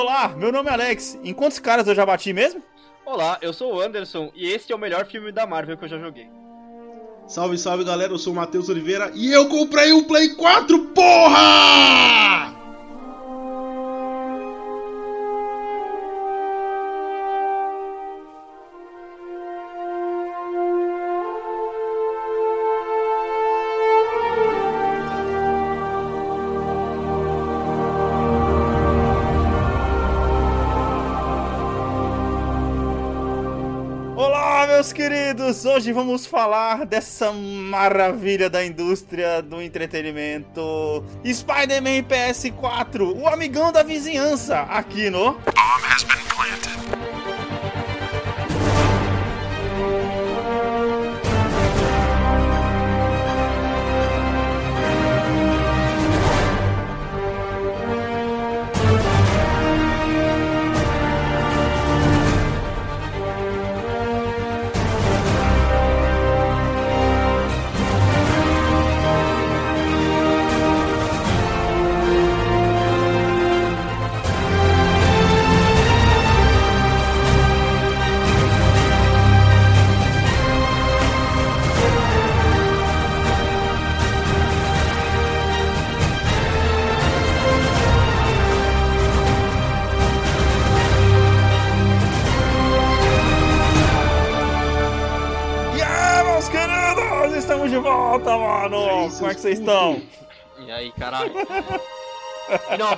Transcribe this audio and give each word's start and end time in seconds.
Olá, 0.00 0.28
meu 0.28 0.50
nome 0.50 0.70
é 0.70 0.72
Alex. 0.72 1.18
Em 1.22 1.34
quantos 1.34 1.58
caras 1.58 1.86
eu 1.86 1.94
já 1.94 2.06
bati 2.06 2.32
mesmo? 2.32 2.62
Olá, 3.04 3.36
eu 3.42 3.52
sou 3.52 3.74
o 3.74 3.80
Anderson 3.82 4.32
e 4.34 4.50
este 4.50 4.72
é 4.72 4.74
o 4.74 4.78
melhor 4.78 5.04
filme 5.04 5.30
da 5.30 5.46
Marvel 5.46 5.76
que 5.76 5.84
eu 5.84 5.88
já 5.90 5.98
joguei. 5.98 6.26
Salve, 7.28 7.58
salve 7.58 7.84
galera, 7.84 8.10
eu 8.10 8.18
sou 8.18 8.32
o 8.32 8.36
Matheus 8.36 8.70
Oliveira 8.70 9.12
e 9.14 9.30
eu 9.30 9.46
comprei 9.50 9.92
um 9.92 10.02
Play 10.04 10.30
4, 10.30 10.86
porra! 10.94 12.29
Queridos! 35.50 35.64
Hoje 35.64 35.92
vamos 35.92 36.26
falar 36.26 36.86
dessa 36.86 37.32
maravilha 37.32 38.48
da 38.48 38.64
indústria 38.64 39.42
do 39.42 39.60
entretenimento: 39.60 41.04
Spider-Man 41.24 42.04
PS4, 42.08 43.16
o 43.16 43.26
amigão 43.26 43.72
da 43.72 43.82
vizinhança, 43.82 44.60
aqui 44.62 45.10
no. 45.10 45.36
E 46.26 46.29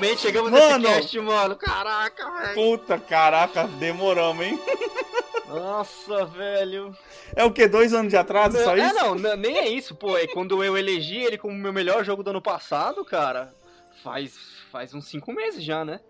Finalmente 0.02 0.20
chegamos 0.20 0.50
Mano! 0.50 0.78
nesse 0.88 1.00
cast, 1.00 1.20
mano. 1.20 1.56
Caraca, 1.56 2.30
velho. 2.30 2.54
Puta, 2.54 2.98
caraca, 2.98 3.68
demoramos, 3.68 4.44
hein? 4.44 4.58
Nossa, 5.48 6.24
velho. 6.26 6.96
É 7.36 7.44
o 7.44 7.52
que? 7.52 7.68
Dois 7.68 7.92
anos 7.94 8.10
de 8.10 8.16
atraso, 8.16 8.58
só 8.64 8.76
é, 8.76 8.80
isso? 8.86 8.94
não, 8.94 9.14
n- 9.16 9.36
nem 9.36 9.58
é 9.58 9.68
isso, 9.68 9.94
pô. 9.94 10.16
É 10.16 10.26
quando 10.26 10.62
eu 10.64 10.76
elegi 10.76 11.18
ele 11.18 11.38
como 11.38 11.54
meu 11.54 11.72
melhor 11.72 12.04
jogo 12.04 12.22
do 12.22 12.30
ano 12.30 12.42
passado, 12.42 13.04
cara. 13.04 13.54
Faz, 14.02 14.34
faz 14.72 14.92
uns 14.92 15.06
cinco 15.06 15.32
meses 15.32 15.62
já, 15.62 15.84
né? 15.84 16.00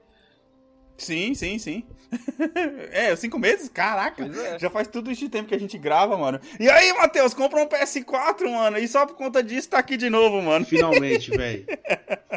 Sim, 0.97 1.35
sim, 1.35 1.59
sim. 1.59 1.85
é, 2.93 3.15
cinco 3.17 3.39
meses? 3.39 3.69
Caraca. 3.69 4.25
É. 4.25 4.59
Já 4.59 4.69
faz 4.69 4.87
tudo 4.87 5.11
isso 5.11 5.23
de 5.23 5.29
tempo 5.31 5.49
que 5.49 5.55
a 5.55 5.59
gente 5.59 5.79
grava, 5.79 6.17
mano. 6.17 6.39
E 6.61 6.69
aí, 6.69 6.93
Matheus, 6.93 7.33
compra 7.35 7.63
um 7.63 7.67
PS4, 7.67 8.49
mano. 8.51 8.79
E 8.79 8.87
só 8.87 9.07
por 9.07 9.17
conta 9.17 9.43
disso 9.43 9.71
tá 9.71 9.79
aqui 9.79 9.97
de 9.97 10.11
novo, 10.11 10.41
mano. 10.43 10.65
Finalmente, 10.65 11.31
velho. 11.37 11.65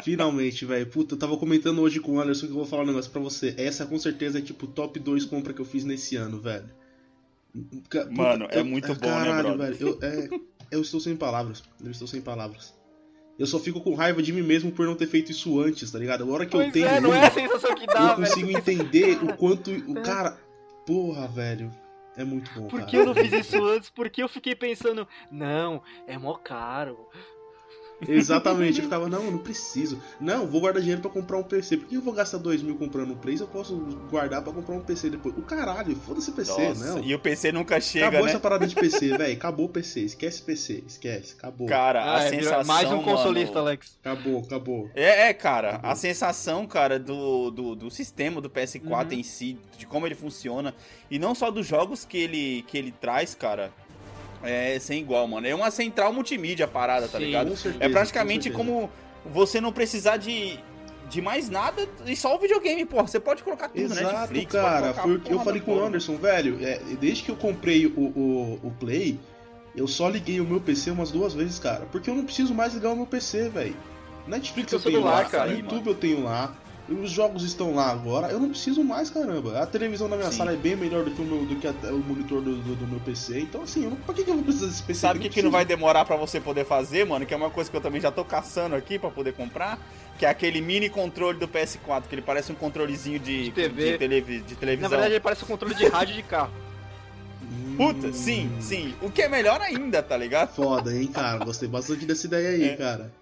Finalmente, 0.02 0.64
velho. 0.64 0.86
Puta, 0.86 1.14
eu 1.14 1.18
tava 1.18 1.36
comentando 1.36 1.80
hoje 1.82 2.00
com 2.00 2.12
o 2.12 2.20
Anderson 2.20 2.46
que 2.46 2.52
eu 2.52 2.56
vou 2.56 2.66
falar 2.66 2.82
um 2.82 2.86
negócio 2.86 3.10
pra 3.10 3.20
você. 3.20 3.54
Essa 3.58 3.86
com 3.86 3.98
certeza 3.98 4.38
é 4.38 4.42
tipo 4.42 4.66
top 4.66 4.98
2 4.98 5.24
compra 5.26 5.52
que 5.52 5.60
eu 5.60 5.66
fiz 5.66 5.84
nesse 5.84 6.16
ano, 6.16 6.40
velho. 6.40 6.68
Mano, 8.10 8.46
é 8.50 8.60
eu- 8.60 8.64
muito 8.64 8.92
ah, 8.92 8.94
bom, 8.94 9.06
né, 9.06 9.14
caralho, 9.14 9.56
brother? 9.56 9.74
velho. 9.76 9.98
Eu, 10.00 10.08
é, 10.08 10.28
eu 10.70 10.80
estou 10.82 11.00
sem 11.00 11.16
palavras. 11.16 11.62
Eu 11.82 11.90
estou 11.90 12.06
sem 12.08 12.20
palavras. 12.20 12.74
Eu 13.38 13.46
só 13.46 13.58
fico 13.58 13.80
com 13.80 13.94
raiva 13.94 14.22
de 14.22 14.32
mim 14.32 14.42
mesmo 14.42 14.72
por 14.72 14.86
não 14.86 14.94
ter 14.94 15.06
feito 15.06 15.30
isso 15.30 15.60
antes, 15.60 15.90
tá 15.90 15.98
ligado? 15.98 16.22
Agora 16.24 16.46
que 16.46 16.56
eu 16.56 16.60
Pois 16.60 16.72
tenho 16.72 16.86
é, 16.86 17.00
não 17.00 17.12
é 17.14 17.26
a 17.26 17.30
sensação 17.30 17.74
que 17.74 17.86
dá, 17.86 18.00
eu 18.12 18.16
velho. 18.16 18.28
consigo 18.28 18.50
entender 18.56 19.22
o 19.22 19.36
quanto 19.36 19.70
o 19.70 19.94
cara. 20.02 20.38
Porra, 20.86 21.28
velho. 21.28 21.70
É 22.16 22.24
muito 22.24 22.50
bom, 22.54 22.66
Por 22.68 22.78
cara. 22.78 22.90
que 22.90 22.96
eu 22.96 23.04
não 23.04 23.14
fiz 23.14 23.30
isso 23.30 23.62
antes? 23.62 23.90
Porque 23.90 24.22
eu 24.22 24.28
fiquei 24.28 24.54
pensando, 24.54 25.06
não, 25.30 25.82
é 26.06 26.16
mó 26.16 26.32
caro. 26.38 26.96
Exatamente, 28.06 28.78
eu 28.78 28.84
ficava, 28.84 29.08
não, 29.08 29.24
eu 29.24 29.30
não 29.30 29.38
preciso. 29.38 30.00
Não, 30.20 30.46
vou 30.46 30.60
guardar 30.60 30.80
dinheiro 30.82 31.00
pra 31.02 31.10
comprar 31.10 31.38
um 31.38 31.42
PC. 31.42 31.76
Por 31.78 31.88
que 31.88 31.94
eu 31.96 32.02
vou 32.02 32.12
gastar 32.12 32.38
dois 32.38 32.62
mil 32.62 32.76
comprando 32.76 33.12
um 33.12 33.16
Play 33.16 33.36
se 33.36 33.42
eu 33.42 33.48
posso 33.48 33.76
guardar 34.10 34.42
pra 34.42 34.52
comprar 34.52 34.74
um 34.74 34.80
PC 34.80 35.10
depois? 35.10 35.36
O 35.36 35.42
caralho, 35.42 35.94
foda-se 35.96 36.32
PC, 36.32 36.68
Nossa, 36.68 36.94
não. 36.96 37.04
e 37.04 37.14
o 37.14 37.18
PC 37.18 37.52
nunca 37.52 37.80
chega, 37.80 38.06
Acabou 38.08 38.26
né? 38.26 38.32
essa 38.32 38.40
parada 38.40 38.66
de 38.66 38.74
PC, 38.74 39.16
velho. 39.16 39.32
Acabou 39.34 39.66
o 39.66 39.68
PC. 39.68 40.00
Esquece 40.00 40.42
PC. 40.42 40.84
Esquece. 40.86 41.34
Acabou. 41.38 41.66
Cara, 41.66 42.02
a 42.02 42.16
Ah, 42.18 42.24
é, 42.24 42.28
sensação, 42.30 42.64
mais 42.64 42.90
um 42.90 43.02
consolista, 43.02 43.54
mano... 43.54 43.66
Alex. 43.68 43.98
Acabou, 44.04 44.40
acabou. 44.40 44.90
É, 44.94 45.28
é, 45.28 45.34
cara, 45.34 45.70
Acabou. 45.70 45.90
a 45.90 45.94
sensação, 45.94 46.66
cara, 46.66 46.98
do, 46.98 47.50
do, 47.50 47.74
do 47.74 47.90
sistema 47.90 48.40
do 48.40 48.50
PS4 48.50 49.12
Uhum. 49.12 49.18
em 49.18 49.22
si, 49.22 49.58
de 49.78 49.86
como 49.86 50.06
ele 50.06 50.14
funciona, 50.14 50.74
e 51.10 51.18
não 51.18 51.34
só 51.34 51.50
dos 51.50 51.66
jogos 51.66 52.04
que 52.04 52.18
ele, 52.18 52.62
que 52.68 52.76
ele 52.76 52.92
traz, 52.92 53.34
cara, 53.34 53.72
é 54.42 54.78
sem 54.78 55.00
igual, 55.00 55.26
mano. 55.26 55.46
É 55.46 55.54
uma 55.54 55.70
central 55.70 56.12
multimídia 56.12 56.66
parada, 56.66 57.08
tá 57.08 57.18
Sim. 57.18 57.24
ligado? 57.24 57.50
Com 57.50 57.56
certeza, 57.56 57.84
É 57.84 57.88
praticamente 57.88 58.50
como 58.50 58.90
você 59.24 59.60
não 59.60 59.72
precisar 59.72 60.16
de, 60.16 60.58
de 61.08 61.20
mais 61.20 61.48
nada 61.48 61.88
e 62.04 62.14
só 62.14 62.34
o 62.34 62.38
videogame, 62.38 62.84
porra. 62.84 63.06
Você 63.06 63.20
pode 63.20 63.42
colocar 63.42 63.68
tudo, 63.68 63.94
né? 63.94 64.02
Exato, 64.02 64.18
Netflix, 64.18 64.52
cara. 64.52 64.94
Foi 64.94 65.20
eu 65.28 65.40
falei 65.40 65.60
com 65.60 65.74
o. 65.76 65.84
Anderson, 65.84 66.16
velho. 66.16 66.58
é, 66.64 66.78
desde 67.00 67.24
que 67.24 67.30
eu 67.30 67.36
comprei 67.36 67.86
o, 67.86 68.00
o, 68.00 68.60
o 68.62 68.70
Play, 68.78 69.18
eu 69.74 69.86
só 69.86 70.08
liguei 70.08 70.40
o 70.40 70.44
meu 70.44 70.60
PC 70.60 70.90
umas 70.90 71.10
duas 71.10 71.34
vezes, 71.34 71.58
cara. 71.58 71.86
Porque 71.92 72.08
eu 72.08 72.14
não 72.14 72.24
preciso 72.24 72.54
mais 72.54 72.74
ligar 72.74 72.92
o 72.92 72.96
meu 72.96 73.06
PC, 73.06 73.48
velho. 73.48 73.76
Netflix 74.26 74.72
eu 74.72 74.80
tenho 74.80 75.04
lá, 75.04 75.24
cara, 75.24 75.52
YouTube 75.52 75.88
eu 75.88 75.94
tenho 75.94 76.24
lá. 76.24 76.54
Os 76.88 77.10
jogos 77.10 77.42
estão 77.42 77.74
lá 77.74 77.90
agora, 77.90 78.28
eu 78.30 78.38
não 78.38 78.50
preciso 78.50 78.84
mais, 78.84 79.10
caramba. 79.10 79.60
A 79.60 79.66
televisão 79.66 80.06
na 80.06 80.16
minha 80.16 80.30
Sim. 80.30 80.36
sala 80.38 80.52
é 80.52 80.56
bem 80.56 80.76
melhor 80.76 81.04
do 81.04 81.10
que 81.10 81.20
o, 81.20 81.24
meu, 81.24 81.44
do 81.44 81.56
que 81.56 81.66
a- 81.66 81.72
o 81.92 81.98
monitor 81.98 82.40
do, 82.40 82.54
do- 82.58 82.76
do 82.76 82.86
meu 82.86 83.00
PC. 83.00 83.40
Então, 83.40 83.62
assim, 83.62 83.82
eu 83.84 83.90
não, 83.90 83.96
pra 83.96 84.14
que, 84.14 84.22
que 84.22 84.30
eu 84.30 84.34
vou 84.34 84.44
precisar 84.44 84.66
desse 84.68 84.82
PC? 84.84 85.00
Sabe 85.00 85.18
o 85.18 85.22
que, 85.22 85.28
que 85.28 85.42
não 85.42 85.50
vai 85.50 85.64
demorar 85.64 86.04
pra 86.04 86.14
você 86.14 86.40
poder 86.40 86.64
fazer, 86.64 87.04
mano? 87.04 87.26
Que 87.26 87.34
é 87.34 87.36
uma 87.36 87.50
coisa 87.50 87.68
que 87.68 87.76
eu 87.76 87.80
também 87.80 88.00
já 88.00 88.12
tô 88.12 88.24
caçando 88.24 88.76
aqui 88.76 89.00
pra 89.00 89.10
poder 89.10 89.32
comprar. 89.32 89.80
Que 90.16 90.24
é 90.24 90.28
aquele 90.28 90.60
mini 90.60 90.88
controle 90.88 91.38
do 91.40 91.48
PS4, 91.48 92.04
que 92.08 92.14
ele 92.14 92.22
parece 92.22 92.52
um 92.52 92.54
controlezinho 92.54 93.18
de, 93.18 93.44
De 93.46 93.50
TV. 93.50 93.92
de, 93.92 93.98
televi- 93.98 94.40
de 94.42 94.54
Na 94.54 94.60
televisão. 94.60 94.88
verdade, 94.90 95.12
ele 95.14 95.20
parece 95.20 95.42
um 95.44 95.48
controle 95.48 95.74
de 95.74 95.86
rádio 95.88 96.14
de 96.14 96.22
carro. 96.22 96.52
Puta, 97.76 98.06
Hum, 98.06 98.12
sim, 98.12 98.50
sim. 98.60 98.94
O 99.02 99.10
que 99.10 99.22
é 99.22 99.28
melhor 99.28 99.60
ainda, 99.60 100.02
tá 100.02 100.16
ligado? 100.16 100.54
Foda, 100.54 100.96
hein, 100.96 101.08
cara. 101.08 101.44
Gostei 101.44 101.68
bastante 101.68 102.06
dessa 102.06 102.26
ideia 102.26 102.48
aí, 102.50 102.64
É. 102.70 102.76
cara. 102.76 103.12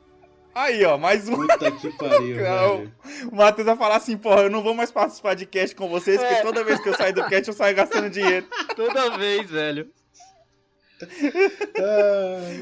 Aí, 0.54 0.84
ó, 0.84 0.96
mais 0.96 1.28
um. 1.28 1.34
Puta 1.36 1.70
que 1.72 1.90
pariu, 1.96 2.36
velho. 2.36 2.92
O 3.30 3.36
Matheus 3.36 3.66
vai 3.66 3.76
falar 3.76 3.96
assim, 3.96 4.16
porra, 4.16 4.42
eu 4.42 4.50
não 4.50 4.62
vou 4.62 4.74
mais 4.74 4.90
participar 4.90 5.34
de 5.34 5.46
cast 5.46 5.74
com 5.74 5.88
vocês, 5.88 6.18
porque 6.20 6.34
É. 6.34 6.42
toda 6.42 6.62
vez 6.64 6.80
que 6.80 6.88
eu 6.88 6.94
saio 6.94 7.12
do 7.14 7.24
cast 7.26 7.48
eu 7.48 7.54
saio 7.54 7.74
gastando 7.74 8.08
dinheiro. 8.10 8.46
Toda 8.76 9.16
vez, 9.18 9.50
velho. 9.50 9.88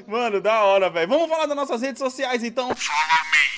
Mano, 0.06 0.40
da 0.40 0.62
hora, 0.64 0.90
velho. 0.90 1.08
Vamos 1.08 1.28
falar 1.28 1.46
das 1.46 1.56
nossas 1.56 1.82
redes 1.82 1.98
sociais, 1.98 2.42
então. 2.42 2.70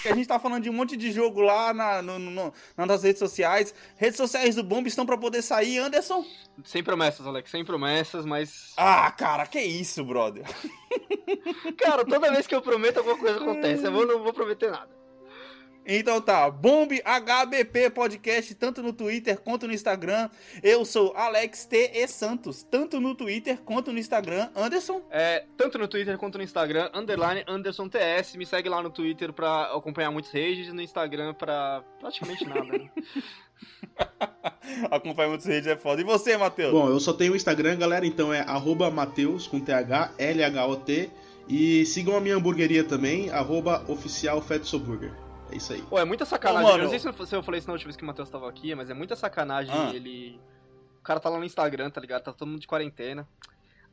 Que 0.02 0.08
A 0.08 0.14
gente 0.14 0.26
tá 0.28 0.38
falando 0.38 0.62
de 0.62 0.70
um 0.70 0.72
monte 0.72 0.96
de 0.96 1.10
jogo 1.12 1.40
lá 1.40 1.72
na, 1.72 2.02
no, 2.02 2.18
no- 2.18 2.52
nas 2.76 2.86
nossas 2.86 3.02
redes 3.04 3.18
sociais. 3.18 3.74
Redes 3.96 4.16
sociais 4.16 4.54
do 4.54 4.62
Bomb 4.62 4.86
estão 4.86 5.06
pra 5.06 5.16
poder 5.16 5.40
sair, 5.42 5.78
Anderson. 5.78 6.24
Sem 6.64 6.82
promessas, 6.84 7.26
Alex, 7.26 7.50
sem 7.50 7.64
promessas, 7.64 8.24
mas. 8.26 8.72
Ah, 8.76 9.10
cara, 9.10 9.46
que 9.46 9.60
isso, 9.60 10.04
brother. 10.04 10.44
Cara, 11.78 12.04
toda 12.04 12.30
vez 12.30 12.46
que 12.46 12.54
eu 12.54 12.62
prometo 12.62 12.98
alguma 12.98 13.18
coisa 13.18 13.36
acontece. 13.38 13.84
Eu 13.84 13.92
vou- 13.92 14.06
não 14.06 14.22
vou 14.22 14.32
prometer 14.32 14.70
nada. 14.70 14.88
Então 15.86 16.18
tá, 16.18 16.50
Bomb 16.50 16.90
HBP 17.04 17.90
Podcast, 17.90 18.54
tanto 18.54 18.82
no 18.82 18.92
Twitter 18.92 19.38
quanto 19.38 19.66
no 19.66 19.72
Instagram. 19.74 20.30
Eu 20.62 20.82
sou 20.84 21.12
Alex 21.14 21.66
T. 21.66 21.90
E 21.92 22.08
Santos, 22.08 22.62
tanto 22.62 22.98
no 23.00 23.14
Twitter 23.14 23.58
quanto 23.60 23.92
no 23.92 23.98
Instagram. 23.98 24.48
Anderson. 24.56 25.02
É, 25.10 25.44
tanto 25.58 25.76
no 25.76 25.86
Twitter 25.86 26.16
quanto 26.16 26.38
no 26.38 26.44
Instagram, 26.44 26.90
underline 26.94 27.44
Anderson 27.46 27.86
TS. 27.88 28.34
Me 28.36 28.46
segue 28.46 28.68
lá 28.68 28.82
no 28.82 28.88
Twitter 28.88 29.30
pra 29.32 29.64
acompanhar 29.76 30.10
muitos 30.10 30.32
rages 30.32 30.68
e 30.68 30.72
no 30.72 30.80
Instagram 30.80 31.34
pra 31.34 31.84
praticamente 32.00 32.46
nada. 32.46 32.64
Né? 32.64 32.90
Acompanha 34.90 35.28
muitos 35.28 35.46
redes, 35.46 35.66
é 35.66 35.76
foda. 35.76 36.00
E 36.00 36.04
você, 36.04 36.36
Matheus? 36.36 36.72
Bom, 36.72 36.88
eu 36.88 36.98
só 36.98 37.12
tenho 37.12 37.34
o 37.34 37.36
Instagram, 37.36 37.76
galera, 37.76 38.06
então 38.06 38.32
é 38.32 38.40
arroba 38.40 38.90
Mateus 38.90 39.46
com 39.46 39.60
TH, 39.60 40.12
LHOT. 40.18 41.10
E 41.46 41.84
sigam 41.84 42.16
a 42.16 42.20
minha 42.20 42.36
hamburgueria 42.36 42.82
também, 42.84 43.28
arroba 43.28 43.84
oficial. 43.86 44.42
É 45.54 45.56
isso 45.56 45.72
aí. 45.72 45.80
Pô, 45.82 45.98
é 45.98 46.04
muita 46.04 46.24
sacanagem. 46.24 46.64
Ô, 46.66 46.72
mano. 46.72 46.78
eu 46.80 46.82
não 46.84 46.90
sei 46.90 46.98
se 46.98 47.06
eu- 47.08 47.26
se 47.26 47.34
eu 47.36 47.42
falei 47.42 47.58
isso 47.60 47.68
na 47.68 47.72
última 47.74 47.88
vez 47.88 47.96
que 47.96 48.02
o 48.02 48.06
Matheus 48.06 48.28
tava 48.28 48.48
aqui, 48.48 48.74
mas 48.74 48.90
é 48.90 48.94
muita 48.94 49.14
sacanagem 49.16 49.72
Ah. 49.74 49.92
ele. 49.94 50.38
O 51.00 51.02
cara 51.04 51.20
tá 51.20 51.28
lá 51.30 51.38
no 51.38 51.44
Instagram, 51.44 51.90
tá 51.90 52.00
ligado? 52.00 52.22
Tá 52.24 52.32
todo 52.32 52.48
mundo 52.48 52.60
de 52.60 52.66
quarentena. 52.66 53.26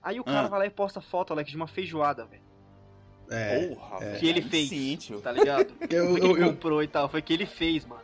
Aí 0.02 0.20
o 0.20 0.24
cara 0.24 0.48
Ah. 0.48 0.50
vai 0.50 0.60
lá 0.60 0.66
e 0.66 0.70
posta 0.72 1.00
foto, 1.00 1.32
Alex, 1.34 1.52
de 1.52 1.56
uma 1.56 1.68
feijoada, 1.68 2.26
velho. 2.26 2.42
É. 3.30 3.68
Porra, 3.68 4.00
velho. 4.00 4.20
Que 4.20 4.28
ele 4.28 4.42
fez. 4.42 4.70
Sim. 4.70 4.98
Tá 5.24 5.32
ligado? 5.32 5.72
Eu, 5.90 6.18
eu, 6.18 6.18
ele 6.18 6.44
eu, 6.44 6.48
comprou 6.50 6.82
e 6.84 6.88
tal. 6.88 7.08
Foi 7.08 7.22
que 7.22 7.32
ele 7.34 7.46
fez, 7.46 7.86
mano. 7.86 8.02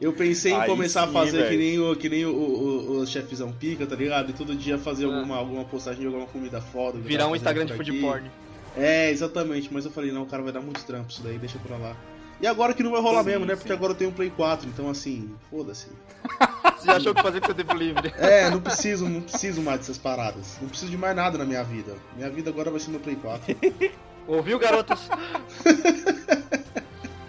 eu 0.00 0.12
pensei 0.12 0.52
em 0.52 0.60
Aí 0.60 0.68
começar 0.68 1.04
sim, 1.04 1.10
a 1.10 1.12
fazer 1.12 1.38
velho. 1.38 1.50
que 1.50 1.56
nem, 1.56 1.78
o, 1.80 1.96
que 1.96 2.08
nem 2.08 2.24
o, 2.26 2.30
o, 2.36 2.98
o 3.00 3.06
chefzão 3.06 3.52
pica, 3.52 3.84
tá 3.86 3.96
ligado? 3.96 4.30
E 4.30 4.32
todo 4.32 4.54
dia 4.54 4.78
fazer 4.78 5.06
Ah. 5.06 5.14
alguma, 5.16 5.36
alguma 5.36 5.64
postagem 5.64 6.00
de 6.00 6.06
alguma 6.06 6.26
comida 6.26 6.60
foda. 6.60 6.98
eu 6.98 7.02
Virar 7.02 7.26
um 7.26 7.34
Instagram 7.34 7.64
de 7.66 7.72
food 7.74 7.92
porn. 8.00 8.30
É, 8.76 9.10
exatamente. 9.10 9.72
Mas 9.72 9.84
eu 9.86 9.90
falei, 9.90 10.12
não, 10.12 10.22
o 10.22 10.26
cara 10.26 10.42
vai 10.42 10.52
dar 10.52 10.60
muito 10.60 10.84
trampo 10.84 11.10
isso 11.10 11.22
daí, 11.22 11.38
deixa 11.38 11.58
pra 11.58 11.76
lá. 11.76 11.96
E 12.40 12.46
agora 12.46 12.72
que 12.72 12.82
não 12.82 12.92
vai 12.92 13.00
rolar 13.00 13.24
Sim, 13.24 13.30
mesmo, 13.30 13.46
né? 13.46 13.54
sim. 13.54 13.60
Porque 13.60 13.72
agora 13.72 13.92
eu 13.92 13.96
tenho 13.96 14.10
um 14.10 14.12
Play 14.12 14.30
4, 14.30 14.68
então 14.68 14.88
assim, 14.88 15.34
foda-se. 15.50 15.88
Você 16.78 16.86
já 16.86 16.96
achou 16.96 17.12
que 17.14 17.20
fazer 17.22 17.40
com 17.40 17.46
seu 17.46 17.54
tempo 17.54 17.74
livre? 17.74 18.14
É, 18.16 18.48
não 18.48 18.60
preciso, 18.60 19.08
não 19.08 19.20
preciso 19.20 19.60
mais 19.60 19.80
dessas 19.80 19.98
paradas. 19.98 20.56
Não 20.62 20.68
preciso 20.68 20.90
de 20.90 20.96
mais 20.96 21.16
nada 21.16 21.36
na 21.36 21.44
minha 21.44 21.64
vida. 21.64 21.96
Minha 22.14 22.30
vida 22.30 22.50
agora 22.50 22.70
vai 22.70 22.78
ser 22.78 22.92
no 22.92 23.00
Play 23.00 23.16
4. 23.16 23.56
Ouviu, 24.28 24.58
garotas? 24.58 25.08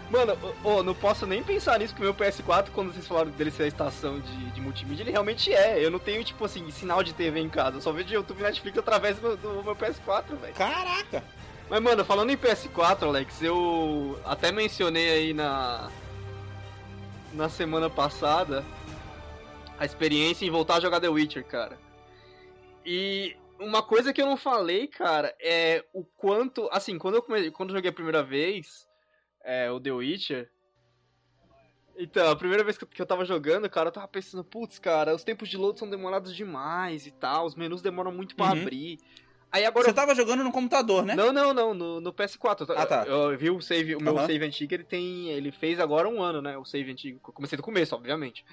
Mano, 0.10 0.36
ô, 0.64 0.82
não 0.82 0.96
posso 0.96 1.26
nem 1.28 1.44
pensar 1.44 1.78
nisso 1.80 1.94
que 1.94 2.02
o 2.02 2.04
meu 2.04 2.16
PS4, 2.16 2.70
quando 2.74 2.92
vocês 2.92 3.08
falaram 3.08 3.30
dele 3.30 3.52
ser 3.52 3.64
a 3.64 3.68
estação 3.68 4.20
de, 4.20 4.52
de 4.52 4.60
multimídia, 4.60 5.04
ele 5.04 5.12
realmente 5.12 5.54
é. 5.54 5.84
Eu 5.84 5.92
não 5.92 6.00
tenho, 6.00 6.24
tipo 6.24 6.44
assim, 6.44 6.70
sinal 6.72 7.04
de 7.04 7.14
TV 7.14 7.40
em 7.40 7.48
casa. 7.48 7.78
Eu 7.78 7.82
só 7.82 7.92
vejo 7.92 8.14
YouTube 8.14 8.40
e 8.40 8.44
Netflix 8.44 8.78
através 8.78 9.18
do, 9.18 9.38
do 9.38 9.64
meu 9.64 9.76
PS4, 9.76 10.36
velho. 10.42 10.54
Caraca! 10.56 11.24
Mas, 11.70 11.82
mano, 11.82 12.04
falando 12.04 12.32
em 12.32 12.38
PS4, 12.38 13.04
Alex, 13.04 13.42
eu 13.44 14.20
até 14.26 14.52
mencionei 14.52 15.10
aí 15.12 15.34
na. 15.34 15.92
Na 17.32 17.48
semana 17.48 17.92
passada 17.92 18.66
a 19.78 19.86
experiência 19.86 20.46
em 20.46 20.50
voltar 20.50 20.76
a 20.76 20.80
jogar 20.80 21.00
The 21.00 21.10
Witcher, 21.10 21.46
cara. 21.46 21.78
E 22.84 23.38
uma 23.60 23.84
coisa 23.84 24.12
que 24.12 24.20
eu 24.20 24.26
não 24.26 24.36
falei, 24.36 24.88
cara, 24.88 25.34
é 25.40 25.86
o 25.94 26.04
quanto. 26.04 26.68
Assim, 26.72 26.98
quando 26.98 27.16
eu, 27.16 27.22
come... 27.22 27.52
quando 27.52 27.70
eu 27.70 27.76
joguei 27.76 27.92
a 27.92 27.94
primeira 27.94 28.24
vez 28.24 28.88
é, 29.44 29.70
o 29.70 29.80
The 29.80 29.92
Witcher. 29.92 30.50
Então, 31.96 32.32
a 32.32 32.36
primeira 32.36 32.64
vez 32.64 32.78
que 32.78 32.84
eu, 32.86 32.88
que 32.88 33.02
eu 33.02 33.06
tava 33.06 33.26
jogando, 33.26 33.70
cara, 33.70 33.90
eu 33.90 33.94
tava 33.94 34.08
pensando, 34.08 34.44
putz, 34.44 34.80
cara, 34.80 35.14
os 35.14 35.24
tempos 35.24 35.50
de 35.50 35.58
load 35.58 35.78
são 35.78 35.90
demorados 35.90 36.34
demais 36.36 37.06
e 37.06 37.12
tal, 37.12 37.46
os 37.46 37.56
menus 37.56 37.82
demoram 37.82 38.12
muito 38.12 38.36
pra 38.36 38.48
Uhum. 38.48 38.62
abrir. 38.62 39.00
Aí 39.52 39.66
agora 39.66 39.84
Você 39.86 39.90
eu 39.90 39.96
tava 39.96 40.14
jogando 40.14 40.44
no 40.44 40.52
computador, 40.52 41.04
né? 41.06 41.16
não, 41.16 41.34
não, 41.34 41.54
não, 41.54 41.74
no, 41.74 42.00
no 42.00 42.14
PS4. 42.14 42.70
Eu- 42.70 42.78
Ah, 42.78 42.86
tá. 42.86 43.04
Eu, 43.06 43.36
vi 43.38 43.50
o 43.50 43.60
save, 43.62 43.96
o 43.96 44.02
meu 44.02 44.16
Aham. 44.18 44.28
save 44.28 44.46
antigo, 44.46 44.74
ele 44.74 44.84
tem. 44.84 45.30
Ele 45.30 45.52
fez 45.52 45.80
agora 45.80 46.08
um 46.08 46.22
ano, 46.22 46.42
né? 46.42 46.58
O 46.58 46.64
save 46.66 46.92
antigo. 46.92 47.20
Eu 47.28 47.34
Comecei 47.34 47.58
do 47.58 47.64
começo, 47.64 47.96
obviamente. 47.96 48.46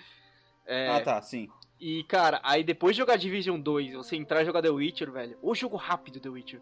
É, 0.65 0.89
Ah, 0.91 1.01
tá, 1.01 1.21
sim. 1.23 1.49
E, 1.79 2.03
cara, 2.05 2.41
aí 2.43 2.65
depois 2.65 2.97
de 2.97 3.03
jogar 3.03 3.17
Division 3.17 3.61
2, 3.61 3.93
você 3.93 4.17
entrar 4.17 4.41
e 4.43 4.47
jogar 4.47 4.63
The 4.63 4.71
Witcher, 4.71 5.11
velho. 5.13 5.37
O 5.43 5.55
jogo 5.55 5.77
rápido 5.77 6.19
The 6.19 6.31
Witcher. 6.31 6.61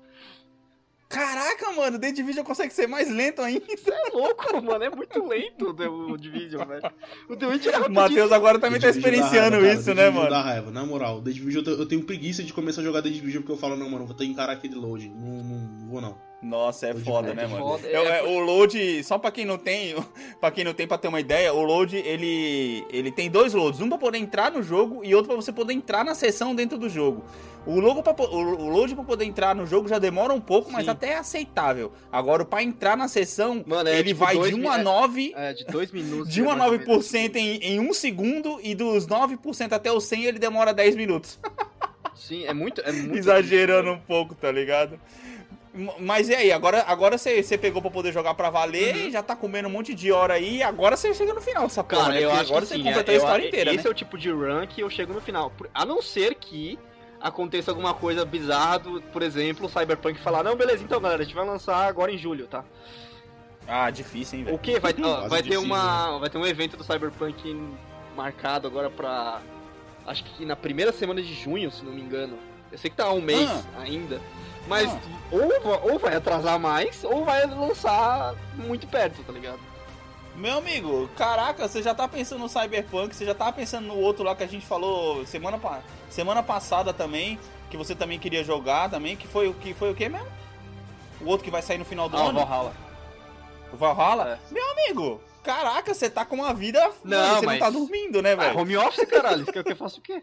Caraca, 1.15 1.73
mano, 1.73 1.99
The 1.99 2.13
Division 2.13 2.45
consegue 2.45 2.73
ser 2.73 2.87
mais 2.87 3.11
lento 3.11 3.41
ainda. 3.43 3.63
Isso 3.73 3.91
é 3.91 4.11
louco, 4.13 4.63
mano. 4.63 4.83
É 4.85 4.91
muito 4.91 5.25
lento 5.27 5.71
o 5.71 5.75
The- 5.75 6.19
Division, 6.19 6.65
velho. 6.67 6.83
O 7.29 7.37
The 7.37 7.47
Witcher 7.47 7.75
é. 7.75 7.89
Matheus 7.89 8.33
agora 8.33 8.59
também 8.59 8.81
tá 8.81 8.87
The 8.87 8.93
dá 8.93 8.99
experienciando 8.99 9.57
raiva, 9.61 9.73
isso, 9.81 9.95
né, 9.95 10.11
mano? 10.11 10.31
Dá 10.31 10.43
raiva, 10.43 10.71
na 10.71 10.85
moral. 10.85 11.21
The 11.23 11.31
Division 11.31 11.65
eu, 11.65 11.75
te- 11.75 11.81
eu 11.81 11.87
tenho 11.87 12.03
preguiça 12.05 12.43
de 12.43 12.53
começar 12.53 12.81
a 12.81 12.85
jogar 12.85 13.03
The 13.03 13.09
Division 13.11 13.43
porque 13.43 13.53
eu 13.53 13.59
falo, 13.59 13.77
não, 13.77 13.89
mano, 13.89 14.07
vou 14.07 14.15
ter 14.15 14.25
que 14.25 14.31
encarar 14.31 14.53
aquele 14.53 14.75
load. 14.75 15.09
Não, 15.09 15.43
não 15.45 15.89
vou 15.89 16.01
não. 16.01 16.17
Nossa, 16.43 16.89
é 16.89 16.93
de 16.93 17.03
foda, 17.03 17.33
né, 17.33 17.45
tô 17.45 17.49
mano? 17.51 17.65
foda. 17.65 17.89
É, 17.89 18.19
é, 18.19 18.23
o 18.23 18.39
load, 18.39 19.03
só 19.03 19.17
pra 19.17 19.31
quem 19.31 19.47
não 19.47 19.57
tem, 19.57 19.95
para 20.39 20.51
quem 20.51 20.63
não 20.63 20.75
tem 20.75 20.87
pra 20.87 20.99
ter 20.99 21.09
uma 21.09 21.19
ideia, 21.21 21.55
o 21.55 21.63
load 21.63 21.97
ele 21.97 22.85
ele 22.91 23.11
tem 23.11 23.31
dois 23.31 23.55
loads, 23.55 23.81
um 23.81 23.89
pra 23.89 23.97
poder 23.97 24.19
entrar 24.19 24.51
no 24.53 24.63
jogo 24.63 25.03
e 25.03 25.15
outro 25.15 25.29
pra 25.29 25.37
você 25.37 25.53
poder 25.53 25.73
entrar 25.73 26.05
na 26.05 26.15
sessão 26.15 26.55
dentro 26.55 26.77
do 26.77 26.87
jogo. 26.89 27.25
O, 27.67 27.81
logo 27.81 28.03
pra, 28.03 28.13
o, 28.13 28.37
o 28.37 28.69
load 28.69 28.95
pra 28.95 29.05
poder 29.05 29.25
entrar 29.25 29.55
no 29.55 29.65
jogo 29.67 29.89
já 29.89 29.99
demora 29.99 30.33
um 30.35 30.41
pouco, 30.41 30.71
mas 30.71 30.85
Sim. 30.85 30.91
até 30.91 31.09
é 31.13 31.17
aceitável. 31.19 31.93
Agora, 32.13 32.45
pra 32.45 32.63
entrar 32.63 32.97
na 32.97 33.09
sessão, 33.09 33.65
Mano, 33.67 33.89
é 33.89 33.99
ele 33.99 34.09
tipo 34.09 34.21
vai 34.21 34.37
de 34.39 34.55
mi- 34.55 34.67
1 34.67 34.71
a 34.71 34.79
é- 34.79 34.83
9, 34.83 35.33
É, 35.35 35.53
de 35.55 35.65
dois 35.65 35.91
minutos. 35.91 36.33
de 36.33 36.43
1 36.43 36.51
a 36.51 36.57
mais 36.57 36.73
ou 36.73 36.79
menos. 36.79 37.07
9% 37.11 37.37
em, 37.37 37.57
em 37.57 37.81
1 37.81 37.93
segundo 37.95 38.61
e 38.63 38.75
dos 38.75 39.07
9% 39.07 39.73
até 39.73 39.91
o 39.91 40.01
100 40.01 40.25
ele 40.25 40.39
demora 40.39 40.75
10 40.75 40.95
minutos. 40.95 41.39
Sim, 42.15 42.45
é 42.45 42.53
muito. 42.55 42.81
É 42.83 42.93
muito 42.93 43.17
Exagerando 43.17 43.91
um 43.93 43.99
pouco, 43.99 44.35
tá 44.35 44.51
ligado? 44.53 44.99
Mas 45.99 46.29
e 46.29 46.35
aí, 46.35 46.53
agora, 46.53 46.85
agora 46.87 47.19
você, 47.19 47.43
pegou 47.59 47.83
pra 47.83 47.91
poder 47.91 48.13
jogar 48.13 48.35
pra 48.35 48.49
valer 48.49 48.95
Uhum. 48.95 49.09
e 49.09 49.11
já 49.11 49.23
tá 49.25 49.35
comendo 49.35 49.67
um 49.67 49.73
monte 49.73 49.93
de 49.93 50.13
hora 50.13 50.35
aí, 50.35 50.63
agora 50.63 50.97
você 50.97 51.13
chega 51.13 51.35
no 51.35 51.41
final 51.41 51.65
dessa 51.65 51.83
porra, 51.83 52.03
Cara, 52.03 52.15
né? 52.15 52.21
eu 52.25 52.29
Porque 52.29 52.41
acho 52.43 52.51
agora 52.51 52.63
que 52.65 52.69
você 52.69 52.77
sim, 52.77 52.85
completou 52.85 53.13
é, 53.13 53.17
a 53.17 53.19
história 53.19 53.43
eu- 53.43 53.49
inteira, 53.49 53.71
Esse 53.75 53.83
né? 53.85 53.89
é 53.89 53.91
o 53.91 53.95
tipo 53.95 54.17
de 54.17 54.31
run 54.31 54.67
que 54.69 54.81
eu 54.83 54.89
chego 54.91 55.13
no 55.13 55.21
final. 55.21 55.51
A 55.75 55.85
não 55.85 56.01
ser 56.01 56.37
que 56.37 56.79
aconteça 57.25 57.71
alguma 57.71 57.95
coisa 57.95 58.25
bizarra, 58.25 58.79
do- 58.79 59.01
por 59.03 59.23
exemplo, 59.23 59.67
o 59.67 59.69
Cyberpunk 59.69 60.21
falar, 60.21 60.43
não, 60.45 60.55
beleza, 60.55 60.85
então 60.85 61.01
galera, 61.01 61.23
a 61.23 61.25
gente 61.25 61.35
vai 61.35 61.45
lançar 61.47 61.87
agora 61.89 62.13
em 62.13 62.19
julho, 62.19 62.47
tá? 62.47 62.63
Ah, 63.67 63.91
difícil, 63.91 64.39
hein, 64.39 64.45
velho. 64.45 64.57
O 64.57 64.59
que? 64.59 64.79
Vai, 64.79 64.95
ó, 65.03 65.27
vai 65.27 65.43
ter 65.43 65.57
uma. 65.57 66.19
Vai 66.19 66.29
ter 66.29 66.37
um 66.37 66.45
evento 66.47 66.77
do 66.77 66.85
Cyberpunk 66.85 67.57
marcado 68.15 68.69
agora 68.69 68.91
pra. 68.91 69.41
Acho 70.07 70.23
que 70.23 70.45
na 70.45 70.55
primeira 70.55 70.93
semana 70.93 71.23
de 71.23 71.33
junho, 71.33 71.71
se 71.71 71.83
não 71.83 71.93
me 71.93 72.03
engano. 72.03 72.39
Eu 72.71 72.77
sei 72.77 72.91
que 72.91 72.97
tá 72.97 73.05
há 73.07 73.13
um 73.13 73.23
mês 73.23 73.49
Ah. 73.49 73.81
ainda. 73.81 74.21
Mas 74.69 74.91
Ah. 74.93 74.99
ou, 75.33 75.93
ou 75.93 75.99
vai 75.99 76.15
atrasar 76.15 76.59
mais, 76.59 77.03
ou 77.05 77.25
vai 77.25 77.47
lançar 77.47 78.35
muito 78.55 78.87
perto, 78.87 79.23
tá 79.25 79.33
ligado? 79.33 79.59
Meu 80.37 80.59
amigo, 80.59 81.09
caraca, 81.17 81.69
você 81.69 81.81
já 81.83 81.95
tá 81.95 82.09
pensando 82.09 82.41
no 82.41 82.49
Cyberpunk, 82.49 83.15
você 83.15 83.25
já 83.25 83.35
tava 83.35 83.53
pensando 83.53 83.87
no 83.87 83.97
outro 83.97 84.25
lá 84.25 84.35
que 84.35 84.43
a 84.43 84.49
gente 84.49 84.67
falou 84.67 85.25
semana, 85.27 85.59
pa- 85.59 85.81
semana 86.11 86.43
passada 86.43 86.93
também, 86.93 87.39
que 87.71 87.77
você 87.77 87.95
também 87.95 88.19
queria 88.19 88.43
jogar 88.43 88.91
também, 88.91 89.17
que 89.17 89.29
foi 89.29 89.47
o 89.49 89.55
que 89.55 89.73
foi 89.75 89.91
o 89.93 89.95
que 89.95 90.09
mesmo? 90.09 90.27
O 91.21 91.27
outro 91.27 91.45
que 91.45 91.51
vai 91.53 91.63
sair 91.63 91.79
no 91.79 91.85
final 91.85 92.09
do 92.09 92.17
Ah, 92.17 92.25
ano? 92.29 92.41
Valhalla. 92.45 92.75
O 93.73 93.77
Valhalla? 93.77 94.29
É. 94.51 94.53
Meu 94.53 94.71
amigo, 94.73 95.21
caraca, 95.45 95.95
você 95.95 96.11
tá 96.11 96.25
com 96.25 96.35
uma 96.35 96.53
vida. 96.53 96.81
Não, 97.05 97.17
Mano, 97.19 97.35
você 97.41 97.47
mas- 97.47 97.61
não 97.61 97.67
tá 97.67 97.71
dormindo, 97.71 98.21
né, 98.21 98.33
Ah, 98.33 98.37
velho? 98.37 98.59
home 98.59 98.77
office, 98.77 99.07
caralho. 99.09 99.47
Que 99.47 99.59
eu 99.61 99.77
faça 99.77 99.99
o 99.99 100.03
quê? 100.03 100.21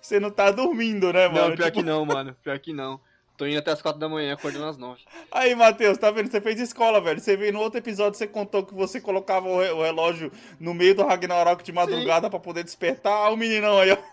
Você 0.00 0.20
não 0.20 0.30
tá 0.30 0.52
dormindo, 0.52 1.12
né, 1.12 1.26
mano? 1.28 1.48
Não, 1.50 1.56
pior 1.56 1.64
Tipo, 1.66 1.78
que 1.78 1.82
não, 1.84 2.04
mano. 2.06 2.36
Pior 2.42 2.58
que 2.60 2.72
não. 2.72 3.00
Tô 3.36 3.46
indo 3.46 3.58
até 3.58 3.70
as 3.70 3.82
quatro 3.82 4.00
da 4.00 4.08
manhã, 4.08 4.32
acordando 4.32 4.64
às 4.64 4.78
nove. 4.78 5.00
Aí, 5.30 5.54
Matheus, 5.54 5.98
tá 5.98 6.10
vendo? 6.10 6.30
Você 6.30 6.40
fez 6.40 6.58
escola, 6.58 7.00
velho. 7.00 7.20
Você 7.20 7.36
veio 7.36 7.52
no 7.52 7.60
outro 7.60 7.78
episódio, 7.78 8.18
você 8.18 8.26
contou 8.26 8.64
que 8.64 8.74
você 8.74 9.00
colocava 9.00 9.46
o, 9.46 9.60
re- 9.60 9.72
o 9.72 9.82
relógio 9.82 10.32
no 10.58 10.72
meio 10.72 10.94
do 10.94 11.04
Ragnarok 11.04 11.62
de 11.62 11.72
madrugada 11.72 12.30
pra 12.30 12.38
poder 12.38 12.64
despertar. 12.64 13.12
Ah, 13.12 13.30
o 13.30 13.36
meninão 13.36 13.78
aí, 13.78 13.90
ó. 13.92 13.96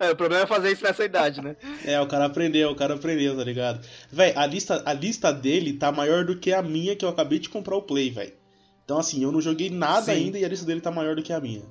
É, 0.00 0.10
o 0.10 0.16
problema 0.16 0.42
é 0.42 0.46
fazer 0.46 0.72
isso 0.72 0.82
nessa 0.82 1.04
idade, 1.04 1.40
né? 1.40 1.54
É, 1.86 2.00
o 2.00 2.06
cara 2.08 2.24
aprendeu, 2.24 2.68
o 2.68 2.74
cara 2.74 2.94
aprendeu, 2.94 3.36
tá 3.36 3.44
ligado? 3.44 3.86
Véi, 4.10 4.32
a 4.34 4.44
lista, 4.44 4.82
a 4.84 4.92
lista 4.92 5.32
dele 5.32 5.72
tá 5.74 5.92
maior 5.92 6.24
do 6.24 6.36
que 6.36 6.52
a 6.52 6.60
minha 6.60 6.96
que 6.96 7.04
eu 7.04 7.08
acabei 7.08 7.38
de 7.38 7.48
comprar 7.48 7.76
o 7.76 7.82
Play, 7.82 8.10
velho. 8.10 8.32
Então, 8.84 8.98
assim, 8.98 9.22
eu 9.22 9.30
não 9.30 9.40
joguei 9.40 9.70
nada 9.70 10.06
Sim. 10.06 10.10
ainda 10.12 10.38
e 10.38 10.44
a 10.44 10.48
lista 10.48 10.66
dele 10.66 10.80
tá 10.80 10.90
maior 10.90 11.14
do 11.14 11.22
que 11.22 11.32
a 11.32 11.38
minha. 11.40 11.62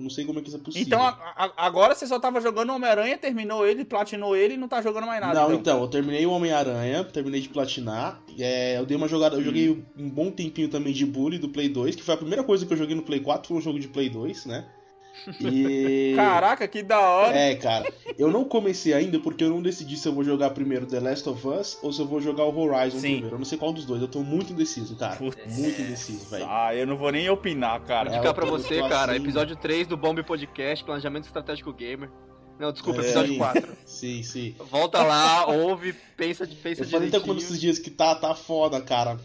Não 0.00 0.10
sei 0.10 0.24
como 0.24 0.38
é 0.38 0.42
que 0.42 0.48
isso 0.48 0.56
é 0.56 0.60
possível. 0.60 0.86
Então, 0.86 1.00
a- 1.02 1.18
a- 1.36 1.52
agora 1.66 1.94
você 1.94 2.06
só 2.06 2.18
tava 2.18 2.40
jogando 2.40 2.72
Homem-Aranha, 2.72 3.16
terminou 3.18 3.66
ele, 3.66 3.84
platinou 3.84 4.36
ele 4.36 4.54
e 4.54 4.56
não 4.56 4.68
tá 4.68 4.80
jogando 4.82 5.06
mais 5.06 5.20
nada. 5.20 5.34
Não, 5.34 5.46
então. 5.48 5.58
então, 5.60 5.80
eu 5.82 5.88
terminei 5.88 6.24
o 6.26 6.30
Homem-Aranha, 6.30 7.04
terminei 7.04 7.40
de 7.40 7.48
platinar. 7.48 8.22
É, 8.38 8.78
eu 8.78 8.86
dei 8.86 8.96
uma 8.96 9.08
jogada, 9.08 9.36
eu 9.36 9.42
joguei 9.42 9.84
um 9.98 10.08
bom 10.08 10.30
tempinho 10.30 10.68
também 10.68 10.92
de 10.92 11.04
Bully 11.06 11.38
do 11.38 11.48
Play 11.48 11.68
2, 11.68 11.94
que 11.96 12.02
foi 12.02 12.14
a 12.14 12.18
primeira 12.18 12.42
coisa 12.44 12.64
que 12.66 12.72
eu 12.72 12.76
joguei 12.76 12.94
no 12.94 13.02
Play 13.02 13.20
4, 13.20 13.48
foi 13.48 13.56
um 13.56 13.60
jogo 13.60 13.78
de 13.78 13.88
Play 13.88 14.08
2, 14.08 14.46
né? 14.46 14.64
E. 15.40 16.14
Caraca, 16.16 16.66
que 16.66 16.82
da 16.82 17.00
hora. 17.00 17.36
É, 17.36 17.54
cara, 17.54 17.92
eu 18.18 18.30
não 18.30 18.44
comecei 18.44 18.92
ainda 18.92 19.18
porque 19.20 19.44
eu 19.44 19.50
não 19.50 19.62
decidi 19.62 19.96
se 19.96 20.08
eu 20.08 20.12
vou 20.12 20.24
jogar 20.24 20.50
primeiro 20.50 20.86
The 20.86 21.00
Last 21.00 21.28
of 21.28 21.46
Us 21.46 21.78
ou 21.82 21.92
se 21.92 22.00
eu 22.00 22.06
vou 22.06 22.20
jogar 22.20 22.44
o 22.44 22.58
Horizon 22.58 22.98
Sim. 22.98 23.12
primeiro. 23.12 23.34
Eu 23.36 23.38
não 23.38 23.44
sei 23.44 23.58
qual 23.58 23.72
dos 23.72 23.84
dois, 23.84 24.00
eu 24.02 24.08
tô 24.08 24.22
muito 24.22 24.52
indeciso, 24.52 24.96
cara. 24.96 25.16
Putz. 25.16 25.58
Muito 25.58 25.80
indeciso, 25.80 26.28
velho. 26.30 26.46
Ah, 26.48 26.74
eu 26.74 26.86
não 26.86 26.96
vou 26.96 27.10
nem 27.12 27.28
opinar, 27.28 27.80
cara. 27.82 28.08
É, 28.08 28.10
Vou 28.10 28.18
indicar 28.18 28.34
pra 28.34 28.44
eu 28.44 28.50
tô 28.50 28.58
você, 28.58 28.80
cara, 28.88 29.12
assim. 29.12 29.22
episódio 29.22 29.56
3 29.56 29.86
do 29.86 29.96
Bomb 29.96 30.22
Podcast, 30.22 30.84
Planejamento 30.84 31.24
Estratégico 31.24 31.72
Gamer. 31.72 32.10
Não, 32.58 32.70
desculpa, 32.72 33.00
É, 33.00 33.04
episódio 33.04 33.32
sim. 33.32 33.38
4. 33.38 33.68
Sim, 33.84 34.22
sim. 34.22 34.54
Volta 34.70 35.02
lá, 35.02 35.46
ouve, 35.46 35.94
pensa, 36.16 36.48
pensa 36.62 36.82
Eu 36.82 36.88
falei 36.88 37.08
até 37.08 37.18
quando 37.20 37.38
esses 37.38 37.60
dias 37.60 37.78
que 37.78 37.90
tá, 37.90 38.14
tá 38.14 38.34
foda, 38.34 38.80
cara. 38.80 39.18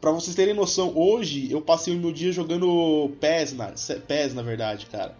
Pra 0.00 0.12
vocês 0.12 0.36
terem 0.36 0.54
noção, 0.54 0.92
hoje 0.94 1.50
eu 1.50 1.60
passei 1.60 1.94
o 1.94 1.98
meu 1.98 2.12
dia 2.12 2.30
jogando 2.30 3.10
PES, 3.20 3.52
na, 3.54 3.72
PES, 4.06 4.32
na 4.34 4.42
verdade, 4.42 4.86
cara. 4.86 5.14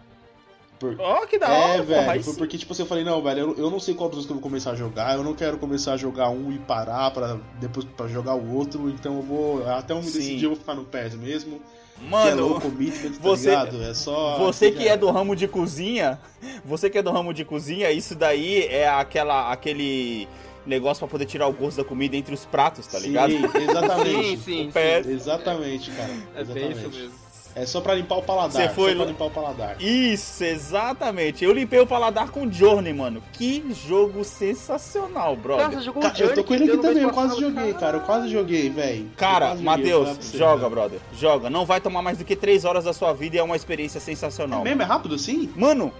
Por- 0.79 0.95
Ó, 0.97 1.25
que 1.25 1.37
da 1.37 1.47
é, 1.49 1.51
hora. 1.59 1.73
Aí 1.73 1.81
velho, 1.81 2.23
foi 2.23 2.33
porque, 2.35 2.57
tipo 2.57 2.71
assim, 2.71 2.83
eu 2.83 2.87
falei, 2.87 3.03
não, 3.03 3.21
velho, 3.21 3.39
eu, 3.41 3.57
eu 3.57 3.69
não 3.69 3.81
sei 3.81 3.93
qual 3.93 4.09
dos 4.09 4.25
que 4.25 4.31
eu 4.31 4.35
vou 4.35 4.41
começar 4.43 4.71
a 4.71 4.75
jogar, 4.75 5.17
eu 5.17 5.23
não 5.23 5.33
quero 5.33 5.57
começar 5.57 5.93
a 5.93 5.97
jogar 5.97 6.29
um 6.29 6.49
e 6.53 6.57
parar 6.59 7.11
pra 7.11 7.37
depois 7.59 7.85
pra 7.97 8.07
jogar 8.07 8.35
o 8.35 8.55
outro, 8.55 8.89
então 8.89 9.17
eu 9.17 9.21
vou, 9.21 9.67
até 9.69 9.91
eu 9.91 9.97
me 9.97 10.03
decidir, 10.03 10.43
eu 10.45 10.51
vou 10.51 10.57
ficar 10.59 10.75
no 10.75 10.85
PES 10.85 11.15
mesmo, 11.15 11.59
é 12.01 12.09
Mano, 12.09 12.61
commitment, 12.61 13.11
tá 13.11 13.17
você- 13.21 13.49
ligado? 13.49 13.83
É 13.83 13.93
só... 13.93 14.37
Você 14.37 14.71
que 14.71 14.87
é 14.87 14.95
do 14.95 15.11
ramo 15.11 15.35
de 15.35 15.49
cozinha, 15.49 16.17
você 16.63 16.89
que 16.89 16.97
é 16.97 17.01
do 17.01 17.11
ramo 17.11 17.33
de 17.33 17.43
cozinha, 17.43 17.91
isso 17.91 18.15
daí 18.15 18.63
é 18.67 18.87
aquela, 18.87 19.51
aquele 19.51 20.29
negócio 20.69 20.99
pra 21.05 21.11
poder 21.11 21.25
tirar 21.25 21.47
o 21.47 21.53
gosto 21.53 21.77
da 21.77 21.83
comida 21.83 22.15
entre 22.15 22.33
os 22.33 22.45
pratos, 22.45 22.87
tá 22.87 22.99
ligado? 22.99 23.31
Sim, 23.31 23.43
exatamente. 23.69 24.27
Sim, 24.27 24.37
sim, 24.37 24.67
O 24.69 24.71
pé- 24.71 25.03
sim. 25.03 25.11
Exatamente, 25.11 25.91
cara. 25.91 26.09
É 26.35 26.43
bem 26.43 26.63
Exatamente. 26.69 26.77
isso 26.79 26.89
mesmo. 26.89 27.29
É 27.55 27.65
só 27.65 27.81
pra 27.81 27.95
limpar 27.95 28.15
o 28.17 28.21
paladar. 28.21 28.51
Você 28.51 28.69
foi 28.69 28.95
só 28.95 29.03
limpar 29.03 29.25
o 29.25 29.31
paladar. 29.31 29.75
Isso, 29.81 30.43
exatamente. 30.43 31.43
Eu 31.43 31.51
limpei 31.51 31.79
o 31.79 31.87
paladar 31.87 32.29
com 32.29 32.49
Journey, 32.49 32.93
mano. 32.93 33.23
Que 33.33 33.65
jogo 33.87 34.23
sensacional, 34.23 35.35
Cara, 35.35 35.35
brother. 35.35 35.71
você 35.71 35.81
jogou 35.81 36.01
Ca- 36.01 36.09
Journey 36.13 36.29
eu 36.29 36.35
tô 36.35 36.43
com 36.43 36.53
ele 36.53 36.63
aqui 36.71 36.77
também, 36.77 37.03
eu 37.03 37.09
quase 37.09 37.39
joguei, 37.39 37.73
cara. 37.73 37.97
Eu 37.97 38.01
quase 38.01 38.29
joguei, 38.29 38.69
velho. 38.69 39.07
Cara, 39.17 39.55
Matheus, 39.55 40.31
joga, 40.31 40.57
cara. 40.57 40.69
brother. 40.69 40.99
Joga. 41.17 41.49
Não 41.49 41.65
vai 41.65 41.81
tomar 41.81 42.03
mais 42.03 42.19
do 42.19 42.23
que 42.23 42.35
3 42.35 42.65
horas 42.65 42.83
da 42.85 42.93
sua 42.93 43.13
vida 43.13 43.35
e 43.35 43.39
é 43.39 43.43
uma 43.43 43.55
experiência 43.55 43.99
sensacional. 43.99 44.61
É 44.61 44.63
mesmo? 44.65 44.83
É 44.83 44.85
rápido 44.85 45.15
assim? 45.15 45.49
Mano, 45.55 45.91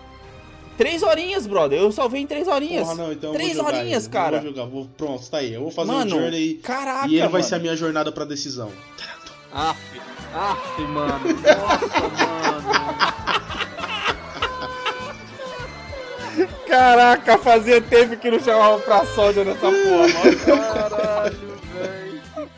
3 0.80 1.04
horinhas, 1.04 1.46
brother. 1.46 1.78
Eu 1.78 1.92
salvei 1.92 2.22
em 2.22 2.26
3 2.26 2.48
horinhas. 2.48 2.84
Porra, 2.88 2.96
não, 2.96 3.12
então 3.12 3.32
eu 3.32 3.34
Três 3.34 3.58
vou 3.58 3.66
jogar 3.66 3.78
horinhas, 3.80 4.04
ele. 4.06 4.14
cara. 4.14 4.38
Eu 4.38 4.42
vou 4.42 4.50
jogar, 4.52 4.66
vou... 4.66 4.90
pronto, 4.98 5.30
tá 5.30 5.38
aí. 5.40 5.54
Eu 5.54 5.62
vou 5.64 5.72
fazer 5.72 5.92
Mano, 5.92 6.06
um 6.16 6.20
journey 6.22 6.54
caraca, 6.64 7.08
e 7.10 7.16
ele 7.16 7.22
vai 7.24 7.32
mano. 7.34 7.44
ser 7.44 7.56
a 7.56 7.60
minha 7.60 7.76
jornada 7.76 8.14
pra 8.14 8.24
decisão. 8.24 8.72
Aff, 9.52 9.78
aff, 10.34 10.82
mano. 10.84 11.20
Nossa, 11.44 12.00
mano. 12.24 12.70
Caraca, 16.66 17.38
fazia 17.40 17.82
tempo 17.82 18.16
que 18.16 18.32
não 18.32 18.40
chamava 18.40 18.80
pra 18.80 19.06
solda 19.08 19.44
nessa 19.44 19.60
porra, 19.60 20.08
mano. 20.08 20.38
Caralho, 20.46 21.38
velho. 21.74 22.50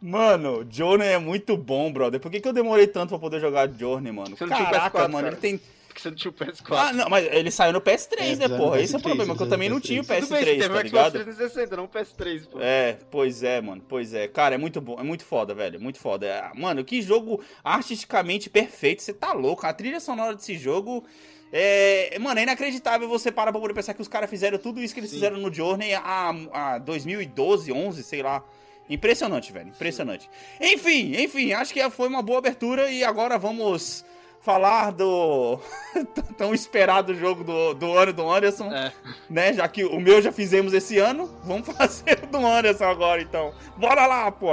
Mano, 0.00 0.66
Journey 0.70 1.08
é 1.08 1.18
muito 1.18 1.54
bom, 1.56 1.92
brother. 1.92 2.18
Por 2.18 2.30
que, 2.30 2.40
que 2.40 2.48
eu 2.48 2.52
demorei 2.54 2.86
tanto 2.86 3.10
pra 3.10 3.18
poder 3.18 3.40
jogar 3.40 3.68
Journey, 3.68 4.10
mano? 4.10 4.36
Você 4.36 4.46
não 4.46 4.56
tinha 4.56 4.68
o 4.68 4.70
Caraca, 4.72 4.98
PS4, 5.00 5.02
mano, 5.02 5.14
cara. 5.16 5.28
ele 5.28 5.36
tem. 5.36 5.60
Porque 5.98 6.02
você 6.02 6.10
não 6.10 6.16
tinha 6.16 6.30
o 6.30 6.34
PS4. 6.34 6.76
Ah, 6.76 6.92
não, 6.92 7.08
mas 7.08 7.26
ele 7.26 7.50
saiu 7.50 7.72
no 7.72 7.80
PS3, 7.80 8.18
É, 8.18 8.36
né, 8.36 8.56
porra? 8.56 8.80
Esse 8.80 8.94
é 8.94 8.98
o 8.98 9.00
PS3, 9.00 9.02
problema, 9.02 9.36
que 9.36 9.42
eu 9.42 9.48
também 9.48 9.68
não 9.68 9.80
tinha 9.80 10.00
o 10.00 10.04
PS3. 10.04 10.20
Tudo 10.20 10.30
bem, 10.30 10.44
você 10.44 10.50
PS3, 10.50 10.60
teve 10.60 10.74
tá 10.74 10.82
ligado? 10.82 11.12
360, 11.12 11.76
não 11.76 11.84
o 11.84 11.88
PS3, 11.88 12.48
pô. 12.48 12.58
É, 12.60 12.98
pois 13.10 13.42
é, 13.42 13.60
mano, 13.60 13.82
pois 13.88 14.14
é. 14.14 14.28
Cara, 14.28 14.54
é 14.54 14.58
muito 14.58 14.80
bom, 14.80 14.96
é 14.98 15.02
muito 15.02 15.24
foda, 15.24 15.54
velho, 15.54 15.80
muito 15.80 15.98
foda. 15.98 16.26
É, 16.26 16.50
Mano, 16.54 16.84
que 16.84 17.02
jogo 17.02 17.42
artisticamente 17.64 18.48
perfeito, 18.48 19.02
você 19.02 19.12
tá 19.12 19.32
louco. 19.32 19.66
A 19.66 19.72
trilha 19.72 19.98
sonora 19.98 20.36
desse 20.36 20.56
jogo 20.56 21.04
é. 21.52 22.16
Mano, 22.20 22.38
é 22.38 22.44
inacreditável 22.44 23.08
você 23.08 23.32
parar 23.32 23.50
pra 23.50 23.60
poder 23.60 23.74
pensar 23.74 23.92
que 23.92 24.02
os 24.02 24.08
caras 24.08 24.30
fizeram 24.30 24.58
tudo 24.58 24.80
isso 24.80 24.94
que 24.94 25.00
eles 25.00 25.10
Sim. 25.10 25.16
fizeram 25.16 25.38
no 25.38 25.52
Journey 25.52 25.94
há, 25.94 26.32
há 26.52 26.78
2012, 26.78 27.72
11, 27.72 28.02
sei 28.04 28.22
lá. 28.22 28.44
Impressionante, 28.88 29.52
velho, 29.52 29.68
impressionante. 29.68 30.30
Enfim, 30.60 31.14
enfim, 31.16 31.52
acho 31.52 31.74
que 31.74 31.90
foi 31.90 32.08
uma 32.08 32.22
boa 32.22 32.38
abertura 32.38 32.90
e 32.90 33.04
agora 33.04 33.36
vamos 33.36 34.02
falar 34.40 34.92
do 34.92 35.58
tão 36.36 36.54
esperado 36.54 37.14
jogo 37.14 37.44
do, 37.44 37.74
do 37.74 37.96
ano 37.98 38.12
do 38.12 38.30
Anderson 38.30 38.72
É. 38.72 38.92
né? 39.28 39.52
Já 39.52 39.68
que 39.68 39.84
o 39.84 40.00
meu 40.00 40.22
já 40.22 40.32
fizemos 40.32 40.72
esse 40.72 40.98
ano, 40.98 41.30
vamos 41.44 41.66
fazer 41.76 42.20
o 42.24 42.26
do 42.26 42.46
Anderson 42.46 42.84
agora, 42.84 43.20
então. 43.20 43.52
Bora 43.76 44.06
lá, 44.06 44.30
pô! 44.30 44.48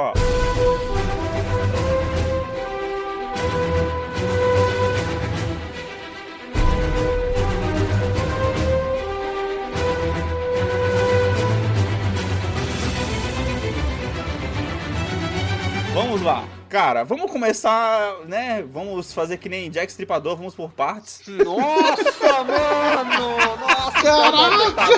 Vamos 15.93 16.21
lá. 16.21 16.43
Cara, 16.69 17.03
vamos 17.03 17.31
começar, 17.31 18.15
né? 18.25 18.65
Vamos 18.73 19.13
fazer 19.13 19.37
que 19.37 19.47
nem 19.47 19.69
Jack 19.69 19.91
Stripador, 19.91 20.35
vamos 20.35 20.55
por 20.55 20.71
partes. 20.71 21.21
Nossa, 21.27 22.43
mano! 22.43 23.37
Nossa, 23.61 24.01
Caraca! 24.01 24.93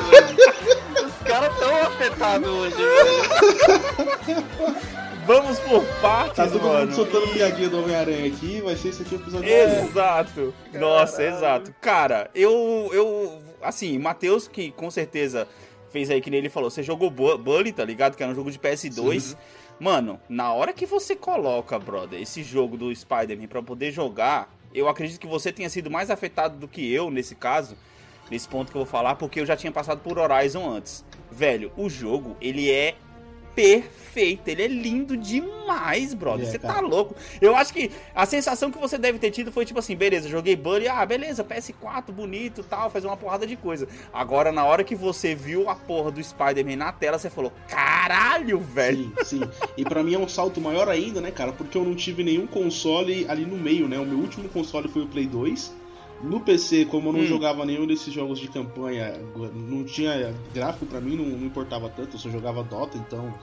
Os 1.05 1.27
caras 1.27 1.59
tão 1.59 1.75
afetados 1.83 2.47
hoje, 2.49 2.75
velho. 2.75 4.47
Vamos 5.27 5.59
por 5.59 5.83
partes, 6.01 6.35
Tá 6.37 6.47
todo 6.47 6.61
mano. 6.63 6.79
mundo 6.85 6.95
soltando 6.95 7.27
piadinha 7.33 7.69
do 7.69 7.79
Homem-Aranha 7.83 8.27
aqui, 8.27 8.61
vai 8.61 8.75
ser 8.77 8.87
esse 8.89 9.01
aqui 9.01 9.15
o 9.15 9.19
episódio 9.19 9.49
é. 9.49 9.83
Exato. 9.83 10.53
Nossa, 10.73 11.21
exato. 11.21 11.75
Cara, 11.81 12.31
eu, 12.33 12.89
eu, 12.93 13.41
assim, 13.61 13.99
Matheus, 13.99 14.47
que 14.47 14.71
com 14.71 14.89
certeza 14.89 15.45
fez 15.91 16.09
aí 16.09 16.21
que 16.21 16.29
nem 16.31 16.39
ele 16.39 16.49
falou, 16.49 16.69
você 16.71 16.81
jogou 16.81 17.09
Bu- 17.09 17.37
Bully, 17.37 17.73
tá 17.73 17.83
ligado? 17.83 18.15
Que 18.15 18.23
era 18.23 18.31
um 18.31 18.35
jogo 18.35 18.49
de 18.49 18.57
PS2. 18.57 19.35
Mano, 19.79 20.19
na 20.27 20.51
hora 20.53 20.73
que 20.73 20.87
você 20.87 21.15
coloca, 21.15 21.77
brother, 21.77 22.19
esse 22.19 22.41
jogo 22.41 22.75
do 22.75 22.93
Spider-Man 22.93 23.47
pra 23.47 23.61
poder 23.61 23.91
jogar, 23.91 24.51
eu 24.73 24.89
acredito 24.89 25.19
que 25.19 25.27
você 25.27 25.51
tenha 25.51 25.69
sido 25.69 25.91
mais 25.91 26.09
afetado 26.09 26.57
do 26.57 26.67
que 26.67 26.91
eu 26.91 27.11
nesse 27.11 27.35
caso, 27.35 27.77
nesse 28.31 28.47
ponto 28.47 28.71
que 28.71 28.77
eu 28.77 28.83
vou 28.83 28.91
falar, 28.91 29.15
porque 29.15 29.39
eu 29.39 29.45
já 29.45 29.55
tinha 29.55 29.71
passado 29.71 29.99
por 29.99 30.17
Horizon 30.17 30.67
antes. 30.67 31.05
Velho, 31.29 31.71
o 31.77 31.87
jogo, 31.89 32.35
ele 32.41 32.71
é 32.71 32.95
perfeito, 33.57 34.47
ele 34.49 34.61
é 34.61 34.67
lindo 34.67 35.17
demais, 35.17 36.13
brother. 36.13 36.47
É, 36.47 36.51
Você 36.51 36.59
tá 36.59 36.75
cara. 36.75 36.85
louco. 36.85 37.15
Eu 37.41 37.55
acho 37.55 37.73
que 37.73 37.89
a 38.13 38.23
sensação 38.23 38.69
que 38.69 38.77
você 38.77 38.99
deve 38.99 39.17
ter 39.17 39.31
tido 39.31 39.51
foi 39.51 39.65
tipo 39.65 39.79
assim, 39.79 39.95
beleza, 39.95 40.29
joguei 40.29 40.55
Bully, 40.55 40.87
ah, 40.87 41.03
beleza, 41.03 41.43
PS4, 41.43 42.11
bonito, 42.11 42.61
tal, 42.61 42.91
faz 42.91 43.03
uma 43.03 43.17
porrada 43.17 43.47
de 43.47 43.55
coisa. 43.55 43.87
Agora, 44.13 44.51
na 44.51 44.63
hora 44.63 44.83
que 44.83 44.93
você 44.93 45.33
viu 45.33 45.67
a 45.69 45.75
porra 45.75 46.11
do 46.11 46.23
Spider-Man 46.23 46.75
na 46.75 46.91
tela, 46.91 47.17
você 47.17 47.31
falou, 47.31 47.51
caralho, 47.67 48.59
velho. 48.59 49.11
Sim, 49.23 49.39
sim. 49.39 49.49
E 49.75 49.83
pra 49.83 50.03
mim 50.03 50.13
é 50.13 50.19
um 50.19 50.27
salto 50.27 50.61
maior 50.61 50.87
ainda, 50.87 51.19
né, 51.19 51.31
cara? 51.31 51.51
Porque 51.51 51.75
eu 51.79 51.83
não 51.83 51.95
tive 51.95 52.23
nenhum 52.23 52.45
console 52.45 53.25
ali 53.27 53.43
no 53.43 53.57
meio, 53.57 53.87
né? 53.87 53.97
O 53.97 54.05
meu 54.05 54.19
último 54.19 54.47
console 54.49 54.87
foi 54.87 55.01
o 55.01 55.07
Play 55.07 55.25
2. 55.25 55.86
No 56.21 56.39
PC, 56.41 56.85
como 56.85 57.09
eu 57.09 57.13
não 57.13 57.21
Hum. 57.21 57.27
jogava 57.27 57.65
nenhum 57.65 57.85
desses 57.85 58.11
jogos 58.13 58.39
de 58.39 58.47
campanha, 58.47 59.13
não 59.53 59.83
tinha 59.83 60.33
gráfico 60.53 60.85
pra 60.85 60.99
mim, 60.99 61.15
não, 61.15 61.25
não 61.25 61.45
importava 61.45 61.89
tanto, 61.89 62.15
eu 62.15 62.19
só 62.19 62.29
jogava 62.29 62.63
Dota, 62.63 62.97
então 62.97 63.33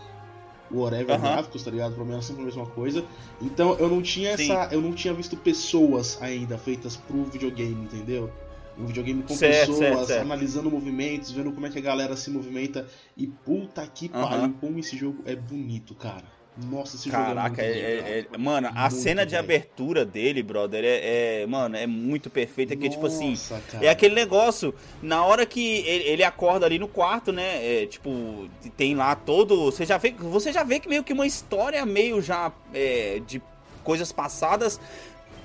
whatever 0.71 1.14
Aham. 1.16 1.33
gráficos, 1.33 1.62
tá 1.62 1.71
ligado? 1.71 1.95
Pra 1.95 2.04
mim 2.04 2.12
era 2.12 2.23
sempre 2.23 2.43
a 2.43 2.47
mesma 2.47 2.66
coisa. 2.66 3.04
Então 3.40 3.76
eu 3.78 3.88
não 3.88 4.02
tinha 4.02 4.37
Sim. 4.37 4.52
essa. 4.52 4.69
Eu 4.73 4.81
não 4.81 4.93
tinha 4.93 5.14
visto 5.14 5.37
pessoas 5.37 6.21
ainda 6.21 6.59
feitas 6.59 6.97
pro 6.97 7.25
videogame, 7.25 7.85
entendeu? 7.85 8.33
Um 8.76 8.87
videogame 8.87 9.23
com 9.23 9.37
Certo, 9.37 9.71
pessoas, 9.73 9.78
certo, 9.78 10.07
certo. 10.09 10.23
analisando 10.23 10.69
movimentos, 10.69 11.31
vendo 11.31 11.52
como 11.52 11.64
é 11.66 11.71
que 11.71 11.78
a 11.78 11.83
galera 11.83 12.16
se 12.16 12.28
movimenta. 12.28 12.88
E 13.16 13.26
puta 13.26 13.87
que 13.87 14.09
Aham. 14.09 14.28
pariu, 14.28 14.54
como 14.61 14.78
esse 14.81 14.97
jogo 14.97 15.23
é 15.25 15.37
bonito, 15.37 15.95
cara. 15.95 16.34
Nossa, 16.56 16.94
esse 16.94 17.11
jogo 17.11 17.20
é 17.20 17.26
Caraca, 17.26 17.49
muito 17.49 17.61
é, 17.61 17.80
é- 17.94 17.96
cara. 18.23 18.28
é- 18.34 18.38
mano, 18.38 18.68
a 18.73 18.82
Muito, 18.82 18.94
cena 18.94 19.25
de 19.26 19.32
velho. 19.32 19.42
abertura 19.44 20.04
dele, 20.04 20.40
brother, 20.40 20.84
é, 20.84 21.42
é- 21.42 21.46
mano, 21.46 21.76
é 21.76 21.84
muito 21.87 22.30
perfeita, 22.30 22.76
que 22.76 22.88
tipo 22.88 23.06
assim, 23.06 23.30
Nossa, 23.30 23.61
cara. 23.73 23.84
é 23.84 23.88
aquele 23.88 24.14
negócio, 24.14 24.73
na 25.02 25.25
hora 25.25 25.44
que 25.44 25.78
ele, 25.84 26.04
ele 26.04 26.23
acorda 26.23 26.64
ali 26.64 26.78
no 26.78 26.87
quarto, 26.87 27.32
né, 27.32 27.82
é, 27.82 27.87
tipo, 27.87 28.49
tem 28.76 28.94
lá 28.94 29.16
todo, 29.16 29.64
você 29.73 29.84
já 29.84 29.99
vê, 29.99 30.12
você 30.16 30.52
já 30.52 30.62
vê 30.62 30.78
que 30.78 30.88
meio 30.88 31.02
que 31.02 31.12
uma 31.12 31.26
história 31.26 31.84
meio 31.84 32.23
já 32.23 32.52
é, 32.73 33.20
de 33.26 33.42
coisas 33.82 34.12
passadas 34.12 34.80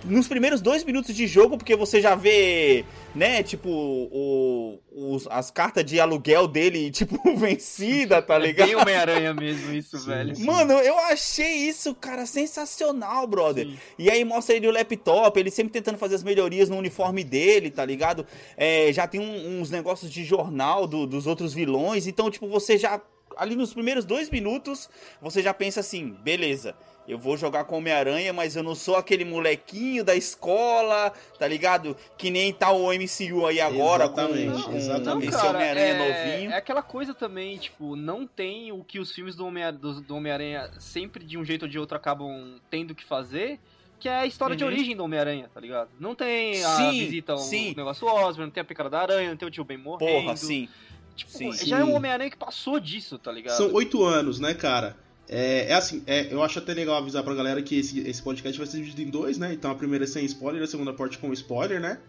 nos 0.06 0.28
primeiros 0.28 0.62
dois 0.62 0.84
minutos 0.84 1.14
de 1.16 1.28
jogo, 1.28 1.58
porque 1.58 1.76
você 1.76 2.00
já 2.02 2.16
vê, 2.16 2.86
né, 3.14 3.44
tipo, 3.44 3.70
o, 3.70 4.80
os- 4.92 5.28
as 5.30 5.52
cartas 5.52 5.84
de 5.86 6.00
aluguel 6.00 6.48
dele, 6.48 6.90
tipo, 6.92 7.18
vencida, 7.36 8.22
tá 8.22 8.36
É 8.36 8.40
ligado? 8.40 8.68
bem 8.68 8.76
Homem-Aranha 8.76 9.34
mesmo 9.34 9.74
isso, 9.74 9.98
Sim, 10.00 10.06
velho. 10.08 10.36
sim. 10.36 10.46
Mano, 10.46 10.74
eu 10.74 10.98
achei 11.00 11.52
isso, 11.68 11.94
cara, 11.96 12.26
sensacional, 12.26 13.28
brother. 13.28 13.66
Sim. 13.68 13.78
E 13.98 14.10
aí 14.10 14.24
mostra 14.24 14.56
ele 14.56 14.68
o 14.68 14.72
laptop, 14.72 15.38
ele 15.40 15.52
sempre 15.52 15.74
tentando 15.74 15.98
fazer 15.98 16.16
as 16.16 16.24
melhorias 16.24 16.70
no 16.70 16.78
uniforme 16.78 17.24
dele, 17.24 17.70
tá 17.70 17.84
ligado? 17.86 18.26
É, 18.56 18.92
já 18.94 19.06
tem 19.08 19.20
um- 19.20 19.60
uns 19.60 19.70
negócios 19.70 20.10
de 20.12 20.24
jornal 20.24 20.88
do- 20.88 21.06
dos 21.06 21.28
outros 21.28 21.54
vilões, 21.54 22.08
então, 22.08 22.30
tipo, 22.32 22.48
você 22.48 22.78
já. 22.78 23.02
Ali 23.38 23.56
nos 23.56 23.74
primeiros 23.74 24.04
dois 24.04 24.30
minutos, 24.30 24.90
você 25.22 25.42
já 25.42 25.54
pensa 25.54 25.80
assim, 25.80 26.10
beleza. 26.24 26.76
Eu 27.10 27.18
vou 27.18 27.36
jogar 27.36 27.64
com 27.64 27.78
Homem-Aranha, 27.80 28.32
mas 28.32 28.56
eu 28.56 28.62
não 28.62 28.76
sou 28.76 28.96
aquele 28.96 29.26
molequinho 29.26 30.04
da 30.04 30.16
escola, 30.16 31.12
tá 31.40 31.48
ligado? 31.48 31.98
Que 32.18 32.30
nem 32.30 32.54
tá 32.54 32.72
o 32.72 32.92
MCU 32.94 33.48
aí 33.48 33.60
agora 33.60 34.04
Exatamente, 34.06 34.64
com, 34.64 34.72
com 34.72 34.78
exatamente. 34.78 35.28
esse 35.28 35.38
cara, 35.38 35.50
Homem-Aranha 35.58 35.86
é, 35.88 35.98
novinho. 36.38 36.52
É 36.52 36.56
aquela 36.58 36.84
coisa 36.84 37.14
também, 37.16 37.58
tipo, 37.58 37.96
não 37.96 38.28
tem 38.28 38.72
o 38.72 38.84
que 38.84 39.00
os 39.00 39.12
filmes 39.12 39.36
do 39.36 39.46
Homem- 39.46 39.74
do, 39.74 40.02
do 40.02 40.16
Homem-Aranha 40.16 40.70
sempre 40.80 41.24
de 41.26 41.36
um 41.36 41.44
jeito 41.44 41.64
ou 41.64 41.68
de 41.68 41.80
outro 41.80 41.98
acabam 41.98 42.60
tendo 42.70 42.94
que 42.94 43.04
fazer, 43.04 43.60
que 44.00 44.08
é 44.08 44.16
a 44.20 44.26
história 44.28 44.56
de 44.56 44.64
Uhum. 44.64 44.70
origem 44.70 44.96
do 44.96 45.04
Homem-Aranha, 45.04 45.50
tá 45.54 45.60
ligado? 45.60 45.90
Não 46.00 46.14
tem 46.14 46.64
a 46.64 46.70
Sim, 46.78 46.92
visita 46.92 47.32
ao 47.34 47.38
sim. 47.40 47.74
negócio 47.76 48.08
Osborn, 48.08 48.44
não 48.46 48.52
tem 48.52 48.62
a 48.62 48.66
picada 48.66 48.90
da 48.90 49.02
aranha, 49.02 49.30
não 49.32 49.36
tem 49.38 49.48
o 49.48 49.52
tio 49.52 49.64
Ben 49.66 49.78
morrendo. 49.80 50.22
Porra, 50.26 50.38
sim. 50.38 50.70
Tipo, 51.16 51.32
sim. 51.32 51.52
já 51.66 51.80
é 51.80 51.84
um. 51.84 51.96
Homem-Aranha 51.96 52.30
que 52.30 52.38
passou 52.38 52.80
disso, 52.80 53.18
tá 53.18 53.32
ligado? 53.32 53.58
São 53.58 53.74
oito 53.74 54.04
anos, 54.06 54.40
né, 54.40 54.54
cara? 54.54 54.96
É, 55.30 55.68
é 55.70 55.74
assim, 55.74 56.02
é, 56.08 56.34
eu 56.34 56.42
acho 56.42 56.58
até 56.58 56.74
legal 56.74 56.98
avisar 56.98 57.24
pra 57.24 57.36
galera 57.36 57.62
que 57.62 57.78
esse, 57.78 58.00
esse 58.08 58.22
podcast 58.22 58.58
vai 58.58 58.68
ser 58.68 58.78
dividido 58.78 59.02
em 59.04 59.12
dois, 59.12 59.38
né? 59.38 59.54
Então 59.54 59.70
a 59.70 59.76
primeira 59.76 60.04
é 60.04 60.08
sem 60.08 60.26
spoiler, 60.26 60.64
a 60.64 60.68
segunda 60.68 60.92
parte 60.92 61.20
com 61.20 61.32
spoiler, 61.32 61.80
né? 61.80 62.00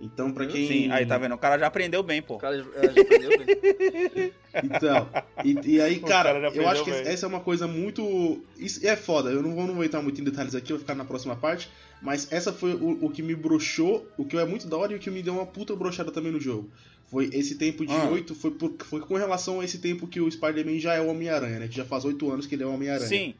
Então, 0.00 0.30
pra 0.30 0.46
quem. 0.46 0.68
Sim, 0.68 0.90
aí 0.90 1.06
tá 1.06 1.16
vendo? 1.16 1.34
O 1.34 1.38
cara 1.38 1.58
já 1.58 1.66
aprendeu 1.66 2.02
bem, 2.02 2.20
pô. 2.20 2.34
O 2.34 2.38
cara 2.38 2.58
já, 2.58 2.64
já 2.64 3.02
aprendeu 3.02 3.30
bem. 3.38 4.32
Então, 4.64 5.06
e, 5.44 5.74
e 5.74 5.80
aí, 5.82 5.98
O 5.98 6.00
cara, 6.00 6.32
cara 6.32 6.48
eu 6.54 6.66
acho 6.66 6.82
que 6.82 6.90
bem. 6.90 7.00
essa 7.02 7.26
é 7.26 7.28
uma 7.28 7.40
coisa 7.40 7.66
muito. 7.66 8.42
Isso 8.58 8.86
é 8.86 8.96
foda, 8.96 9.28
eu 9.28 9.42
não 9.42 9.54
vou, 9.54 9.66
não 9.66 9.74
vou 9.74 9.84
entrar 9.84 10.00
muito 10.00 10.18
em 10.18 10.24
detalhes 10.24 10.54
aqui, 10.54 10.72
eu 10.72 10.76
vou 10.76 10.80
ficar 10.80 10.94
na 10.94 11.04
próxima 11.04 11.36
parte. 11.36 11.68
Mas 12.00 12.32
essa 12.32 12.54
foi 12.54 12.72
o, 12.74 13.04
o 13.04 13.10
que 13.10 13.22
me 13.22 13.34
broxou, 13.34 14.06
o 14.16 14.24
que 14.24 14.36
é 14.36 14.46
muito 14.46 14.66
da 14.66 14.78
hora 14.78 14.94
e 14.94 14.96
o 14.96 14.98
que 14.98 15.10
me 15.10 15.22
deu 15.22 15.34
uma 15.34 15.44
puta 15.44 15.76
brochada 15.76 16.10
também 16.10 16.32
no 16.32 16.40
jogo. 16.40 16.70
Foi 17.08 17.26
esse 17.32 17.54
tempo 17.56 17.86
de 17.86 17.92
Ah. 17.92 18.08
oito, 18.10 18.34
foi, 18.34 18.50
por- 18.50 18.74
foi 18.84 19.00
com 19.00 19.14
relação 19.14 19.60
a 19.60 19.64
esse 19.64 19.78
tempo 19.78 20.06
que 20.08 20.20
o 20.20 20.30
Spider-Man 20.30 20.78
já 20.80 20.94
é 20.94 21.00
o 21.00 21.08
Homem-Aranha, 21.08 21.60
né? 21.60 21.68
Que 21.68 21.76
já 21.76 21.84
faz 21.84 22.04
oito 22.04 22.30
anos 22.30 22.46
que 22.46 22.54
ele 22.56 22.64
é 22.64 22.66
o 22.66 22.72
Homem-Aranha. 22.74 23.06
Sim. 23.08 23.34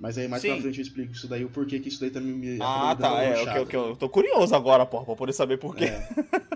Mas 0.00 0.16
aí 0.18 0.26
mais 0.26 0.42
Sim. 0.42 0.48
pra 0.54 0.62
frente 0.62 0.78
eu 0.78 0.82
explico 0.82 1.12
isso 1.12 1.28
daí, 1.28 1.44
o 1.44 1.48
porquê 1.50 1.78
que 1.78 1.88
isso 1.88 2.00
daí 2.00 2.10
também 2.10 2.32
me 2.32 2.58
Ah, 2.60 2.90
acabou 2.92 3.18
me 3.18 3.24
dando 3.26 3.44
tá. 3.44 3.50
É, 3.50 3.60
ok, 3.60 3.62
ok. 3.62 3.90
Eu 3.92 3.96
tô 3.96 4.08
curioso 4.08 4.54
agora, 4.54 4.84
pô, 4.86 5.04
pra 5.04 5.14
poder 5.14 5.32
saber 5.32 5.58
por 5.58 5.76
quê. 5.76 5.84
É. 5.84 6.08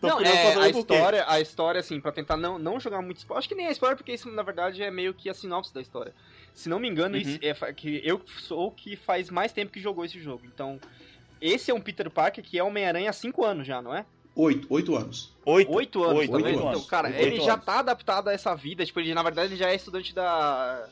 Tô 0.00 0.08
não, 0.08 0.16
curioso 0.16 0.36
é, 0.36 0.42
pra 0.42 0.52
saber 0.52 0.64
a 0.66 0.68
história, 0.78 1.24
a 1.28 1.40
história, 1.40 1.80
assim, 1.80 2.00
pra 2.00 2.12
tentar 2.12 2.36
não, 2.36 2.58
não 2.58 2.78
jogar 2.78 3.00
muito 3.00 3.18
spoiler. 3.18 3.38
Acho 3.38 3.48
que 3.48 3.54
nem 3.54 3.66
é 3.66 3.72
spoiler, 3.72 3.96
porque 3.96 4.12
isso, 4.12 4.30
na 4.30 4.42
verdade, 4.42 4.82
é 4.82 4.90
meio 4.90 5.14
que 5.14 5.30
a 5.30 5.34
sinopse 5.34 5.72
da 5.72 5.80
história. 5.80 6.12
Se 6.52 6.68
não 6.68 6.78
me 6.78 6.88
engano, 6.88 7.14
Uhum. 7.14 7.22
isso 7.22 7.38
é 7.40 7.72
que 7.72 8.02
eu 8.04 8.20
sou 8.40 8.66
o 8.68 8.70
que 8.70 8.96
faz 8.96 9.30
mais 9.30 9.52
tempo 9.52 9.72
que 9.72 9.80
jogou 9.80 10.04
esse 10.04 10.20
jogo. 10.20 10.42
Então, 10.52 10.78
esse 11.40 11.70
é 11.70 11.74
um 11.74 11.80
Peter 11.80 12.10
Parker 12.10 12.44
que 12.44 12.58
é 12.58 12.62
Homem-Aranha 12.62 13.08
há 13.08 13.12
5 13.14 13.42
anos 13.44 13.66
já, 13.66 13.80
não 13.80 13.94
é? 13.94 14.04
Oito, 14.36 14.66
oito 14.70 14.96
anos. 14.96 15.32
Oito. 15.46 15.72
Oito 15.72 16.02
anos, 16.02 16.18
Oito, 16.18 16.30
tá 16.30 16.36
oito 16.36 16.44
vendo? 16.46 16.60
anos. 16.60 16.70
Então, 16.78 16.88
cara, 16.88 17.08
Oito 17.08 17.20
ele 17.20 17.40
já 17.40 17.52
anos. 17.54 17.64
tá 17.64 17.78
adaptado 17.78 18.28
a 18.28 18.32
essa 18.32 18.54
vida. 18.54 18.84
Tipo, 18.84 19.00
ele, 19.00 19.14
na 19.14 19.22
verdade, 19.22 19.50
ele 19.52 19.56
já 19.60 19.70
é 19.70 19.74
estudante 19.76 20.14
da... 20.14 20.86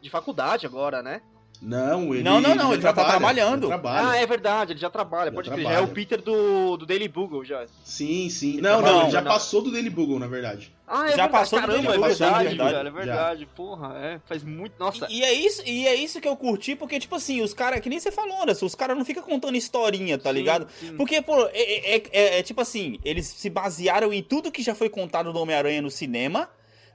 De 0.00 0.08
faculdade 0.08 0.64
agora, 0.64 1.02
né? 1.02 1.20
Não, 1.60 2.14
ele. 2.14 2.22
Não, 2.22 2.40
não, 2.40 2.54
não, 2.54 2.72
ele 2.72 2.80
já 2.80 2.88
tá 2.90 3.04
trabalha, 3.04 3.18
trabalhando. 3.18 3.64
ele 3.64 3.66
trabalha. 3.66 4.08
Ah, 4.08 4.16
é 4.16 4.24
verdade, 4.26 4.72
ele 4.72 4.80
já 4.80 4.88
trabalha. 4.88 5.26
Já 5.30 5.34
Pode 5.34 5.50
crer, 5.50 5.62
já 5.62 5.68
trabalha. 5.68 5.84
é 5.86 5.90
o 5.90 5.94
Peter 5.94 6.22
do, 6.22 6.78
do 6.78 6.86
Daily 6.86 7.06
Bugle, 7.06 7.44
já. 7.44 7.66
Sim, 7.84 8.30
sim. 8.30 8.62
Não, 8.62 8.78
trabalha- 8.78 8.92
não, 8.94 9.02
ele 9.02 9.10
já 9.10 9.20
não. 9.20 9.30
passou 9.30 9.60
do 9.60 9.70
Daily 9.70 9.90
Bugle, 9.90 10.18
na 10.18 10.26
verdade. 10.26 10.72
Ah, 10.92 11.04
é 11.04 11.10
Já 11.10 11.16
verdade. 11.16 11.30
passou 11.32 11.60
do 11.60 11.66
Caramba, 11.68 11.78
é 11.78 11.96
Bugle, 11.96 12.08
verdade, 12.08 12.48
verdade. 12.48 12.72
velho, 12.74 12.80
é 12.80 12.84
Já. 12.84 12.90
verdade. 12.90 13.46
Porra, 13.54 13.96
é, 13.98 14.20
faz 14.26 14.42
muito... 14.42 14.74
Nossa, 14.76 15.06
E 15.08 15.22
é, 15.22 15.32
isso, 15.32 15.62
e 15.64 15.86
é 15.86 15.94
isso 15.94 16.20
que 16.20 16.26
eu 16.26 16.36
curti, 16.36 16.74
porque, 16.74 16.98
tipo 16.98 17.14
assim, 17.14 17.40
os 17.42 17.54
caras, 17.54 17.78
que 17.80 17.88
nem 17.88 18.00
você 18.00 18.10
falou, 18.10 18.42
Anderson, 18.42 18.66
os 18.66 18.74
caras 18.74 18.96
não 18.98 19.04
ficam 19.04 19.22
contando 19.22 19.56
historinha, 19.56 20.18
tá 20.18 20.30
Sim, 20.30 20.36
ligado? 20.36 20.66
sim. 20.80 20.96
Porque, 20.96 21.22
pô, 21.22 21.46
é, 21.52 21.96
é- 21.96 22.02
é- 22.12 22.38
é 22.40 22.42
tipo 22.42 22.60
assim, 22.60 22.98
eles 23.04 23.26
se 23.28 23.48
basearam 23.48 24.12
em 24.12 24.20
tudo 24.22 24.50
que 24.50 24.62
já 24.64 24.74
foi 24.74 24.88
contado 24.88 25.32
do 25.32 25.38
Homem-Aranha 25.38 25.80
no 25.80 25.90
cinema, 25.92 26.50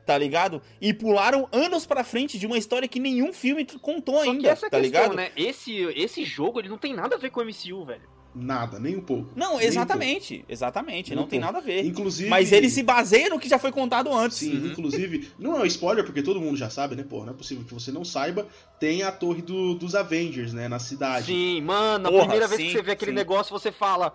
tá 0.06 0.18
ligado? 0.18 0.62
E 0.82 0.94
pularam 0.94 1.48
anos 1.52 1.86
pra 1.86 2.04
frente 2.04 2.38
de 2.38 2.46
uma 2.46 2.58
história 2.58 2.88
que 2.90 3.00
nenhum 3.00 3.32
filme 3.32 3.66
contou 3.82 4.16
Só 4.18 4.24
que 4.24 4.30
ainda, 4.30 4.50
essa 4.50 4.68
é 4.68 4.70
tá 4.70 4.80
questão, 4.80 5.02
ligado? 5.04 5.16
né? 5.16 5.32
Esse, 5.38 5.74
esse 5.96 6.24
jogo, 6.26 6.60
ele 6.60 6.68
não 6.70 6.78
tem 6.78 6.94
nada 6.94 7.16
a 7.16 7.18
ver 7.18 7.30
com 7.30 7.40
o 7.40 7.44
MCU, 7.46 7.86
velho. 7.86 8.15
Nada, 8.38 8.78
nem 8.80 8.98
um 8.98 9.02
pouco. 9.02 9.30
Não, 9.34 9.56
um 9.56 9.62
exatamente, 9.62 10.44
exatamente, 10.50 11.12
Nem 11.12 11.16
não 11.16 11.24
um 11.24 11.28
tem 11.28 11.40
pouco. 11.40 11.54
nada 11.54 11.64
a 11.64 11.66
ver. 11.66 11.86
Inclusive. 11.86 12.30
Mas 12.30 12.52
ele 12.52 12.70
se 12.70 12.84
baseia 12.84 13.30
no 13.30 13.40
que 13.40 13.48
já 13.48 13.58
foi 13.58 13.72
contado 13.72 14.14
antes. 14.14 14.40
Sim, 14.40 14.58
Uhum. 14.58 14.68
inclusive, 14.68 15.30
não 15.40 15.56
é 15.56 15.62
um 15.62 15.66
spoiler, 15.66 16.04
porque 16.04 16.22
todo 16.22 16.42
mundo 16.42 16.58
já 16.58 16.70
sabe, 16.70 16.96
né, 16.98 17.04
pô? 17.08 17.24
Não 17.24 17.32
é 17.32 17.36
possível 17.36 17.64
que 17.64 17.74
você 17.74 17.94
não 17.94 18.04
saiba. 18.04 18.46
Tem 18.78 19.04
a 19.04 19.12
torre 19.12 19.42
do- 19.42 19.76
dos 19.76 19.96
Avengers, 19.96 20.52
né, 20.52 20.68
na 20.68 20.80
cidade. 20.80 21.28
Sim, 21.28 21.62
mano, 21.62 22.08
a 22.08 22.12
Porra, 22.12 22.24
primeira 22.24 22.48
vez 22.50 22.60
que 22.62 22.68
sim, 22.68 22.74
você 22.76 22.84
vê 22.84 22.92
aquele 22.92 23.12
sim. 23.12 23.16
negócio, 23.16 23.58
você 23.58 23.72
fala. 23.72 24.14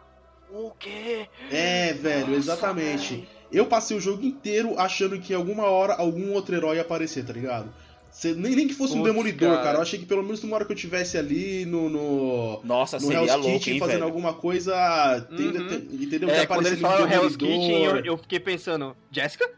O 0.52 0.70
quê? 0.78 1.26
É, 1.50 1.94
velho, 1.94 2.26
Nossa, 2.26 2.36
exatamente. 2.38 3.14
velho. 3.14 3.26
Eu 3.50 3.66
passei 3.66 3.96
o 3.96 4.00
jogo 4.00 4.22
inteiro 4.24 4.78
achando 4.78 5.18
que 5.18 5.32
alguma 5.32 5.64
hora 5.64 5.94
algum 5.94 6.32
outro 6.34 6.54
herói 6.54 6.76
ia 6.76 6.82
aparecer, 6.82 7.24
tá 7.24 7.32
ligado? 7.32 7.72
Nem, 8.24 8.54
nem 8.56 8.68
que 8.68 8.74
fosse 8.74 8.94
um 8.94 9.02
demolidor, 9.02 9.50
cara. 9.50 9.62
cara. 9.62 9.78
Eu 9.78 9.82
achei 9.82 9.98
que 9.98 10.04
pelo 10.06 10.22
menos 10.22 10.42
numa 10.42 10.56
hora 10.56 10.64
que 10.64 10.72
eu 10.72 10.76
tivesse 10.76 11.16
ali 11.16 11.64
no. 11.64 11.88
no... 11.88 12.60
Nossa, 12.64 12.96
No 12.98 13.02
seria 13.06 13.18
Hell's 13.20 13.32
louco, 13.32 13.46
Kitchen 13.52 13.74
hein, 13.74 13.78
fazendo 13.80 13.94
velho. 13.94 14.04
alguma 14.04 14.32
coisa. 14.34 15.26
tem- 15.36 15.46
Uhum. 15.48 15.68
tem- 15.68 15.88
entendeu? 16.02 16.28
É, 16.30 16.40
que 16.40 16.46
quando 16.46 16.66
eles 16.66 16.80
falaram 16.80 17.10
Hell's. 17.10 17.36
Kitchen, 17.36 17.84
eu, 17.84 17.96
eu 18.04 18.18
fiquei 18.18 18.38
pensando, 18.40 18.94
Jessica? 19.10 19.48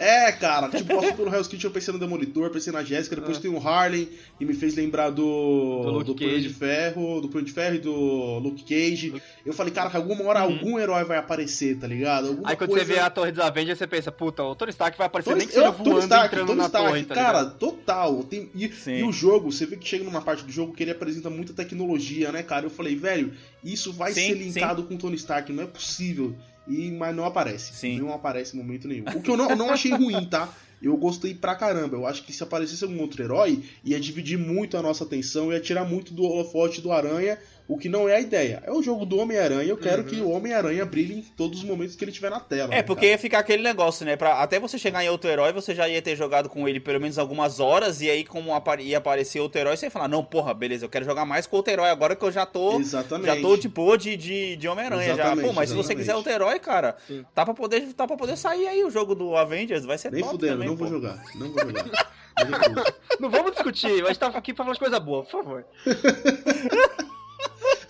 É, 0.00 0.32
cara, 0.32 0.68
tipo, 0.68 0.96
passou 0.96 1.14
pelo 1.14 1.32
Hell's 1.32 1.46
Kitchen, 1.46 1.68
eu 1.68 1.72
pensei 1.72 1.92
no 1.92 2.00
Demolidor, 2.00 2.50
pensei 2.50 2.72
na 2.72 2.82
Jéssica, 2.82 3.14
depois 3.14 3.36
Ah. 3.36 3.40
tem 3.40 3.50
o 3.50 3.58
Harley, 3.68 4.08
e 4.40 4.44
me 4.44 4.52
fez 4.52 4.74
lembrar 4.74 5.10
do. 5.10 5.82
Do 6.02 6.04
do 6.04 6.14
Punho 6.16 6.40
de 6.40 6.48
Ferro, 6.48 7.20
do 7.20 7.28
Punho 7.28 7.44
de 7.44 7.52
Ferro 7.52 7.76
e 7.76 7.78
do 7.78 8.38
Luke 8.40 8.64
Cage. 8.64 9.10
Luke- 9.10 9.22
Eu 9.46 9.52
falei, 9.52 9.72
cara, 9.72 9.90
que 9.90 9.96
alguma 9.96 10.24
hora 10.24 10.44
Uhum. 10.44 10.52
algum 10.54 10.78
herói 10.78 11.04
vai 11.04 11.18
aparecer, 11.18 11.78
tá 11.78 11.86
ligado? 11.86 12.28
Alguma 12.28 12.48
Aí 12.50 12.56
quando 12.56 12.70
coisa... 12.70 12.84
você 12.84 12.92
vê 12.94 12.98
a 12.98 13.10
Torre 13.10 13.30
dos 13.30 13.40
Avengers, 13.44 13.78
você 13.78 13.86
pensa, 13.86 14.10
puta, 14.10 14.42
o 14.42 14.54
Tony 14.56 14.70
Stark 14.70 14.98
vai 14.98 15.06
aparecer 15.06 15.30
Tony, 15.30 15.38
nem 15.40 15.46
que 15.48 15.54
seja 15.54 15.66
eu, 15.66 15.72
Tony 15.72 15.84
voando 15.90 16.00
Stark, 16.02 16.26
entrando 16.34 16.46
Tony 16.48 16.60
Stark, 16.62 16.88
torre, 16.88 17.04
tá 17.04 17.14
cara, 17.14 17.44
total. 17.46 18.24
Tem, 18.24 18.50
e, 18.54 18.68
Sim. 18.72 18.98
e 18.98 19.02
o 19.04 19.12
jogo, 19.12 19.52
você 19.52 19.66
vê 19.66 19.76
que 19.76 19.86
chega 19.86 20.02
numa 20.04 20.22
parte 20.22 20.42
do 20.44 20.50
jogo 20.50 20.72
que 20.72 20.82
ele 20.82 20.90
apresenta 20.90 21.30
muita 21.30 21.52
tecnologia, 21.52 22.32
né, 22.32 22.42
cara? 22.42 22.66
Eu 22.66 22.70
falei, 22.70 22.96
velho, 22.96 23.32
isso 23.62 23.92
vai 23.92 24.12
Sim, 24.12 24.28
ser 24.28 24.34
linkado 24.34 24.82
com 24.84 24.94
o 24.94 24.98
Tony 24.98 25.14
Stark, 25.16 25.52
não 25.52 25.62
é 25.62 25.66
possível. 25.66 26.34
E, 26.66 26.90
mas 26.90 27.14
não 27.14 27.24
aparece. 27.24 27.74
Sim. 27.74 27.98
Não 27.98 28.12
aparece 28.12 28.56
em 28.56 28.60
momento 28.60 28.86
nenhum. 28.86 29.04
O 29.14 29.20
que 29.22 29.30
eu 29.30 29.36
não, 29.36 29.54
não 29.56 29.70
achei 29.70 29.92
ruim, 29.92 30.24
tá? 30.26 30.52
Eu 30.82 30.96
gostei 30.96 31.34
pra 31.34 31.54
caramba. 31.54 31.96
Eu 31.96 32.06
acho 32.06 32.24
que 32.24 32.32
se 32.32 32.42
aparecesse 32.42 32.82
algum 32.82 33.00
outro 33.00 33.22
herói, 33.22 33.62
ia 33.84 34.00
dividir 34.00 34.36
muito 34.36 34.76
a 34.76 34.82
nossa 34.82 35.04
atenção, 35.04 35.52
ia 35.52 35.60
tirar 35.60 35.84
muito 35.84 36.12
do 36.12 36.24
holofote 36.24 36.80
do 36.80 36.90
Aranha, 36.90 37.38
o 37.74 37.78
que 37.78 37.88
não 37.88 38.08
é 38.08 38.16
a 38.16 38.20
ideia. 38.20 38.62
É 38.66 38.70
o 38.72 38.82
jogo 38.82 39.04
do 39.06 39.18
Homem-Aranha, 39.18 39.62
eu 39.68 39.76
quero 39.76 40.02
Uhum. 40.02 40.08
que 40.08 40.20
o 40.20 40.30
Homem-Aranha 40.30 40.84
brilhe 40.84 41.14
em 41.18 41.22
todos 41.22 41.58
os 41.60 41.64
momentos 41.64 41.94
que 41.96 42.04
ele 42.04 42.10
estiver 42.10 42.30
na 42.30 42.40
tela. 42.40 42.72
É, 42.72 42.76
né, 42.78 42.82
porque 42.82 43.02
cara? 43.06 43.12
ia 43.12 43.18
ficar 43.18 43.38
aquele 43.40 43.62
negócio, 43.62 44.04
né? 44.04 44.16
Pra, 44.16 44.42
até 44.42 44.58
você 44.60 44.78
chegar 44.78 45.04
em 45.04 45.08
outro 45.08 45.30
herói, 45.30 45.52
você 45.52 45.74
já 45.74 45.88
ia 45.88 46.02
ter 46.02 46.16
jogado 46.16 46.48
com 46.48 46.68
ele 46.68 46.80
pelo 46.80 47.00
menos 47.00 47.18
algumas 47.18 47.60
horas, 47.60 48.00
e 48.00 48.10
aí, 48.10 48.24
como 48.24 48.50
ia 48.80 48.98
aparecer 48.98 49.40
outro 49.40 49.60
herói, 49.60 49.76
você 49.76 49.86
ia 49.86 49.90
falar, 49.90 50.08
não, 50.08 50.24
porra, 50.24 50.52
beleza, 50.54 50.84
eu 50.84 50.88
quero 50.88 51.04
jogar 51.04 51.24
mais 51.24 51.46
com 51.46 51.56
outro 51.56 51.72
herói 51.72 51.88
agora 51.90 52.14
que 52.16 52.24
eu 52.24 52.32
já 52.32 52.44
tô. 52.46 52.78
Exatamente. 52.80 53.26
Já 53.26 53.40
tô 53.40 53.56
de 53.56 53.68
boa 53.68 53.96
de, 53.96 54.16
de, 54.16 54.56
de 54.56 54.68
Homem-Aranha 54.68 55.06
já. 55.08 55.12
Exatamente, 55.14 55.46
Pô, 55.46 55.52
mas 55.52 55.68
se 55.68 55.74
você 55.74 55.92
exatamente. 55.92 55.98
quiser 56.00 56.14
outro 56.16 56.32
herói, 56.32 56.58
cara, 56.58 56.96
Sim. 57.06 57.24
tá 57.34 57.44
pra, 57.44 57.54
poder, 57.54 57.92
tá 57.94 58.06
pra 58.06 58.16
poder 58.16 58.36
sair 58.36 58.66
aí 58.68 58.84
o 58.84 58.90
jogo 58.90 59.14
do 59.14 59.36
Avengers, 59.36 59.84
vai 59.84 59.98
ser 59.98 60.12
Nem 60.12 60.20
top 60.22 60.32
fudendo, 60.34 60.52
também, 60.54 60.68
não 60.68 60.76
vou 60.76 60.86
pô. 60.88 60.92
jogar. 60.94 61.22
Não 61.34 61.50
vou 61.50 61.58
jogar. 61.60 62.12
Não 63.20 63.28
vamos 63.30 63.52
discutir, 63.52 64.02
a 64.02 64.08
gente 64.08 64.18
tá 64.18 64.26
aqui 64.28 64.54
pra 64.54 64.64
falar 64.64 64.72
de 64.74 64.80
coisa 64.80 64.98
boa, 64.98 65.22
por 65.22 65.30
favor. 65.30 65.64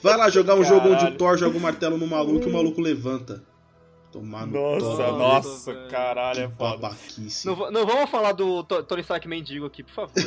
Vai 0.02 0.16
lá 0.16 0.28
jogar 0.30 0.54
um 0.56 0.64
jogo 0.64 0.86
onde 0.88 0.96
Caralho. 0.96 1.14
o 1.14 1.18
Thor 1.18 1.36
joga 1.38 1.56
o 1.56 1.60
martelo 1.60 1.96
no 1.98 2.06
maluco 2.06 2.46
e 2.46 2.50
o 2.50 2.52
maluco 2.52 2.80
levanta. 2.80 3.42
Tomar 4.10 4.46
no 4.46 4.52
Nossa, 4.78 5.10
Nossa, 5.12 5.72
velho. 5.72 5.88
caralho, 5.88 6.34
que 6.36 6.40
é 6.42 6.48
foda. 6.48 6.76
babaquice. 6.78 7.46
Não, 7.46 7.70
não 7.70 7.86
vamos 7.86 8.10
falar 8.10 8.32
do 8.32 8.62
To- 8.64 8.82
Tony 8.82 9.00
Stark 9.00 9.26
mendigo 9.26 9.64
aqui, 9.64 9.82
por 9.82 9.92
favor. 9.94 10.12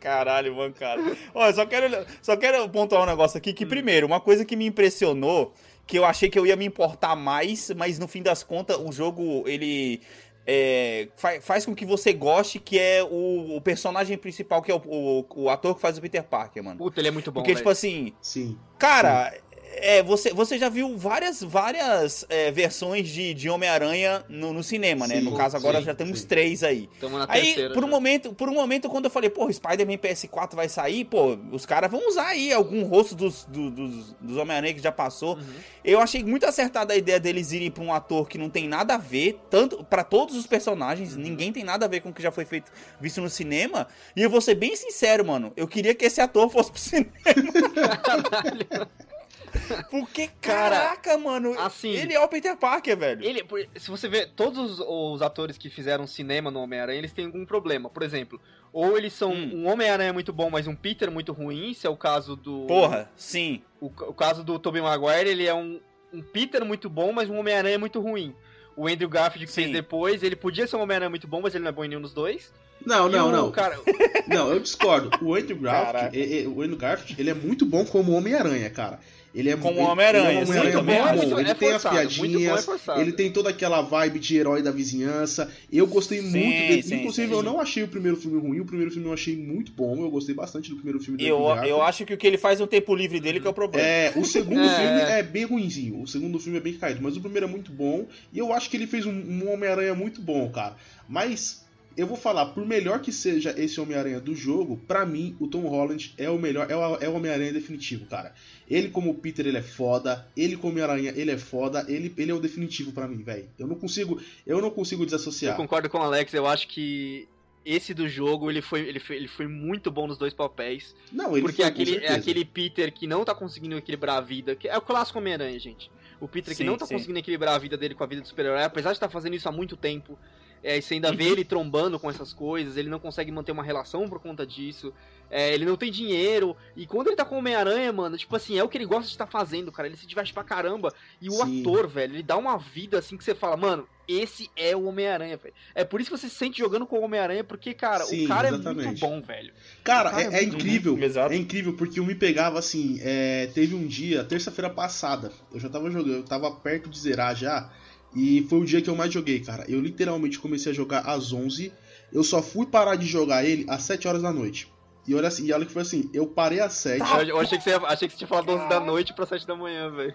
Caralho, 0.00 0.54
bancada. 0.56 1.16
Olha, 1.34 1.52
só 1.54 1.64
quero, 1.66 2.06
só 2.20 2.36
quero 2.36 2.68
pontuar 2.68 3.02
um 3.02 3.06
negócio 3.06 3.38
aqui 3.38 3.50
Hum. 3.50 3.54
que, 3.54 3.66
primeiro, 3.66 4.06
uma 4.06 4.20
coisa 4.20 4.44
que 4.44 4.56
me 4.56 4.66
impressionou, 4.66 5.54
que 5.86 5.98
eu 5.98 6.04
achei 6.04 6.28
que 6.28 6.38
eu 6.38 6.46
ia 6.46 6.56
me 6.56 6.64
importar 6.64 7.14
mais, 7.16 7.70
mas 7.76 7.98
no 7.98 8.08
fim 8.08 8.22
das 8.22 8.42
contas, 8.42 8.76
o 8.76 8.90
jogo, 8.92 9.44
ele 9.46 10.00
é, 10.46 11.08
fa- 11.16 11.40
faz 11.40 11.64
com 11.66 11.74
que 11.74 11.84
você 11.86 12.12
goste, 12.12 12.58
que 12.58 12.78
é 12.78 13.02
o, 13.02 13.56
o 13.56 13.60
personagem 13.60 14.16
principal, 14.18 14.60
que 14.62 14.70
é 14.70 14.74
o, 14.74 14.82
o, 14.84 15.26
o 15.42 15.50
ator 15.50 15.74
que 15.74 15.80
faz 15.80 15.98
o 15.98 16.00
Peter 16.00 16.22
Parker, 16.24 16.62
mano. 16.64 16.78
Puta, 16.78 17.00
ele 17.00 17.08
é 17.08 17.10
muito 17.10 17.30
bom, 17.30 17.40
Porque, 17.40 17.52
velho. 17.52 17.58
tipo 17.58 17.70
assim, 17.70 18.12
Sim. 18.20 18.58
Cara, 18.78 19.32
é, 19.74 20.02
você, 20.02 20.32
você 20.32 20.58
já 20.58 20.68
viu 20.68 20.96
várias, 20.96 21.42
várias 21.42 22.24
é, 22.28 22.50
versões 22.50 23.08
de, 23.08 23.34
de 23.34 23.48
Homem-Aranha 23.48 24.24
no, 24.28 24.52
no 24.52 24.62
cinema, 24.62 25.06
né? 25.06 25.16
Sim, 25.16 25.22
No 25.22 25.36
caso, 25.36 25.56
agora 25.56 25.78
sim, 25.78 25.84
já 25.84 25.94
temos 25.94 26.20
sim. 26.20 26.26
três 26.26 26.62
aí. 26.62 26.88
Tamo 27.00 27.18
na 27.18 27.26
Aí, 27.28 27.42
terceira. 27.46 27.74
por 27.74 27.84
um, 27.84 27.88
momento, 27.88 28.32
por 28.34 28.48
um 28.48 28.54
momento, 28.54 28.88
quando 28.88 29.06
eu 29.06 29.10
falei, 29.10 29.30
pô, 29.30 29.50
Spider-Man 29.52 29.96
PS4 29.98 30.54
vai 30.54 30.68
sair, 30.68 31.04
pô, 31.04 31.36
os 31.50 31.66
caras 31.66 31.90
vão 31.90 32.08
usar 32.08 32.28
aí 32.28 32.52
algum 32.52 32.82
rosto 32.84 33.14
dos, 33.14 33.44
do- 33.44 33.70
dos, 33.70 34.14
dos 34.20 34.36
Homem-Aranha 34.36 34.74
que 34.74 34.82
já 34.82 34.92
passou. 34.92 35.36
Uhum. 35.36 35.42
Eu 35.84 36.00
achei 36.00 36.22
muito 36.22 36.46
acertada 36.46 36.94
a 36.94 36.96
ideia 36.96 37.18
deles 37.18 37.52
irem 37.52 37.70
pra 37.70 37.82
um 37.82 37.92
ator 37.92 38.28
que 38.28 38.38
não 38.38 38.48
tem 38.50 38.68
nada 38.68 38.94
a 38.94 38.98
ver, 38.98 39.38
tanto 39.50 39.82
para 39.84 40.04
todos 40.04 40.36
os 40.36 40.46
personagens, 40.46 41.14
Uhum. 41.14 41.20
ninguém 41.22 41.52
tem 41.52 41.64
nada 41.64 41.86
a 41.86 41.88
ver 41.88 42.00
com 42.00 42.10
o 42.10 42.12
que 42.12 42.22
já 42.22 42.30
foi 42.30 42.44
feito, 42.44 42.70
visto 43.00 43.20
no 43.20 43.28
cinema. 43.30 43.86
E 44.16 44.22
eu 44.22 44.30
vou 44.30 44.40
ser 44.40 44.54
bem 44.54 44.74
sincero, 44.76 45.24
mano, 45.24 45.52
eu 45.56 45.66
queria 45.66 45.94
que 45.94 46.04
esse 46.04 46.20
ator 46.20 46.48
fosse 46.50 46.70
pro 46.70 46.80
cinema. 46.80 47.12
Porque, 49.90 50.28
Cara, 50.40 50.76
caraca, 50.78 51.18
mano, 51.18 51.58
assim- 51.60 51.90
ele 51.92 52.14
é 52.14 52.20
o 52.20 52.28
Peter 52.28 52.56
Parker, 52.56 52.96
velho. 52.96 53.24
Ele, 53.24 53.44
se 53.76 53.90
você 53.90 54.08
vê, 54.08 54.26
todos 54.26 54.78
os, 54.78 54.86
os 54.86 55.22
atores 55.22 55.58
que 55.58 55.68
fizeram 55.70 56.06
cinema 56.06 56.50
no 56.50 56.60
Homem-Aranha, 56.60 56.98
eles 56.98 57.12
têm 57.12 57.26
algum 57.26 57.44
problema. 57.44 57.88
Por 57.90 58.02
exemplo, 58.02 58.40
ou 58.72 58.96
eles 58.96 59.12
são 59.12 59.32
Hum. 59.32 59.50
um 59.64 59.68
Homem-Aranha 59.70 60.12
muito 60.12 60.32
bom, 60.32 60.48
mas 60.50 60.66
um 60.66 60.74
Peter 60.74 61.10
muito 61.10 61.32
ruim, 61.32 61.70
isso 61.70 61.86
é 61.86 61.90
o 61.90 61.96
caso 61.96 62.34
do... 62.36 62.66
Porra, 62.66 63.10
sim. 63.16 63.62
O, 63.80 63.86
o 63.86 64.14
caso 64.14 64.42
do 64.42 64.58
Tobey 64.58 64.80
Maguire, 64.80 65.28
ele 65.28 65.46
é 65.46 65.54
um, 65.54 65.80
um 66.12 66.22
Peter 66.22 66.64
muito 66.64 66.88
bom, 66.88 67.12
mas 67.12 67.28
um 67.28 67.38
Homem-Aranha 67.38 67.78
muito 67.78 68.00
ruim. 68.00 68.34
O 68.74 68.88
Andrew 68.88 69.08
Garfield 69.08 69.44
que 69.46 69.52
Sim. 69.52 69.62
fez 69.64 69.72
depois, 69.74 70.22
ele 70.22 70.34
podia 70.34 70.66
ser 70.66 70.76
um 70.76 70.80
Homem-Aranha 70.80 71.10
muito 71.10 71.28
bom, 71.28 71.42
mas 71.42 71.54
ele 71.54 71.62
não 71.64 71.68
é 71.68 71.72
bom 71.72 71.84
em 71.84 71.88
nenhum 71.88 72.00
dos 72.00 72.14
dois. 72.14 72.50
Não, 72.84 73.08
E 73.08 73.12
não, 73.12 73.28
o 73.28 73.30
não. 73.30 73.52
Cara, 73.52 73.78
Não, 74.26 74.50
eu 74.50 74.58
discordo. 74.58 75.10
O 75.22 75.34
Andrew. 75.34 75.56
Garfield, 75.58 76.18
é- 76.18 76.42
é- 76.42 76.48
o 76.48 76.62
Andrew 76.62 76.78
Garfield, 76.78 77.20
ele 77.20 77.30
é 77.30 77.34
muito 77.34 77.64
bom 77.66 77.84
como 77.84 78.12
Homem-Aranha, 78.12 78.70
cara. 78.70 78.98
Ele 79.34 79.48
é 79.50 79.56
Como 79.56 79.80
Homem-Aranha, 79.80 80.28
ele 80.30 80.38
é 80.38 80.42
um 80.42 80.46
sim, 80.46 80.50
Homem-Aranha 80.52 80.76
também 80.78 81.02
muito. 81.16 81.40
Ele 81.40 81.50
É 81.50 81.54
tem 81.54 81.68
as 81.68 81.82
forçado, 81.82 81.96
é 81.96 82.06
piadinhas, 82.06 82.64
forçado. 82.66 83.00
ele 83.00 83.12
tem 83.12 83.30
toda 83.32 83.48
aquela 83.48 83.80
vibe 83.80 84.18
de 84.18 84.36
herói 84.36 84.62
da 84.62 84.70
vizinhança. 84.70 85.50
Eu 85.72 85.86
gostei 85.86 86.20
Sim, 86.20 86.30
muito 86.30 86.58
dele. 86.68 86.82
sim, 86.82 86.94
Inclusive, 86.96 87.28
sim, 87.28 87.32
eu 87.34 87.42
não 87.42 87.58
achei 87.58 87.82
o 87.82 87.88
primeiro 87.88 88.16
filme 88.18 88.38
ruim. 88.38 88.60
O 88.60 88.64
primeiro 88.66 88.90
filme 88.90 89.08
eu 89.08 89.12
achei 89.14 89.34
muito 89.34 89.72
bom. 89.72 90.02
Eu 90.04 90.10
gostei 90.10 90.34
bastante 90.34 90.68
do 90.68 90.76
primeiro 90.76 91.00
filme 91.00 91.24
Eu, 91.24 91.38
eu 91.64 91.80
acho 91.82 92.04
que 92.04 92.12
o 92.12 92.16
que 92.18 92.26
ele 92.26 92.36
faz 92.36 92.60
no 92.60 92.66
tempo 92.66 92.94
livre 92.94 93.20
dele 93.20 93.40
que 93.40 93.46
é 93.46 93.50
o 93.50 93.54
problema. 93.54 93.86
É, 93.86 94.12
o 94.16 94.24
segundo 94.24 94.60
É. 94.68 94.76
filme 94.76 95.00
é 95.00 95.22
bem 95.22 95.44
ruinzinho. 95.44 96.02
O 96.02 96.06
segundo 96.06 96.38
filme 96.38 96.58
é 96.58 96.60
bem 96.60 96.74
caído, 96.74 97.00
mas 97.02 97.16
o 97.16 97.20
primeiro 97.20 97.46
é 97.46 97.48
muito 97.48 97.72
bom. 97.72 98.06
E 98.32 98.38
eu 98.38 98.52
acho 98.52 98.68
que 98.68 98.76
ele 98.76 98.86
fez 98.86 99.06
um, 99.06 99.12
um 99.12 99.50
Homem-Aranha 99.52 99.94
muito 99.94 100.20
bom, 100.20 100.50
cara. 100.50 100.76
Mas 101.08 101.61
eu 101.96 102.06
vou 102.06 102.16
falar, 102.16 102.46
por 102.46 102.66
melhor 102.66 103.00
que 103.00 103.12
seja 103.12 103.54
esse 103.58 103.80
Homem-Aranha 103.80 104.20
do 104.20 104.34
jogo, 104.34 104.76
pra 104.86 105.04
mim 105.06 105.36
o 105.40 105.46
Tom 105.46 105.62
Holland 105.62 106.14
é 106.18 106.28
o 106.30 106.38
melhor, 106.38 106.70
é 106.70 106.76
o, 106.76 106.96
é 106.96 107.08
o 107.08 107.14
Homem-Aranha 107.14 107.52
definitivo, 107.52 108.06
cara. 108.06 108.34
Ele 108.68 108.88
como 108.88 109.14
Peter, 109.14 109.46
ele 109.46 109.58
é 109.58 109.62
foda. 109.62 110.26
Ele 110.36 110.56
como 110.56 110.72
Homem-Aranha, 110.72 111.12
ele 111.14 111.30
é 111.30 111.38
foda. 111.38 111.84
Ele, 111.88 112.12
ele 112.16 112.30
é 112.30 112.34
o 112.34 112.40
definitivo 112.40 112.92
pra 112.92 113.06
mim, 113.06 113.22
velho. 113.22 113.48
Eu 113.58 113.66
não 113.66 113.76
consigo, 113.76 114.20
eu 114.46 114.60
não 114.60 114.70
consigo 114.70 115.02
Eu 115.02 115.06
desassociar. 115.06 115.56
concordo 115.56 115.88
com 115.90 115.98
o 115.98 116.02
Alex, 116.02 116.32
eu 116.34 116.46
acho 116.46 116.68
que 116.68 117.28
esse 117.64 117.94
do 117.94 118.08
jogo, 118.08 118.50
ele 118.50 118.60
foi, 118.60 118.80
ele 118.80 118.98
foi, 118.98 119.16
ele 119.16 119.28
foi 119.28 119.46
muito 119.46 119.90
bom 119.90 120.06
nos 120.06 120.18
dois 120.18 120.34
papéis. 120.34 120.94
Não, 121.12 121.32
ele 121.32 121.42
porque 121.42 121.62
foi, 121.62 121.64
aquele, 121.66 121.96
é 121.98 122.12
aquele 122.12 122.44
Peter 122.44 122.92
que 122.92 123.06
não 123.06 123.24
tá 123.24 123.34
conseguindo 123.34 123.76
equilibrar 123.76 124.16
a 124.16 124.20
vida, 124.20 124.56
que 124.56 124.68
é 124.68 124.76
o 124.76 124.80
clássico 124.80 125.18
Homem-Aranha, 125.18 125.58
gente. 125.60 125.90
O 126.20 126.28
Peter 126.28 126.52
que 126.52 126.58
Sim, 126.58 126.64
não 126.64 126.76
tá 126.76 126.86
sim. 126.86 126.94
conseguindo 126.94 127.18
equilibrar 127.18 127.54
a 127.54 127.58
vida 127.58 127.76
dele 127.76 127.94
com 127.94 128.04
a 128.04 128.06
vida 128.06 128.22
do 128.22 128.28
super-herói, 128.28 128.62
apesar 128.62 128.90
de 128.90 128.96
estar 128.96 129.08
fazendo 129.08 129.34
isso 129.34 129.48
há 129.48 129.52
muito 129.52 129.76
tempo. 129.76 130.18
É, 130.62 130.78
e 130.78 130.82
você 130.82 130.94
ainda 130.94 131.10
Uhum. 131.10 131.16
vê 131.16 131.24
ele 131.28 131.44
trombando 131.44 131.98
com 131.98 132.08
essas 132.08 132.32
coisas, 132.32 132.76
ele 132.76 132.88
não 132.88 132.98
consegue 133.00 133.32
manter 133.32 133.52
uma 133.52 133.62
relação 133.64 134.08
por 134.08 134.20
conta 134.20 134.46
disso. 134.46 134.92
É, 135.28 135.52
ele 135.54 135.64
não 135.64 135.76
tem 135.78 135.90
dinheiro. 135.90 136.54
E 136.76 136.86
quando 136.86 137.06
ele 137.08 137.16
tá 137.16 137.24
com 137.24 137.36
o 137.36 137.38
Homem-Aranha, 137.38 137.90
mano, 137.90 138.18
tipo 138.18 138.36
assim, 138.36 138.58
é 138.58 138.62
o 138.62 138.68
que 138.68 138.76
ele 138.76 138.84
gosta 138.84 139.04
de 139.04 139.08
estar 139.12 139.26
fazendo, 139.26 139.72
cara. 139.72 139.88
Ele 139.88 139.96
se 139.96 140.06
diverte 140.06 140.32
pra 140.32 140.44
caramba. 140.44 140.92
E 141.22 141.28
o 141.30 141.32
Sim. 141.32 141.60
ator, 141.62 141.88
velho, 141.88 142.14
ele 142.14 142.22
dá 142.22 142.36
uma 142.36 142.58
vida 142.58 142.98
assim 142.98 143.16
que 143.16 143.24
você 143.24 143.34
fala, 143.34 143.56
mano, 143.56 143.88
esse 144.06 144.50
é 144.54 144.76
o 144.76 144.84
Homem-Aranha, 144.84 145.38
velho. 145.38 145.54
É 145.74 145.84
por 145.84 146.00
isso 146.02 146.10
que 146.10 146.18
você 146.18 146.28
se 146.28 146.34
sente 146.34 146.58
jogando 146.58 146.86
com 146.86 146.98
o 146.98 147.02
Homem-Aranha, 147.02 147.42
porque, 147.42 147.72
cara, 147.72 148.04
Sim, 148.04 148.26
o 148.26 148.28
cara 148.28 148.48
é 148.48 148.50
exatamente. 148.52 148.86
muito 148.88 149.00
bom, 149.00 149.22
velho. 149.22 149.54
Cara, 149.82 150.10
Cara, 150.10 150.22
é, 150.22 150.26
é 150.34 150.38
é 150.40 150.44
incrível. 150.44 150.92
Uhum, 150.94 151.02
exato. 151.02 151.32
É 151.32 151.36
incrível 151.36 151.72
porque 151.78 151.98
eu 151.98 152.04
me 152.04 152.14
pegava 152.14 152.58
assim. 152.58 152.98
é, 153.02 153.46
teve 153.54 153.74
um 153.74 153.86
dia, 153.86 154.22
terça-feira 154.24 154.68
passada, 154.68 155.32
eu 155.52 155.58
já 155.58 155.70
tava 155.70 155.90
jogando, 155.90 156.12
eu 156.16 156.24
tava 156.24 156.50
perto 156.50 156.90
de 156.90 156.98
zerar 157.00 157.34
já. 157.34 157.72
E 158.14 158.46
foi 158.48 158.60
o 158.60 158.64
dia 158.64 158.82
que 158.82 158.90
eu 158.90 158.96
mais 158.96 159.12
joguei, 159.12 159.40
cara. 159.40 159.64
Eu 159.68 159.80
literalmente 159.80 160.38
comecei 160.38 160.72
a 160.72 160.74
jogar 160.74 161.00
às 161.00 161.32
11. 161.32 161.72
Eu 162.12 162.22
só 162.22 162.42
fui 162.42 162.66
parar 162.66 162.96
de 162.96 163.06
jogar 163.06 163.44
ele 163.44 163.64
às 163.68 163.82
7 163.82 164.06
horas 164.06 164.22
da 164.22 164.32
noite. 164.32 164.70
E 165.06 165.14
olha, 165.14 165.28
assim, 165.28 165.46
e 165.46 165.52
olha 165.52 165.66
que 165.66 165.72
foi 165.72 165.82
assim: 165.82 166.08
eu 166.14 166.26
parei 166.26 166.60
às 166.60 166.74
7. 166.74 167.00
Eu, 167.00 167.22
eu 167.28 167.40
achei, 167.40 167.58
que 167.58 167.64
você 167.64 167.70
achei 167.72 168.08
que 168.08 168.12
você 168.12 168.18
tinha 168.18 168.28
falado 168.28 168.50
11 168.50 168.68
da 168.68 168.78
noite 168.78 169.12
pra 169.12 169.26
7 169.26 169.46
da 169.46 169.56
manhã, 169.56 169.90
velho. 169.90 170.14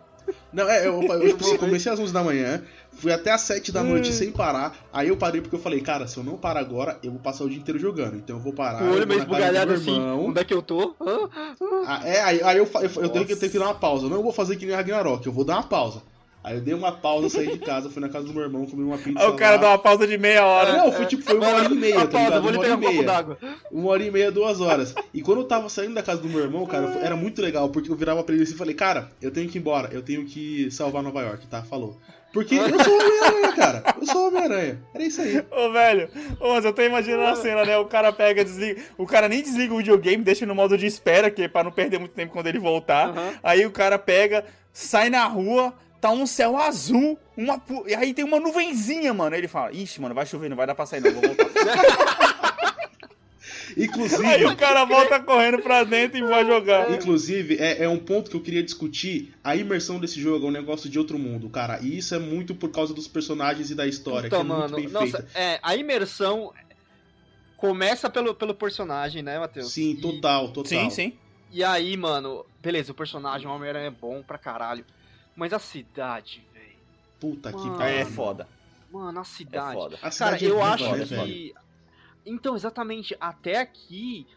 Não, 0.52 0.70
é, 0.70 0.86
eu, 0.86 1.02
eu, 1.02 1.36
assim, 1.36 1.56
comecei 1.60 1.92
às 1.92 2.00
11 2.00 2.14
da 2.14 2.24
manhã, 2.24 2.64
fui 2.94 3.12
até 3.12 3.32
às 3.32 3.42
7 3.42 3.72
da 3.72 3.84
noite 3.84 4.14
sem 4.14 4.32
parar. 4.32 4.76
Aí 4.92 5.10
eu 5.10 5.18
parei 5.18 5.42
porque 5.42 5.56
eu 5.56 5.60
falei, 5.60 5.82
cara, 5.82 6.08
se 6.08 6.18
eu 6.18 6.24
não 6.24 6.38
parar 6.38 6.62
agora, 6.62 7.00
eu 7.04 7.12
vou 7.12 7.20
passar 7.20 7.44
o 7.44 7.50
dia 7.50 7.60
inteiro 7.60 7.80
jogando. 7.80 8.16
Então 8.16 8.38
eu 8.38 8.42
vou 8.42 8.54
parar. 8.54 8.84
O 8.84 8.88
eu 8.88 8.94
olho 8.94 9.08
meio 9.08 9.20
esbugalhado 9.20 9.74
assim, 9.74 10.00
onde 10.00 10.40
é 10.40 10.44
que 10.44 10.54
eu 10.54 10.62
tô? 10.62 10.96
Ah, 11.86 12.02
é, 12.06 12.22
aí, 12.22 12.42
aí 12.44 12.58
eu, 12.58 12.70
eu, 12.74 12.82
eu 12.82 13.10
tenho, 13.10 13.26
que, 13.26 13.32
Nossa. 13.32 13.40
tenho 13.40 13.52
que 13.52 13.60
dar 13.60 13.66
uma 13.66 13.76
pausa. 13.76 14.06
Eu 14.06 14.10
Não 14.10 14.24
vou 14.24 14.32
fazer 14.32 14.56
que 14.56 14.66
nem 14.66 14.76
Ragnarok, 14.76 15.26
eu 15.26 15.34
vou 15.34 15.44
dar 15.44 15.56
uma 15.56 15.64
pausa. 15.64 16.02
Aí 16.48 16.56
eu 16.56 16.62
dei 16.62 16.74
uma 16.74 16.94
pausa, 16.94 17.28
saí 17.28 17.48
de 17.52 17.58
casa, 17.60 17.90
fui 17.90 18.02
na 18.02 18.08
casa 18.08 18.26
do 18.26 18.34
meu 18.34 18.44
irmão, 18.44 18.66
comi 18.66 18.82
uma 18.84 18.98
pizza. 18.98 19.20
Aí 19.20 19.28
o 19.28 19.36
cara 19.36 19.56
lá. 19.58 19.62
dá 19.64 19.68
uma 19.72 19.78
pausa 19.80 20.08
de 20.08 20.18
meia 20.18 20.46
hora. 20.46 20.78
Não, 20.78 20.92
foi 20.94 21.06
tipo, 21.06 21.22
foi 21.22 21.36
uma 21.38 21.46
hora 21.50 21.66
e 21.66 21.76
meia, 21.76 21.96
Uma 21.98 22.06
tá 22.08 22.12
pausa, 22.12 22.28
ligado? 22.40 22.42
vou 22.44 22.52
Uma 22.54 22.60
hora 22.62 22.70
e 22.74 22.78
meia. 22.78 23.04
d'água. 23.04 23.38
Uma 23.70 23.90
hora 23.90 24.04
e 24.04 24.12
meia, 24.12 24.32
duas 24.32 24.62
horas. 24.62 24.96
E 25.14 25.22
quando 25.22 25.40
eu 25.42 25.44
tava 25.46 25.68
saindo 25.68 25.94
da 25.94 26.02
casa 26.02 26.22
do 26.22 26.30
meu 26.30 26.40
irmão, 26.40 26.66
cara, 26.66 26.88
era 27.04 27.18
muito 27.18 27.42
legal, 27.42 27.68
porque 27.68 27.92
eu 27.92 27.96
virava 27.98 28.24
pra 28.24 28.34
ele 28.34 28.44
assim 28.46 28.54
e 28.54 28.58
falei, 28.58 28.74
cara, 28.74 29.10
eu 29.22 29.30
tenho 29.30 29.50
que 29.50 29.58
ir 29.58 29.60
embora, 29.60 29.90
eu 29.92 30.02
tenho 30.02 30.24
que 30.26 30.72
salvar 30.72 31.04
Nova 31.04 31.22
York, 31.22 31.46
tá? 31.48 31.64
Falou. 31.64 31.98
Porque 32.34 32.56
eu 32.56 32.84
sou 32.84 32.94
o 32.94 32.98
Homem-Aranha, 33.02 33.54
cara. 33.54 33.84
Eu 34.00 34.06
sou 34.06 34.24
o 34.24 34.28
Homem-Aranha. 34.28 34.80
Era 34.94 35.04
isso 35.04 35.22
aí. 35.22 35.44
Ô, 35.52 35.72
velho, 35.72 36.10
ô, 36.40 36.50
mas 36.54 36.64
eu 36.66 36.74
tô 36.74 36.82
imaginando 36.82 37.24
a 37.26 37.36
cena, 37.36 37.66
né? 37.66 37.78
O 37.78 37.86
cara 37.86 38.14
pega, 38.14 38.44
desliga. 38.46 38.82
O 38.98 39.06
cara 39.06 39.28
nem 39.28 39.42
desliga 39.42 39.74
o 39.74 39.78
videogame, 39.78 40.24
deixa 40.24 40.46
no 40.46 40.54
modo 40.56 40.78
de 40.78 40.86
espera, 40.86 41.30
que 41.32 41.44
é 41.44 41.48
pra 41.48 41.64
não 41.64 41.72
perder 41.72 42.00
muito 42.00 42.12
tempo 42.14 42.32
quando 42.34 42.48
ele 42.48 42.60
voltar. 42.60 43.10
Aham. 43.10 43.34
Aí 43.44 43.66
o 43.66 43.72
cara 43.72 43.98
pega, 43.98 44.46
sai 44.72 45.10
na 45.10 45.26
rua, 45.26 45.74
tá 46.02 46.12
um 46.12 46.26
céu 46.28 46.58
azul, 46.58 47.18
uma 47.36 47.60
pu- 47.60 47.86
e 47.88 47.96
aí 47.96 48.14
tem 48.14 48.24
uma 48.26 48.40
nuvenzinha, 48.40 49.14
mano. 49.14 49.34
Aí 49.36 49.42
ele 49.42 49.48
fala: 49.48 49.72
Ixi, 49.72 50.02
mano, 50.02 50.14
vai 50.16 50.26
chover, 50.26 50.50
não 50.50 50.58
vai 50.58 50.68
dar 50.68 50.76
pra 50.76 50.86
sair, 50.86 51.02
não, 51.02 51.12
vou 51.12 51.22
voltar. 51.22 51.48
Inclusive, 53.76 54.26
aí 54.26 54.46
o 54.46 54.56
cara 54.56 54.86
volta 54.86 55.20
correndo 55.20 55.60
pra 55.62 55.84
dentro 55.84 56.18
e 56.18 56.22
vai 56.22 56.46
jogar. 56.46 56.90
Inclusive, 56.92 57.58
é, 57.60 57.84
é 57.84 57.90
um 57.90 58.00
ponto 58.00 58.30
que 58.32 58.36
eu 58.36 58.42
queria 58.42 58.64
discutir. 58.64 59.34
A 59.44 59.56
imersão 59.56 60.00
desse 60.00 60.20
jogo 60.20 60.46
é 60.46 60.50
um 60.50 60.52
negócio 60.52 60.90
de 60.90 60.98
outro 60.98 61.20
mundo, 61.20 61.50
cara. 61.50 61.80
E 61.82 61.98
isso 61.98 62.16
é 62.16 62.20
muito 62.20 62.56
por 62.56 62.72
causa 62.72 62.94
dos 62.94 63.08
personagens 63.08 63.70
e 63.70 63.76
da 63.76 63.86
história, 63.86 64.30
Puta, 64.30 64.36
que 64.38 64.42
é 64.42 64.44
muito 64.56 64.60
mano. 64.62 64.76
bem 64.78 64.88
Nossa, 64.90 65.18
feita. 65.22 65.28
é, 65.36 65.60
a 65.62 65.76
imersão 65.76 66.54
começa 67.56 68.10
pelo, 68.10 68.34
pelo 68.34 68.56
personagem, 68.56 69.22
né, 69.22 69.38
Matheus? 69.38 69.72
Sim, 69.72 69.96
total, 69.98 70.48
total. 70.50 70.66
Sim, 70.66 70.90
sim. 70.90 71.14
E 71.52 71.64
aí, 71.64 71.96
mano, 71.98 72.46
beleza, 72.62 72.92
o 72.94 72.96
personagem, 72.96 73.48
o 73.48 73.52
Homem-Aranha 73.52 73.88
é 73.88 73.92
bom 73.92 74.24
pra 74.24 74.38
caralho. 74.38 74.86
Mas 75.38 75.54
a 75.54 75.60
cidade, 75.60 76.44
velho. 76.54 76.76
Puta 77.20 77.52
que 77.54 77.58
Mano. 77.60 77.78
pariu. 77.78 77.96
Aí 77.96 78.02
é 78.02 78.06
foda. 78.06 78.48
Mano, 78.92 79.20
a 79.20 79.22
É 79.22 79.26
cidade. 79.26 79.74
foda. 79.74 79.96
A 79.98 80.00
Cara, 80.00 80.12
cidade 80.12 80.46
é 80.46 80.50
eu 80.50 80.62
acho 80.64 80.92
velho? 80.92 81.08
que. 81.26 81.54
Então, 82.26 82.56
exatamente, 82.56 83.16
até 83.20 83.60
aqui. 83.62 84.28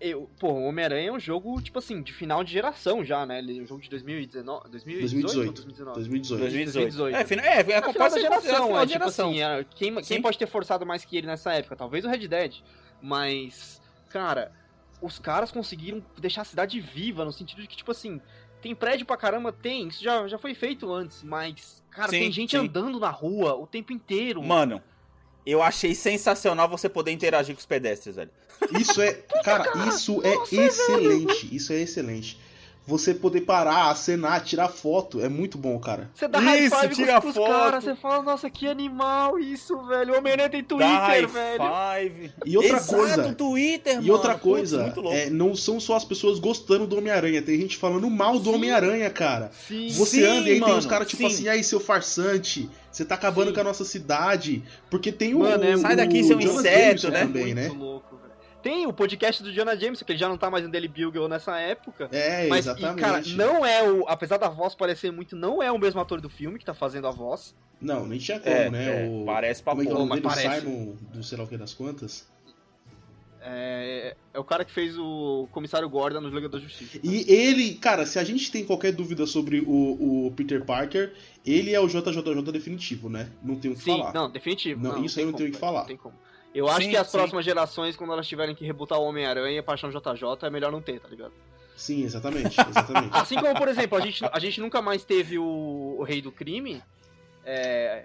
Eu, 0.00 0.30
pô, 0.38 0.48
o 0.52 0.62
Homem-Aranha 0.64 1.10
é 1.10 1.12
um 1.12 1.20
jogo, 1.20 1.60
tipo 1.60 1.78
assim, 1.78 2.02
de 2.02 2.10
final 2.12 2.42
de 2.42 2.50
geração 2.50 3.04
já, 3.04 3.26
né? 3.26 3.38
Ele 3.38 3.58
é 3.58 3.62
um 3.62 3.66
jogo 3.66 3.82
de 3.82 3.90
2019, 3.90 4.70
2018 4.70 5.46
ou 5.48 5.52
2019? 5.52 5.94
2018. 5.94 6.40
2018. 6.40 7.16
É, 7.16 7.24
fina- 7.26 7.42
é, 7.42 7.48
é, 7.48 7.56
É 7.58 7.58
é 7.58 7.92
final 7.92 8.10
da 8.10 8.18
geração, 8.18 8.66
final 8.66 8.82
é 8.82 8.86
de 8.86 8.92
tipo 8.92 8.98
geração. 9.04 9.28
assim, 9.28 9.42
é, 9.42 9.64
quem, 9.74 9.94
quem 9.96 10.02
Sim. 10.04 10.22
pode 10.22 10.38
ter 10.38 10.46
forçado 10.46 10.86
mais 10.86 11.04
que 11.04 11.18
ele 11.18 11.26
nessa 11.26 11.52
época? 11.52 11.76
Talvez 11.76 12.02
o 12.04 12.08
Red 12.08 12.26
Dead. 12.28 12.56
Mas, 13.02 13.78
cara, 14.08 14.50
os 15.02 15.18
caras 15.18 15.52
conseguiram 15.52 16.02
deixar 16.18 16.42
a 16.42 16.46
cidade 16.46 16.80
viva, 16.80 17.22
no 17.22 17.32
sentido 17.32 17.60
de 17.60 17.68
que, 17.68 17.76
tipo 17.76 17.90
assim, 17.90 18.22
tem 18.60 18.74
prédio 18.74 19.06
pra 19.06 19.16
caramba? 19.16 19.52
Tem, 19.52 19.88
isso 19.88 20.02
já, 20.02 20.26
já 20.28 20.38
foi 20.38 20.54
feito 20.54 20.92
antes, 20.92 21.22
mas, 21.22 21.82
cara, 21.90 22.10
Sim, 22.10 22.20
tem 22.20 22.32
gente 22.32 22.50
sim. 22.50 22.58
andando 22.58 22.98
na 22.98 23.10
rua 23.10 23.54
o 23.54 23.66
tempo 23.66 23.92
inteiro. 23.92 24.42
Mano, 24.42 24.82
eu 25.44 25.62
achei 25.62 25.94
sensacional 25.94 26.68
você 26.68 26.88
poder 26.88 27.10
interagir 27.10 27.54
com 27.54 27.58
os 27.58 27.66
pedestres, 27.66 28.16
velho. 28.16 28.30
Isso 28.78 29.00
é, 29.00 29.14
cara, 29.42 29.72
isso 29.88 30.20
é 30.22 30.34
excelente. 30.54 31.54
Isso 31.54 31.72
é 31.72 31.80
excelente. 31.80 32.38
Você 32.86 33.14
poder 33.14 33.42
parar, 33.42 33.90
acenar, 33.90 34.42
tirar 34.42 34.68
foto, 34.68 35.20
é 35.20 35.28
muito 35.28 35.56
bom, 35.56 35.78
cara. 35.78 36.10
Você 36.12 36.26
dá 36.26 36.40
high 36.40 36.64
Isso, 36.64 36.74
five 36.76 36.94
tira 36.94 37.20
pros, 37.20 37.34
caras, 37.36 37.84
você 37.84 37.94
fala, 37.94 38.22
nossa, 38.22 38.50
que 38.50 38.66
animal 38.66 39.38
isso, 39.38 39.76
velho. 39.86 40.14
O 40.14 40.18
Homem-Aranha 40.18 40.48
tem 40.50 40.64
Dá 40.64 40.76
high 40.98 41.20
Twitter, 41.26 41.28
velho. 41.28 41.62
five. 41.62 42.32
E 42.44 42.56
outra 42.56 42.76
Exato, 42.78 42.96
coisa- 42.96 43.34
Twitter, 43.34 43.92
E 43.92 43.96
mano. 43.96 44.12
outra 44.12 44.32
Putz, 44.32 44.42
coisa, 44.42 44.92
louco. 44.96 45.12
é, 45.12 45.30
não 45.30 45.54
são 45.54 45.78
só 45.78 45.94
as 45.94 46.04
pessoas 46.04 46.40
gostando 46.40 46.84
do 46.86 46.96
Homem-Aranha, 46.98 47.40
tem 47.42 47.60
gente 47.60 47.76
falando 47.76 48.10
mal 48.10 48.40
do. 48.40 48.50
Homem-Aranha, 48.50 49.08
cara. 49.10 49.52
Sim. 49.68 49.88
Você 49.90 50.16
Sim, 50.22 50.24
anda 50.24 50.48
e 50.48 50.52
aí 50.54 50.58
tem 50.58 50.60
mano, 50.60 50.76
os 50.78 50.86
caras 50.86 51.06
tipo 51.06 51.22
sim. 51.22 51.26
assim, 51.28 51.48
aí 51.48 51.62
seu 51.62 51.78
farsante, 51.78 52.68
você 52.90 53.04
tá 53.04 53.14
acabando 53.14 53.48
Sim. 53.48 53.54
com 53.54 53.60
a 53.60 53.64
nossa 53.64 53.84
cidade. 53.84 54.64
Porque 54.90 55.12
tem 55.12 55.32
o. 55.34 55.40
Mano, 55.40 55.62
é- 55.62 55.76
o 55.76 55.78
Sai 55.78 55.94
daqui, 55.94 56.24
seu 56.24 56.40
Jonas 56.40 56.56
inseto, 56.64 57.08
né? 57.10 57.20
Também, 57.20 57.54
né? 57.54 57.68
Muito 57.68 57.78
louco, 57.78 58.06
velho. 58.08 58.09
Tem 58.62 58.86
o 58.86 58.92
podcast 58.92 59.42
do 59.42 59.52
Jonah 59.52 59.74
Jameson, 59.76 60.04
que 60.04 60.12
ele 60.12 60.18
já 60.18 60.28
não 60.28 60.36
tá 60.36 60.50
mais 60.50 60.64
no 60.64 60.70
Daily 60.70 60.88
Bugle 60.88 61.28
nessa 61.28 61.58
época. 61.58 62.08
É, 62.12 62.46
Mas, 62.48 62.66
e, 62.66 62.70
exatamente. 62.70 63.00
cara, 63.00 63.22
não 63.36 63.64
é 63.64 63.82
o. 63.88 64.06
Apesar 64.08 64.36
da 64.36 64.48
voz 64.48 64.74
parecer 64.74 65.10
muito, 65.10 65.34
não 65.34 65.62
é 65.62 65.70
o 65.72 65.78
mesmo 65.78 66.00
ator 66.00 66.20
do 66.20 66.28
filme 66.28 66.58
que 66.58 66.64
tá 66.64 66.74
fazendo 66.74 67.06
a 67.06 67.10
voz. 67.10 67.54
Não, 67.80 68.06
nem 68.06 68.18
tinha 68.18 68.38
como, 68.38 68.54
É, 68.54 68.68
né? 68.70 69.06
é, 69.06 69.08
o... 69.08 69.24
parece 69.24 69.62
pra 69.62 69.72
Como 69.72 69.82
é 69.82 69.86
que 69.86 69.92
é 69.92 69.94
o 69.94 69.98
nome 69.98 70.10
dele? 70.20 70.22
parece. 70.22 70.60
Simon, 70.60 70.94
do 71.12 71.22
sei 71.22 71.38
lá 71.38 71.44
o 71.44 71.46
que 71.46 71.56
das 71.56 71.72
quantas. 71.72 72.28
É, 73.42 74.14
é 74.34 74.38
o 74.38 74.44
cara 74.44 74.66
que 74.66 74.70
fez 74.70 74.98
o 74.98 75.48
comissário 75.50 75.88
Gordon 75.88 76.20
no 76.20 76.28
Liga 76.28 76.48
da 76.48 76.58
Justiça. 76.58 77.00
E 77.02 77.24
ele, 77.32 77.74
cara, 77.74 78.04
se 78.04 78.18
a 78.18 78.24
gente 78.24 78.52
tem 78.52 78.66
qualquer 78.66 78.92
dúvida 78.92 79.26
sobre 79.26 79.60
o, 79.66 80.26
o 80.26 80.32
Peter 80.32 80.62
Parker, 80.62 81.14
ele 81.44 81.72
é 81.74 81.80
o 81.80 81.88
JJJ 81.88 82.52
definitivo, 82.52 83.08
né? 83.08 83.30
Não 83.42 83.56
tem 83.56 83.70
o 83.70 83.74
que 83.74 83.80
Sim, 83.82 83.96
falar. 83.96 84.12
não, 84.12 84.30
definitivo. 84.30 84.82
Não, 84.82 85.02
isso 85.02 85.18
aí 85.18 85.24
eu 85.24 85.30
não 85.30 85.38
tenho 85.38 85.48
o 85.48 85.52
que 85.52 85.58
falar. 85.58 85.80
Não 85.80 85.86
tem 85.86 85.96
como. 85.96 86.14
Eu 86.54 86.68
acho 86.68 86.82
Sim, 86.82 86.90
que 86.90 86.96
as 86.96 87.06
sim. 87.06 87.16
próximas 87.16 87.44
gerações, 87.44 87.96
quando 87.96 88.12
elas 88.12 88.26
tiverem 88.26 88.54
que 88.54 88.64
rebutar 88.64 88.98
o 88.98 89.04
Homem-Aranha 89.04 89.62
achar 89.66 89.86
um 89.86 89.90
JJ, 89.90 90.46
é 90.46 90.50
melhor 90.50 90.72
não 90.72 90.82
ter, 90.82 90.98
tá 91.00 91.08
ligado? 91.08 91.32
Sim, 91.76 92.02
exatamente, 92.04 92.60
exatamente. 92.60 93.08
Assim 93.16 93.36
como, 93.36 93.54
por 93.54 93.68
exemplo, 93.68 93.96
a 93.96 94.00
gente, 94.00 94.24
a 94.24 94.38
gente 94.38 94.60
nunca 94.60 94.82
mais 94.82 95.04
teve 95.04 95.38
o, 95.38 95.96
o 95.98 96.02
Rei 96.02 96.20
do 96.20 96.32
Crime 96.32 96.82
é, 97.44 98.04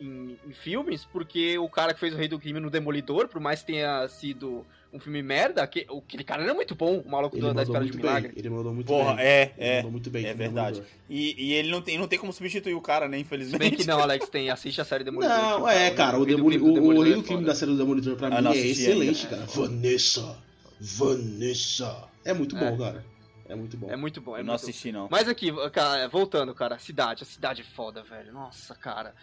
em, 0.00 0.38
em 0.46 0.52
filmes, 0.52 1.04
porque 1.04 1.58
o 1.58 1.68
cara 1.68 1.92
que 1.92 2.00
fez 2.00 2.14
o 2.14 2.16
Rei 2.16 2.28
do 2.28 2.38
Crime 2.38 2.60
no 2.60 2.70
Demolidor, 2.70 3.28
por 3.28 3.40
mais 3.40 3.60
que 3.60 3.66
tenha 3.66 4.06
sido 4.08 4.64
um 4.96 5.00
filme 5.00 5.22
merda, 5.22 5.66
que, 5.66 5.86
aquele 5.88 6.24
cara 6.24 6.42
era 6.42 6.52
muito 6.54 6.74
bom, 6.74 6.98
o 6.98 7.08
maluco 7.10 7.36
Ele 7.36 7.46
do, 7.46 7.54
da 7.54 7.62
Espera 7.62 7.84
de 7.84 7.90
um 7.90 7.94
bem. 7.94 8.00
Milagre. 8.02 8.32
Ele 8.36 8.50
mandou 8.50 8.74
muito 8.74 8.86
Porra, 8.88 9.14
bem. 9.14 9.24
é, 9.24 9.42
Ele 9.56 9.68
é. 9.68 9.76
mandou 9.76 9.90
muito 9.92 10.10
bem. 10.10 10.26
é 10.26 10.34
verdade. 10.34 10.82
E, 11.08 11.34
e 11.46 11.52
ele 11.54 11.70
não 11.70 11.80
tem, 11.82 11.98
não 11.98 12.08
tem 12.08 12.18
como 12.18 12.32
substituir 12.32 12.74
o 12.74 12.80
cara, 12.80 13.08
né? 13.08 13.16
Se 13.18 13.22
Infelizmente. 13.22 13.58
bem 13.60 13.70
que 13.72 13.86
não, 13.86 14.00
Alex, 14.02 14.28
tem, 14.28 14.50
assiste 14.50 14.80
a 14.80 14.84
série 14.84 15.04
Demolidor. 15.04 15.36
Não, 15.36 15.64
que 15.64 15.70
é, 15.70 15.90
cara, 15.90 16.18
o, 16.18 16.26
Demoli- 16.26 16.58
o, 16.58 16.66
o 16.96 17.02
Rei 17.02 17.12
é 17.12 17.16
do 17.16 17.22
Crime 17.22 17.38
foda. 17.40 17.46
da 17.52 17.54
série 17.54 17.70
do 17.72 17.78
Demolidor 17.78 18.16
pra 18.16 18.28
Ah, 18.28 18.30
mim 18.38 18.42
não 18.42 18.52
é 18.52 18.56
excelente, 18.56 19.26
ainda. 19.26 19.36
cara. 19.36 19.42
É 19.42 19.46
Vanessa, 19.54 20.36
Vanessa. 20.80 22.04
É 22.24 22.32
muito 22.34 22.56
bom, 22.56 22.66
É. 22.66 22.76
cara. 22.76 23.04
É 23.48 23.54
muito 23.54 23.76
bom. 23.76 23.88
É 23.88 23.94
muito 23.96 24.20
bom. 24.20 24.32
É 24.32 24.40
Eu 24.40 24.44
muito 24.44 24.46
não 24.48 24.54
assisti, 24.54 24.90
não. 24.90 25.06
Mas 25.08 25.28
aqui, 25.28 25.52
cara, 25.70 26.08
voltando, 26.08 26.52
cara, 26.52 26.78
cidade, 26.80 27.22
a 27.22 27.26
cidade 27.26 27.62
é 27.62 27.64
foda, 27.64 28.02
velho. 28.02 28.32
Nossa, 28.32 28.74
cara. 28.74 29.14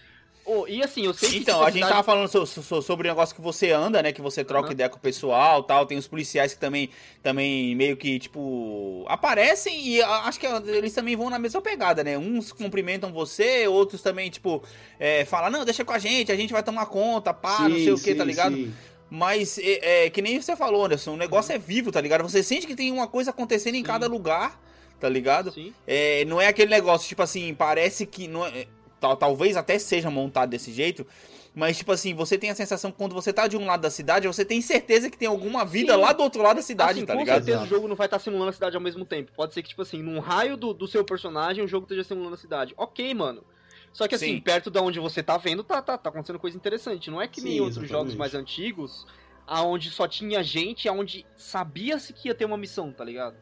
Oh, 0.46 0.68
e 0.68 0.84
assim, 0.84 1.06
eu 1.06 1.14
sei 1.14 1.30
que. 1.30 1.38
Então, 1.38 1.56
tipo, 1.56 1.66
a 1.66 1.70
gente 1.70 1.76
cidade- 1.76 1.94
tava 1.94 2.04
falando 2.04 2.28
so- 2.28 2.46
so- 2.46 2.82
sobre 2.82 3.08
o 3.08 3.12
negócio 3.12 3.34
que 3.34 3.42
você 3.42 3.72
anda, 3.72 4.02
né? 4.04 4.12
Que 4.12 4.22
você 4.22 4.44
troca 4.44 4.66
Aham. 4.66 4.74
ideia 4.74 4.90
com 4.90 4.98
o 4.98 5.00
pessoal 5.00 5.64
tal. 5.64 5.86
Tem 5.86 5.98
os 5.98 6.08
policiais 6.08 6.54
que 6.54 6.60
também, 6.60 6.90
também 7.22 7.74
meio 7.76 7.96
que, 7.96 8.20
tipo, 8.20 9.06
aparecem 9.08 9.88
e 9.88 10.02
acho 10.02 10.40
que 10.40 10.46
eles 10.46 10.94
também 10.94 11.16
vão 11.16 11.30
na 11.30 11.40
mesma 11.40 11.62
pegada, 11.62 12.04
né? 12.04 12.18
Uns 12.18 12.52
cumprimentam 12.52 13.14
você, 13.14 13.68
outros 13.68 14.02
também, 14.02 14.30
tipo, 14.30 14.62
é, 15.00 15.24
falam, 15.24 15.50
não, 15.50 15.64
deixa 15.64 15.86
com 15.86 15.94
a 15.94 16.00
gente, 16.00 16.32
a 16.32 16.36
gente 16.36 16.52
vai 16.52 16.62
tomar 16.62 16.88
conta, 16.88 17.34
pá, 17.34 17.70
não 17.70 17.78
sei 17.78 17.92
o 17.94 18.00
que, 18.00 18.14
tá 18.14 18.24
ligado? 18.26 18.56
sim. 18.56 18.74
Mas 19.10 19.60
é, 19.60 20.06
é, 20.06 20.10
que 20.10 20.22
nem 20.24 20.42
você 20.42 20.56
falou, 20.56 20.86
Anderson, 20.86 21.14
o 21.14 21.18
negócio 21.18 21.54
é 21.54 21.58
vivo, 21.60 21.92
tá 21.92 22.02
ligado? 22.02 22.24
Você 22.24 22.42
sente 22.42 22.66
que 22.66 22.76
tem 22.76 22.92
uma 22.92 23.08
coisa 23.08 23.30
acontecendo 23.30 23.76
em 23.76 23.78
Sim. 23.78 23.84
cada 23.84 24.08
lugar, 24.08 24.60
tá 25.00 25.08
ligado? 25.08 25.52
Sim. 25.54 25.72
É, 25.86 26.26
não 26.26 26.42
é 26.42 26.48
aquele 26.48 26.72
negócio, 26.72 27.08
tipo 27.08 27.22
assim, 27.22 27.54
parece 27.54 28.08
que. 28.08 28.28
Não 28.28 28.44
é- 28.46 28.66
tal- 29.04 29.18
talvez 29.18 29.58
até 29.58 29.78
seja 29.78 30.10
montado 30.10 30.50
desse 30.50 30.72
jeito. 30.72 31.06
Mas, 31.54 31.78
tipo 31.78 31.92
assim, 31.92 32.16
você 32.16 32.36
tem 32.38 32.50
a 32.50 32.56
sensação 32.56 32.90
que 32.92 32.98
quando 32.98 33.14
você 33.14 33.32
tá 33.32 33.48
de 33.48 33.56
um 33.56 33.66
lado 33.66 33.82
da 33.82 33.90
cidade, 33.92 34.26
você 34.28 34.44
tem 34.44 34.60
certeza 34.60 35.08
que 35.10 35.18
tem 35.18 35.28
alguma 35.28 35.64
vida 35.64 35.94
Sim. 35.94 36.00
lá 36.00 36.12
do 36.14 36.24
outro 36.24 36.42
lado 36.42 36.56
da 36.58 36.64
cidade, 36.64 36.94
Assim, 37.00 37.06
tá 37.06 37.14
com 37.14 37.20
ligado? 37.20 37.36
certeza 37.36 37.58
Exato. 37.60 37.68
o 37.68 37.76
jogo 37.76 37.88
não 37.88 37.96
vai 37.96 38.08
estar 38.08 38.18
simulando 38.18 38.50
a 38.50 38.54
cidade 38.54 38.76
ao 38.76 38.82
mesmo 38.82 39.06
tempo. 39.06 39.32
Pode 39.36 39.54
ser 39.54 39.62
que, 39.62 39.70
tipo 39.70 39.82
assim, 39.84 40.02
num 40.02 40.20
raio 40.20 40.58
do, 40.58 40.74
do 40.74 40.88
seu 40.88 41.04
personagem, 41.04 41.64
o 41.64 41.68
jogo 41.68 41.84
esteja 41.84 42.04
simulando 42.04 42.34
a 42.36 42.38
cidade. 42.38 42.74
Ok, 42.76 43.14
mano. 43.14 43.44
Só 43.92 44.08
que 44.08 44.16
assim, 44.16 44.36
Sim. 44.36 44.40
perto 44.42 44.72
da 44.72 44.82
onde 44.82 45.00
você 45.00 45.22
tá 45.22 45.38
vendo, 45.38 45.64
tá, 45.64 45.80
tá, 45.80 45.96
tá 45.96 46.10
acontecendo 46.10 46.40
coisa 46.40 46.58
interessante. 46.58 47.12
Não 47.12 47.22
é 47.22 47.28
que 47.28 47.40
nem 47.42 47.54
Sim, 47.54 47.60
outros 47.60 47.78
exatamente. 47.84 48.00
jogos 48.00 48.16
mais 48.16 48.34
antigos, 48.34 49.06
aonde 49.46 49.92
só 49.92 50.08
tinha 50.08 50.42
gente, 50.42 50.90
aonde 50.90 51.24
sabia-se 51.38 52.14
que 52.14 52.30
ia 52.30 52.34
ter 52.34 52.46
uma 52.46 52.58
missão, 52.58 52.92
tá 52.92 53.04
ligado? 53.04 53.36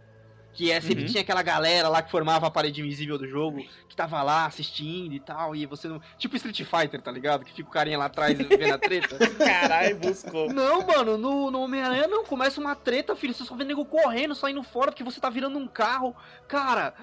Que 0.54 0.70
é, 0.72 0.82
sempre 0.82 1.04
Uhum. 1.04 1.10
tinha 1.10 1.22
aquela 1.22 1.42
galera 1.42 1.88
lá 1.88 2.02
que 2.02 2.12
formava 2.12 2.46
a 2.48 2.52
parede 2.52 2.82
invisível 2.82 3.18
do 3.18 3.26
jogo, 3.28 3.64
que 3.88 3.96
tava 3.96 4.22
lá 4.22 4.46
assistindo 4.46 5.14
e 5.14 5.20
tal, 5.20 5.56
e 5.56 5.66
você 5.66 5.88
não. 5.88 6.02
Tipo 6.18 6.36
Street 6.36 6.64
Fighter, 6.64 7.02
tá 7.02 7.10
ligado? 7.12 7.46
Que 7.46 7.54
fica 7.54 7.70
o 7.70 7.72
carinha 7.72 7.98
lá 7.98 8.06
atrás 8.06 8.38
vendo 8.38 8.74
a 8.74 8.78
treta. 8.78 9.18
Caralho, 9.38 9.96
buscou. 9.98 10.52
Não, 10.54 10.86
mano, 10.86 11.18
no, 11.18 11.50
no 11.52 11.62
Homem-Aranha 11.62 12.08
não. 12.08 12.26
Começa 12.26 12.60
uma 12.60 12.76
treta, 12.76 13.16
filho. 13.16 13.34
Você 13.34 13.46
só 13.46 13.56
vê 13.56 13.64
nego 13.64 13.86
correndo, 13.86 14.36
saindo 14.36 14.62
fora, 14.62 14.92
porque 14.92 15.04
você 15.04 15.20
tá 15.22 15.30
virando 15.30 15.58
um 15.58 15.68
carro. 15.68 16.16
Cara. 16.48 16.94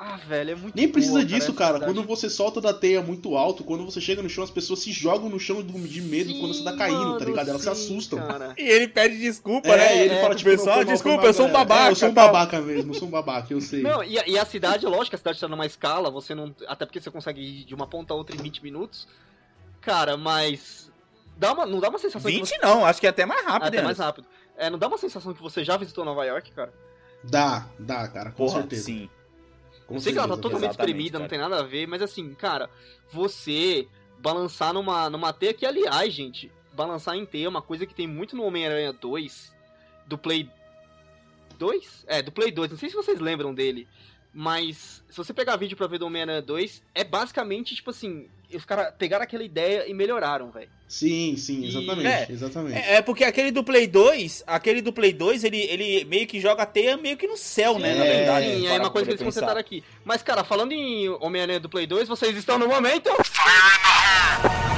Ah, 0.00 0.16
velho, 0.28 0.52
é 0.52 0.54
muito 0.54 0.76
Nem 0.76 0.88
precisa 0.88 1.14
boa, 1.14 1.24
disso, 1.24 1.52
cara. 1.52 1.80
Quando 1.80 2.04
você 2.04 2.30
solta 2.30 2.60
da 2.60 2.72
teia 2.72 3.02
muito 3.02 3.36
alto, 3.36 3.64
quando 3.64 3.84
você 3.84 4.00
chega 4.00 4.22
no 4.22 4.28
chão, 4.28 4.44
as 4.44 4.50
pessoas 4.50 4.78
se 4.78 4.92
jogam 4.92 5.28
no 5.28 5.40
chão 5.40 5.60
de 5.60 6.00
medo 6.00 6.38
quando 6.38 6.54
você 6.54 6.62
tá 6.62 6.70
Sim, 6.70 6.78
caindo, 6.78 7.00
mano, 7.00 7.18
tá 7.18 7.24
ligado? 7.24 7.48
Elas 7.48 7.62
se 7.62 7.66
sim, 7.66 7.72
assustam. 7.72 8.18
cara. 8.20 8.54
E 8.56 8.62
ele 8.62 8.86
pede 8.86 9.18
desculpa, 9.18 9.66
É, 9.70 9.76
né? 9.76 10.04
ele 10.04 10.20
fala, 10.20 10.36
tipo, 10.36 10.50
pessoal, 10.50 10.84
desculpa, 10.84 11.26
eu 11.26 11.34
sou 11.34 11.46
um 11.46 11.52
galera. 11.52 11.64
babaca. 11.64 11.88
É, 11.88 11.90
eu 11.90 11.96
sou 11.96 12.08
um 12.10 12.14
tal. 12.14 12.26
babaca 12.26 12.60
mesmo, 12.60 12.90
eu 12.94 12.98
sou 12.98 13.08
um 13.08 13.10
babaca, 13.10 13.52
eu 13.52 13.60
sei. 13.60 13.82
Não, 13.82 14.04
e, 14.04 14.16
a- 14.20 14.24
e 14.28 14.38
a 14.38 14.44
cidade, 14.44 14.86
lógico, 14.86 15.16
a 15.16 15.18
cidade 15.18 15.40
tá 15.40 15.48
numa 15.48 15.66
escala, 15.66 16.12
você 16.12 16.32
não. 16.32 16.54
Até 16.68 16.86
porque 16.86 17.00
você 17.00 17.10
consegue 17.10 17.40
ir 17.40 17.64
de 17.64 17.74
uma 17.74 17.88
ponta 17.88 18.14
a 18.14 18.16
outra 18.16 18.36
em 18.36 18.38
20 18.40 18.62
minutos. 18.62 19.08
Cara, 19.80 20.16
mas. 20.16 20.92
Dá 21.36 21.52
uma, 21.52 21.66
não 21.66 21.80
dá 21.80 21.88
uma 21.88 21.98
sensação 21.98 22.30
que 22.30 22.36
20 22.36 22.48
você. 22.50 22.58
não, 22.58 22.84
acho 22.84 23.00
que 23.00 23.06
é 23.06 23.10
até 23.10 23.26
mais 23.26 23.44
rápido, 23.44 23.66
Até 23.68 23.76
né? 23.78 23.82
mais 23.82 23.98
rápido. 23.98 24.28
É, 24.56 24.70
não 24.70 24.78
dá 24.78 24.86
uma 24.86 24.98
sensação 24.98 25.34
que 25.34 25.42
você 25.42 25.64
já 25.64 25.76
visitou 25.76 26.04
Nova 26.04 26.24
York, 26.24 26.52
cara? 26.52 26.72
Dá, 27.24 27.66
dá, 27.80 28.06
cara, 28.06 28.30
com 28.30 28.44
Porra, 28.46 28.60
certeza. 28.60 28.84
sim. 28.84 29.08
Com 29.88 29.94
Eu 29.94 30.00
sei 30.00 30.12
que 30.12 30.18
ela 30.18 30.28
tá 30.28 30.36
totalmente 30.36 30.72
espremida, 30.72 31.18
não 31.18 31.26
cara. 31.26 31.30
tem 31.30 31.38
nada 31.38 31.60
a 31.60 31.66
ver, 31.66 31.88
mas 31.88 32.02
assim, 32.02 32.34
cara, 32.34 32.68
você 33.10 33.88
balançar 34.18 34.74
numa, 34.74 35.08
numa 35.08 35.32
teia 35.32 35.54
que, 35.54 35.64
aliás, 35.64 36.12
gente, 36.12 36.52
balançar 36.74 37.16
em 37.16 37.24
teia 37.24 37.46
é 37.46 37.48
uma 37.48 37.62
coisa 37.62 37.86
que 37.86 37.94
tem 37.94 38.06
muito 38.06 38.36
no 38.36 38.44
Homem-Aranha 38.44 38.92
2, 38.92 39.54
do 40.06 40.18
Play 40.18 40.50
2? 41.58 42.04
É, 42.06 42.20
do 42.20 42.30
Play 42.30 42.52
2, 42.52 42.70
não 42.72 42.78
sei 42.78 42.90
se 42.90 42.94
vocês 42.94 43.18
lembram 43.18 43.54
dele, 43.54 43.88
mas 44.32 45.02
se 45.08 45.16
você 45.16 45.32
pegar 45.32 45.56
vídeo 45.56 45.76
pra 45.76 45.86
ver 45.86 45.98
do 45.98 46.06
Homem-Aranha 46.06 46.42
2, 46.42 46.82
é 46.94 47.02
basicamente, 47.04 47.74
tipo 47.74 47.90
assim, 47.90 48.26
os 48.54 48.64
caras 48.64 48.92
pegaram 48.98 49.22
aquela 49.24 49.42
ideia 49.42 49.88
e 49.88 49.94
melhoraram, 49.94 50.50
velho. 50.50 50.68
Sim, 50.86 51.36
sim, 51.36 51.62
E- 51.62 51.68
exatamente, 51.68 52.06
É, 52.08 52.26
exatamente. 52.30 52.78
É, 52.78 52.94
é 52.94 53.02
porque 53.02 53.24
aquele 53.24 53.50
do 53.50 53.62
Play 53.64 53.86
2, 53.86 54.44
aquele 54.46 54.80
do 54.80 54.92
Play 54.92 55.12
2, 55.12 55.44
ele, 55.44 55.58
ele 55.62 56.04
meio 56.04 56.26
que 56.26 56.40
joga 56.40 56.62
a 56.62 56.66
teia 56.66 56.96
meio 56.96 57.16
que 57.16 57.26
no 57.26 57.36
céu, 57.36 57.78
né? 57.78 57.94
Na 57.94 58.02
Sim, 58.04 58.08
verdade. 58.08 58.46
Sim, 58.46 58.66
é 58.68 58.72
uma 58.78 58.90
coisa 58.90 59.06
que 59.06 59.12
eles 59.12 59.22
consertaram 59.22 59.60
aqui. 59.60 59.82
Mas, 60.04 60.22
cara, 60.22 60.44
falando 60.44 60.72
em 60.72 61.08
Homem-Aranha 61.08 61.60
do 61.60 61.68
Play 61.68 61.86
2, 61.86 62.08
vocês 62.08 62.36
estão 62.36 62.58
no 62.58 62.68
momento... 62.68 63.08
Não, 63.10 64.77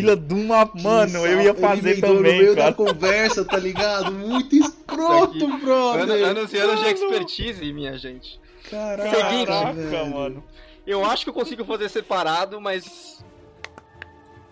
Fila 0.00 0.16
de 0.16 0.34
uma. 0.34 0.70
Mano, 0.74 1.18
eu 1.26 1.42
ia 1.42 1.50
Ele 1.50 1.54
fazer 1.60 1.94
no 1.96 2.00
também, 2.00 2.38
meio 2.38 2.54
cara. 2.54 2.70
da 2.70 2.76
conversa, 2.76 3.44
tá 3.44 3.56
ligado? 3.58 4.12
Muito 4.12 4.54
escroto, 4.56 5.58
brother. 5.58 6.28
Anunciando 6.28 6.76
de 6.76 6.88
expertise, 6.90 7.72
minha 7.72 7.96
gente. 7.98 8.40
Caraca, 8.70 9.10
Seguinte. 9.10 9.46
Caraca, 9.46 9.72
velho. 9.72 10.10
mano. 10.14 10.44
Eu 10.86 11.04
acho 11.04 11.24
que 11.24 11.30
eu 11.30 11.34
consigo 11.34 11.64
fazer 11.64 11.88
separado, 11.88 12.60
mas. 12.60 13.24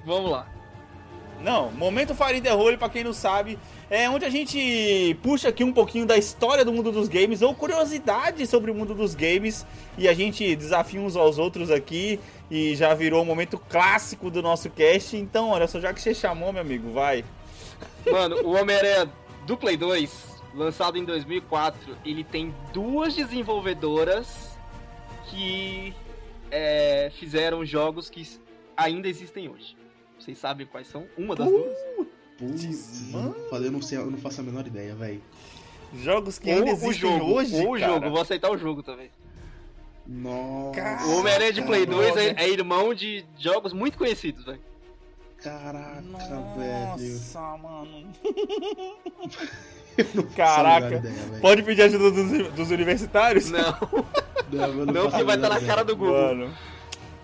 Vamos 0.04 0.30
lá. 0.30 0.46
Não, 1.42 1.70
momento 1.70 2.14
Fire 2.14 2.40
the 2.40 2.52
Hole, 2.52 2.76
pra 2.76 2.88
quem 2.88 3.04
não 3.04 3.12
sabe, 3.12 3.58
é 3.88 4.10
onde 4.10 4.24
a 4.24 4.30
gente 4.30 5.16
puxa 5.22 5.48
aqui 5.48 5.62
um 5.62 5.72
pouquinho 5.72 6.04
da 6.04 6.16
história 6.16 6.64
do 6.64 6.72
mundo 6.72 6.90
dos 6.90 7.08
games 7.08 7.42
ou 7.42 7.54
curiosidade 7.54 8.44
sobre 8.46 8.70
o 8.70 8.74
mundo 8.74 8.92
dos 8.92 9.14
games 9.14 9.64
e 9.96 10.08
a 10.08 10.14
gente 10.14 10.56
desafia 10.56 11.00
uns 11.00 11.14
aos 11.14 11.38
outros 11.38 11.70
aqui 11.70 12.18
e 12.50 12.74
já 12.74 12.92
virou 12.92 13.22
um 13.22 13.24
momento 13.24 13.56
clássico 13.56 14.30
do 14.30 14.42
nosso 14.42 14.68
cast. 14.70 15.16
Então, 15.16 15.50
olha 15.50 15.68
só, 15.68 15.78
já 15.78 15.94
que 15.94 16.00
você 16.00 16.12
chamou, 16.12 16.52
meu 16.52 16.62
amigo, 16.62 16.90
vai. 16.92 17.24
Mano, 18.10 18.42
o 18.42 18.60
Homem-Aranha 18.60 19.08
do 19.46 19.56
Play 19.56 19.76
2, 19.76 20.42
lançado 20.54 20.98
em 20.98 21.04
2004, 21.04 21.96
ele 22.04 22.24
tem 22.24 22.52
duas 22.72 23.14
desenvolvedoras 23.14 24.58
que 25.30 25.94
é, 26.50 27.12
fizeram 27.18 27.64
jogos 27.64 28.10
que 28.10 28.26
ainda 28.76 29.08
existem 29.08 29.48
hoje. 29.48 29.77
Vocês 30.28 30.38
sabem 30.40 30.66
quais 30.66 30.86
são? 30.86 31.06
Uma 31.16 31.34
das 31.34 31.48
duas? 31.48 31.74
Putz, 32.36 33.10
Mano. 33.10 33.34
Eu 33.50 33.72
não 33.72 33.80
sei, 33.80 33.96
eu 33.96 34.10
não 34.10 34.18
faço 34.18 34.42
a 34.42 34.44
menor 34.44 34.66
ideia, 34.66 34.94
velho. 34.94 35.22
Jogos 35.94 36.38
que 36.38 36.50
Ou 36.50 36.56
ainda 36.56 36.66
o 36.66 36.74
existem 36.74 36.92
jogo, 37.18 37.24
hoje, 37.32 37.56
ou 37.56 37.74
o 37.74 37.80
cara. 37.80 37.94
jogo, 37.94 38.10
vou 38.10 38.20
aceitar 38.20 38.50
o 38.50 38.58
jogo 38.58 38.82
também. 38.82 39.10
Nossa. 40.06 41.06
O 41.06 41.18
Homem-Aranha 41.18 41.50
de 41.54 41.62
Play 41.62 41.86
2 41.86 42.16
é, 42.18 42.44
é 42.44 42.48
irmão 42.50 42.92
de 42.92 43.24
jogos 43.38 43.72
muito 43.72 43.96
conhecidos, 43.96 44.44
velho. 44.44 44.60
Caraca, 45.42 46.02
Nossa, 46.02 47.56
mano. 47.56 48.12
velho. 49.96 50.26
Caraca. 50.36 50.96
Ideia, 50.96 51.14
velho. 51.14 51.40
Pode 51.40 51.62
pedir 51.62 51.82
ajuda 51.84 52.10
dos, 52.10 52.52
dos 52.52 52.70
universitários? 52.70 53.50
Não, 53.50 53.60
Não, 54.52 54.84
não 54.84 55.02
porque 55.04 55.22
a 55.22 55.24
vai 55.24 55.36
estar 55.36 55.48
menor 55.48 55.60
na 55.60 55.66
cara 55.66 55.82
do 55.82 55.96
Google. 55.96 56.12
Mano, 56.20 56.54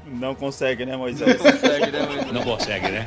não 0.07 0.35
consegue, 0.35 0.85
né, 0.85 0.97
Moisés? 0.97 1.37
Consegue, 1.41 1.91
né, 1.91 2.07
mas... 2.09 2.33
Não 2.33 2.43
consegue, 2.43 2.91
né? 2.91 3.07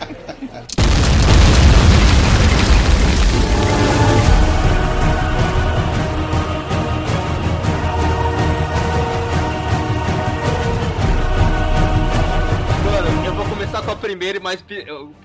Mano, 12.86 13.26
eu 13.26 13.34
vou 13.34 13.46
começar 13.46 13.82
com 13.84 13.92
a 13.92 13.96
primeira 13.96 14.38
e 14.38 14.42
mais 14.42 14.64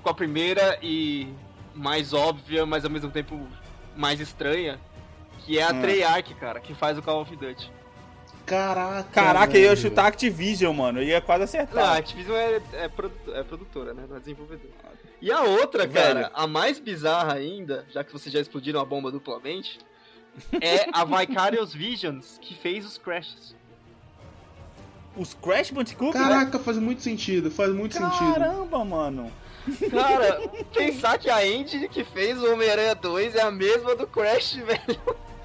com 0.01 0.09
a 0.09 0.13
primeira 0.13 0.77
e 0.81 1.27
mais 1.73 2.13
óbvia, 2.13 2.65
mas 2.65 2.83
ao 2.85 2.91
mesmo 2.91 3.09
tempo 3.09 3.39
mais 3.95 4.19
estranha, 4.19 4.79
que 5.39 5.57
é 5.57 5.63
a 5.63 5.71
Hum. 5.71 5.81
Treyarch, 5.81 6.33
cara, 6.35 6.59
que 6.59 6.73
faz 6.73 6.97
o 6.97 7.01
Call 7.01 7.21
of 7.21 7.35
Duty. 7.35 7.71
Caraca. 8.45 9.09
Caraca, 9.11 9.57
eu 9.57 9.61
ia 9.61 9.69
velho. 9.69 9.81
chutar 9.81 10.07
Activision, 10.07 10.75
mano. 10.75 10.99
Eu 10.99 11.03
ia 11.03 11.21
quase 11.21 11.39
Não, 11.39 11.43
a 11.43 11.45
acertar. 11.45 11.97
Activision 11.97 12.35
é, 12.35 12.61
é, 12.73 12.89
é 13.39 13.43
produtora, 13.43 13.93
né? 13.93 14.05
Não 14.09 14.17
é 14.17 14.19
desenvolvedora. 14.19 14.73
E 15.21 15.31
a 15.31 15.41
outra, 15.41 15.87
cara, 15.87 16.13
Velho. 16.23 16.29
a 16.33 16.45
mais 16.45 16.79
bizarra 16.79 17.33
ainda, 17.35 17.85
já 17.89 18.03
que 18.03 18.11
vocês 18.11 18.33
já 18.33 18.41
explodiram 18.41 18.81
a 18.81 18.85
bomba 18.85 19.09
duplamente, 19.09 19.79
é 20.61 20.89
a 20.91 21.05
Vicarious 21.05 21.71
Visions, 21.75 22.37
que 22.41 22.53
fez 22.53 22.85
os 22.85 22.97
Crashes. 22.97 23.55
Os 25.15 25.33
Crash 25.33 25.71
Bandicoot? 25.71 26.11
Caraca, 26.11 26.59
faz 26.59 26.77
muito 26.77 27.01
sentido, 27.03 27.49
faz 27.49 27.71
muito 27.71 27.93
sentido. 27.95 28.33
Caramba, 28.33 28.83
mano. 28.83 29.31
Cara, 29.89 30.41
pensar 30.73 31.17
que 31.17 31.29
a 31.29 31.47
engine 31.47 31.87
que 31.87 32.03
fez 32.03 32.41
o 32.41 32.51
Homem-Aranha 32.51 32.95
2 32.95 33.35
é 33.35 33.41
a 33.43 33.51
mesma 33.51 33.95
do 33.95 34.05
Crash, 34.07 34.55
velho. 34.55 34.99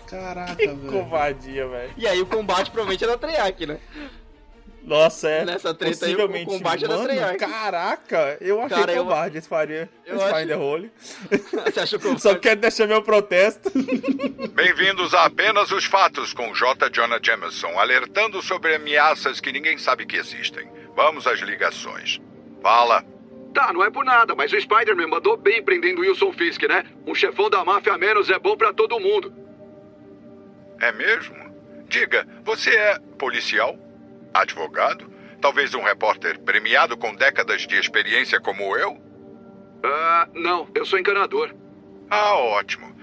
Caraca, 0.08 0.56
Que 0.56 0.66
velho. 0.66 0.90
covardia, 0.90 1.68
velho. 1.68 1.92
E 1.96 2.06
aí 2.06 2.20
o 2.20 2.26
combate 2.26 2.70
provavelmente 2.70 3.04
é 3.04 3.06
da 3.06 3.18
Treyarch, 3.18 3.66
né? 3.66 3.78
Nossa, 4.82 5.28
é. 5.28 5.44
Nessa 5.44 5.74
treta 5.74 6.06
aí, 6.06 6.14
o 6.16 6.44
combate 6.46 6.84
é 6.84 6.88
da 6.88 6.94
Mano, 6.96 7.06
Treyarch. 7.08 7.36
Caraca, 7.38 8.38
eu 8.40 8.58
achei 8.62 8.78
Cara, 8.78 8.92
eu- 8.94 9.04
covarde 9.04 9.36
esse 9.36 9.46
faria. 9.48 9.88
eu 10.06 10.16
Esse 10.16 10.24
acho- 10.24 10.36
Finder 10.36 10.56
Role. 10.58 10.90
Você 11.66 11.80
achou 11.80 11.98
que 11.98 12.06
eu 12.06 12.18
Só 12.18 12.34
quero 12.36 12.60
deixar 12.60 12.86
meu 12.86 13.02
protesto. 13.02 13.70
Bem-vindos 14.54 15.12
a 15.12 15.26
Apenas 15.26 15.70
os 15.72 15.84
Fatos 15.84 16.32
com 16.32 16.54
J. 16.54 16.88
Jonah 16.90 17.20
Jameson, 17.22 17.78
alertando 17.78 18.40
sobre 18.40 18.74
ameaças 18.76 19.40
que 19.40 19.52
ninguém 19.52 19.76
sabe 19.76 20.06
que 20.06 20.16
existem. 20.16 20.66
Vamos 20.96 21.26
às 21.26 21.38
ligações. 21.40 22.18
Fala. 22.62 23.04
Tá, 23.52 23.72
não 23.74 23.84
é 23.84 23.90
por 23.90 24.04
nada, 24.06 24.34
mas 24.34 24.52
o 24.52 24.60
Spider-Man 24.60 25.06
mandou 25.08 25.36
bem 25.36 25.62
prendendo 25.62 26.00
Wilson 26.00 26.32
Fisk, 26.32 26.62
né? 26.62 26.84
Um 27.06 27.14
chefão 27.14 27.50
da 27.50 27.62
máfia 27.64 27.92
a 27.92 27.98
menos 27.98 28.30
é 28.30 28.38
bom 28.38 28.56
pra 28.56 28.72
todo 28.72 28.98
mundo. 29.00 29.34
É 30.80 30.92
mesmo? 30.92 31.36
Diga, 31.88 32.26
você 32.44 32.70
é 32.70 32.98
policial? 33.18 33.76
Advogado? 34.32 35.10
Talvez 35.40 35.74
um 35.74 35.82
repórter 35.82 36.38
premiado 36.40 36.96
com 36.96 37.14
décadas 37.14 37.66
de 37.66 37.76
experiência 37.76 38.40
como 38.40 38.76
eu? 38.76 39.00
Ah, 39.84 40.28
não, 40.34 40.68
eu 40.74 40.84
sou 40.84 40.98
encanador. 40.98 41.54
Ah, 42.10 42.34
ótimo. 42.36 42.94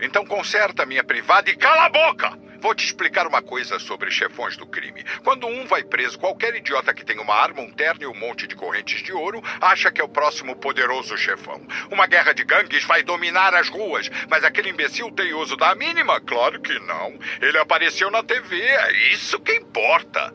Então 0.00 0.24
conserta 0.24 0.86
minha 0.86 1.04
privada 1.04 1.50
e 1.50 1.56
cala 1.56 1.86
a 1.86 1.88
boca! 1.88 2.47
Vou 2.60 2.74
te 2.74 2.84
explicar 2.84 3.26
uma 3.26 3.40
coisa 3.40 3.78
sobre 3.78 4.10
chefões 4.10 4.56
do 4.56 4.66
crime. 4.66 5.04
Quando 5.22 5.46
um 5.46 5.64
vai 5.66 5.84
preso, 5.84 6.18
qualquer 6.18 6.54
idiota 6.56 6.92
que 6.92 7.04
tem 7.04 7.18
uma 7.20 7.34
arma, 7.34 7.60
um 7.60 7.70
terno 7.70 8.02
e 8.02 8.06
um 8.06 8.14
monte 8.14 8.48
de 8.48 8.56
correntes 8.56 9.02
de 9.02 9.12
ouro 9.12 9.42
acha 9.60 9.92
que 9.92 10.00
é 10.00 10.04
o 10.04 10.08
próximo 10.08 10.56
poderoso 10.56 11.16
chefão. 11.16 11.60
Uma 11.90 12.06
guerra 12.06 12.32
de 12.32 12.42
gangues 12.42 12.84
vai 12.84 13.02
dominar 13.02 13.54
as 13.54 13.68
ruas, 13.68 14.10
mas 14.28 14.42
aquele 14.42 14.70
imbecil 14.70 15.10
teioso 15.12 15.56
da 15.56 15.74
mínima? 15.74 16.20
Claro 16.20 16.60
que 16.60 16.78
não. 16.80 17.16
Ele 17.40 17.58
apareceu 17.58 18.10
na 18.10 18.22
TV, 18.22 18.60
é 18.60 19.12
isso 19.12 19.38
que 19.38 19.52
importa. 19.52 20.34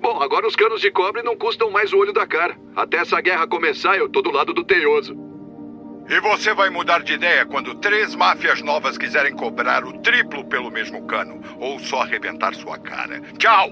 Bom, 0.00 0.20
agora 0.22 0.46
os 0.46 0.56
canos 0.56 0.80
de 0.80 0.90
cobre 0.90 1.22
não 1.22 1.36
custam 1.36 1.70
mais 1.70 1.92
o 1.92 1.98
olho 1.98 2.12
da 2.12 2.26
cara. 2.26 2.56
Até 2.74 2.96
essa 2.96 3.20
guerra 3.20 3.46
começar, 3.46 3.96
eu 3.96 4.08
tô 4.08 4.20
do 4.20 4.30
lado 4.32 4.52
do 4.52 4.64
teioso. 4.64 5.29
E 6.08 6.20
você 6.20 6.52
vai 6.54 6.70
mudar 6.70 7.02
de 7.02 7.12
ideia 7.12 7.46
quando 7.46 7.74
três 7.76 8.14
máfias 8.14 8.60
novas 8.62 8.98
quiserem 8.98 9.34
cobrar 9.34 9.84
o 9.84 9.98
triplo 9.98 10.44
pelo 10.44 10.70
mesmo 10.70 11.02
cano, 11.06 11.40
ou 11.58 11.78
só 11.78 12.02
arrebentar 12.02 12.54
sua 12.54 12.78
cara. 12.78 13.20
Tchau! 13.38 13.70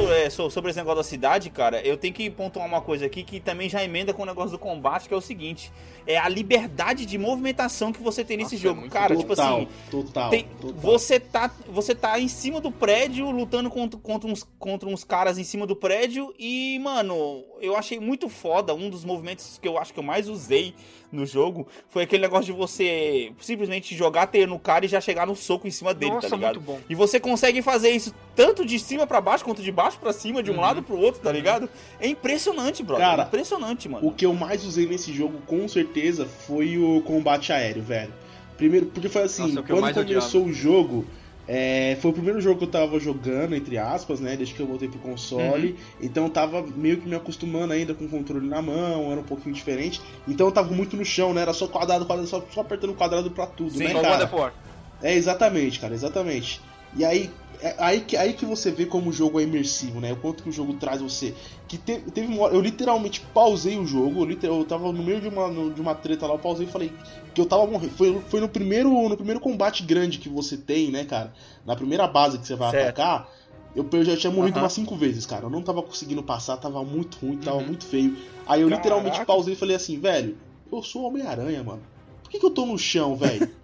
Passando 0.00 0.08
so- 0.08 0.12
é, 0.12 0.30
so- 0.30 0.50
sobre 0.50 0.70
esse 0.70 0.78
negócio 0.78 0.96
da 0.98 1.02
cidade, 1.04 1.50
cara, 1.50 1.80
eu 1.86 1.96
tenho 1.96 2.12
que 2.14 2.30
pontuar 2.30 2.66
uma 2.66 2.80
coisa 2.80 3.06
aqui 3.06 3.22
que 3.22 3.40
também 3.40 3.68
já 3.68 3.82
emenda 3.84 4.12
com 4.14 4.22
o 4.22 4.26
negócio 4.26 4.50
do 4.52 4.58
combate, 4.58 5.08
que 5.08 5.14
é 5.14 5.16
o 5.16 5.20
seguinte: 5.20 5.70
é 6.06 6.18
a 6.18 6.28
liberdade 6.28 7.04
de 7.06 7.18
movimentação 7.18 7.92
que 7.92 8.02
você 8.02 8.24
tem 8.24 8.36
nesse 8.36 8.54
Nossa, 8.54 8.66
é 8.66 8.68
jogo. 8.68 8.80
muito 8.80 8.92
cara, 8.92 9.16
tipo 9.16 9.28
total, 9.28 9.56
assim, 9.58 9.68
total, 9.90 10.30
tem- 10.30 10.46
total. 10.60 10.80
você 10.80 11.20
tá 11.20 11.50
você 11.68 11.94
tá 11.94 12.18
em 12.18 12.28
cima 12.28 12.60
do 12.60 12.70
prédio 12.72 13.30
lutando 13.30 13.70
contra, 13.70 13.98
contra, 14.00 14.30
uns, 14.30 14.46
contra 14.58 14.88
uns 14.88 15.04
caras 15.04 15.38
em 15.38 15.44
cima 15.44 15.66
do 15.66 15.76
prédio 15.76 16.34
e, 16.38 16.78
mano, 16.80 17.44
eu 17.60 17.76
achei 17.76 17.98
muito 18.00 18.28
foda. 18.28 18.74
Um 18.74 18.88
dos 18.90 19.04
movimentos 19.04 19.58
que 19.60 19.68
eu 19.68 19.78
acho 19.78 19.92
que 19.92 19.98
eu 19.98 20.04
mais 20.04 20.28
usei 20.28 20.74
no 21.12 21.26
jogo 21.26 21.66
foi 21.88 22.04
aquele 22.04 22.22
negócio 22.22 22.46
de 22.46 22.52
você 22.52 23.32
simplesmente 23.40 23.96
jogar 23.96 24.26
teia 24.28 24.46
no 24.46 24.58
cara 24.58 24.84
e 24.84 24.88
já 24.88 25.00
chegar 25.00 25.26
no 25.26 25.34
soco 25.34 25.66
em 25.66 25.70
cima 25.70 25.92
dele, 25.92 26.12
Nossa, 26.12 26.30
tá 26.30 26.36
ligado? 26.36 26.54
muito 26.56 26.66
bom. 26.66 26.80
E 26.88 26.94
você 26.94 27.18
consegue 27.18 27.62
fazer 27.62 27.90
isso 27.90 28.14
tanto 28.36 28.64
de 28.64 28.78
cima 28.78 29.06
pra 29.06 29.20
baixo 29.20 29.44
quanto 29.44 29.62
de 29.62 29.72
baixo 29.72 29.98
pra 29.98 30.12
cima, 30.12 30.42
de 30.42 30.50
um 30.50 30.54
Uhum. 30.54 30.60
lado 30.60 30.82
pro 30.82 30.96
outro, 30.98 31.20
tá 31.20 31.32
ligado? 31.32 31.68
É 31.98 32.06
impressionante, 32.06 32.82
brother. 32.82 33.06
Cara, 33.06 33.22
é 33.24 33.26
impressionante, 33.26 33.88
mano. 33.88 34.06
O 34.06 34.12
que 34.12 34.24
eu 34.24 34.34
mais 34.34 34.64
usei 34.64 34.86
nesse 34.86 35.12
jogo, 35.12 35.38
com 35.46 35.66
certeza, 35.66 36.26
foi 36.26 36.78
o 36.78 37.00
combate 37.02 37.52
aéreo, 37.52 37.82
velho. 37.82 38.12
Primeiro, 38.56 38.86
porque 38.86 39.08
foi 39.08 39.22
assim, 39.22 39.54
Nossa, 39.54 39.60
é 39.60 39.62
quando 39.62 39.94
começou 39.94 40.44
o 40.44 40.52
jogo, 40.52 41.06
é, 41.52 41.96
foi 42.00 42.12
o 42.12 42.14
primeiro 42.14 42.40
jogo 42.40 42.58
que 42.58 42.64
eu 42.64 42.70
tava 42.70 43.00
jogando, 43.00 43.56
entre 43.56 43.76
aspas, 43.76 44.20
né? 44.20 44.36
Desde 44.36 44.54
que 44.54 44.60
eu 44.60 44.68
voltei 44.68 44.88
pro 44.88 45.00
console. 45.00 45.70
Uhum. 45.70 45.76
Então 46.00 46.24
eu 46.26 46.30
tava 46.30 46.64
meio 46.76 46.98
que 46.98 47.08
me 47.08 47.16
acostumando 47.16 47.72
ainda 47.72 47.92
com 47.92 48.04
o 48.04 48.08
controle 48.08 48.46
na 48.46 48.62
mão, 48.62 49.10
era 49.10 49.20
um 49.20 49.24
pouquinho 49.24 49.52
diferente. 49.52 50.00
Então 50.28 50.46
eu 50.46 50.52
tava 50.52 50.72
muito 50.72 50.96
no 50.96 51.04
chão, 51.04 51.34
né? 51.34 51.42
Era 51.42 51.52
só 51.52 51.66
quadrado, 51.66 52.06
quadrado, 52.06 52.28
só, 52.28 52.40
só 52.54 52.60
apertando 52.60 52.94
quadrado 52.94 53.32
pra 53.32 53.46
tudo, 53.46 53.72
Sim, 53.72 53.82
né, 53.82 54.00
cara? 54.00 54.54
É, 55.02 55.12
exatamente, 55.12 55.80
cara, 55.80 55.92
exatamente. 55.92 56.60
E 56.96 57.04
aí, 57.04 57.28
é 57.60 57.76
aí, 57.78 58.00
que, 58.04 58.16
aí 58.16 58.32
que 58.34 58.44
você 58.46 58.70
vê 58.70 58.86
como 58.86 59.10
o 59.10 59.12
jogo 59.12 59.40
é 59.40 59.42
imersivo, 59.44 60.00
né? 60.00 60.12
O 60.12 60.16
quanto 60.20 60.42
que 60.42 60.48
o 60.48 60.52
jogo 60.52 60.74
traz 60.74 61.00
você. 61.00 61.36
Que 61.68 61.78
te- 61.78 62.10
teve 62.12 62.26
uma 62.32 62.42
hora, 62.44 62.54
eu 62.54 62.60
literalmente 62.60 63.20
pausei 63.20 63.76
o 63.78 63.86
jogo, 63.86 64.22
eu, 64.22 64.26
liter- 64.26 64.50
eu 64.50 64.64
tava 64.64 64.92
no 64.92 65.02
meio 65.02 65.20
de 65.20 65.28
uma, 65.28 65.48
no- 65.50 65.72
de 65.72 65.80
uma 65.80 65.94
treta 65.94 66.26
lá, 66.26 66.34
eu 66.34 66.38
pausei 66.38 66.66
e 66.66 66.70
falei 66.70 66.98
que 67.34 67.40
eu 67.40 67.46
tava 67.46 67.66
morrendo. 67.66 67.94
Foi, 67.94 68.22
foi 68.28 68.40
no, 68.40 68.48
primeiro, 68.48 68.90
no 69.08 69.16
primeiro 69.16 69.40
combate 69.40 69.82
grande 69.84 70.18
que 70.18 70.28
você 70.28 70.56
tem, 70.56 70.90
né, 70.90 71.04
cara? 71.04 71.34
Na 71.64 71.76
primeira 71.76 72.06
base 72.08 72.38
que 72.38 72.46
você 72.46 72.54
vai 72.56 72.68
Certo. 72.68 72.70
atacar. 72.70 73.30
Eu, 73.74 73.88
eu 73.92 74.04
já 74.04 74.16
tinha 74.16 74.32
morrido 74.32 74.58
Aham. 74.58 74.62
umas 74.62 74.72
cinco 74.72 74.96
vezes, 74.96 75.24
cara. 75.26 75.46
Eu 75.46 75.50
não 75.50 75.62
tava 75.62 75.82
conseguindo 75.82 76.22
passar, 76.24 76.56
tava 76.56 76.84
muito 76.84 77.18
ruim, 77.18 77.38
tava 77.38 77.60
Uhum. 77.60 77.66
muito 77.66 77.86
feio. 77.86 78.16
Aí 78.44 78.62
eu 78.62 78.68
literalmente 78.68 79.20
Caraca. 79.20 79.26
pausei 79.26 79.54
e 79.54 79.56
falei 79.56 79.76
assim, 79.76 80.00
velho, 80.00 80.40
eu 80.70 80.82
sou 80.82 81.04
Homem-Aranha, 81.04 81.62
mano. 81.62 81.86
Por 82.22 82.30
que, 82.30 82.38
que 82.40 82.46
eu 82.46 82.50
tô 82.54 82.66
no 82.66 82.78
chão, 82.78 83.16
velho? 83.16 83.54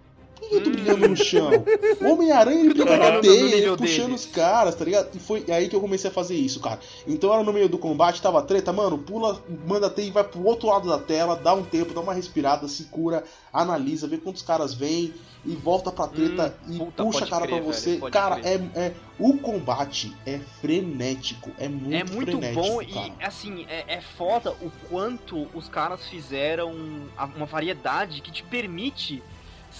Eu 0.51 0.63
tô 0.63 0.69
brigando 0.69 1.07
no 1.07 1.15
chão? 1.15 1.49
O 2.01 2.13
Homem-Aranha 2.13 2.59
ele 2.61 2.73
briga 2.73 2.97
na 2.97 3.19
teia, 3.19 3.55
ele 3.55 3.77
puxando 3.77 4.03
dele. 4.05 4.13
os 4.15 4.25
caras, 4.25 4.75
tá 4.75 4.85
ligado? 4.85 5.09
E 5.15 5.19
foi 5.19 5.43
aí 5.49 5.67
que 5.67 5.75
eu 5.75 5.81
comecei 5.81 6.09
a 6.09 6.13
fazer 6.13 6.35
isso, 6.35 6.59
cara. 6.59 6.79
Então 7.05 7.33
era 7.33 7.43
no 7.43 7.51
meio 7.53 7.67
do 7.69 7.77
combate, 7.77 8.21
tava 8.21 8.41
treta, 8.41 8.71
mano, 8.71 8.97
pula, 8.97 9.41
manda 9.65 9.89
teia 9.89 10.07
e 10.07 10.11
vai 10.11 10.23
pro 10.23 10.43
outro 10.45 10.67
lado 10.69 10.87
da 10.87 10.97
tela, 10.97 11.35
dá 11.35 11.53
um 11.53 11.63
tempo, 11.63 11.93
dá 11.93 11.99
uma 12.01 12.13
respirada, 12.13 12.67
se 12.67 12.85
cura, 12.85 13.23
analisa, 13.51 14.07
vê 14.07 14.17
quantos 14.17 14.41
caras 14.41 14.73
vêm 14.73 15.13
e 15.45 15.55
volta 15.55 15.91
pra 15.91 16.07
treta 16.07 16.55
Hum, 16.67 16.73
e 16.73 16.77
puta, 16.79 17.03
puxa 17.03 17.25
a 17.25 17.27
cara 17.27 17.45
crer, 17.47 17.61
pra 17.61 17.65
você. 17.73 17.97
velho, 17.97 18.11
cara, 18.11 18.39
é, 18.43 18.55
é. 18.75 18.93
O 19.19 19.37
combate 19.37 20.13
é 20.25 20.39
frenético, 20.61 21.51
é 21.57 21.67
muito 21.69 21.93
É 21.95 22.03
muito 22.03 22.31
frenético, 22.37 22.61
bom 22.61 22.77
cara. 22.93 23.13
e, 23.19 23.23
assim, 23.23 23.65
é, 23.69 23.95
é 23.95 24.01
foda 24.01 24.51
o 24.61 24.71
quanto 24.89 25.47
os 25.53 25.67
caras 25.69 26.05
fizeram 26.07 26.73
uma 27.35 27.45
variedade 27.45 28.21
que 28.21 28.31
te 28.31 28.43
permite 28.43 29.23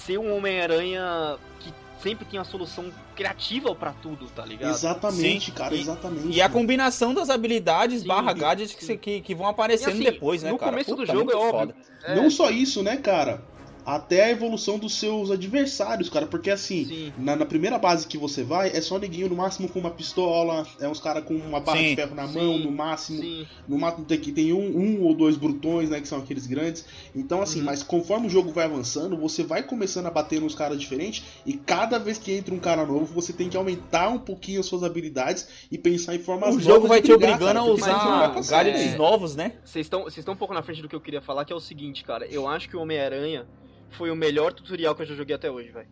ser 0.05 0.17
um 0.17 0.35
Homem-Aranha 0.37 1.37
que 1.59 1.73
sempre 2.01 2.25
tem 2.25 2.39
uma 2.39 2.45
solução 2.45 2.85
criativa 3.15 3.73
pra 3.73 3.91
tudo, 3.91 4.27
tá 4.27 4.45
ligado? 4.45 4.69
Exatamente, 4.71 5.45
Sim, 5.47 5.51
cara, 5.51 5.75
e- 5.75 5.81
exatamente. 5.81 6.27
E 6.29 6.41
a 6.41 6.47
combinação 6.49 7.13
das 7.13 7.29
habilidades 7.29 8.01
Sim, 8.01 8.07
barra 8.07 8.33
gadgets 8.33 8.75
que, 8.75 8.97
que, 8.97 9.21
que 9.21 9.35
vão 9.35 9.47
aparecendo 9.47 9.93
assim, 9.93 10.03
depois, 10.03 10.43
né, 10.43 10.51
no 10.51 10.57
cara? 10.57 10.71
começo 10.71 10.91
do 10.95 10.97
Puta, 11.01 11.11
jogo 11.13 11.31
é 11.31 11.35
óbvio. 11.35 11.75
É, 12.03 12.15
Não 12.15 12.29
só 12.29 12.49
isso, 12.51 12.83
né, 12.83 12.97
cara? 12.97 13.41
Até 13.89 14.25
a 14.25 14.29
evolução 14.31 14.77
dos 14.77 14.95
seus 14.99 15.31
adversários, 15.31 16.09
cara. 16.09 16.27
Porque 16.27 16.49
assim, 16.49 16.83
Sim. 16.83 17.13
na, 17.17 17.37
na 17.37 17.45
primeira 17.45 17.77
base 17.79 18.05
que 18.05 18.17
você 18.17 18.43
vai, 18.43 18.67
é 18.67 18.81
só 18.81 18.99
neguinho 18.99 19.29
no 19.29 19.35
máximo 19.37 19.69
com 19.69 19.79
uma 19.79 19.89
pistola, 19.91 20.67
é 20.81 20.89
uns 20.89 20.99
caras 20.99 21.23
com 21.23 21.33
uma 21.35 21.61
barra 21.61 21.77
Sim, 21.77 21.89
de 21.91 21.95
ferro 21.95 22.13
na 22.13 22.27
sim, 22.27 22.33
mão, 22.37 22.57
no 22.57 22.69
máximo. 22.69 23.21
Sim. 23.21 23.47
No 23.65 23.77
máximo 23.79 24.03
tem, 24.03 24.19
que- 24.19 24.33
tem 24.33 24.51
um, 24.51 24.77
um 24.77 25.03
ou 25.03 25.13
dois 25.15 25.37
brutões, 25.37 25.89
né? 25.89 26.01
Que 26.01 26.07
são 26.09 26.19
aqueles 26.19 26.45
grandes. 26.45 26.83
Então, 27.15 27.41
assim, 27.41 27.59
Uhum. 27.59 27.65
mas 27.65 27.81
conforme 27.81 28.27
o 28.27 28.29
jogo 28.29 28.51
vai 28.51 28.65
avançando, 28.65 29.15
você 29.15 29.41
vai 29.41 29.63
começando 29.63 30.07
a 30.07 30.11
bater 30.11 30.41
nos 30.41 30.53
caras 30.53 30.77
diferentes. 30.77 31.23
E 31.45 31.53
cada 31.53 31.97
vez 31.97 32.17
que 32.17 32.33
entra 32.33 32.53
um 32.53 32.59
cara 32.59 32.85
novo, 32.85 33.05
você 33.05 33.31
tem 33.31 33.47
que 33.47 33.55
aumentar 33.55 34.09
um 34.09 34.19
pouquinho 34.19 34.59
as 34.59 34.65
suas 34.65 34.83
habilidades 34.83 35.47
e 35.71 35.77
pensar 35.77 36.13
em 36.13 36.19
formas 36.19 36.49
O 36.49 36.51
novas. 36.59 36.65
jogo 36.65 36.87
vai 36.89 36.99
de 37.01 37.07
te 37.07 37.15
brigar, 37.15 37.35
obrigando 37.35 37.53
cara, 37.77 38.29
a 38.29 38.37
usar 38.37 38.63
gadgets 38.63 38.93
É. 38.95 38.97
novos, 38.97 39.33
né? 39.33 39.53
Vocês 39.63 39.85
estão 39.87 40.33
um 40.33 40.37
pouco 40.37 40.53
na 40.53 40.61
frente 40.61 40.81
do 40.81 40.89
que 40.89 40.95
eu 40.95 40.99
queria 40.99 41.21
falar, 41.21 41.45
que 41.45 41.53
é 41.53 41.55
o 41.55 41.59
seguinte, 41.61 42.03
cara. 42.03 42.25
Eu 42.27 42.49
acho 42.49 42.67
que 42.67 42.75
o 42.75 42.81
Homem-Aranha 42.81 43.45
foi 43.89 44.11
o 44.11 44.15
melhor 44.15 44.53
tutorial 44.53 44.95
que 44.95 45.01
eu 45.01 45.05
já 45.05 45.15
joguei 45.15 45.35
até 45.35 45.49
hoje, 45.49 45.71
velho. 45.71 45.87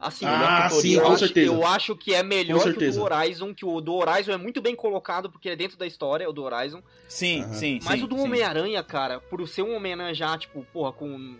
Assim, 0.00 0.26
Ah, 0.26 0.32
melhor 0.32 0.70
sim, 0.70 0.76
tutorial, 0.76 1.02
com 1.02 1.08
eu 1.08 1.14
acho- 1.14 1.18
certeza. 1.26 1.46
Eu 1.52 1.66
acho 1.66 1.96
que 1.96 2.12
é 2.14 2.22
melhor 2.24 2.64
Com 2.64 2.72
que 2.80 2.84
o 2.88 2.92
do 2.92 3.02
Horizon, 3.02 3.54
que 3.54 3.64
o 3.64 3.80
do 3.80 3.94
Horizon 3.94 4.32
é 4.32 4.36
muito 4.36 4.60
bem 4.60 4.74
colocado, 4.74 5.30
porque 5.30 5.48
é 5.48 5.54
dentro 5.56 5.76
da 5.78 5.86
história, 5.86 6.28
o 6.28 6.32
do 6.32 6.42
Horizon. 6.42 6.82
Sim, 7.08 7.42
Aham. 7.42 7.54
sim, 7.54 7.78
Mas 7.84 7.98
sim, 8.00 8.04
o 8.04 8.08
do. 8.08 8.16
Homem-Aranha, 8.18 8.82
cara, 8.82 9.20
por 9.20 9.46
ser 9.46 9.62
um 9.62 9.76
Homem-Aranha 9.76 10.12
já, 10.12 10.36
tipo, 10.36 10.66
porra, 10.72 10.92
com 10.92 11.36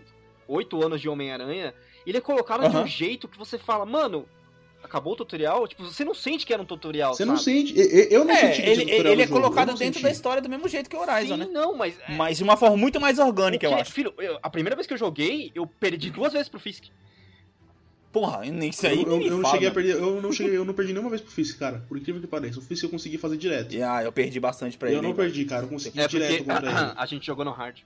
oito 0.47 0.81
anos 0.83 1.01
de 1.01 1.09
Homem-Aranha, 1.09 1.73
ele 2.07 2.17
é 2.17 2.21
colocado 2.21 2.61
de 2.61 2.67
Aham. 2.67 2.83
um 2.83 2.87
jeito 2.87 3.27
que 3.27 3.37
você 3.37 3.57
fala, 3.57 3.85
mano, 3.85 4.25
acabou 4.93 5.13
o 5.13 5.15
tutorial? 5.15 5.67
Tipo, 5.67 5.83
você 5.85 6.05
não 6.05 6.13
sente 6.13 6.45
que 6.45 6.53
era 6.53 6.61
um 6.61 6.65
tutorial, 6.65 7.13
Você 7.15 7.25
não 7.25 7.35
sabe? 7.37 7.45
sente. 7.45 7.79
eu- 7.79 7.85
Eu 7.85 8.03
eu 8.19 8.25
não 8.25 8.33
É, 8.33 8.37
senti 8.37 8.61
que 8.61 8.69
ele, 8.69 8.81
tutorial 8.85 9.13
ele 9.13 9.21
é 9.23 9.25
jogo, 9.27 9.37
eu 9.37 9.41
colocado 9.41 9.67
não 9.69 9.73
dentro 9.75 9.93
senti. 9.95 10.03
da 10.03 10.11
história 10.11 10.41
do 10.41 10.49
mesmo 10.49 10.67
jeito 10.67 10.89
que 10.89 10.95
o 10.95 10.99
Horizon, 10.99 11.33
Sim, 11.35 11.39
né? 11.39 11.47
não, 11.51 11.75
mas... 11.75 11.95
é- 12.07 12.11
Mas 12.15 12.37
de 12.37 12.43
uma 12.43 12.55
forma 12.55 12.77
muito 12.77 13.01
mais 13.01 13.17
orgânica, 13.17 13.65
eu 13.65 13.71
porque, 13.71 13.81
acho. 13.81 13.91
Filho, 13.91 14.13
eu- 14.19 14.37
a 14.41 14.49
primeira 14.49 14.75
vez 14.75 14.85
que 14.87 14.93
eu 14.93 14.97
joguei, 14.97 15.51
eu 15.55 15.65
perdi 15.65 16.09
duas 16.11 16.31
vezes 16.33 16.47
pro 16.47 16.59
Fisk. 16.59 16.85
Porra, 18.11 18.45
isso 18.45 18.85
aí 18.85 19.01
eu, 19.01 19.07
eu, 19.07 19.17
nem 19.17 19.27
eu 19.27 19.37
não 19.39 19.49
cheguei 19.49 19.67
a 19.67 19.71
perder, 19.71 19.95
eu 19.95 20.21
não 20.21 20.31
cheguei, 20.31 20.55
eu 20.55 20.63
não 20.63 20.73
perdi 20.75 20.93
nenhuma 20.93 21.09
vez 21.09 21.19
pro 21.19 21.31
Fisk, 21.31 21.57
cara. 21.57 21.83
Por 21.89 21.97
incrível 21.97 22.21
que 22.21 22.27
pareça. 22.27 22.59
O 22.59 22.61
Fisk 22.61 22.83
eu 22.83 22.89
consegui 22.91 23.17
fazer 23.17 23.37
direto. 23.37 23.75
Ah, 23.83 24.03
eu 24.03 24.11
perdi 24.11 24.39
bastante 24.39 24.77
pra 24.77 24.87
eu 24.89 24.93
ele. 24.97 25.01
não 25.01 25.09
hein, 25.09 25.15
velho. 25.15 25.29
perdi, 25.29 25.45
cara. 25.45 25.63
Eu 25.63 25.69
consegui 25.69 25.99
É 25.99 26.07
direto 26.07 26.37
porque 26.37 26.51
contra 26.51 26.69
ele. 26.69 26.93
a 26.95 27.05
gente 27.07 27.25
jogou 27.25 27.43
no 27.43 27.49
hard. 27.51 27.79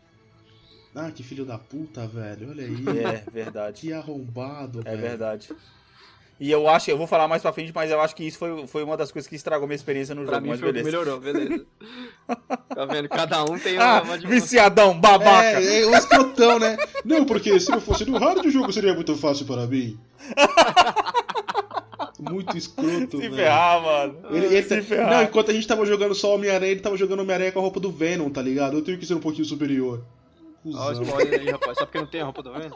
Ah, 0.93 1.11
que 1.11 1.23
filho 1.23 1.45
da 1.45 1.57
puta, 1.57 2.05
velho. 2.07 2.49
Olha 2.49 2.65
aí. 2.65 2.73
É, 3.05 3.32
verdade. 3.32 3.82
Que 3.82 3.93
arrombado, 3.93 4.79
É 4.82 4.84
velho. 4.84 4.97
verdade. 5.01 5.49
E 6.39 6.51
eu 6.51 6.67
acho, 6.69 6.91
eu 6.91 6.97
vou 6.97 7.07
falar 7.07 7.27
mais 7.27 7.41
pra 7.41 7.51
frente, 7.51 7.71
mas 7.73 7.89
eu 7.89 7.99
acho 7.99 8.15
que 8.15 8.23
isso 8.23 8.38
foi, 8.38 8.67
foi 8.67 8.83
uma 8.83 8.95
das 8.95 9.11
coisas 9.11 9.27
que 9.27 9.35
estragou 9.35 9.67
minha 9.67 9.75
experiência 9.75 10.13
no 10.13 10.23
Pra 10.23 10.35
jogo, 10.35 10.43
mim 10.43 10.49
mas 10.51 10.59
foi 10.59 10.71
beleza. 10.71 10.85
melhorou, 10.91 11.19
beleza. 11.19 11.65
tá 12.75 12.85
vendo? 12.85 13.09
Cada 13.09 13.43
um 13.43 13.57
tem 13.57 13.73
uma, 13.79 13.83
Ah, 13.85 14.01
uma 14.03 14.17
de- 14.19 14.27
viciadão, 14.27 14.99
babaca! 14.99 15.59
É, 15.59 15.81
é 15.81 15.88
um 15.88 15.95
escrotão, 15.95 16.59
né? 16.59 16.77
Não, 17.03 17.25
porque 17.25 17.59
se 17.59 17.71
não 17.71 17.81
fosse 17.81 18.05
no 18.05 18.19
hard, 18.19 18.45
o 18.45 18.51
jogo 18.51 18.71
seria 18.71 18.93
muito 18.93 19.15
fácil 19.15 19.45
para 19.47 19.65
mim. 19.65 19.97
Muito 22.19 22.57
escroto, 22.57 23.19
Se 23.21 23.29
ferrar, 23.29 23.81
mano. 23.81 24.15
Ele, 24.31 24.45
ele 24.47 24.63
Se 24.63 24.75
tá- 24.77 24.81
ferrar. 24.81 25.09
Não, 25.11 25.23
enquanto 25.23 25.51
a 25.51 25.53
gente 25.53 25.67
tava 25.67 25.85
jogando 25.85 26.15
só 26.15 26.33
Homem-Aranha, 26.33 26.71
ele 26.71 26.79
tava 26.81 26.97
jogando 26.97 27.19
Homem-Aranha 27.19 27.51
com 27.51 27.59
a 27.59 27.61
roupa 27.61 27.79
do 27.79 27.91
Venom, 27.91 28.29
tá 28.29 28.41
ligado? 28.41 28.75
Eu 28.77 28.81
tenho 28.81 28.97
que 28.97 29.05
ser 29.05 29.13
um 29.13 29.19
pouquinho 29.19 29.45
superior. 29.45 30.03
Ó, 30.73 30.89
o 30.89 30.91
spoiler 31.03 31.39
aí, 31.41 31.49
rapaz. 31.51 31.77
Só 31.77 31.85
porque 31.85 31.99
não 31.99 32.07
tem 32.07 32.21
a 32.21 32.25
roupa 32.25 32.41
do 32.41 32.51
vendo? 32.53 32.73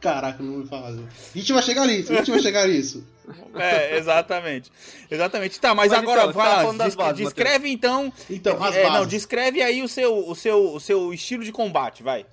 Caraca, 0.00 0.42
não 0.42 0.62
vou 0.62 0.66
fazer. 0.66 1.02
A 1.34 1.38
gente 1.38 1.52
vai 1.52 1.62
chegar 1.62 1.86
nisso, 1.86 2.12
a 2.12 2.16
gente 2.16 2.30
vai 2.30 2.40
chegar 2.40 2.68
nisso. 2.68 3.04
É, 3.56 3.96
exatamente. 3.96 4.70
Exatamente. 5.10 5.58
Tá, 5.58 5.74
mas, 5.74 5.90
Mas 5.90 6.00
agora, 6.00 6.20
então, 6.20 6.32
vai 6.32 6.54
falando 6.56 6.78
das 6.78 6.94
bases, 6.94 7.24
descreve 7.24 7.68
então. 7.68 8.12
Então, 8.30 8.62
as 8.62 8.72
é, 8.72 8.84
bases. 8.84 8.98
não, 8.98 9.06
descreve 9.06 9.62
aí 9.62 9.82
o 9.82 9.88
seu, 9.88 10.28
o, 10.28 10.34
seu, 10.36 10.74
o 10.74 10.78
seu 10.78 11.12
estilo 11.12 11.42
de 11.42 11.50
combate, 11.50 12.04
vai. 12.04 12.24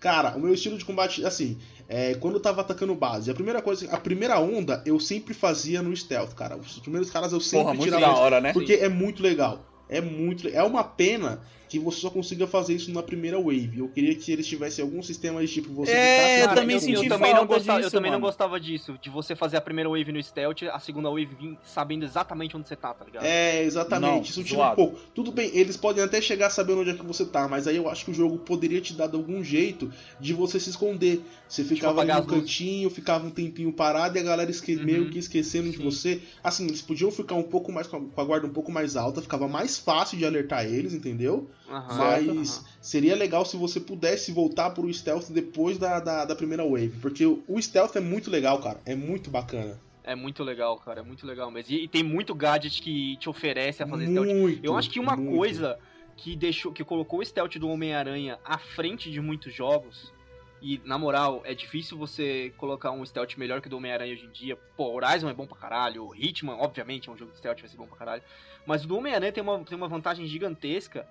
Cara, 0.00 0.36
o 0.36 0.40
meu 0.40 0.52
estilo 0.52 0.76
de 0.76 0.84
combate, 0.84 1.24
assim, 1.24 1.56
é, 1.88 2.14
quando 2.14 2.34
eu 2.34 2.40
tava 2.40 2.62
atacando 2.62 2.94
base, 2.94 3.30
a 3.30 3.34
primeira 3.34 3.62
coisa, 3.62 3.88
a 3.92 3.96
primeira 3.96 4.40
onda 4.40 4.82
eu 4.84 4.98
sempre 4.98 5.32
fazia 5.32 5.82
no 5.82 5.96
stealth, 5.96 6.34
cara. 6.34 6.56
Os 6.56 6.78
primeiros 6.80 7.10
caras 7.10 7.32
eu 7.32 7.40
sempre 7.40 7.64
Porra, 7.64 7.74
muito 7.74 7.94
tirava 7.94 8.14
da 8.14 8.20
hora, 8.20 8.40
né? 8.40 8.52
Porque 8.52 8.74
é 8.74 8.88
muito 8.88 9.22
legal. 9.22 9.64
É 9.88 10.00
muito. 10.00 10.48
É 10.48 10.62
uma 10.64 10.82
pena 10.82 11.40
que 11.68 11.78
você 11.78 12.00
só 12.00 12.10
consiga 12.10 12.46
fazer 12.46 12.74
isso 12.74 12.90
na 12.92 13.02
primeira 13.02 13.38
wave. 13.38 13.78
Eu 13.78 13.88
queria 13.88 14.14
que 14.14 14.30
eles 14.32 14.46
tivessem 14.46 14.84
algum 14.84 15.02
sistema 15.02 15.40
de 15.44 15.52
tipo 15.52 15.72
você 15.72 15.90
É, 15.92 16.44
eu 16.44 16.54
também 16.54 16.78
senti 16.78 17.04
eu 17.04 17.08
também 17.08 17.34
não 17.34 17.46
gostava, 17.46 17.78
disso, 17.80 17.88
Eu 17.88 17.90
também 17.90 18.10
não 18.10 18.18
mano. 18.18 18.26
gostava 18.28 18.60
disso, 18.60 18.98
de 19.02 19.10
você 19.10 19.34
fazer 19.34 19.56
a 19.56 19.60
primeira 19.60 19.88
wave 19.90 20.12
no 20.12 20.22
stealth, 20.22 20.62
a 20.72 20.78
segunda 20.78 21.08
wave 21.08 21.26
vir 21.38 21.58
sabendo 21.64 22.04
exatamente 22.04 22.56
onde 22.56 22.68
você 22.68 22.76
tá, 22.76 22.94
tá 22.94 23.04
ligado? 23.04 23.24
É, 23.24 23.62
exatamente. 23.64 24.10
Não, 24.12 24.22
isso 24.22 24.44
tira 24.44 24.70
um 24.72 24.74
pouco. 24.74 24.98
Tudo 25.14 25.32
bem, 25.32 25.50
eles 25.54 25.76
podem 25.76 26.02
até 26.04 26.20
chegar 26.20 26.50
sabendo 26.50 26.80
onde 26.82 26.90
é 26.90 26.94
que 26.94 27.04
você 27.04 27.24
tá, 27.24 27.48
mas 27.48 27.66
aí 27.66 27.76
eu 27.76 27.88
acho 27.88 28.04
que 28.04 28.10
o 28.10 28.14
jogo 28.14 28.38
poderia 28.38 28.80
te 28.80 28.92
dar 28.94 29.12
algum 29.12 29.42
jeito 29.42 29.90
de 30.20 30.32
você 30.32 30.60
se 30.60 30.70
esconder. 30.70 31.20
Você 31.48 31.64
ficava 31.64 32.00
ali 32.00 32.10
apagar 32.10 32.26
no 32.26 32.40
cantinho, 32.40 32.90
ficava 32.90 33.26
um 33.26 33.30
tempinho 33.30 33.72
parado 33.72 34.16
e 34.16 34.20
a 34.20 34.22
galera 34.24 34.50
esque... 34.50 34.76
Uhum. 34.76 34.84
meio 34.84 35.10
que 35.10 35.18
esquecendo 35.18 35.70
de 35.70 35.78
Sim. 35.78 35.82
você. 35.84 36.20
Assim, 36.44 36.66
eles 36.66 36.82
podiam 36.82 37.10
ficar 37.10 37.34
um 37.34 37.42
pouco 37.42 37.72
mais 37.72 37.86
com 37.86 37.96
a- 37.96 38.00
com 38.00 38.20
a 38.20 38.24
guarda 38.24 38.46
um 38.46 38.50
pouco 38.52 38.70
mais 38.70 38.94
alta, 38.96 39.22
ficava 39.22 39.48
mais 39.48 39.78
fácil 39.78 40.18
de 40.18 40.24
alertar 40.24 40.64
eles, 40.66 40.92
entendeu? 40.92 41.48
Aham, 41.68 41.96
Mas 41.96 42.58
aham. 42.58 42.64
seria 42.80 43.16
legal 43.16 43.44
se 43.44 43.56
você 43.56 43.80
pudesse 43.80 44.32
voltar 44.32 44.70
pro 44.70 44.92
stealth 44.92 45.30
depois 45.30 45.78
da, 45.78 45.98
da, 46.00 46.24
da 46.24 46.36
primeira 46.36 46.64
wave. 46.64 46.98
Porque 47.00 47.26
o, 47.26 47.60
stealth 47.60 47.96
é 47.96 48.00
muito 48.00 48.30
legal, 48.30 48.60
cara. 48.60 48.80
É 48.84 48.94
muito 48.94 49.30
bacana. 49.30 49.80
É 50.04 50.14
muito 50.14 50.44
legal, 50.44 50.78
cara, 50.78 51.00
é 51.00 51.02
muito 51.02 51.26
legal 51.26 51.50
mesmo. 51.50 51.74
E, 51.74 51.84
e 51.84 51.88
tem 51.88 52.02
muito 52.02 52.34
gadget 52.34 52.80
que 52.80 53.16
te 53.16 53.28
oferece 53.28 53.82
a 53.82 53.86
fazer 53.86 54.06
stealth. 54.06 54.28
Muito. 54.28 54.64
Eu 54.64 54.76
acho 54.76 54.88
que 54.88 55.00
uma 55.00 55.16
muito. 55.16 55.36
coisa 55.36 55.76
que 56.16 56.36
deixou, 56.36 56.72
que 56.72 56.84
colocou 56.84 57.18
o 57.18 57.24
stealth 57.24 57.56
do 57.56 57.68
Homem-Aranha 57.68 58.38
à 58.44 58.56
frente 58.56 59.10
de 59.10 59.20
muitos 59.20 59.52
jogos, 59.52 60.12
e 60.60 60.80
na 60.84 60.96
moral, 60.96 61.42
é 61.44 61.54
difícil 61.54 61.98
você 61.98 62.52
colocar 62.56 62.90
um 62.90 63.04
stealth 63.04 63.36
melhor 63.36 63.60
que 63.60 63.66
o 63.66 63.70
do 63.70 63.76
Homem-Aranha 63.76 64.14
hoje 64.14 64.24
em 64.24 64.30
dia. 64.30 64.56
Pô, 64.76 64.94
Horizon 64.94 65.28
é 65.28 65.34
bom 65.34 65.46
pra 65.46 65.56
caralho, 65.56 66.06
o 66.06 66.14
Hitman, 66.14 66.54
obviamente, 66.54 67.08
é 67.08 67.12
um 67.12 67.16
jogo 67.16 67.32
de 67.32 67.38
stealth, 67.38 67.60
vai 67.60 67.68
ser 67.68 67.76
bom 67.76 67.86
pra 67.86 67.96
caralho. 67.96 68.22
Mas 68.64 68.84
o 68.84 68.88
do 68.88 68.96
Homem-Aranha 68.96 69.32
tem 69.32 69.42
uma, 69.42 69.62
tem 69.64 69.76
uma 69.76 69.88
vantagem 69.88 70.26
gigantesca. 70.26 71.06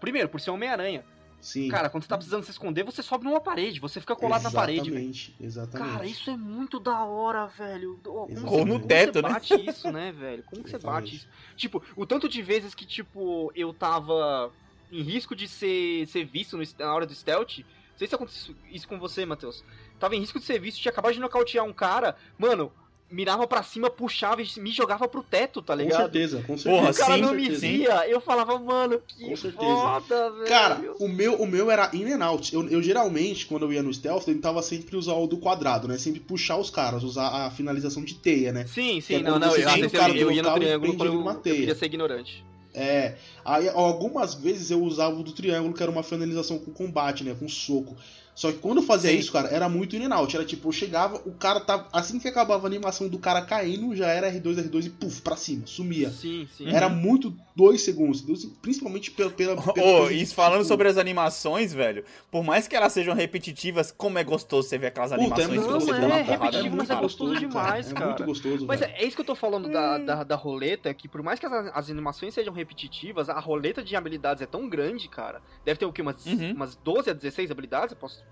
Primeiro, 0.00 0.28
por 0.28 0.40
ser 0.40 0.50
Homem-Aranha. 0.50 1.04
Sim. 1.40 1.68
Cara, 1.68 1.88
quando 1.88 2.02
você 2.02 2.08
tá 2.08 2.16
precisando 2.16 2.42
se 2.42 2.50
esconder, 2.50 2.82
você 2.82 3.00
sobe 3.00 3.24
numa 3.24 3.40
parede, 3.40 3.78
você 3.78 4.00
fica 4.00 4.16
colado 4.16 4.42
na 4.42 4.50
parede, 4.50 4.90
velho. 4.90 5.04
Exatamente, 5.08 5.36
exatamente. 5.40 5.92
Cara, 5.92 6.06
isso 6.06 6.30
é 6.30 6.36
muito 6.36 6.80
da 6.80 7.04
hora, 7.04 7.46
velho. 7.46 7.98
Como 8.02 8.24
Exatamente. 8.28 8.40
você- 8.50 8.58
Ou 8.60 8.66
no 8.66 8.74
como 8.74 8.86
teto, 8.88 9.12
você 9.12 9.22
né? 9.22 9.28
bate 9.28 9.54
isso, 9.70 9.92
né, 9.92 10.10
velho? 10.12 10.42
Como 10.42 10.64
que 10.64 10.70
você 10.70 10.78
bate 10.78 11.14
Exatamente. 11.14 11.14
isso? 11.16 11.28
Tipo, 11.56 11.82
o 11.94 12.04
tanto 12.04 12.28
de 12.28 12.42
vezes 12.42 12.74
que, 12.74 12.84
tipo, 12.84 13.52
eu 13.54 13.72
tava 13.72 14.52
em 14.90 15.02
risco 15.02 15.36
de 15.36 15.46
ser, 15.46 16.08
ser 16.08 16.24
visto 16.24 16.56
no, 16.56 16.64
na 16.80 16.92
hora 16.92 17.06
do 17.06 17.14
stealth. 17.14 17.58
Não 17.58 17.98
sei 17.98 18.08
se 18.08 18.14
aconteceu 18.16 18.54
isso 18.70 18.88
com 18.88 18.98
você, 18.98 19.24
Matheus. 19.24 19.64
Tava 20.00 20.16
em 20.16 20.20
risco 20.20 20.40
de 20.40 20.44
ser 20.44 20.58
visto, 20.60 20.80
tinha 20.80 20.90
acabado 20.90 21.14
de 21.14 21.20
nocautear 21.20 21.64
um 21.64 21.72
cara. 21.72 22.16
Mano, 22.36 22.72
mirava 23.10 23.46
pra 23.46 23.62
cima, 23.62 23.88
puxava 23.88 24.42
e 24.42 24.60
me 24.60 24.70
jogava 24.70 25.08
pro 25.08 25.22
teto, 25.22 25.62
tá 25.62 25.74
Com 25.74 25.82
ligado? 25.82 26.00
certeza, 26.02 26.42
com 26.46 26.58
certeza. 26.58 26.76
Porra, 26.76 26.90
o 26.90 26.94
cara 26.94 27.14
sim, 27.14 27.20
não 27.22 27.34
me 27.34 27.42
certeza. 27.44 27.60
via, 27.66 28.08
eu 28.08 28.20
falava, 28.20 28.58
mano, 28.58 29.00
que 29.06 29.24
Com 29.24 29.36
foda, 29.36 30.30
velho. 30.32 30.46
Cara, 30.46 30.80
o 30.98 31.08
meu, 31.08 31.34
o 31.36 31.46
meu 31.46 31.70
era 31.70 31.90
in 31.94 32.12
and 32.12 32.24
out. 32.24 32.54
Eu, 32.54 32.68
eu 32.68 32.82
geralmente, 32.82 33.46
quando 33.46 33.64
eu 33.64 33.72
ia 33.72 33.82
no 33.82 33.92
stealth, 33.92 34.26
eu 34.28 34.34
tentava 34.34 34.62
sempre 34.62 34.96
usar 34.96 35.14
o 35.14 35.26
do 35.26 35.38
quadrado, 35.38 35.88
né? 35.88 35.96
Sempre 35.96 36.20
puxar 36.20 36.56
os 36.58 36.70
caras, 36.70 37.02
usar 37.02 37.28
a 37.28 37.50
finalização 37.50 38.04
de 38.04 38.14
teia, 38.14 38.52
né? 38.52 38.66
Sim, 38.66 38.98
É 38.98 39.00
sim, 39.00 39.22
não, 39.22 39.32
quando 39.32 39.42
não, 39.42 39.50
você 39.50 39.64
eu, 39.64 39.84
eu, 39.84 39.90
cara 39.90 40.12
do 40.12 40.18
eu 40.18 40.30
ia 40.32 40.42
no 40.42 40.48
e 40.48 40.54
triângulo 40.54 40.96
quando 40.96 41.06
eu, 41.06 41.30
eu 41.30 41.40
queria 41.40 41.74
ser 41.74 41.86
ignorante. 41.86 42.44
É. 42.74 43.16
Aí 43.44 43.68
algumas 43.70 44.34
vezes 44.34 44.70
eu 44.70 44.82
usava 44.82 45.18
o 45.18 45.22
do 45.22 45.32
triângulo, 45.32 45.74
que 45.74 45.82
era 45.82 45.90
uma 45.90 46.02
finalização 46.02 46.58
com 46.58 46.70
combate, 46.70 47.24
né? 47.24 47.34
Com 47.38 47.48
soco. 47.48 47.96
Só 48.38 48.52
que 48.52 48.58
quando 48.58 48.78
eu 48.78 48.84
fazia 48.84 49.10
Sim. 49.10 49.18
isso, 49.18 49.32
cara, 49.32 49.48
era 49.48 49.68
muito 49.68 49.96
in 49.96 50.04
and 50.04 50.14
out. 50.14 50.36
Era 50.36 50.44
tipo, 50.44 50.68
eu 50.68 50.72
chegava, 50.72 51.16
o 51.26 51.32
cara 51.32 51.58
tava. 51.58 51.88
Assim 51.92 52.20
que 52.20 52.28
acabava 52.28 52.66
a 52.66 52.68
animação 52.68 53.08
do 53.08 53.18
cara 53.18 53.42
caindo, 53.42 53.96
já 53.96 54.06
era 54.06 54.30
R2, 54.32 54.68
R2 54.70 54.86
e 54.86 54.90
puf, 54.90 55.20
pra 55.22 55.34
cima, 55.36 55.66
sumia. 55.66 56.08
Sim, 56.10 56.46
sim. 56.56 56.68
Era 56.68 56.88
muito 56.88 57.34
dois 57.56 57.82
segundos, 57.82 58.20
dois- 58.20 58.44
principalmente 58.62 59.10
pela. 59.10 59.28
pela, 59.32 59.60
pela 59.72 60.08
de, 60.08 60.22
isso 60.22 60.36
falando 60.36 60.58
tipo, 60.58 60.68
sobre 60.68 60.86
as 60.86 60.96
animações, 60.96 61.72
velho, 61.74 62.04
por 62.30 62.44
mais 62.44 62.68
que 62.68 62.76
elas 62.76 62.92
sejam 62.92 63.12
repetitivas, 63.12 63.90
como 63.90 64.20
é 64.20 64.22
gostoso 64.22 64.68
você 64.68 64.78
ver 64.78 64.86
aquelas 64.86 65.10
Puta, 65.10 65.22
é 65.22 65.24
animações 65.24 65.48
muito 65.48 65.66
que 65.66 65.72
Não, 65.72 65.80
você 65.80 65.90
é, 65.90 66.00
dá 66.00 66.06
uma 66.06 66.16
repetitivo, 66.22 66.76
mas 66.76 66.84
é 66.90 66.92
cara. 66.94 67.00
gostoso 67.00 67.36
demais, 67.40 67.90
é 67.90 67.94
cara. 67.94 68.06
muito 68.06 68.24
gostoso, 68.24 68.66
Mas 68.68 68.78
velho. 68.78 68.92
é, 68.92 69.02
é 69.02 69.04
isso 69.04 69.16
que 69.16 69.22
eu 69.22 69.26
tô 69.26 69.34
falando 69.34 69.68
da, 69.68 69.98
da, 69.98 70.22
da 70.22 70.36
roleta, 70.36 70.94
que 70.94 71.08
por 71.08 71.24
mais 71.24 71.40
que 71.40 71.46
as, 71.46 71.52
as 71.74 71.90
animações 71.90 72.34
sejam 72.34 72.54
repetitivas, 72.54 73.28
a 73.28 73.40
roleta 73.40 73.82
de 73.82 73.96
habilidades 73.96 74.40
é 74.44 74.46
tão 74.46 74.68
grande, 74.68 75.08
cara. 75.08 75.42
Deve 75.64 75.80
ter 75.80 75.86
o 75.86 75.92
quê? 75.92 76.02
Umas, 76.02 76.24
Uhum. 76.24 76.52
umas 76.52 76.76
12 76.76 77.10
a 77.10 77.12
16 77.12 77.50
habilidades? 77.50 77.90
Eu 77.90 77.98
posso. 77.98 78.22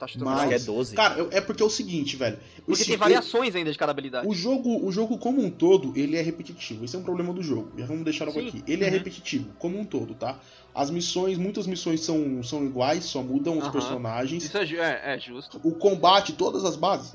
Tá 0.00 0.06
Mas- 0.06 0.16
Acho 0.16 0.18
que 0.18 0.24
mais? 0.24 0.62
é 0.62 0.66
12. 0.66 0.94
Cara, 0.96 1.28
é 1.30 1.40
porque 1.42 1.62
é 1.62 1.66
o 1.66 1.70
seguinte, 1.70 2.16
velho. 2.16 2.38
Porque 2.64 2.72
Esse- 2.72 2.86
tem 2.86 2.96
variações 2.96 3.54
ainda 3.54 3.70
de 3.70 3.76
cada 3.78 3.92
habilidade. 3.92 4.26
O 4.26 4.32
jogo, 4.32 4.84
o 4.84 4.90
jogo 4.90 5.18
como 5.18 5.44
um 5.44 5.50
todo, 5.50 5.92
ele 5.94 6.16
é 6.16 6.22
repetitivo. 6.22 6.84
Esse 6.84 6.96
é 6.96 6.98
um 6.98 7.02
problema 7.02 7.32
do 7.34 7.42
jogo. 7.42 7.70
Já 7.78 7.84
vamos 7.86 8.02
deixar 8.04 8.24
logo 8.24 8.40
Sim. 8.40 8.48
aqui. 8.48 8.64
Ele 8.66 8.82
é 8.82 8.86
Uhum. 8.88 8.92
repetitivo, 8.94 9.50
como 9.58 9.78
um 9.78 9.84
todo, 9.84 10.14
tá? 10.14 10.40
As 10.74 10.90
missões, 10.90 11.36
muitas 11.36 11.66
missões 11.66 12.00
são, 12.00 12.42
são 12.42 12.64
iguais, 12.64 13.04
só 13.04 13.22
mudam 13.22 13.58
os 13.58 13.64
Aham. 13.64 13.72
personagens. 13.72 14.44
Isso 14.44 14.56
é, 14.56 14.64
ju- 14.66 14.76
é, 14.78 15.14
é 15.16 15.18
justo. 15.18 15.60
O 15.62 15.72
combate, 15.72 16.32
todas 16.32 16.64
as 16.64 16.76
bases, 16.76 17.14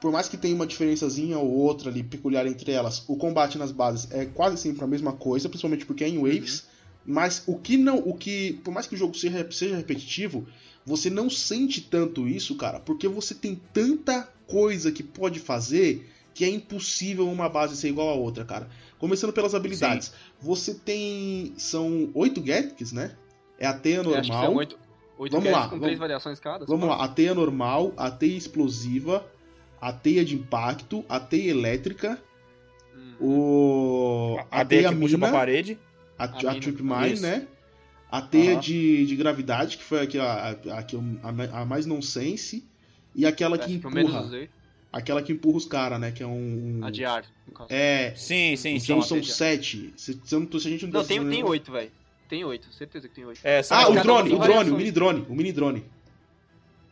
por 0.00 0.10
mais 0.10 0.26
que 0.28 0.36
tenha 0.36 0.54
uma 0.54 0.66
diferençazinha 0.66 1.38
ou 1.38 1.48
outra 1.50 1.88
ali 1.88 2.02
peculiar 2.02 2.46
entre 2.46 2.72
elas, 2.72 3.04
o 3.08 3.16
combate 3.16 3.56
nas 3.58 3.70
bases 3.70 4.10
é 4.10 4.24
quase 4.24 4.56
sempre 4.58 4.82
a 4.82 4.86
mesma 4.86 5.12
coisa, 5.12 5.48
principalmente 5.48 5.86
porque 5.86 6.02
é 6.04 6.08
em 6.08 6.18
waves. 6.18 6.66
Mas 7.06 7.42
o 7.46 7.58
que 7.58 7.76
não, 7.76 7.98
o 7.98 8.14
que, 8.16 8.54
por 8.64 8.72
mais 8.72 8.86
que 8.86 8.94
o 8.94 8.98
jogo 8.98 9.14
seja, 9.14 9.46
seja 9.50 9.76
repetitivo, 9.76 10.46
você 10.86 11.08
não 11.10 11.28
sente 11.30 11.80
tanto 11.80 12.26
isso, 12.28 12.54
cara, 12.56 12.78
porque 12.80 13.08
você 13.08 13.34
tem 13.34 13.60
tanta 13.72 14.28
coisa 14.46 14.92
que 14.92 15.02
pode 15.02 15.40
fazer 15.40 16.10
que 16.34 16.44
é 16.44 16.48
impossível 16.48 17.28
uma 17.30 17.48
base 17.48 17.76
ser 17.76 17.88
igual 17.88 18.08
a 18.08 18.14
outra, 18.14 18.44
cara. 18.44 18.68
Começando 18.98 19.32
pelas 19.32 19.54
habilidades. 19.54 20.12
Você 20.40 20.74
tem. 20.74 21.54
São 21.56 22.10
oito 22.14 22.40
gadgets, 22.40 22.90
né? 22.92 23.14
É 23.58 23.66
a 23.66 23.72
teia 23.72 24.00
acho 24.00 24.08
que 24.08 24.26
são 24.26 24.34
normal. 24.36 24.54
oito, 24.56 24.78
oito 25.16 25.32
Vamos 25.32 25.44
gadgets 25.44 25.52
lá, 25.52 25.64
com 25.64 25.70
vamos- 25.76 25.84
três 25.84 25.98
variações 25.98 26.40
cada. 26.40 26.66
Vamos 26.66 26.88
lá, 26.88 27.04
a 27.04 27.08
teia 27.08 27.34
normal, 27.34 27.92
a 27.96 28.10
teia 28.10 28.36
explosiva, 28.36 29.24
a 29.80 29.92
teia 29.92 30.24
de 30.24 30.34
impacto, 30.34 31.04
a 31.08 31.20
teia 31.20 31.50
elétrica, 31.50 32.20
Hum. 32.96 33.14
o. 33.20 34.38
A 34.50 34.64
teia 34.64 34.88
que 34.88 34.96
puxa 34.96 35.18
pra 35.18 35.28
mina, 35.28 35.38
parede. 35.38 35.78
a, 36.18 36.24
A 36.24 36.26
a 36.50 36.54
Trip 36.60 36.82
Mine, 36.82 37.12
isso. 37.12 37.22
né? 37.22 37.46
A 38.14 38.22
teia 38.22 38.52
Aham. 38.52 38.60
de, 38.60 39.06
de 39.06 39.16
gravidade, 39.16 39.76
que 39.76 39.82
foi 39.82 40.02
a, 40.02 40.06
que 40.06 40.16
a, 40.20 40.50
a, 40.50 40.82
que 40.84 40.96
a, 40.96 41.64
mais 41.64 41.84
nonsense, 41.84 42.64
e 43.12 43.26
aquela 43.26 43.58
que 43.58 43.66
que 43.66 43.72
empurra. 43.74 44.22
usei. 44.22 44.48
Aquela 44.92 45.20
que 45.20 45.32
empurra 45.32 45.56
os 45.56 45.64
caras, 45.64 45.98
né? 45.98 46.12
Que 46.12 46.22
é 46.22 46.26
um. 46.26 46.78
A 46.84 46.90
de 46.92 47.04
ar, 47.04 47.24
no 47.44 47.52
caso. 47.52 47.72
É. 47.72 48.12
Sim, 48.14 48.54
sim, 48.54 48.78
sim. 48.78 48.92
Então 48.92 49.02
são 49.02 49.20
sete. 49.20 49.92
Se, 49.96 50.16
se, 50.24 50.36
não 50.36 50.48
se 50.60 50.68
a 50.68 50.70
gente 50.70 50.86
não, 50.86 50.92
Não, 50.92 51.02
tá 51.02 51.08
tem, 51.08 51.28
tem 51.28 51.42
oito, 51.42 51.72
velho. 51.72 51.90
Tem 52.28 52.44
oito, 52.44 52.72
certeza 52.72 53.08
que 53.08 53.16
tem 53.16 53.24
oito. 53.24 53.40
É, 53.42 53.60
Ah, 53.68 53.88
o 53.88 53.94
drone, 54.00 54.32
o 54.32 54.38
drone, 54.38 54.70
o 54.70 54.76
mini 54.76 54.92
drone, 54.92 55.26
o 55.28 55.34
mini 55.34 55.52
drone. 55.52 55.84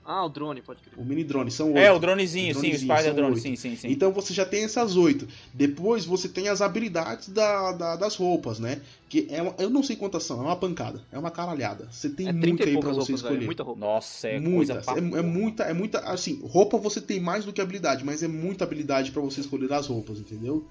Ah, 0.05 0.25
o 0.25 0.29
drone, 0.29 0.61
pode 0.63 0.81
crer. 0.83 0.99
O 0.99 1.05
mini 1.05 1.23
drone, 1.23 1.51
são 1.51 1.69
oito. 1.69 1.79
É, 1.79 1.93
o 1.93 1.99
dronezinho, 1.99 2.51
O 2.51 2.55
sim, 2.55 2.59
o 2.59 2.63
dronezinho, 2.71 2.93
Spider 2.97 3.15
Drone, 3.15 3.31
oito. 3.35 3.43
sim, 3.43 3.55
sim, 3.57 3.77
sim. 3.77 3.89
Então 3.89 4.11
você 4.13 4.35
já 4.35 4.45
tem 4.45 4.65
essas 4.65 4.97
oito. 4.97 5.29
Depois 5.55 6.05
você 6.05 6.29
tem 6.29 6.49
as 6.49 6.61
habilidades 6.61 7.29
da, 7.29 7.73
da- 7.73 7.97
das 7.97 8.17
roupas, 8.17 8.59
né? 8.59 8.81
Que 9.09 9.29
é 9.31 9.41
uma- 9.41 9.55
eu 9.59 9.71
não 9.71 9.83
sei 9.83 9.95
quantas 9.95 10.25
são, 10.25 10.39
é 10.41 10.43
uma 10.43 10.57
pancada, 10.57 11.01
é 11.13 11.19
uma 11.19 11.31
caralhada. 11.31 11.89
Você 11.91 12.09
tem 12.11 12.27
É 12.29 12.33
muita 12.33 12.47
30 12.65 12.65
aí 12.65 12.73
pra 12.81 12.81
você 12.81 12.89
roupas, 12.91 13.07
velho. 13.07 13.17
escolher. 13.17 13.47
Muita 13.47 13.63
roupa. 13.63 13.81
Nossa, 13.81 14.29
é 14.29 14.41
pra 14.41 14.95
é, 14.95 14.99
é 14.99 15.23
muita, 15.23 15.63
é 15.65 15.73
muita, 15.73 15.99
assim, 16.01 16.41
roupa 16.45 16.79
você 16.79 17.01
tem 17.01 17.21
mais 17.21 17.45
do 17.45 17.53
que 17.53 17.61
habilidade, 17.61 18.05
mas 18.05 18.23
é 18.23 18.29
muita 18.29 18.65
habilidade 18.65 19.13
pra 19.13 19.23
você 19.23 19.41
escolher 19.41 19.69
das 19.69 19.87
roupas, 19.87 20.19
entendeu? 20.19 20.67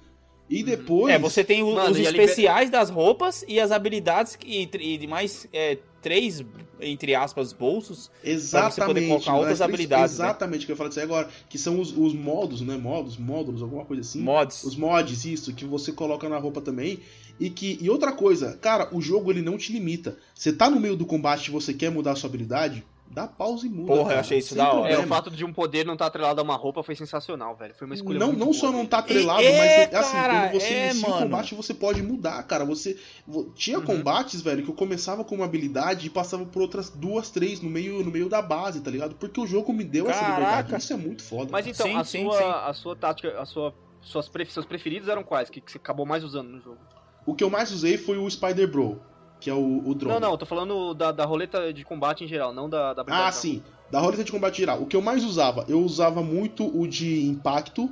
E 0.52 0.62
depois. 0.62 1.14
É, 1.14 1.18
você 1.18 1.42
tem 1.42 1.62
o- 1.62 1.74
Mano, 1.74 1.90
os 1.92 1.96
liber- 1.96 2.12
especiais 2.12 2.68
das 2.68 2.90
roupas 2.90 3.44
e 3.48 3.58
as 3.58 3.70
habilidades 3.70 4.36
que, 4.36 4.68
e, 4.78 4.98
e 5.02 5.06
mais 5.06 5.46
é, 5.52 5.78
três, 6.02 6.44
entre 6.80 7.14
aspas, 7.14 7.52
bolsos. 7.54 8.10
Exatamente. 8.22 8.74
Pra 8.74 8.84
você 8.84 8.92
poder 8.94 9.08
colocar 9.08 9.32
né? 9.32 9.38
outras 9.38 9.60
habilidades, 9.62 10.18
né? 10.18 10.24
Exatamente, 10.26 10.66
que 10.66 10.72
eu 10.72 10.74
ia 10.74 10.76
falar 10.76 10.88
disso 10.90 11.00
aí 11.00 11.04
agora. 11.06 11.28
Que 11.48 11.56
são 11.56 11.80
os, 11.80 11.96
os 11.96 12.12
modos, 12.12 12.60
né? 12.60 12.76
Modos, 12.76 13.16
módulos, 13.16 13.62
alguma 13.62 13.84
coisa 13.86 14.02
assim. 14.02 14.20
Mods. 14.20 14.62
Os 14.64 14.76
mods, 14.76 15.24
isso, 15.24 15.54
que 15.54 15.64
você 15.64 15.90
coloca 15.92 16.28
na 16.28 16.36
roupa 16.36 16.60
também. 16.60 16.98
E 17.40 17.48
que. 17.48 17.78
E 17.80 17.88
outra 17.88 18.12
coisa, 18.12 18.58
cara, 18.60 18.88
o 18.94 19.00
jogo 19.00 19.30
ele 19.30 19.40
não 19.40 19.56
te 19.56 19.72
limita. 19.72 20.18
Você 20.34 20.52
tá 20.52 20.68
no 20.68 20.78
meio 20.78 20.96
do 20.96 21.06
combate 21.06 21.46
e 21.46 21.50
você 21.50 21.72
quer 21.72 21.90
mudar 21.90 22.12
a 22.12 22.16
sua 22.16 22.28
habilidade, 22.28 22.84
dá 23.12 23.26
pausa 23.28 23.66
e 23.66 23.70
muda. 23.70 23.86
Porra, 23.88 24.00
eu 24.00 24.06
cara, 24.06 24.20
achei 24.20 24.38
isso 24.38 24.48
sem 24.54 24.56
da 24.58 24.72
hora. 24.72 24.92
É, 24.92 24.98
o 24.98 25.06
fato 25.06 25.30
de 25.30 25.44
um 25.44 25.52
poder 25.52 25.84
não 25.84 25.92
estar 25.92 26.06
atrelado 26.06 26.40
a 26.40 26.44
uma 26.44 26.56
roupa 26.56 26.82
foi 26.82 26.96
sensacional, 26.96 27.54
velho. 27.54 27.74
Foi 27.74 27.86
uma 27.86 27.94
escolha 27.94 28.18
Não, 28.18 28.28
muito 28.28 28.38
não 28.38 28.46
boa, 28.46 28.58
só 28.58 28.72
não 28.72 28.86
tá 28.86 28.98
atrelado, 28.98 29.42
É, 29.42 29.58
mas 29.58 29.70
é, 29.70 29.96
assim, 29.96 30.12
cara, 30.12 30.40
quando 30.48 30.60
você 30.60 30.66
é, 30.74 30.90
inicia 30.90 31.08
o 31.08 31.18
combate, 31.18 31.54
você 31.54 31.74
pode 31.74 32.02
mudar, 32.02 32.42
cara. 32.44 32.64
Você. 32.64 32.98
vo- 33.26 33.50
Tinha 33.54 33.78
Uhum. 33.78 33.84
combates, 33.84 34.40
velho, 34.40 34.62
que 34.64 34.70
eu 34.70 34.74
começava 34.74 35.24
com 35.24 35.34
uma 35.34 35.44
habilidade 35.44 36.06
e 36.06 36.10
passava 36.10 36.44
por 36.46 36.62
outras 36.62 36.88
duas, 36.90 37.30
três 37.30 37.60
no 37.60 37.68
meio, 37.68 38.02
no 38.02 38.10
meio 38.10 38.28
da 38.28 38.40
base, 38.40 38.80
tá 38.80 38.90
ligado? 38.90 39.14
Porque 39.16 39.40
o 39.40 39.46
jogo 39.46 39.72
me 39.72 39.84
deu 39.84 40.08
essa 40.08 40.20
Caraca. 40.20 40.40
liberdade. 40.40 40.82
Isso 40.82 40.92
é 40.92 40.96
muito 40.96 41.22
foda. 41.22 41.50
Mas 41.52 41.66
então, 41.66 41.86
Sim, 41.86 41.96
a, 41.96 42.04
sim, 42.04 42.24
sua, 42.24 42.38
sim. 42.38 42.44
a 42.44 42.72
sua 42.72 42.96
tática, 42.96 43.40
a 43.40 43.44
sua, 43.44 43.74
suas 44.00 44.28
pre- 44.28 44.46
seus 44.46 44.64
preferidos 44.66 45.08
eram 45.08 45.22
quais? 45.22 45.50
Que, 45.50 45.60
que 45.60 45.70
você 45.70 45.78
acabou 45.78 46.06
mais 46.06 46.24
usando 46.24 46.48
no 46.48 46.60
jogo? 46.60 46.78
O 47.26 47.34
que 47.34 47.44
eu 47.44 47.50
mais 47.50 47.70
usei 47.70 47.96
foi 47.98 48.16
o 48.18 48.28
Spider 48.28 48.68
Bro, 48.70 49.00
que 49.42 49.50
é 49.50 49.54
o, 49.54 49.82
o 49.84 49.94
drone. 49.94 50.14
Não, 50.14 50.20
não, 50.20 50.30
eu 50.32 50.38
tô 50.38 50.46
falando 50.46 50.94
da, 50.94 51.10
da 51.10 51.24
roleta 51.24 51.72
de 51.72 51.84
combate 51.84 52.22
em 52.24 52.28
geral, 52.28 52.52
não 52.54 52.68
da, 52.68 52.94
da 52.94 53.04
Ah, 53.08 53.32
sim. 53.32 53.62
Da 53.90 54.00
roleta 54.00 54.22
de 54.24 54.30
combate 54.30 54.58
geral. 54.58 54.80
O 54.80 54.86
que 54.86 54.94
eu 54.96 55.02
mais 55.02 55.24
usava? 55.24 55.64
Eu 55.68 55.80
usava 55.82 56.22
muito 56.22 56.64
o 56.78 56.86
de 56.86 57.26
impacto, 57.26 57.90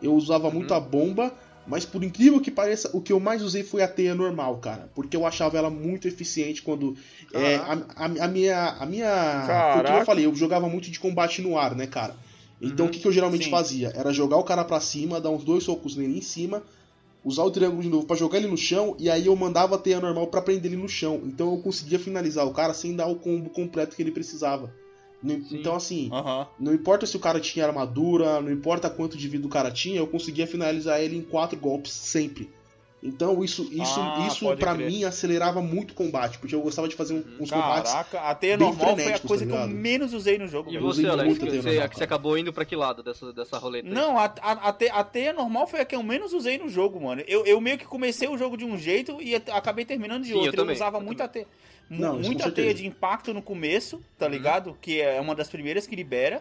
eu 0.00 0.14
usava 0.14 0.46
Uhum. 0.48 0.54
muito 0.54 0.72
a 0.72 0.80
bomba, 0.80 1.32
mas 1.66 1.84
por 1.84 2.02
incrível 2.04 2.40
que 2.40 2.50
pareça, 2.50 2.90
o 2.92 3.00
que 3.00 3.12
eu 3.12 3.20
mais 3.20 3.42
usei 3.42 3.62
foi 3.62 3.82
a 3.82 3.88
teia 3.88 4.14
normal, 4.14 4.58
cara. 4.58 4.88
Porque 4.94 5.16
eu 5.16 5.26
achava 5.26 5.58
ela 5.58 5.68
muito 5.70 6.06
eficiente 6.08 6.62
quando. 6.62 6.96
é, 7.34 7.56
a, 7.56 7.72
a- 7.96 8.24
a 8.24 8.28
minha. 8.28 8.68
A 8.78 8.86
minha. 8.86 9.80
O 9.80 9.84
que 9.84 9.92
eu 10.00 10.04
falei, 10.04 10.26
eu 10.26 10.34
jogava 10.34 10.68
muito 10.68 10.90
de 10.90 10.98
combate 11.00 11.42
no 11.42 11.58
ar, 11.58 11.74
né, 11.74 11.86
cara? 11.86 12.14
Então 12.60 12.86
Uhum. 12.86 12.90
o 12.90 12.94
que, 12.94 13.00
que 13.00 13.08
eu 13.08 13.12
geralmente 13.12 13.44
Sim. 13.46 13.50
fazia? 13.50 13.92
Era 13.94 14.12
jogar 14.12 14.36
o 14.36 14.44
cara 14.44 14.64
pra 14.64 14.78
cima, 14.80 15.20
dar 15.20 15.30
uns 15.30 15.42
dois 15.44 15.64
socos 15.64 15.96
nele 15.96 16.16
em 16.18 16.22
cima, 16.22 16.62
usar 17.24 17.44
o 17.44 17.50
triângulo 17.50 17.82
de 17.82 17.88
novo 17.88 18.06
pra 18.06 18.16
jogar 18.16 18.38
ele 18.38 18.48
no 18.48 18.56
chão, 18.56 18.96
e 18.98 19.08
aí 19.08 19.26
eu 19.26 19.36
mandava 19.36 19.76
a 19.76 19.78
teia 19.78 20.00
normal 20.00 20.26
pra 20.26 20.42
prender 20.42 20.72
ele 20.72 20.80
no 20.80 20.88
chão. 20.88 21.20
Então 21.24 21.54
eu 21.54 21.60
conseguia 21.60 21.98
finalizar 21.98 22.46
o 22.46 22.52
cara 22.52 22.74
sem 22.74 22.94
dar 22.94 23.06
o 23.06 23.16
combo 23.16 23.50
completo 23.50 23.94
que 23.94 24.02
ele 24.02 24.10
precisava. 24.10 24.72
Não-. 25.22 25.40
Então 25.52 25.74
assim, 25.76 26.10
não 26.58 26.74
importa 26.74 27.06
se 27.06 27.16
o 27.16 27.20
cara 27.20 27.38
tinha 27.38 27.64
armadura, 27.66 28.40
não 28.40 28.50
importa 28.50 28.90
quanto 28.90 29.16
de 29.16 29.28
vida 29.28 29.46
o 29.46 29.50
cara 29.50 29.70
tinha, 29.70 29.98
eu 29.98 30.06
conseguia 30.06 30.46
finalizar 30.46 31.00
ele 31.00 31.16
em 31.16 31.22
quatro 31.22 31.58
golpes 31.58 31.92
sempre. 31.92 32.50
Então 33.02 33.42
isso, 33.42 33.62
isso, 33.72 33.98
Ah, 34.00 34.28
isso 34.28 34.56
para 34.56 34.74
mim 34.76 35.02
acelerava 35.02 35.60
muito 35.60 35.90
o 35.90 35.94
combate, 35.94 36.38
porque 36.38 36.54
eu 36.54 36.60
gostava 36.60 36.86
de 36.88 36.94
fazer 36.94 37.14
uns 37.40 37.50
combates. 37.50 37.90
Caraca, 37.90 38.20
a 38.20 38.32
teia 38.32 38.56
bem 38.56 38.68
normal 38.68 38.84
foi 38.86 38.92
a 38.92 38.96
frenéticos, 38.96 39.28
coisa 39.28 39.44
tá 39.44 39.50
que 39.50 39.62
eu 39.62 39.68
menos 39.68 40.14
usei 40.14 40.38
no 40.38 40.46
jogo. 40.46 40.70
E. 40.70 40.76
Eu 40.76 40.82
você, 40.82 41.06
Alex, 41.08 41.26
muito 41.28 41.40
que 41.40 41.46
a 41.48 41.50
teia 41.50 41.62
você, 41.62 41.68
normal, 41.70 41.88
que 41.88 41.96
você 41.96 42.04
acabou 42.04 42.38
indo 42.38 42.52
pra 42.52 42.64
que 42.64 42.76
lado 42.76 43.02
dessa, 43.02 43.32
dessa 43.32 43.58
roleta? 43.58 43.88
aí? 43.88 43.92
Não, 43.92 44.16
a, 44.16 44.32
a, 44.40 44.52
a, 44.68 44.72
te- 44.72 44.88
a 44.88 45.02
teia 45.02 45.32
normal 45.32 45.66
foi 45.66 45.80
a 45.80 45.84
que 45.84 45.96
eu 45.96 46.02
menos 46.04 46.32
usei 46.32 46.58
no 46.58 46.68
jogo, 46.68 47.00
mano. 47.00 47.24
Eu, 47.26 47.44
eu 47.44 47.60
meio 47.60 47.76
que 47.76 47.84
comecei 47.86 48.28
o 48.28 48.38
jogo 48.38 48.56
de 48.56 48.64
um 48.64 48.78
jeito 48.78 49.20
e 49.20 49.34
acabei 49.34 49.84
terminando 49.84 50.22
de 50.22 50.28
Sim, 50.28 50.34
eu 50.34 50.38
outro. 50.38 50.52
Eu, 50.52 50.62
também, 50.62 50.76
usava 50.76 50.98
eu 50.98 51.02
muita 51.02 51.26
teia. 51.26 51.46
mu- 51.90 51.98
Não, 52.00 52.12
isso 52.14 52.20
com 52.22 52.26
muita 52.28 52.52
teia 52.52 52.72
de 52.72 52.86
impacto 52.86 53.34
no 53.34 53.42
começo, 53.42 54.00
tá 54.16 54.26
Uhum. 54.26 54.32
ligado? 54.32 54.78
Que 54.80 55.00
é 55.00 55.20
uma 55.20 55.34
das 55.34 55.48
primeiras 55.50 55.88
que 55.88 55.96
libera. 55.96 56.40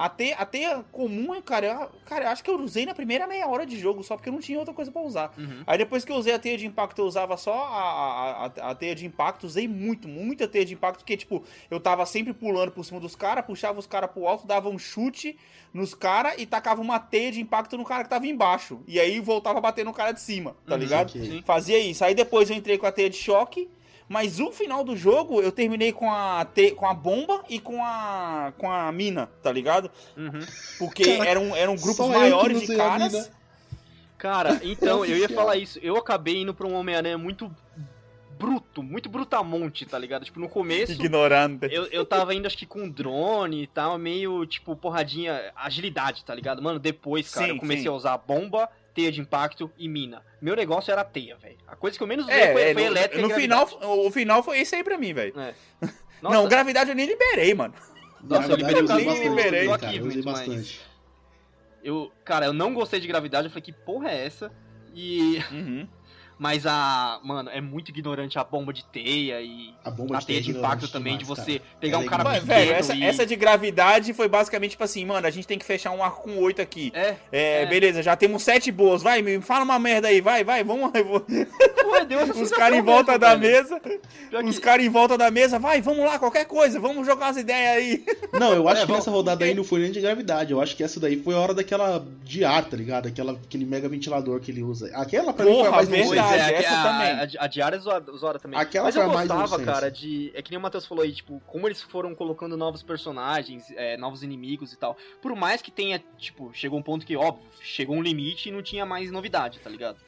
A 0.00 0.08
teia, 0.08 0.34
a 0.36 0.46
teia 0.46 0.82
comum, 0.90 1.38
cara, 1.42 1.66
eu, 1.66 1.90
cara, 2.06 2.24
eu 2.24 2.28
acho 2.30 2.42
que 2.42 2.48
eu 2.48 2.58
usei 2.58 2.86
na 2.86 2.94
primeira 2.94 3.26
meia 3.26 3.46
hora 3.46 3.66
de 3.66 3.78
jogo, 3.78 4.02
só 4.02 4.16
porque 4.16 4.30
eu 4.30 4.32
não 4.32 4.40
tinha 4.40 4.58
outra 4.58 4.72
coisa 4.72 4.90
pra 4.90 5.02
usar. 5.02 5.30
Uhum. 5.36 5.62
Aí 5.66 5.76
depois 5.76 6.06
que 6.06 6.10
eu 6.10 6.16
usei 6.16 6.32
a 6.32 6.38
teia 6.38 6.56
de 6.56 6.66
impacto, 6.66 6.98
eu 7.02 7.04
usava 7.04 7.36
só 7.36 7.52
a, 7.52 8.46
a, 8.46 8.70
a, 8.70 8.74
teia 8.74 8.94
de 8.94 9.04
impacto, 9.04 9.44
usei 9.44 9.68
muito, 9.68 10.08
muita 10.08 10.48
teia 10.48 10.64
de 10.64 10.72
impacto, 10.72 11.00
porque, 11.00 11.18
tipo, 11.18 11.44
eu 11.70 11.78
tava 11.78 12.06
sempre 12.06 12.32
pulando 12.32 12.72
por 12.72 12.82
cima 12.82 12.98
dos 12.98 13.14
caras, 13.14 13.44
puxava 13.44 13.78
os 13.78 13.86
caras 13.86 14.10
pro 14.10 14.26
alto, 14.26 14.46
dava 14.46 14.70
um 14.70 14.78
chute 14.78 15.36
nos 15.70 15.94
caras 15.94 16.32
e 16.38 16.46
tacava 16.46 16.80
uma 16.80 16.98
teia 16.98 17.30
de 17.30 17.42
impacto 17.42 17.76
no 17.76 17.84
cara 17.84 18.02
que 18.02 18.08
tava 18.08 18.26
embaixo. 18.26 18.80
E 18.88 18.98
aí 18.98 19.20
voltava 19.20 19.58
a 19.58 19.60
bater 19.60 19.84
no 19.84 19.92
cara 19.92 20.12
de 20.12 20.20
cima, 20.22 20.56
tá 20.66 20.76
Uhum. 20.76 20.80
ligado? 20.80 21.10
Ok. 21.10 21.20
Sim. 21.22 21.42
Fazia 21.44 21.78
isso. 21.78 22.02
Aí 22.02 22.14
depois 22.14 22.48
eu 22.48 22.56
entrei 22.56 22.78
com 22.78 22.86
a 22.86 22.92
teia 22.92 23.10
de 23.10 23.18
choque. 23.18 23.68
Mas 24.10 24.40
o 24.40 24.50
final 24.50 24.82
do 24.82 24.96
jogo 24.96 25.40
eu 25.40 25.52
terminei 25.52 25.92
com 25.92 26.10
a, 26.10 26.44
te... 26.44 26.72
com 26.72 26.84
a 26.84 26.92
bomba 26.92 27.44
e 27.48 27.60
com 27.60 27.80
a. 27.84 28.52
com 28.58 28.68
a 28.68 28.90
mina, 28.90 29.30
tá 29.40 29.52
ligado? 29.52 29.88
Uhum. 30.16 30.40
Porque 30.80 31.16
Cara, 31.16 31.30
eram, 31.30 31.54
eram 31.54 31.76
grupos 31.76 32.08
maiores 32.08 32.66
de 32.66 32.74
a 32.74 32.76
caras. 32.76 33.30
Cara, 34.18 34.60
então, 34.66 35.04
eu 35.04 35.16
ia 35.16 35.26
Oficial. 35.26 35.40
falar 35.40 35.56
isso. 35.58 35.78
Eu 35.80 35.96
acabei 35.96 36.42
indo 36.42 36.52
pra 36.52 36.66
um 36.66 36.74
Homem-Aranha 36.74 37.16
muito 37.16 37.54
bruto, 38.36 38.82
muito 38.82 39.08
brutamonte, 39.08 39.86
tá 39.86 39.96
ligado? 39.96 40.24
Tipo, 40.24 40.40
no 40.40 40.48
começo, 40.48 40.90
Ignorante. 40.90 41.68
eu, 41.70 41.84
eu 41.86 42.04
tava 42.04 42.34
indo, 42.34 42.48
acho 42.48 42.58
que 42.58 42.66
com 42.66 42.88
drone 42.88 43.62
e 43.62 43.66
tal, 43.68 43.96
meio, 43.96 44.44
tipo, 44.44 44.74
porradinha, 44.74 45.52
agilidade, 45.54 46.24
tá 46.24 46.34
ligado? 46.34 46.60
Mano, 46.60 46.80
depois, 46.80 47.32
cara, 47.32 47.46
Sim, 47.46 47.52
eu 47.52 47.58
comecei 47.60 47.82
sim. 47.84 47.88
a 47.88 47.92
usar 47.92 48.18
bomba, 48.18 48.68
teia 48.94 49.10
de 49.12 49.20
impacto 49.20 49.70
e 49.78 49.88
mina. 49.88 50.22
Meu 50.40 50.56
negócio 50.56 50.90
era 50.90 51.04
teia, 51.04 51.36
velho. 51.36 51.58
A 51.66 51.76
coisa 51.76 51.96
que 51.96 52.02
eu 52.02 52.06
menos 52.06 52.24
usei 52.26 52.38
É, 52.38 52.52
foi, 52.52 52.62
é, 52.62 52.72
foi 52.72 52.82
no, 52.82 52.88
elétrica 52.88 53.22
no 53.26 53.30
e 53.30 53.34
final, 53.34 53.68
o 53.82 54.10
final 54.10 54.42
foi 54.42 54.60
esse 54.60 54.74
aí 54.76 54.84
pra 54.84 54.98
mim, 54.98 55.12
velho. 55.12 55.38
É. 55.38 55.54
Não, 56.22 56.46
gravidade 56.46 56.90
eu 56.90 56.96
nem 56.96 57.06
liberei, 57.06 57.54
mano. 57.54 57.72
Nossa, 58.22 58.50
eu 58.52 58.56
liberei 58.56 58.82
Zin, 58.82 58.86
bastante 58.86 59.28
liberei. 59.28 59.44
também, 59.60 59.72
Aqui, 59.72 59.84
cara, 59.86 59.96
eu 59.96 60.06
usei 60.06 60.22
mas- 60.22 60.38
bastante. 60.38 60.80
eu, 61.82 62.12
cara, 62.24 62.46
eu 62.46 62.52
não 62.52 62.74
gostei 62.74 63.00
de 63.00 63.08
gravidade, 63.08 63.46
eu 63.46 63.50
falei, 63.50 63.62
que 63.62 63.72
porra 63.72 64.10
é 64.10 64.26
essa? 64.26 64.52
E... 64.94 65.38
Uhum. 65.50 65.88
Mas 66.42 66.64
a... 66.64 67.20
Mano, 67.22 67.50
é 67.50 67.60
muito 67.60 67.90
ignorante 67.90 68.38
a 68.38 68.42
bomba 68.44 68.72
de 68.72 68.82
teia 68.82 69.42
e... 69.42 69.74
A 69.84 69.90
bomba 69.90 70.16
A 70.16 70.20
de 70.20 70.26
teia 70.26 70.40
de 70.40 70.52
impacto 70.52 70.88
também, 70.88 71.18
de 71.18 71.24
você 71.26 71.58
cara. 71.58 71.70
pegar 71.78 71.96
Ela 71.96 72.02
um 72.02 72.06
é 72.06 72.08
cara 72.10 72.24
Mas, 72.24 72.42
velho, 72.44 72.72
essa, 72.72 72.94
e... 72.94 73.02
essa 73.04 73.26
de 73.26 73.36
gravidade 73.36 74.14
foi 74.14 74.26
basicamente 74.26 74.70
tipo 74.70 74.82
assim, 74.82 75.04
mano, 75.04 75.26
a 75.26 75.30
gente 75.30 75.46
tem 75.46 75.58
que 75.58 75.66
fechar 75.66 75.90
um 75.90 76.02
arco 76.02 76.22
com 76.22 76.38
oito 76.38 76.62
aqui. 76.62 76.90
É, 76.94 77.16
É, 77.30 77.62
É. 77.62 77.66
beleza, 77.66 78.02
já 78.02 78.16
temos 78.16 78.42
sete 78.42 78.72
boas. 78.72 79.02
Vai, 79.02 79.20
me 79.20 79.38
fala 79.42 79.64
uma 79.64 79.78
merda 79.78 80.08
aí, 80.08 80.22
vai, 80.22 80.42
vai, 80.42 80.64
vamos. 80.64 80.90
vou- 81.06 81.20
Pô, 81.20 82.04
deu 82.08 82.20
essa 82.20 82.32
Os 82.32 82.38
sensação 82.38 82.58
caras 82.58 82.78
em 82.78 82.82
volta 82.82 83.12
mesmo, 83.12 83.20
da 83.20 83.34
velho. 83.36 83.54
mesa. 83.56 83.80
Que- 83.80 84.60
caras 84.60 84.86
em 84.86 84.88
volta 84.88 85.18
da 85.18 85.30
mesa, 85.30 85.58
vai, 85.58 85.82
vamos 85.82 86.06
lá, 86.06 86.18
qualquer 86.18 86.46
coisa, 86.46 86.80
vamos 86.80 87.06
jogar 87.06 87.26
umas 87.26 87.36
ideias 87.36 87.76
aí. 87.76 88.04
Não, 88.32 88.54
eu 88.54 88.66
acho 88.66 88.78
É, 88.78 88.80
que 88.80 88.86
vamos- 88.86 89.04
nessa 89.04 89.10
rodada 89.10 89.44
aí 89.44 89.52
não 89.52 89.62
foi 89.64 89.80
nem 89.80 89.92
de 89.92 90.00
gravidade. 90.00 90.52
Eu 90.52 90.60
acho 90.60 90.74
que 90.74 90.82
essa 90.82 90.98
daí 90.98 91.20
foi 91.20 91.34
a 91.34 91.38
hora 91.38 91.52
daquela 91.52 92.02
de 92.24 92.44
ar, 92.46 92.64
tá 92.64 92.76
ligado? 92.78 93.08
Aquela, 93.08 93.32
aquele 93.32 93.66
mega 93.66 93.88
ventilador 93.90 94.40
que 94.40 94.50
ele 94.50 94.62
usa. 94.62 94.90
Aquela 94.94 95.32
pra 95.34 95.44
mim 95.44 95.50
foi 95.52 95.60
a 95.60 95.64
Porra, 95.64 95.76
mais 95.76 95.88
verdade. 95.88 96.29
Nonsense. 96.30 96.52
é, 96.52 96.56
a, 96.56 96.60
essa 96.60 96.80
a, 96.80 96.92
também. 96.92 97.38
A, 97.38 97.44
a 97.44 97.46
diária 97.46 97.76
é 97.76 97.78
zoada, 97.78 98.12
zoada 98.12 98.38
também. 98.38 98.58
Aquela 98.58 98.84
Mas 98.84 98.96
eu 98.96 99.06
mais 99.08 99.28
gostava, 99.28 99.42
nonsense. 99.42 99.64
cara, 99.64 99.90
de. 99.90 100.30
É 100.34 100.42
que 100.42 100.50
nem 100.50 100.58
o 100.58 100.62
Matheus 100.62 100.86
falou 100.86 101.04
aí, 101.04 101.12
tipo, 101.12 101.40
como 101.46 101.68
eles 101.68 101.82
foram 101.82 102.14
colocando 102.14 102.56
novos 102.56 102.82
personagens, 102.82 103.70
é, 103.76 103.96
novos 103.96 104.22
inimigos 104.22 104.72
e 104.72 104.76
tal. 104.76 104.96
Por 105.20 105.34
mais 105.34 105.60
que 105.62 105.70
tenha, 105.70 106.02
tipo, 106.18 106.50
chegou 106.52 106.78
um 106.78 106.82
ponto 106.82 107.04
que, 107.04 107.16
óbvio, 107.16 107.44
chegou 107.60 107.96
um 107.96 108.02
limite 108.02 108.48
e 108.48 108.52
não 108.52 108.62
tinha 108.62 108.86
mais 108.86 109.10
novidade, 109.10 109.58
tá 109.60 109.70
ligado? 109.70 109.98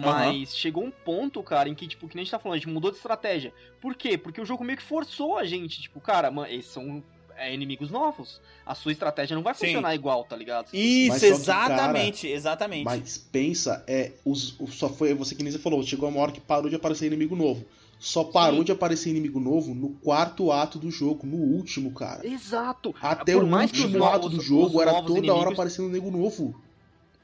Mas 0.00 0.54
chegou 0.54 0.84
um 0.84 0.90
ponto, 0.90 1.42
cara, 1.42 1.68
em 1.68 1.74
que, 1.74 1.86
tipo, 1.86 2.06
que 2.08 2.14
nem 2.14 2.22
a 2.22 2.24
gente 2.24 2.30
tá 2.30 2.38
falando, 2.38 2.56
a 2.56 2.58
gente 2.58 2.68
mudou 2.68 2.90
de 2.90 2.98
estratégia. 2.98 3.54
Por 3.80 3.94
quê? 3.94 4.18
Porque 4.18 4.40
o 4.40 4.44
jogo 4.44 4.62
meio 4.62 4.76
que 4.76 4.82
forçou 4.82 5.38
a 5.38 5.44
gente, 5.44 5.80
tipo, 5.80 6.00
cara, 6.00 6.30
mano, 6.30 6.52
esses 6.52 6.70
são 6.70 7.02
é, 7.38 7.52
inimigos 7.54 7.90
novos. 7.90 8.40
A 8.66 8.74
sua 8.74 8.92
estratégia 8.92 9.34
não 9.34 9.42
vai 9.42 9.54
Sim. 9.54 9.66
funcionar 9.66 9.94
igual, 9.94 10.24
tá 10.24 10.36
ligado? 10.36 10.68
Isso, 10.72 11.08
Mas 11.10 11.20
só 11.20 11.26
que, 11.26 11.32
exatamente, 11.32 12.26
exatamente. 12.26 12.84
Mas 12.84 13.18
pensa, 13.18 13.82
é, 13.86 14.12
os, 14.24 14.58
o- 14.60 14.66
só 14.68 14.88
foi 14.88 15.14
você 15.14 15.34
que 15.34 15.42
nem 15.42 15.52
você 15.52 15.58
falou, 15.58 15.82
chegou 15.82 16.08
uma 16.08 16.20
hora 16.20 16.32
que 16.32 16.40
parou 16.40 16.68
de 16.68 16.76
aparecer 16.76 17.06
inimigo 17.06 17.34
novo. 17.36 17.64
Só 18.00 18.22
parou 18.22 18.58
Sim. 18.60 18.64
de 18.64 18.72
aparecer 18.72 19.10
inimigo 19.10 19.40
novo 19.40 19.74
no 19.74 19.90
quarto 19.90 20.52
ato 20.52 20.78
do 20.78 20.88
jogo, 20.90 21.26
no 21.26 21.36
último, 21.36 21.92
cara. 21.92 22.24
Exato! 22.26 22.94
Até 23.02 23.32
Por 23.34 23.42
o 23.42 23.46
mais 23.46 23.72
que 23.72 23.78
os 23.78 23.84
último 23.86 23.98
novos- 24.04 24.14
ato 24.16 24.28
do 24.28 24.38
os 24.38 24.44
jogo 24.44 24.80
era 24.80 24.92
toda 25.02 25.12
hora 25.12 25.18
inimigos- 25.18 25.52
aparecendo 25.52 25.88
nego 25.88 26.10
novo. 26.10 26.54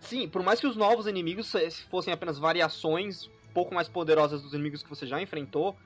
Sim, 0.00 0.28
por 0.28 0.42
mais 0.42 0.60
que 0.60 0.66
os 0.66 0.76
novos 0.76 1.06
inimigos 1.06 1.46
se- 1.46 1.70
fossem 1.90 2.12
apenas 2.12 2.38
variações 2.38 3.30
pouco 3.54 3.72
mais 3.72 3.88
poderosas 3.88 4.42
dos 4.42 4.52
inimigos 4.52 4.82
que 4.82 4.90
você 4.90 5.06
já 5.06 5.22
enfrentou, 5.22 5.76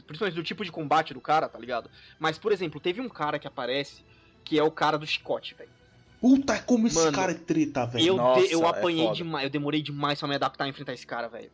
principalmente 0.00 0.34
do 0.34 0.42
tipo 0.42 0.64
de 0.64 0.70
combate 0.70 1.12
do 1.14 1.20
cara, 1.20 1.48
tá 1.48 1.58
ligado? 1.58 1.90
Mas, 2.18 2.38
por 2.38 2.52
exemplo, 2.52 2.80
teve 2.80 3.00
um 3.00 3.08
cara 3.08 3.38
que 3.38 3.46
aparece 3.48 4.04
que 4.44 4.58
é 4.58 4.62
o 4.62 4.70
cara 4.70 4.96
do 4.98 5.06
chicote, 5.06 5.54
velho. 5.54 5.70
Puta, 6.20 6.58
como 6.60 6.86
esse 6.86 6.96
Mano, 6.96 7.12
cara 7.12 7.32
é 7.32 7.34
treta, 7.34 7.86
velho. 7.86 8.06
Eu, 8.06 8.16
Nossa, 8.16 8.46
eu 8.52 8.64
é 8.64 8.68
apanhei 8.68 9.04
foda. 9.04 9.16
demais, 9.16 9.44
eu 9.44 9.50
demorei 9.50 9.80
demais 9.82 10.18
pra 10.18 10.28
me 10.28 10.34
adaptar 10.34 10.64
a 10.64 10.68
enfrentar 10.68 10.92
esse 10.92 11.06
cara, 11.06 11.28
velho. 11.28 11.50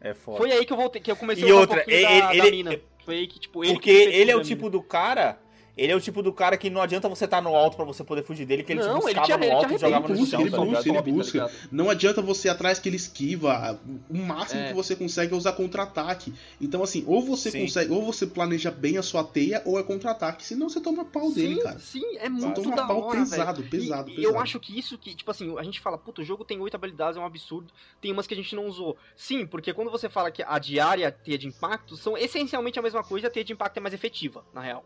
É 0.00 0.14
foda. 0.14 0.38
Foi 0.38 0.52
aí 0.52 0.64
que 0.64 0.72
eu 0.72 0.76
voltei, 0.76 1.00
que 1.02 1.10
eu 1.10 1.16
comecei 1.16 1.44
E 1.44 1.50
a 1.50 1.54
usar 1.54 1.60
outra, 1.62 1.78
um 1.86 1.90
ele- 1.90 2.02
da, 2.20 2.26
da 2.28 2.34
ele- 2.36 2.50
mina. 2.50 2.80
Foi 3.04 3.14
aí 3.16 3.26
que, 3.26 3.38
tipo, 3.40 3.64
ele 3.64 3.72
Porque 3.74 3.90
ele 3.90 4.30
é 4.30 4.34
o 4.34 4.38
da 4.38 4.44
mina. 4.44 4.56
tipo 4.56 4.70
do 4.70 4.82
cara. 4.82 5.38
Ele 5.76 5.90
é 5.90 5.96
o 5.96 6.00
tipo 6.00 6.22
do 6.22 6.32
cara 6.32 6.56
que 6.56 6.70
não 6.70 6.80
adianta 6.80 7.08
você 7.08 7.24
estar 7.24 7.40
no 7.42 7.54
alto 7.54 7.76
pra 7.76 7.84
você 7.84 8.04
poder 8.04 8.22
fugir 8.22 8.46
dele, 8.46 8.62
que 8.62 8.72
ele 8.72 8.80
Não, 8.80 9.00
te 9.00 9.06
ele 9.10 9.20
buscava 9.20 9.26
te- 9.26 9.30
no 9.30 9.36
ele 9.44 9.46
te 9.50 9.52
alto 9.54 9.74
e 9.74 9.78
jogava 9.78 10.06
Ele 10.06 10.12
no 10.14 10.18
busca, 10.20 10.30
chão, 10.36 10.40
ele 10.40 10.50
tá 10.50 10.56
busca, 10.58 10.88
ele 10.88 10.94
tá 10.96 11.02
busca. 11.02 11.32
ligado? 11.38 11.52
Não 11.72 11.90
adianta 11.90 12.22
você 12.22 12.46
ir 12.48 12.50
atrás 12.52 12.78
que 12.78 12.88
ele 12.88 12.96
esquiva. 12.96 13.80
O 14.08 14.16
máximo 14.16 14.60
É. 14.60 14.68
que 14.68 14.72
você 14.74 14.94
consegue 14.94 15.34
é 15.34 15.36
usar 15.36 15.52
contra-ataque. 15.52 16.32
Então, 16.60 16.82
assim, 16.82 17.02
ou 17.08 17.20
você 17.22 17.50
Sim. 17.50 17.62
consegue, 17.62 17.92
ou 17.92 18.04
você 18.04 18.24
planeja 18.26 18.70
bem 18.70 18.98
a 18.98 19.02
sua 19.02 19.24
teia, 19.24 19.62
ou 19.64 19.78
é 19.78 19.82
contra-ataque. 19.82 20.44
Senão 20.44 20.68
você 20.68 20.80
toma 20.80 21.04
pau 21.04 21.32
dele, 21.32 21.56
sim, 21.56 21.62
cara. 21.62 21.78
sim, 21.80 22.16
é 22.18 22.28
Você 22.30 22.46
muito 22.46 22.62
toma 22.62 22.76
da 22.76 22.86
pau 22.86 23.00
hora, 23.02 23.18
pesado, 23.20 23.58
velho. 23.62 23.70
pesado, 23.70 24.10
E 24.10 24.14
pesado. 24.14 24.34
Eu 24.34 24.40
acho 24.40 24.60
que 24.60 24.78
isso 24.78 24.96
que, 24.96 25.14
tipo 25.14 25.30
assim, 25.30 25.58
a 25.58 25.62
gente 25.64 25.80
fala, 25.80 25.98
puta, 25.98 26.22
o 26.22 26.24
jogo 26.24 26.44
tem 26.44 26.60
oito 26.60 26.74
habilidades, 26.76 27.16
é 27.16 27.20
um 27.20 27.26
absurdo. 27.26 27.72
Tem 28.00 28.12
umas 28.12 28.26
que 28.28 28.34
a 28.34 28.36
gente 28.36 28.54
não 28.54 28.66
usou. 28.68 28.96
Sim, 29.16 29.44
porque 29.44 29.74
quando 29.74 29.90
você 29.90 30.08
fala 30.08 30.30
que 30.30 30.42
a 30.46 30.58
diária 30.58 31.02
e 31.02 31.06
a 31.06 31.10
teia 31.10 31.36
de 31.36 31.48
impacto 31.48 31.96
são 31.96 32.16
essencialmente 32.16 32.78
a 32.78 32.82
mesma 32.82 33.02
coisa, 33.02 33.26
a 33.26 33.30
teia 33.30 33.44
de 33.44 33.52
impacto 33.52 33.76
é 33.78 33.80
mais 33.80 33.92
efetiva, 33.92 34.44
na 34.54 34.60
real. 34.60 34.84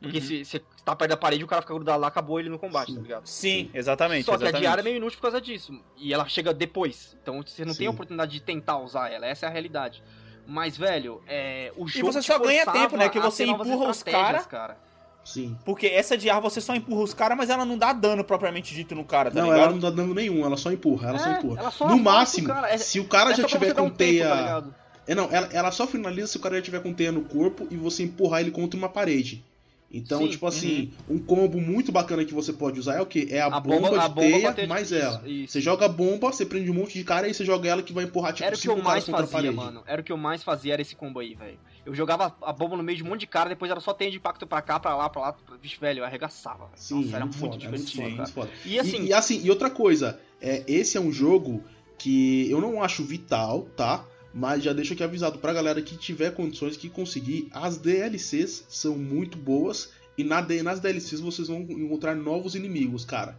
Porque 0.00 0.18
Uhum. 0.18 0.24
se 0.24 0.44
você 0.44 0.62
tá 0.84 0.94
perto 0.94 1.10
da 1.10 1.16
parede, 1.16 1.42
o 1.42 1.46
cara 1.46 1.60
fica 1.60 1.74
grudado 1.74 2.00
lá, 2.00 2.06
acabou 2.06 2.38
ele 2.38 2.48
no 2.48 2.58
combate, 2.58 2.90
Sim. 2.90 2.96
tá 2.96 3.02
ligado? 3.02 3.26
Sim, 3.26 3.70
exatamente. 3.74 4.24
Só 4.24 4.32
que 4.32 4.44
a 4.44 4.46
exatamente. 4.46 4.60
diária 4.62 4.80
é 4.80 4.84
meio 4.84 4.96
inútil 4.96 5.18
por 5.18 5.22
causa 5.22 5.40
disso. 5.40 5.72
E 5.96 6.14
ela 6.14 6.28
chega 6.28 6.54
depois. 6.54 7.16
Então 7.20 7.42
você 7.44 7.64
não 7.64 7.74
tem 7.74 7.86
a 7.86 7.90
Sim. 7.90 7.94
oportunidade 7.94 8.30
de 8.32 8.40
tentar 8.40 8.78
usar 8.78 9.10
ela. 9.10 9.26
Essa 9.26 9.46
é 9.46 9.48
a 9.48 9.52
realidade. 9.52 10.02
Mas, 10.46 10.76
velho, 10.76 11.20
é, 11.26 11.72
o 11.76 11.86
jogo. 11.88 12.12
você 12.12 12.20
te 12.20 12.26
só 12.26 12.38
ganha 12.38 12.64
tempo, 12.64 12.96
né? 12.96 13.08
Que 13.08 13.18
você 13.20 13.44
empurra 13.44 13.90
os 13.90 13.98
estratégias, 13.98 14.46
cara. 14.46 14.78
Sim. 15.24 15.58
Porque 15.64 15.86
essa 15.88 16.14
ar 16.32 16.40
você 16.40 16.58
só 16.60 16.74
empurra 16.74 17.02
os 17.02 17.12
caras, 17.12 17.36
mas 17.36 17.50
ela 17.50 17.64
não 17.66 17.76
dá 17.76 17.92
dano 17.92 18.24
propriamente 18.24 18.74
dito 18.74 18.94
no 18.94 19.04
cara, 19.04 19.30
tá 19.30 19.40
não, 19.40 19.46
ligado? 19.48 19.60
ela 19.62 19.72
não 19.72 19.78
dá 19.78 19.90
dano 19.90 20.14
nenhum, 20.14 20.42
ela 20.46 20.56
só 20.56 20.72
empurra, 20.72 21.10
ela 21.10 21.18
só 21.18 21.28
É, 21.28 21.32
empurra. 21.38 21.60
ela 21.60 21.70
só 21.70 21.86
no 21.88 21.98
máximo, 21.98 22.48
cara, 22.48 22.70
é- 22.72 22.78
se 22.78 22.98
o 22.98 23.04
cara 23.06 23.32
É 23.32 23.34
já 23.34 23.42
só 23.42 23.48
tiver 23.48 23.66
você 23.66 23.74
com 23.74 23.82
um 23.82 23.84
tempo, 23.90 23.96
teia. 23.98 24.26
tá 24.28 24.34
ligado? 24.40 24.74
é, 25.06 25.14
não, 25.14 25.24
ela, 25.30 25.48
ela 25.52 25.70
só 25.70 25.86
finaliza 25.86 26.28
se 26.28 26.38
o 26.38 26.40
cara 26.40 26.56
já 26.56 26.62
tiver 26.62 26.80
com 26.82 26.94
teia 26.94 27.12
no 27.12 27.22
corpo 27.26 27.66
e 27.70 27.76
você 27.76 28.04
empurrar 28.04 28.40
ele 28.40 28.50
contra 28.50 28.78
uma 28.78 28.88
parede. 28.88 29.44
Então, 29.90 30.20
Sim, 30.20 30.28
tipo 30.28 30.46
assim, 30.46 30.92
um 31.08 31.18
combo 31.18 31.58
muito 31.58 31.90
bacana 31.90 32.22
que 32.22 32.34
você 32.34 32.52
pode 32.52 32.78
usar 32.78 32.96
é 32.96 33.00
o 33.00 33.06
quê? 33.06 33.26
É 33.30 33.40
a, 33.40 33.46
A 33.46 33.58
bomba, 33.58 33.88
bomba- 33.88 34.02
a 34.04 34.08
de 34.08 34.14
bomba 34.14 34.20
teia 34.20 34.50
a 34.50 34.52
teia 34.52 34.66
de- 34.66 34.68
mais 34.68 34.92
ela. 34.92 35.22
isso. 35.26 35.52
Você 35.54 35.62
joga 35.62 35.86
a 35.86 35.88
bomba, 35.88 36.30
você 36.30 36.44
prende 36.44 36.70
um 36.70 36.74
monte 36.74 36.92
de 36.98 37.04
cara 37.04 37.26
e 37.26 37.32
você 37.32 37.42
joga 37.42 37.66
ela 37.70 37.82
que 37.82 37.90
vai 37.92 38.04
empurrar 38.04 38.34
tipo 38.34 38.44
Era 38.44 38.54
o 38.54 38.58
que 38.58 38.68
eu 38.68 38.76
mais 38.76 39.06
fazia, 39.06 39.50
mano. 39.50 39.82
Era 39.86 40.02
o 40.02 40.04
que 40.04 40.12
eu 40.12 40.18
mais 40.18 40.42
fazia, 40.42 40.74
era 40.74 40.82
esse 40.82 40.94
combo 40.94 41.20
aí, 41.20 41.34
velho. 41.34 41.58
Eu 41.86 41.94
jogava 41.94 42.36
a 42.42 42.52
bomba 42.52 42.76
no 42.76 42.82
meio 42.82 42.98
de 42.98 43.02
um 43.02 43.06
monte 43.06 43.20
de 43.20 43.26
cara, 43.28 43.48
depois 43.48 43.70
era 43.70 43.80
só 43.80 43.94
teia 43.94 44.10
de 44.10 44.18
impacto 44.18 44.46
pra 44.46 44.60
cá, 44.60 44.78
pra 44.78 44.94
lá, 44.94 45.08
pra 45.08 45.22
lá. 45.22 45.36
Vixe, 45.62 45.80
velho, 45.80 46.00
eu 46.00 46.04
arregaçava. 46.04 46.66
velho. 46.66 46.70
Sim, 46.76 47.04
Nossa, 47.04 47.16
era 47.16 47.24
muito 47.24 47.38
foda, 47.38 47.56
divertido, 47.56 48.02
é 48.02 48.08
muito 48.10 48.32
foda. 48.32 48.50
E 48.66 48.78
assim, 48.78 49.04
E, 49.04 49.06
e 49.06 49.12
assim, 49.14 49.40
e 49.42 49.48
outra 49.48 49.70
coisa, 49.70 50.20
é, 50.38 50.64
esse 50.68 50.98
é 50.98 51.00
um 51.00 51.10
jogo 51.10 51.64
que 51.96 52.48
eu 52.50 52.60
não 52.60 52.82
acho 52.82 53.02
vital, 53.04 53.62
tá? 53.74 54.04
Mas 54.38 54.62
já 54.62 54.72
deixo 54.72 54.92
aqui 54.92 55.02
avisado 55.02 55.40
pra 55.40 55.52
galera 55.52 55.82
que 55.82 55.96
tiver 55.96 56.30
condições 56.30 56.76
que 56.76 56.88
conseguir, 56.88 57.48
as 57.50 57.76
DLCs 57.76 58.64
são 58.68 58.96
muito 58.96 59.36
boas 59.36 59.90
e 60.16 60.22
na, 60.22 60.40
nas 60.62 60.78
DLCs 60.78 61.18
vocês 61.18 61.48
vão 61.48 61.62
encontrar 61.62 62.14
novos 62.14 62.54
inimigos, 62.54 63.04
cara. 63.04 63.36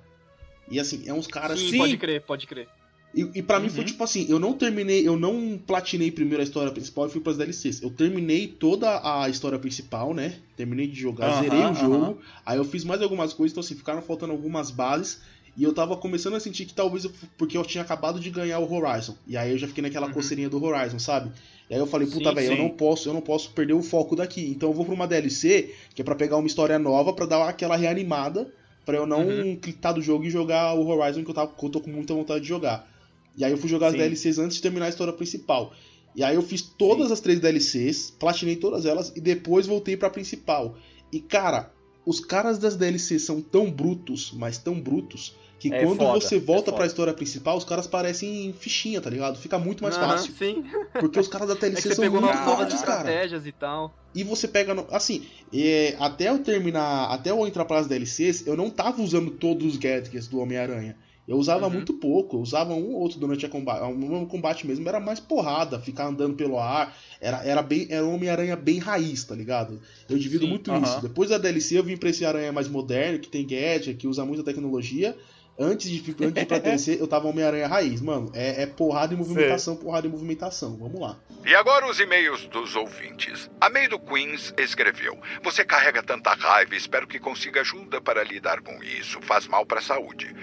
E 0.69 0.77
assim, 0.77 1.03
é 1.07 1.13
uns 1.13 1.25
caras. 1.25 1.57
sim, 1.57 1.69
sim. 1.69 1.77
pode 1.77 1.97
crer, 1.97 2.21
pode 2.21 2.45
crer. 2.45 2.67
E, 3.15 3.21
e 3.35 3.41
para 3.41 3.61
mim 3.61 3.67
Uhum. 3.67 3.73
foi 3.75 3.85
tipo 3.85 4.03
assim, 4.03 4.27
eu 4.29 4.37
não 4.39 4.53
terminei, 4.53 5.07
eu 5.07 5.17
não 5.17 5.57
platinei 5.57 6.11
primeiro 6.11 6.41
a 6.41 6.43
história 6.43 6.71
principal 6.71 7.07
e 7.07 7.09
fui 7.09 7.21
pras 7.21 7.37
DLCs. 7.37 7.81
Eu 7.81 7.89
terminei 7.89 8.45
toda 8.47 8.99
a 9.01 9.29
história 9.29 9.57
principal, 9.57 10.13
né? 10.13 10.39
Terminei 10.57 10.85
de 10.85 10.99
jogar, 10.99 11.41
zerei 11.41 11.65
o 11.65 11.73
jogo. 11.73 12.19
Aí 12.45 12.57
eu 12.57 12.65
fiz 12.65 12.83
mais 12.83 13.01
algumas 13.01 13.33
coisas, 13.33 13.53
então 13.53 13.61
assim, 13.61 13.75
ficaram 13.75 14.01
faltando 14.01 14.33
algumas 14.33 14.69
bases. 14.69 15.21
E 15.59 15.63
eu 15.63 15.73
tava 15.73 15.97
começando 15.97 16.35
a 16.35 16.39
sentir 16.39 16.63
que 16.65 16.73
talvez 16.73 17.03
eu, 17.03 17.11
porque 17.37 17.57
eu 17.57 17.65
tinha 17.65 17.83
acabado 17.83 18.17
de 18.17 18.29
ganhar 18.29 18.59
o 18.59 18.73
Horizon. 18.73 19.13
E 19.27 19.35
aí 19.35 19.51
eu 19.51 19.57
já 19.57 19.67
fiquei 19.67 19.81
naquela 19.81 20.07
Uhum. 20.07 20.13
coceirinha 20.13 20.49
do 20.49 20.63
Horizon, 20.63 20.97
sabe? 20.99 21.31
E 21.69 21.73
aí 21.73 21.79
eu 21.79 21.85
falei, 21.85 22.07
puta, 22.07 22.29
Sim, 22.29 22.35
velho, 22.35 22.47
eu 22.47 22.51
sim. 22.55 22.57
não 22.63 22.69
posso, 22.69 23.09
eu 23.09 23.13
não 23.13 23.19
posso 23.19 23.51
perder 23.51 23.73
o 23.73 23.83
foco 23.83 24.15
daqui. 24.15 24.49
Então 24.49 24.69
eu 24.69 24.73
vou 24.73 24.85
pra 24.85 24.93
uma 24.95 25.05
DLC, 25.05 25.75
que 25.93 26.01
é 26.01 26.05
pra 26.05 26.15
pegar 26.15 26.37
uma 26.37 26.47
história 26.47 26.79
nova, 26.79 27.11
pra 27.11 27.25
dar 27.25 27.49
aquela 27.49 27.75
reanimada, 27.75 28.49
pra 28.85 28.95
eu 28.95 29.05
não 29.05 29.27
Uhum. 29.27 29.57
clicar 29.57 29.93
do 29.93 30.01
jogo 30.01 30.23
e 30.23 30.29
jogar 30.29 30.73
o 30.75 30.87
Horizon 30.87 31.25
que 31.25 31.29
eu, 31.29 31.35
tava, 31.35 31.51
que 31.53 31.65
eu 31.65 31.69
tô 31.69 31.81
com 31.81 31.89
muita 31.91 32.13
vontade 32.13 32.39
de 32.41 32.47
jogar. 32.47 32.87
E 33.35 33.43
aí 33.43 33.51
eu 33.51 33.57
fui 33.57 33.69
jogar 33.69 33.87
as 33.87 33.91
Sim. 33.91 33.99
DLCs 33.99 34.39
antes 34.39 34.55
de 34.55 34.63
terminar 34.63 34.85
a 34.85 34.89
história 34.89 35.11
principal. 35.11 35.73
E 36.15 36.23
aí 36.23 36.35
eu 36.35 36.41
fiz 36.41 36.61
todas 36.61 37.11
as 37.11 37.19
três 37.19 37.37
DLCs, 37.41 38.11
platinei 38.11 38.55
todas 38.55 38.85
elas 38.85 39.11
e 39.13 39.19
depois 39.19 39.67
voltei 39.67 39.97
pra 39.97 40.09
principal. 40.09 40.77
E 41.11 41.19
cara, 41.19 41.71
os 42.05 42.19
caras 42.21 42.57
das 42.57 42.75
DLCs 42.77 43.23
são 43.23 43.41
tão 43.41 43.69
brutos, 43.69 44.31
mas 44.33 44.57
tão 44.57 44.79
brutos, 44.79 45.35
que 45.59 45.69
É 45.73 45.85
quando 45.85 45.97
foda, 45.97 46.19
você 46.21 46.35
é 46.37 46.39
volta 46.39 46.71
pra 46.71 46.85
foda. 46.85 46.87
história 46.87 47.13
principal, 47.13 47.57
os 47.57 47.65
caras 47.65 47.85
parecem 47.87 48.53
fichinha, 48.53 49.01
tá 49.01 49.09
ligado? 49.09 49.37
Fica 49.37 49.59
muito 49.59 49.83
mais 49.83 49.95
Aham, 49.95 50.07
fácil. 50.17 50.33
Sim. 50.33 50.63
Porque 50.99 51.19
os 51.19 51.27
caras 51.27 51.47
da 51.49 51.53
É 51.59 51.59
DLC 51.59 51.81
você 51.89 51.95
são 51.95 52.05
pegou 52.05 52.21
muito 52.21 52.37
fortes, 52.43 52.81
cara. 52.81 53.09
estratégias 53.09 53.45
e 53.45 53.51
tal. 53.51 53.93
E 54.15 54.23
você 54.23 54.47
pega. 54.47 54.73
No, 54.73 54.87
assim, 54.89 55.27
é, 55.53 55.95
até 55.99 56.29
eu 56.29 56.39
terminar. 56.39 57.11
Até 57.11 57.29
eu 57.31 57.45
entrar 57.45 57.65
para 57.65 57.79
as 57.79 57.87
DLCs, 57.87 58.47
eu 58.47 58.57
não 58.57 58.69
tava 58.69 59.01
usando 59.01 59.31
todos 59.31 59.65
os 59.65 59.77
gadgets 59.77 60.27
do 60.27 60.39
Homem-Aranha. 60.39 60.97
Eu 61.27 61.37
usava 61.37 61.67
Uhum. 61.67 61.73
muito 61.73 61.93
pouco, 61.93 62.37
eu 62.37 62.41
usava 62.41 62.73
um 62.73 62.87
ou 62.91 63.01
outro 63.01 63.19
durante 63.19 63.45
a 63.45 63.49
combate. 63.49 63.83
O 63.83 63.95
meu 63.95 64.25
combate 64.25 64.65
mesmo 64.65 64.89
era 64.89 64.99
mais 64.99 65.19
porrada, 65.19 65.79
ficar 65.79 66.07
andando 66.07 66.33
pelo 66.35 66.57
ar. 66.57 66.97
Era, 67.21 67.43
era 67.45 67.61
bem. 67.61 67.85
Era 67.91 68.03
um 68.03 68.15
Homem-Aranha 68.15 68.55
bem 68.55 68.79
raiz, 68.79 69.25
tá 69.25 69.35
ligado? 69.35 69.79
Eu 70.09 70.17
divido 70.17 70.45
Sim, 70.45 70.49
muito 70.49 70.71
aham. 70.71 70.81
isso. 70.81 71.01
Depois 71.03 71.29
da 71.29 71.37
DLC 71.37 71.77
eu 71.77 71.83
vim 71.83 71.97
pra 71.97 72.09
esse 72.09 72.25
aranha 72.25 72.51
mais 72.51 72.67
moderno, 72.67 73.19
que 73.19 73.29
tem 73.29 73.45
gadget, 73.45 73.93
que 73.95 74.07
usa 74.07 74.25
muita 74.25 74.43
tecnologia. 74.43 75.15
Antes 75.59 75.89
de, 75.91 76.11
antes 76.11 76.33
de 76.33 76.39
ir 76.39 76.45
pra 76.45 76.57
DLC, 76.57 76.97
eu 77.01 77.07
tava 77.07 77.27
Homem-Aranha 77.27 77.67
raiz. 77.67 77.99
Mano, 77.99 78.31
é, 78.33 78.63
é 78.63 78.65
porrada 78.65 79.13
e 79.13 79.17
movimentação, 79.17 79.75
porrada 79.75 80.07
e 80.07 80.09
movimentação. 80.09 80.77
Vamos 80.77 81.01
lá. 81.01 81.19
E 81.45 81.53
agora 81.53 81.85
os 81.85 81.99
e-mails 81.99 82.45
dos 82.47 82.77
ouvintes. 82.77 83.49
A 83.59 83.69
May 83.69 83.89
do 83.89 83.99
Queens 83.99 84.53
escreveu: 84.57 85.19
Você 85.43 85.65
carrega 85.65 86.01
tanta 86.01 86.33
raiva 86.33 86.75
espero 86.75 87.05
que 87.05 87.19
consiga 87.19 87.59
ajuda 87.59 87.99
para 87.99 88.23
lidar 88.23 88.61
com 88.61 88.81
isso. 88.81 89.19
Faz 89.21 89.47
mal 89.47 89.65
para 89.65 89.79
a 89.79 89.83
saúde. 89.83 90.33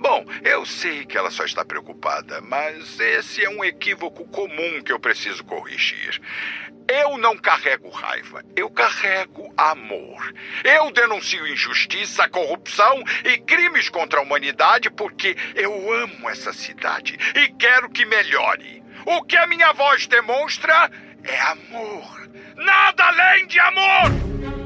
Bom, 0.00 0.24
eu 0.42 0.64
sei 0.64 1.04
que 1.04 1.18
ela 1.18 1.30
só 1.30 1.44
está 1.44 1.62
preocupada, 1.62 2.40
mas 2.40 2.98
esse 2.98 3.44
é 3.44 3.50
um 3.50 3.62
equívoco 3.62 4.26
comum 4.28 4.82
que 4.82 4.90
eu 4.90 4.98
preciso 4.98 5.44
corrigir. 5.44 6.18
Eu 6.88 7.18
não 7.18 7.36
carrego 7.36 7.90
raiva, 7.90 8.42
eu 8.56 8.70
carrego 8.70 9.52
amor. 9.58 10.34
Eu 10.64 10.90
denuncio 10.90 11.46
injustiça, 11.46 12.26
corrupção 12.30 13.04
e 13.26 13.36
crimes 13.42 13.90
contra 13.90 14.20
a 14.20 14.22
humanidade 14.22 14.88
porque 14.88 15.36
eu 15.54 15.92
amo 15.92 16.30
essa 16.30 16.54
cidade 16.54 17.18
e 17.34 17.48
quero 17.58 17.90
que 17.90 18.06
melhore. 18.06 18.82
O 19.04 19.22
que 19.22 19.36
a 19.36 19.46
minha 19.46 19.70
voz 19.74 20.06
demonstra 20.06 20.90
é 21.22 21.40
amor. 21.42 22.30
Nada 22.56 23.04
além 23.04 23.46
de 23.46 23.60
amor! 23.60 24.59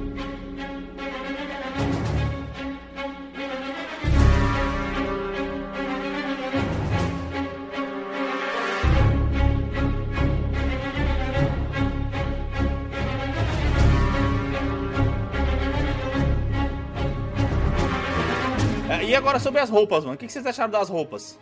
E 19.03 19.15
agora 19.15 19.39
sobre 19.39 19.61
as 19.61 19.71
roupas, 19.71 20.05
mano. 20.05 20.15
O 20.15 20.19
que 20.19 20.29
vocês 20.29 20.47
acharam 20.47 20.71
das 20.71 20.89
roupas? 20.89 21.39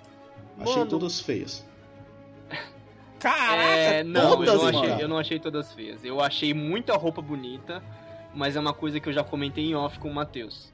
Achei 0.59 0.77
Mano. 0.77 0.91
todas 0.91 1.21
feias. 1.21 1.65
Caraca, 3.19 3.63
É, 3.63 4.03
não, 4.03 4.37
todas, 4.37 4.49
eu 4.49 4.55
não, 4.57 4.65
mano. 4.65 4.79
achei, 4.93 5.05
eu 5.05 5.09
não 5.09 5.19
achei 5.19 5.39
todas 5.39 5.73
feias. 5.73 6.05
Eu 6.05 6.21
achei 6.21 6.53
muita 6.53 6.97
roupa 6.97 7.23
bonita, 7.23 7.83
mas 8.35 8.57
é 8.57 8.61
uma 8.61 8.73
coisa 8.75 8.99
que 8.99 9.09
eu 9.09 9.13
já 9.13 9.23
comentei 9.23 9.65
em 9.65 9.75
off 9.75 9.99
com 9.99 10.11
o 10.11 10.15
Matheus. 10.15 10.73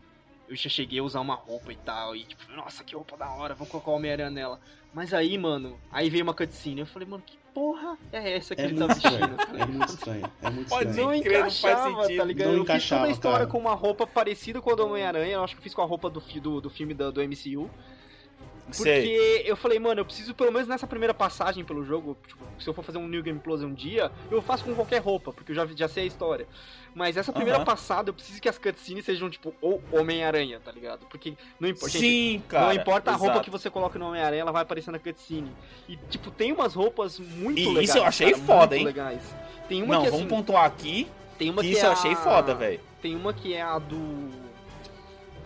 Eu 0.49 0.57
já 0.57 0.70
cheguei 0.70 0.99
a 0.99 1.03
usar 1.03 1.20
uma 1.20 1.35
roupa 1.35 1.70
e 1.72 1.76
tal, 1.76 2.16
e 2.16 2.24
tipo, 2.24 2.51
nossa, 2.53 2.83
que 2.83 2.95
roupa 2.95 3.18
da 3.18 3.29
hora, 3.31 3.55
vou 3.55 3.66
colocar 3.66 3.91
o 3.91 3.95
Homem-Aranha 3.95 4.31
nela. 4.31 4.61
Mas 4.95 5.12
aí, 5.12 5.37
mano, 5.37 5.79
aí 5.93 6.09
veio 6.09 6.24
uma 6.24 6.33
cutscene, 6.33 6.81
eu 6.81 6.87
falei, 6.87 7.07
mano, 7.07 7.22
que 7.24 7.38
porra 7.55 7.96
é 8.12 8.36
essa 8.36 8.55
que 8.55 8.62
É 8.62 8.64
ele 8.66 8.78
tá 8.78 8.86
muito 8.86 9.01
vestindo? 9.01 9.24
estranho. 9.24 9.61
É 9.62 9.66
muito 9.66 9.88
estranho. 9.88 10.32
É 10.42 10.51
muito 10.51 10.68
Pode 10.68 10.90
estranho. 10.90 11.09
Não 11.09 11.14
não 11.16 11.22
faz 11.22 11.36
encaixava, 11.36 12.03
sentido. 12.03 12.18
tá 12.18 12.24
ligado? 12.24 12.46
Não 12.49 12.55
eu 12.55 12.59
fiz 12.59 12.66
toda 12.66 12.74
encaixava, 12.78 13.07
a 13.07 13.11
história 13.11 13.38
cara. 13.38 13.51
com 13.51 13.59
uma 13.59 13.74
roupa 13.74 14.07
parecida 14.07 14.61
com 14.61 14.70
a 14.70 14.74
do 14.74 14.86
Homem-Aranha, 14.86 15.34
eu 15.34 15.44
acho 15.44 15.57
que 15.57 15.62
fiz 15.62 15.74
com 15.74 15.82
a 15.82 15.84
roupa 15.86 16.09
do, 16.11 16.20
do, 16.20 16.61
do 16.61 16.70
filme 16.70 16.94
da- 16.94 17.11
do 17.11 17.20
MCU. 17.22 17.70
Porque 18.69 18.83
Sei. 18.83 19.43
eu 19.47 19.57
falei, 19.57 19.79
mano, 19.79 20.01
eu 20.01 20.05
preciso 20.05 20.35
pelo 20.35 20.53
menos 20.53 20.69
nessa 20.69 20.87
primeira 20.87 21.14
passagem 21.14 21.64
pelo 21.64 21.83
jogo, 21.85 22.16
tipo, 22.27 22.45
se 22.61 22.69
eu 22.69 22.75
for 22.75 22.83
fazer 22.85 22.99
um 22.99 23.09
New 23.09 23.23
Game 23.23 23.39
Plus 23.41 23.62
um 23.62 23.73
dia, 23.73 24.12
eu 24.31 24.43
faço 24.43 24.62
com 24.64 24.75
qualquer 24.75 25.01
roupa, 25.01 25.33
porque 25.33 25.53
eu 25.53 25.57
já, 25.57 25.66
já 25.66 25.89
sei 25.89 26.05
a 26.05 26.07
história. 26.07 26.47
Mas 26.95 27.16
essa 27.16 27.33
primeira 27.33 27.59
Aham. 27.59 27.64
passada, 27.64 28.11
eu 28.11 28.14
preciso 28.14 28.41
que 28.43 28.49
as 28.49 28.59
cutscenes 28.59 29.05
sejam, 29.05 29.31
tipo, 29.31 29.55
ou 29.61 29.83
Homem-Aranha, 29.93 30.61
tá 30.62 30.71
ligado? 30.71 31.07
Porque 31.07 31.35
não 31.59 31.69
importa. 31.69 31.91
gente, 31.99 32.01
Sim, 32.03 32.43
cara. 32.49 32.66
não 32.66 32.73
importa 32.75 33.11
a 33.11 33.14
roupa 33.14 33.35
exato. 33.35 33.45
que 33.45 33.51
você 33.51 33.71
coloca 33.71 33.99
no 33.99 34.07
Homem-Aranha, 34.09 34.43
ela 34.43 34.53
vai 34.53 34.62
aparecer 34.62 34.91
na 34.91 34.99
cutscene. 34.99 35.51
E, 35.89 35.97
tipo, 36.11 36.31
tem 36.31 36.53
umas 36.53 36.75
roupas 36.75 37.19
muito 37.19 37.59
E 37.61 37.66
legais. 37.69 37.89
isso 37.89 37.99
eu 37.99 38.05
achei 38.05 38.33
cara, 38.33 38.45
foda, 38.45 38.77
hein? 38.77 38.85
legais. 38.85 39.21
Tem 39.69 39.83
uma 39.83 39.95
Não, 39.95 40.03
que, 40.03 40.11
vamos 40.11 40.27
assim, 40.27 40.35
pontuar 40.35 40.64
aqui. 40.64 41.07
tem 41.39 41.51
uma 41.51 41.62
que 41.62 41.69
que 41.69 41.75
isso 41.75 41.85
é 41.85 41.89
eu 41.89 41.93
achei 41.93 42.12
a- 42.12 42.16
foda, 42.16 42.55
velho. 42.55 42.81
Tem 43.01 43.14
uma 43.14 43.33
que 43.33 43.55
é 43.55 43.62
a 43.62 43.79
do. 43.79 44.47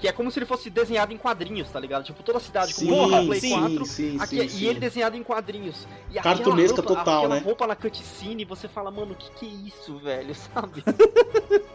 Que 0.02 0.08
é 0.08 0.12
como 0.12 0.32
se 0.32 0.38
ele 0.40 0.46
fosse 0.46 0.68
desenhado 0.68 1.12
em 1.12 1.16
quadrinhos, 1.16 1.70
tá 1.70 1.78
ligado? 1.78 2.02
Tipo, 2.02 2.24
toda 2.24 2.38
a 2.38 2.40
cidade 2.40 2.72
Sim, 2.74 2.88
com 2.88 2.96
Porra, 2.96 3.22
Play 3.24 3.40
sim, 3.40 3.50
4. 3.50 3.84
sim, 3.86 4.16
aqui- 4.20 4.36
sim, 4.40 4.44
e 4.44 4.48
sim. 4.48 4.66
ele 4.66 4.80
desenhado 4.80 5.16
em 5.16 5.22
quadrinhos. 5.22 5.86
E 6.10 6.14
Cartunesca 6.18 6.82
roupa, 6.82 6.96
total, 6.96 7.18
aquela 7.18 7.34
né? 7.36 7.40
roupa 7.40 7.66
na 7.68 7.76
cutscene, 7.76 8.44
você 8.44 8.66
fala, 8.66 8.90
mano, 8.90 9.12
o 9.12 9.14
que 9.14 9.30
que 9.30 9.46
é 9.46 9.68
isso, 9.68 9.96
velho, 9.98 10.34
sabe? 10.52 10.82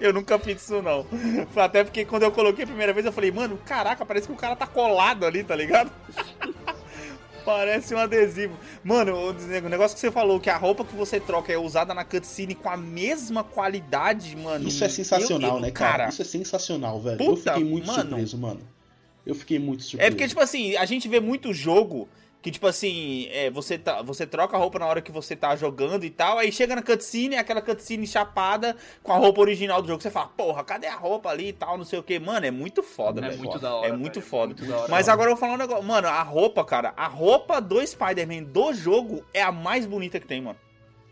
Eu 0.02 0.12
nunca 0.12 0.38
fiz 0.38 0.62
isso, 0.62 0.82
não. 0.82 1.08
Até 1.56 1.86
porque 1.86 2.04
quando 2.04 2.24
eu 2.24 2.32
coloquei 2.34 2.66
a 2.66 2.68
primeira 2.68 2.92
vez, 2.92 3.06
eu 3.06 3.14
falei, 3.14 3.32
mano, 3.32 3.58
caraca, 3.66 4.06
parece 4.06 4.28
que 4.28 4.34
o 4.34 4.36
cara 4.36 4.58
tá 4.58 4.68
colado 4.68 5.26
ali, 5.26 5.42
tá 5.42 5.56
ligado? 5.56 5.90
Parece 7.48 7.96
um 7.96 7.98
adesivo. 7.98 8.58
Mano, 8.84 9.16
o 9.30 9.70
negócio 9.70 9.96
que 9.96 10.02
você 10.02 10.12
falou, 10.12 10.38
que 10.38 10.50
a 10.50 10.58
roupa 10.58 10.84
que 10.84 10.94
você 10.94 11.18
troca 11.18 11.50
é 11.54 11.58
usada 11.58 11.94
na 11.94 12.04
cutscene 12.04 12.54
com 12.54 12.70
a 12.70 12.76
mesma 12.76 13.42
qualidade, 13.42 14.36
mano. 14.36 14.68
Isso 14.68 14.84
é 14.84 14.90
sensacional, 14.90 15.52
eu- 15.52 15.56
eu- 15.56 15.62
né, 15.62 15.72
cara? 15.72 16.10
Isso 16.10 16.22
é 16.22 16.26
sensacional, 16.26 17.00
velho. 17.00 17.22
eu 17.22 17.26
Puta, 17.36 17.54
fiquei 17.54 17.64
muito 17.70 17.88
mano. 17.88 18.02
surpreso, 18.10 18.38
mano. 18.38 18.60
Eu 19.26 19.34
fiquei 19.34 19.60
muito 19.60 19.82
surpreso. 19.84 20.06
É 20.08 20.12
porque, 20.12 20.28
tipo 20.28 20.42
assim, 20.42 20.76
a 20.76 20.84
gente 20.84 21.08
vê 21.08 21.22
muito 21.22 21.54
jogo 21.54 22.10
que, 22.42 22.52
tipo 22.52 22.68
assim, 22.68 23.28
é, 23.32 23.50
você, 23.50 23.78
tá, 23.78 24.02
você 24.02 24.26
troca 24.26 24.56
a 24.56 24.60
roupa 24.60 24.80
na 24.80 24.86
hora 24.86 25.02
que 25.02 25.12
você 25.12 25.36
tá 25.36 25.56
jogando 25.56 26.06
e 26.06 26.10
tal, 26.10 26.38
aí 26.38 26.52
chega 26.52 26.76
na 26.76 26.82
cutscene, 26.84 27.36
é 27.36 27.40
aquela 27.40 27.62
cutscene 27.62 28.06
chapada 28.08 28.76
com 29.04 29.12
a 29.12 29.18
roupa 29.18 29.42
original 29.42 29.82
do 29.82 29.88
jogo. 29.88 30.02
Você 30.02 30.12
fala, 30.12 30.28
porra, 30.28 30.64
cadê 30.64 30.88
a 30.88 30.96
roupa 30.96 31.30
ali 31.30 31.50
e 31.50 31.54
tal, 31.54 31.78
não 31.78 31.84
sei 31.84 32.00
o 32.00 32.04
que. 32.04 32.20
Mano, 32.20 32.46
é 32.46 32.52
muito 32.52 32.82
foda, 32.84 33.20
É 33.20 33.30
velho. 33.30 33.40
muito 33.40 33.60
da 33.60 33.76
hora. 33.76 33.88
É 33.88 33.92
muito 33.92 34.22
foda. 34.22 34.48
muito 34.48 34.66
da 34.66 34.78
hora. 34.78 34.88
Mas 34.90 35.10
agora 35.10 35.30
eu 35.32 35.36
vou 35.36 35.40
falar 35.40 35.56
um 35.56 35.58
negócio. 35.58 35.84
Mano, 35.84 36.08
a 36.08 36.22
roupa, 36.24 36.64
cara, 36.64 36.94
a 36.96 37.08
roupa 37.08 37.60
do 37.60 37.86
Spider-Man 37.86 38.44
do 38.44 38.74
jogo 38.74 39.26
é 39.34 39.42
a 39.42 39.52
mais 39.52 39.86
bonita 39.86 40.20
que 40.20 40.28
tem, 40.28 40.40
mano. 40.42 40.58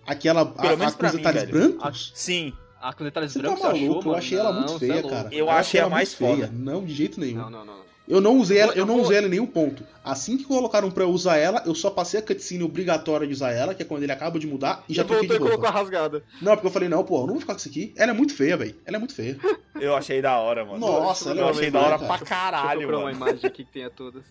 Aquela. 0.05 0.45
Pelo 0.45 0.73
A, 0.73 0.77
menos 0.77 0.93
a, 0.93 0.97
pra 0.97 1.09
com 1.09 1.15
os 1.17 1.21
mim, 1.21 1.27
detalhes 1.27 1.49
velho. 1.51 1.73
brancos? 1.77 2.11
Sim. 2.15 2.53
Ah, 2.79 2.93
com 2.93 3.03
detalhes 3.03 3.31
Você 3.33 3.39
tá 3.39 3.47
brancos, 3.47 3.61
você 3.61 3.67
achou, 3.67 3.79
maluco? 3.81 4.01
Eu 4.01 4.05
mano? 4.05 4.17
achei 4.17 4.37
ela 4.37 4.53
muito 4.53 4.67
Não, 4.69 4.75
é 4.75 4.79
feia, 4.79 5.03
cara. 5.09 5.29
Eu 5.33 5.49
achei 5.49 5.59
achei 5.59 5.79
a 5.79 5.83
ela 5.83 5.89
mais 5.89 6.13
feia. 6.13 6.35
foda. 6.35 6.51
Não, 6.53 6.85
de 6.85 6.93
jeito 6.93 7.19
nenhum. 7.19 7.37
Não, 7.41 7.49
não, 7.49 7.65
não. 7.65 7.85
Eu 8.07 8.21
não 8.21 8.37
usei 8.37 8.59
ela, 8.59 8.71
Eu 8.73 8.79
eu 8.79 8.85
não 8.85 8.93
eu 8.93 8.97
vou- 8.99 9.05
usei 9.07 9.17
ela 9.17 9.25
em 9.27 9.31
nenhum 9.31 9.47
ponto. 9.47 9.83
Assim 10.03 10.37
que 10.37 10.43
colocaram 10.43 10.91
pra 10.91 11.03
eu 11.03 11.09
usar 11.09 11.37
ela, 11.37 11.63
eu 11.65 11.73
só 11.73 11.89
passei 11.89 12.19
a 12.19 12.23
cutscene 12.23 12.61
obrigatória 12.63 13.25
de 13.25 13.33
usar 13.33 13.51
ela, 13.51 13.73
que 13.73 13.81
é 13.81 13.85
quando 13.85 14.03
ele 14.03 14.11
acaba 14.11 14.37
de 14.37 14.45
mudar, 14.45 14.83
e 14.87 14.93
já 14.93 15.01
e 15.01 15.05
troquei 15.05 15.27
de 15.27 15.39
colocou 15.39 15.65
a 15.67 15.71
rasgada. 15.71 16.23
Não, 16.39 16.51
porque 16.53 16.67
eu 16.67 16.71
falei, 16.71 16.87
não, 16.87 17.03
pô, 17.03 17.15
eu 17.21 17.21
não 17.21 17.33
vou 17.33 17.39
ficar 17.39 17.53
com 17.53 17.59
isso 17.59 17.69
aqui. 17.69 17.91
Ela 17.97 18.11
é 18.11 18.13
muito 18.13 18.35
feia, 18.35 18.55
velho. 18.55 18.75
Ela 18.85 18.97
é 18.97 18.99
muito 18.99 19.15
feia. 19.15 19.37
Eu 19.81 19.93
achei 19.95 20.21
da 20.21 20.37
hora, 20.37 20.63
mano. 20.63 20.77
Nossa, 20.79 21.29
é 21.29 21.31
eu 21.33 21.35
muito 21.45 21.57
achei 21.57 21.69
da 21.71 21.79
hora 21.79 21.89
cara. 21.97 22.07
pra 22.07 22.07
Deixa 22.17 22.23
eu 22.23 22.27
caralho, 22.29 22.79
procurar 22.79 22.97
uma 22.99 23.03
mano. 23.11 23.17
imagem 23.17 23.45
aqui 23.47 23.65
que 23.65 23.71
tenha 23.73 23.89
todas. 23.89 24.23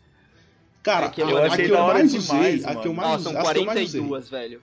Cara, 0.83 1.07
É 1.07 1.09
que 1.11 1.20
a, 1.22 1.27
eu 1.27 1.37
a 1.37 1.47
achei 1.47 1.64
que 1.66 1.70
da 1.72 1.79
eu 1.79 1.83
hora 1.85 1.95
mais 1.99 2.11
demais, 2.12 2.55
usei, 2.61 2.64
a 2.64 2.75
que 2.77 2.89
eu 2.89 2.95
mano. 2.95 3.09
Ah, 3.09 3.11
mais, 3.11 3.22
são 3.22 3.33
as 3.39 3.53
que 3.53 3.59
eu 3.59 3.64
mais 3.66 3.83
usei. 3.89 4.01
42, 4.01 4.29
velho. 4.31 4.62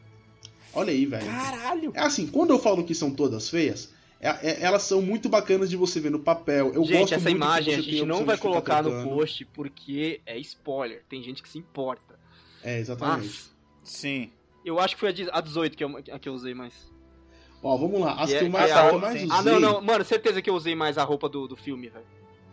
Olha 0.74 0.92
aí, 0.92 1.06
velho. 1.06 1.26
Caralho. 1.26 1.92
É 1.94 2.00
assim, 2.02 2.26
quando 2.28 2.50
eu 2.52 2.58
falo 2.58 2.84
que 2.84 2.96
são 2.96 3.12
todas 3.12 3.48
feias, 3.50 3.90
é- 4.22 4.52
é- 4.52 4.62
elas 4.62 4.84
são 4.84 5.02
muito 5.02 5.28
bacanas 5.28 5.70
de 5.70 5.76
você 5.76 6.00
ver 6.00 6.12
no 6.12 6.20
papel. 6.20 6.68
Eu 6.74 6.84
gente, 6.86 7.00
gosto 7.00 7.14
essa 7.16 7.24
muito 7.30 7.40
que 7.40 7.46
imagem 7.46 7.74
a 7.76 7.82
gente 7.82 8.06
não 8.06 8.24
vai 8.24 8.38
colocar 8.38 8.82
no 8.84 9.04
post 9.04 9.44
porque 9.46 10.22
é 10.26 10.38
spoiler. 10.40 11.04
Tem 11.10 11.22
gente 11.24 11.42
que 11.44 11.50
se 11.50 11.58
importa. 11.58 12.20
É, 12.64 12.80
exatamente. 12.80 13.26
Mas 13.28 13.52
Sim. 13.84 14.32
eu 14.64 14.80
acho 14.80 14.96
que 14.96 15.00
foi 15.00 15.10
a 15.10 15.12
de- 15.12 15.30
a 15.32 15.42
18 15.42 15.76
que 15.76 15.84
eu, 15.84 15.98
a 15.98 16.20
que 16.20 16.30
eu 16.30 16.34
usei 16.34 16.54
mais. 16.54 16.74
Ó, 17.64 17.76
vamos 17.78 18.00
lá. 18.00 18.14
As 18.14 18.30
Que 18.32 18.38
que 18.40 18.44
é- 18.44 18.48
eu 18.48 18.52
mais, 18.52 18.70
é 18.70 18.74
a 18.74 18.78
a 18.78 18.82
que 18.84 18.88
eu 18.90 18.94
outra, 18.94 19.10
mais 19.10 19.24
usei. 19.24 19.38
Ah, 19.38 19.42
não, 19.44 19.60
não. 19.60 19.82
Mano, 19.82 20.04
certeza 20.06 20.42
que 20.42 20.50
eu 20.50 20.56
usei 20.56 20.76
mais 20.76 20.98
a 20.98 21.04
roupa 21.04 21.28
do, 21.28 21.48
do 21.48 21.56
filme, 21.56 21.90
velho. 21.90 22.06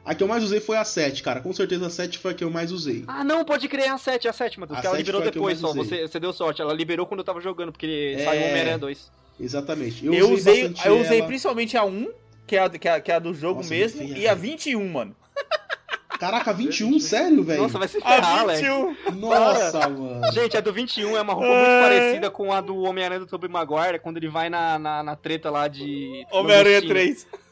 A 0.05 0.15
que 0.15 0.23
eu 0.23 0.29
mais 0.29 0.43
usei 0.43 0.61
foi 0.61 0.77
a 0.79 0.85
7, 0.85 1.23
cara. 1.23 1.41
Com 1.43 1.53
certeza 1.53 1.87
a 1.87 1.91
7 1.91 2.19
foi 2.19 2.31
a 2.33 2.35
que 2.35 2.43
eu 2.43 2.51
mais 2.51 2.73
usei. 2.73 3.05
Ah, 3.07 3.23
não, 3.23 3.45
pode 3.45 3.69
crer 3.69 3.91
a 3.91 3.99
7, 3.99 4.27
a 4.27 4.33
7, 4.33 4.59
Matheus. 4.59 4.79
A 4.79 4.81
Que 4.81 4.87
ela 4.87 4.97
7 4.97 5.05
liberou 5.07 5.23
depois 5.31 5.61
mais 5.61 5.75
só. 5.75 5.83
Você, 5.83 6.09
você 6.09 6.19
deu 6.21 6.33
sorte. 6.33 6.63
Ela 6.63 6.73
liberou 6.73 7.05
quando 7.07 7.21
eu 7.21 7.25
tava 7.25 7.41
jogando, 7.43 7.73
porque 7.73 8.15
É. 8.19 8.25
saiu 8.25 8.41
o 8.41 8.45
Homem-Aranha 8.47 8.79
2. 8.79 9.11
Exatamente. 9.41 10.05
Eu, 10.05 10.31
usei, 10.31 10.69
bastante 10.69 10.89
eu 10.89 11.01
usei 11.01 11.19
ela. 11.19 11.27
principalmente 11.27 11.77
a 11.77 11.85
1, 11.85 12.09
que 12.47 12.57
é 12.57 12.63
a, 12.63 12.69
que 12.69 12.89
é 12.89 12.93
a, 12.93 13.01
que 13.01 13.13
é 13.13 13.15
a 13.15 13.19
do 13.19 13.33
jogo 13.35 13.59
Nossa, 13.59 13.71
mesmo, 13.71 14.03
muito 14.03 14.19
e 14.19 14.27
a 14.27 14.35
velho. 14.35 14.53
21, 14.53 14.89
mano. 14.89 15.17
Caraca, 16.19 16.53
21? 16.53 16.99
Sério, 16.99 17.45
velho? 17.45 17.63
Nossa, 17.63 17.79
vai 17.79 17.87
se 17.87 18.01
ferrar. 18.01 18.49
21. 18.49 18.97
Nossa, 19.15 19.89
mano. 19.89 20.33
Gente, 20.33 20.57
a 20.57 20.61
do 20.61 20.73
21 20.73 21.17
é 21.17 21.21
uma 21.21 21.33
roupa 21.33 21.49
muito 21.49 21.69
Ai. 21.69 21.81
parecida 21.81 22.31
com 22.31 22.53
a 22.53 22.61
do 22.61 22.77
Homem-Aranha 22.83 23.21
do 23.21 23.27
Tobey 23.27 23.49
Maguire, 23.49 24.01
quando 24.01 24.17
ele 24.17 24.29
vai 24.29 24.51
na, 24.51 24.79
na, 24.81 25.03
na 25.05 25.15
treta 25.15 25.49
lá 25.49 25.69
de... 25.69 26.27
Homem-Aranha 26.33 26.83
clandestino. 26.83 27.27
3. 27.29 27.49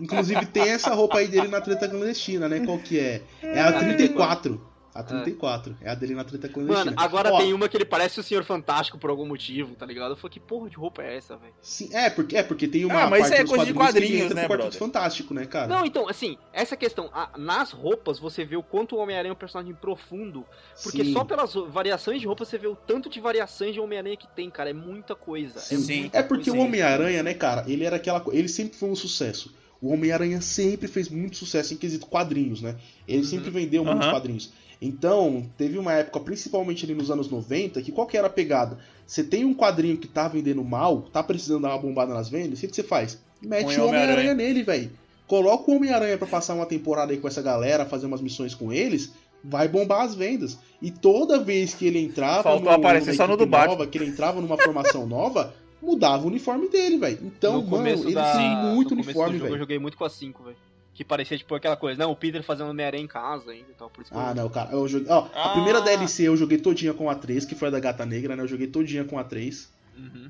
Inclusive 0.00 0.46
tem 0.46 0.70
essa 0.70 0.92
roupa 0.92 1.18
aí 1.18 1.28
dele 1.28 1.46
na 1.46 1.60
treta 1.60 1.88
clandestina, 1.88 2.48
né? 2.48 2.60
Qual 2.66 2.78
que 2.78 2.98
é? 2.98 3.22
É 3.40 3.60
a 3.60 3.72
34. 3.72 4.60
A 5.00 5.04
34. 5.04 5.76
É 5.80 5.90
a 5.90 5.94
dele 5.94 6.14
na 6.14 6.24
treta 6.24 6.48
clandestina. 6.48 6.84
Mano, 6.92 6.96
agora 7.00 7.32
Ó, 7.32 7.38
tem 7.38 7.52
uma 7.52 7.68
que 7.68 7.76
ele 7.76 7.84
parece 7.84 8.20
o 8.20 8.22
Senhor 8.22 8.44
Fantástico 8.44 8.98
por 8.98 9.10
algum 9.10 9.26
motivo, 9.26 9.74
tá 9.74 9.84
ligado? 9.86 10.12
Eu 10.12 10.16
falei, 10.16 10.32
que 10.32 10.40
porra 10.40 10.68
de 10.70 10.76
roupa 10.76 11.02
é 11.02 11.16
essa, 11.16 11.36
velho? 11.36 11.52
Sim, 11.62 11.90
é, 11.92 12.08
porque, 12.10 12.36
é, 12.36 12.42
porque 12.42 12.66
tem 12.68 12.84
uma 12.84 13.02
Ah, 13.04 13.10
mas 13.10 13.20
isso 13.22 13.28
parte 13.30 13.40
é 13.40 13.44
dos 13.44 13.50
coisa 13.50 13.66
de 13.66 13.74
quadrinhos 13.74 14.34
né, 14.34 14.48
Quarteto? 14.48 14.76
Fantástico, 14.78 15.34
né, 15.34 15.46
cara? 15.46 15.66
Não, 15.68 15.84
então, 15.84 16.08
assim, 16.08 16.36
essa 16.52 16.76
questão, 16.76 17.10
a- 17.12 17.30
nas 17.38 17.70
roupas 17.72 18.18
você 18.18 18.44
vê 18.44 18.56
o 18.56 18.62
quanto 18.62 18.96
o 18.96 18.98
Homem-Aranha 18.98 19.30
é 19.30 19.32
um 19.32 19.36
personagem 19.36 19.74
profundo, 19.74 20.44
porque 20.82 21.04
Sim. 21.04 21.12
só 21.12 21.24
pelas 21.24 21.54
variações 21.54 22.20
de 22.20 22.26
roupa 22.26 22.44
você 22.44 22.58
vê 22.58 22.66
o 22.66 22.76
tanto 22.76 23.08
de 23.08 23.20
variações 23.20 23.74
de 23.74 23.80
Homem-Aranha 23.80 24.16
que 24.16 24.28
tem, 24.28 24.50
cara, 24.50 24.70
é 24.70 24.74
muita 24.74 25.14
coisa. 25.14 25.58
Sim. 25.58 25.74
É, 25.74 25.78
Sim. 25.78 26.00
muita 26.00 26.18
É 26.18 26.22
porque 26.22 26.50
coisa. 26.50 26.58
o 26.58 26.64
Homem-Aranha, 26.66 27.22
né, 27.22 27.34
cara, 27.34 27.64
ele 27.66 27.84
era 27.84 27.96
aquela 27.96 28.24
Ele 28.32 28.48
sempre 28.48 28.76
foi 28.76 28.88
um 28.90 28.96
sucesso. 28.96 29.54
O 29.82 29.92
Homem-Aranha 29.94 30.42
sempre 30.42 30.86
fez 30.88 31.08
muito 31.08 31.36
sucesso 31.38 31.72
em 31.72 31.76
quesito 31.78 32.06
quadrinhos, 32.06 32.60
né? 32.60 32.76
Ele 33.08 33.18
Uhum. 33.18 33.24
sempre 33.24 33.48
vendeu 33.50 33.82
muitos 33.82 34.08
quadrinhos. 34.10 34.52
Então, 34.80 35.44
teve 35.58 35.76
uma 35.76 35.92
época, 35.92 36.20
principalmente 36.20 36.84
ali 36.86 36.94
nos 36.94 37.10
anos 37.10 37.28
90, 37.28 37.82
que 37.82 37.92
qual 37.92 38.06
que 38.06 38.16
era 38.16 38.28
a 38.28 38.30
pegada? 38.30 38.78
Você 39.06 39.22
tem 39.22 39.44
um 39.44 39.54
quadrinho 39.54 39.98
que 39.98 40.08
tá 40.08 40.26
vendendo 40.26 40.64
mal, 40.64 41.02
tá 41.02 41.22
precisando 41.22 41.62
dar 41.62 41.70
uma 41.70 41.78
bombada 41.78 42.14
nas 42.14 42.28
vendas, 42.30 42.58
o 42.58 42.60
que, 42.62 42.68
que 42.68 42.76
você 42.76 42.82
faz? 42.82 43.18
Mete 43.42 43.78
o 43.78 43.86
Homem-Aranha 43.86 44.34
nele, 44.34 44.62
velho. 44.62 44.90
Coloca 45.26 45.70
o 45.70 45.76
Homem-Aranha 45.76 46.16
pra 46.16 46.26
passar 46.26 46.54
uma 46.54 46.66
temporada 46.66 47.12
aí 47.12 47.18
com 47.18 47.28
essa 47.28 47.42
galera, 47.42 47.84
fazer 47.84 48.06
umas 48.06 48.20
missões 48.20 48.54
com 48.54 48.72
eles, 48.72 49.12
vai 49.44 49.68
bombar 49.68 50.02
as 50.02 50.14
vendas. 50.14 50.58
E 50.80 50.90
toda 50.90 51.38
vez 51.38 51.74
que 51.74 51.86
ele 51.86 51.98
entrava 51.98 52.42
Faltou 52.42 52.70
aparecer 52.70 53.12
numa 53.12 53.16
só 53.16 53.26
no 53.26 53.36
do 53.36 53.46
nova, 53.46 53.86
que 53.86 53.98
ele 53.98 54.06
entrava 54.06 54.40
numa 54.40 54.56
formação 54.56 55.04
nova, 55.06 55.54
mudava 55.82 56.24
o 56.24 56.26
uniforme 56.26 56.68
dele, 56.68 56.98
velho. 56.98 57.18
Então, 57.22 57.60
no 57.60 57.68
mano, 57.68 57.88
ele 57.88 58.14
da, 58.14 58.32
tem 58.32 58.56
muito 58.74 58.94
no 58.94 59.02
uniforme, 59.02 59.34
jogo 59.34 59.46
eu 59.46 59.50
velho. 59.50 59.58
joguei 59.60 59.78
muito 59.78 59.96
com 59.96 60.04
a 60.04 60.10
5, 60.10 60.42
velho. 60.42 60.56
Que 61.00 61.04
parecia 61.04 61.38
tipo 61.38 61.54
aquela 61.54 61.76
coisa, 61.78 61.98
não, 61.98 62.10
o 62.12 62.14
Peter 62.14 62.42
fazendo 62.42 62.68
Homem-Aranha 62.68 63.02
em 63.02 63.06
casa 63.06 63.52
ainda 63.52 63.70
e 63.70 63.72
tal, 63.72 63.88
por 63.88 64.02
isso 64.02 64.10
que 64.10 64.16
eu- 64.18 64.20
Ah, 64.20 64.34
não, 64.34 64.50
cara. 64.50 64.72
Eu 64.72 64.86
joguei, 64.86 65.08
ó, 65.10 65.28
a 65.34 65.44
Ah. 65.46 65.52
primeira 65.54 65.80
DLC 65.80 66.24
eu 66.28 66.36
joguei 66.36 66.58
todinha 66.58 66.92
com 66.92 67.08
a 67.08 67.14
3, 67.14 67.46
que 67.46 67.54
foi 67.54 67.68
a 67.68 67.70
da 67.70 67.80
Gata 67.80 68.04
Negra, 68.04 68.36
né? 68.36 68.42
Eu 68.42 68.46
joguei 68.46 68.66
todinha 68.66 69.02
com 69.02 69.18
a 69.18 69.24
3. 69.24 69.72
Uhum. 69.96 70.28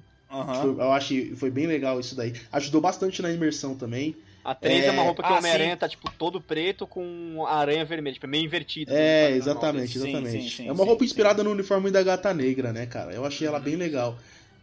Foi- 0.63 0.85
eu 0.85 0.93
achei 0.93 1.35
foi 1.35 1.51
bem 1.51 1.67
legal 1.67 1.99
isso 1.99 2.15
daí. 2.15 2.35
Ajudou 2.53 2.81
bastante 2.81 3.21
na 3.21 3.33
imersão 3.33 3.75
também. 3.75 4.15
A 4.45 4.55
3 4.55 4.85
é, 4.85 4.87
É, 4.87 4.91
uma 4.93 5.03
roupa 5.03 5.25
que 5.25 5.29
ah, 5.29 5.35
o 5.35 5.39
Homem-Aranha 5.39 5.77
tá, 5.77 5.89
tipo, 5.89 6.09
todo 6.13 6.41
preto 6.41 6.87
com 6.87 7.45
a 7.49 7.57
aranha 7.57 7.85
vermelha, 7.85 8.15
tipo, 8.15 8.27
é 8.27 8.29
meio 8.29 8.45
invertido. 8.45 8.93
É, 8.95 9.33
exatamente, 9.33 9.99
exatamente. 9.99 10.41
sim, 10.45 10.49
sim, 10.51 10.69
é 10.69 10.73
uma 10.73 10.85
sim, 10.85 10.89
roupa 10.89 11.01
sim. 11.01 11.07
inspirada 11.07 11.43
no 11.43 11.51
uniforme 11.51 11.91
da 11.91 12.01
Gata 12.05 12.33
Negra, 12.33 12.73
né, 12.73 12.87
cara? 12.87 13.13
Eu 13.13 13.27
achei 13.27 13.45
ela 13.49 13.59
bem 13.59 13.75
legal. 13.75 14.17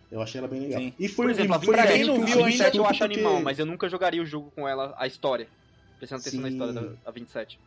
Eu 0.10 0.22
achei 0.22 0.40
ela 0.40 0.48
bem 0.48 0.62
legal. 0.62 0.80
Sim. 0.80 0.94
E 0.98 1.10
foi 1.10 1.26
Por 1.26 1.32
exemplo, 1.32 1.54
a 1.54 1.58
e 1.58 1.66
foi 1.66 1.76
27, 1.76 1.98
quem 1.98 2.06
não 2.08 2.16
um 2.16 2.24
viu 2.26 2.42
a 2.42 2.46
27 2.46 2.64
ainda, 2.68 2.78
eu 2.78 2.86
acho 2.86 3.00
porque- 3.00 3.14
animal, 3.14 3.42
mas 3.42 3.60
eu 3.60 3.66
nunca 3.66 3.90
jogaria 3.90 4.22
o 4.22 4.26
jogo 4.26 4.50
com 4.56 4.66
ela, 4.66 4.96
a 4.98 5.06
história. 5.06 5.50
Prestando 5.98 6.22
atenção 6.22 6.40
na 6.42 6.48
Sim. 6.48 6.54
história 6.54 6.74
da, 6.74 6.82
da 7.06 7.12
27. 7.12 7.60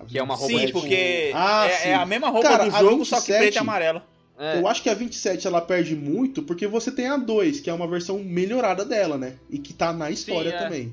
a 0.00 0.04
que 0.04 0.18
é 0.18 0.22
uma 0.22 0.34
roupa 0.34 0.52
Sim, 0.58 0.66
Sim, 0.66 0.72
porque 0.72 1.30
Ah, 1.34 1.66
é, 1.66 1.70
sim. 1.76 1.88
é 1.90 1.94
a 1.94 2.06
mesma 2.06 2.28
roupa 2.28 2.48
Cara, 2.48 2.64
do 2.64 2.70
jogo, 2.78 3.04
só 3.04 3.16
que 3.20 3.32
27 3.32 3.38
preta 3.40 3.56
e 3.56 3.58
amarela. 3.58 4.06
É, 4.38 4.58
Eu 4.60 4.68
acho 4.68 4.82
que 4.82 4.88
a 4.88 4.94
27 4.94 5.46
ela 5.48 5.60
perde 5.60 5.96
muito 5.96 6.42
porque 6.42 6.66
você 6.66 6.92
tem 6.92 7.08
a 7.08 7.16
2, 7.16 7.58
que 7.60 7.68
é 7.68 7.72
uma 7.74 7.88
versão 7.88 8.18
melhorada 8.20 8.84
dela, 8.84 9.18
né? 9.18 9.36
E 9.50 9.58
que 9.58 9.72
tá 9.72 9.92
na 9.92 10.10
história 10.10 10.50
é. 10.50 10.58
também. 10.58 10.92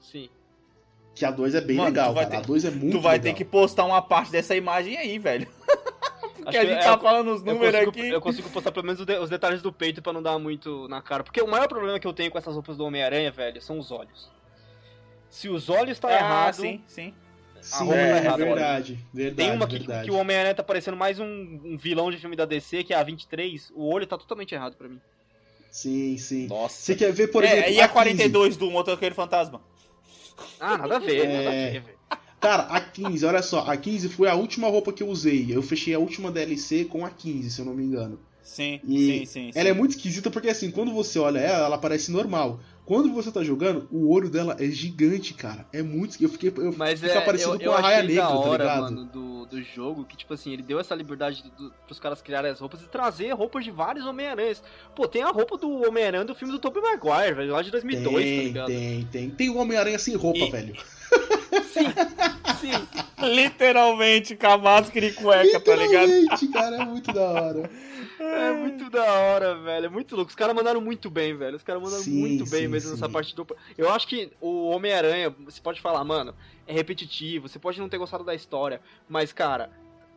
sim. 0.00 0.28
Que 1.14 1.24
a 1.24 1.30
2 1.30 1.54
é 1.54 1.60
bem 1.60 1.76
Mano, 1.76 1.90
legal, 1.90 2.12
cara. 2.12 2.26
ter- 2.26 2.36
A 2.38 2.40
2 2.40 2.64
é 2.64 2.70
muito 2.72 2.96
tu 2.98 3.00
vai 3.00 3.12
legal. 3.18 3.32
ter 3.32 3.38
que 3.38 3.44
postar 3.44 3.84
uma 3.84 4.02
parte 4.02 4.32
dessa 4.32 4.54
imagem 4.56 4.96
aí, 4.96 5.16
velho. 5.18 5.46
Porque 6.34 6.58
Acho 6.58 6.58
a 6.58 6.70
gente 6.70 6.80
é, 6.80 6.84
tá 6.84 6.90
eu- 6.94 6.98
falando 7.00 7.32
os 7.32 7.40
Eu 7.46 7.54
números 7.54 7.72
consigo, 7.84 7.90
aqui. 7.90 8.08
eu 8.10 8.20
consigo 8.20 8.50
postar 8.50 8.72
pelo 8.72 8.84
menos 8.84 9.00
os, 9.00 9.06
de- 9.06 9.18
os 9.18 9.30
detalhes 9.30 9.62
do 9.62 9.72
peito 9.72 10.02
pra 10.02 10.12
não 10.12 10.20
dar 10.22 10.38
muito 10.40 10.86
na 10.88 11.00
cara. 11.00 11.22
Porque 11.24 11.40
o 11.40 11.46
maior 11.46 11.68
problema 11.68 11.98
que 12.00 12.06
eu 12.06 12.12
tenho 12.12 12.30
com 12.32 12.36
essas 12.36 12.52
roupas 12.52 12.76
do 12.76 12.84
Homem-Aranha, 12.84 13.30
velho, 13.30 13.62
são 13.62 13.78
os 13.78 13.90
olhos. 13.92 14.28
Se 15.34 15.48
os 15.48 15.68
olhos 15.68 15.98
tá 15.98 16.06
ah, 16.06 16.14
errado, 16.14 16.54
sim, 16.54 16.80
sim. 16.86 17.12
Sim, 17.60 17.78
roupa 17.78 17.94
tá 17.94 18.00
é, 18.00 18.16
errada, 18.18 18.44
verdade, 18.44 19.06
verdade. 19.12 19.36
tem 19.36 19.50
uma 19.50 19.66
que, 19.66 19.78
verdade. 19.78 20.04
que 20.04 20.10
o 20.12 20.16
Homem-Aranha 20.16 20.54
tá 20.54 20.62
parecendo 20.62 20.96
mais 20.96 21.18
um, 21.18 21.24
um 21.64 21.76
vilão 21.76 22.08
de 22.08 22.18
filme 22.18 22.36
da 22.36 22.44
DC, 22.44 22.84
que 22.84 22.94
é 22.94 22.96
a 22.96 23.02
23. 23.02 23.72
O 23.74 23.92
olho 23.92 24.06
tá 24.06 24.16
totalmente 24.16 24.54
errado 24.54 24.76
pra 24.76 24.88
mim. 24.88 25.00
Sim, 25.72 26.16
sim. 26.18 26.46
Nossa. 26.46 26.76
Você 26.76 26.94
quer 26.94 27.12
ver, 27.12 27.32
por 27.32 27.42
é, 27.42 27.48
exemplo, 27.48 27.72
e 27.72 27.80
a 27.80 27.88
15? 27.88 27.92
42 27.92 28.56
do 28.56 28.70
Motoqueiro 28.70 29.12
Fantasma? 29.12 29.60
Ah, 30.60 30.78
nada 30.78 30.96
a 30.96 30.98
ver, 31.00 31.24
É. 31.24 31.36
nada 31.36 31.48
a 31.48 31.52
ver, 31.52 31.80
velho. 31.80 31.98
Cara, 32.40 32.62
a 32.62 32.80
15, 32.80 33.26
olha 33.26 33.42
só, 33.42 33.64
a 33.68 33.76
15 33.76 34.10
foi 34.10 34.28
a 34.28 34.36
última 34.36 34.68
roupa 34.68 34.92
que 34.92 35.02
eu 35.02 35.08
usei. 35.08 35.48
Eu 35.50 35.62
fechei 35.62 35.94
a 35.94 35.98
última 35.98 36.30
DLC 36.30 36.84
com 36.84 37.04
a 37.04 37.10
15, 37.10 37.50
se 37.50 37.60
eu 37.60 37.64
não 37.64 37.74
me 37.74 37.82
engano. 37.82 38.20
Sim, 38.40 38.78
E 38.86 39.24
sim, 39.24 39.26
sim. 39.26 39.50
Ela 39.52 39.70
é 39.70 39.72
sim. 39.72 39.78
muito 39.78 39.96
esquisita 39.96 40.30
porque 40.30 40.50
assim, 40.50 40.70
quando 40.70 40.92
você 40.92 41.18
olha 41.18 41.40
ela, 41.40 41.66
ela 41.66 41.78
parece 41.78 42.12
normal. 42.12 42.60
Quando 42.86 43.10
você 43.14 43.32
tá 43.32 43.42
jogando, 43.42 43.88
o 43.90 44.12
olho 44.12 44.28
dela 44.28 44.56
é 44.60 44.66
gigante, 44.66 45.32
cara. 45.32 45.66
É 45.72 45.82
muito. 45.82 46.22
Eu 46.22 46.28
fiquei. 46.28 46.52
Eu 46.54 46.74
Mas 46.76 47.00
fica 47.00 47.14
é, 47.14 47.20
parecido 47.22 47.54
eu, 47.54 47.58
com 47.58 47.64
eu 47.64 47.72
a 47.72 47.80
Raia 47.80 48.02
Negra, 48.02 48.22
da 48.24 48.28
hora, 48.30 48.64
tá 48.66 48.74
ligado? 48.74 48.82
mano, 48.82 49.04
do, 49.06 49.46
do 49.46 49.62
jogo, 49.62 50.04
que, 50.04 50.16
tipo 50.16 50.34
assim, 50.34 50.52
ele 50.52 50.62
deu 50.62 50.78
essa 50.78 50.94
liberdade 50.94 51.42
do, 51.42 51.50
do, 51.50 51.74
pros 51.86 51.98
caras 51.98 52.20
criarem 52.20 52.50
as 52.50 52.60
roupas 52.60 52.82
e 52.82 52.88
trazer 52.88 53.32
roupas 53.32 53.64
de 53.64 53.70
vários 53.70 54.04
Homem-Aranhas. 54.04 54.62
Pô, 54.94 55.08
tem 55.08 55.22
a 55.22 55.30
roupa 55.30 55.56
do 55.56 55.88
Homem-Aranha 55.88 56.26
do 56.26 56.34
filme 56.34 56.52
do 56.52 56.58
Tobey 56.58 56.82
Maguire, 56.82 57.34
velho, 57.34 57.52
lá 57.52 57.62
de 57.62 57.70
2002, 57.70 58.12
tá 58.12 58.20
Tem, 58.20 58.44
ligado? 58.44 58.66
tem, 58.66 59.04
tem. 59.10 59.30
Tem 59.30 59.48
o 59.50 59.56
Homem-Aranha 59.56 59.98
sem 59.98 60.14
roupa, 60.14 60.40
E- 60.40 60.50
velho. 60.50 60.74
Sim, 61.72 61.86
sim. 62.60 63.24
Literalmente, 63.34 64.36
com 64.36 64.46
a 64.46 64.58
máscara 64.58 65.06
e 65.06 65.12
cueca, 65.12 65.60
tá 65.60 65.74
ligado? 65.74 66.06
Literalmente, 66.06 66.48
cara, 66.48 66.76
é 66.76 66.84
muito 66.84 67.12
da 67.12 67.22
hora. 67.22 67.70
É 68.32 68.52
muito 68.52 68.90
da 68.90 69.04
hora, 69.12 69.54
velho. 69.56 69.86
É 69.86 69.88
muito 69.88 70.14
louco. 70.16 70.30
Os 70.30 70.34
caras 70.34 70.54
mandaram 70.54 70.80
muito 70.80 71.10
bem, 71.10 71.36
velho. 71.36 71.56
Os 71.56 71.62
caras 71.62 71.82
mandaram 71.82 72.02
Sim, 72.02 72.20
muito 72.20 72.50
bem 72.50 72.62
sim, 72.62 72.68
mesmo 72.68 72.88
sim. 72.88 72.94
nessa 72.94 73.08
parte 73.08 73.34
do. 73.34 73.46
Eu 73.76 73.90
acho 73.90 74.06
que 74.06 74.32
o 74.40 74.68
Homem-Aranha, 74.68 75.34
você 75.44 75.60
pode 75.60 75.80
falar, 75.80 76.02
mano, 76.04 76.34
é 76.66 76.72
repetitivo, 76.72 77.48
você 77.48 77.58
pode 77.58 77.78
não 77.78 77.88
ter 77.88 77.98
gostado 77.98 78.24
da 78.24 78.34
história, 78.34 78.80
mas, 79.08 79.32
cara, 79.32 79.70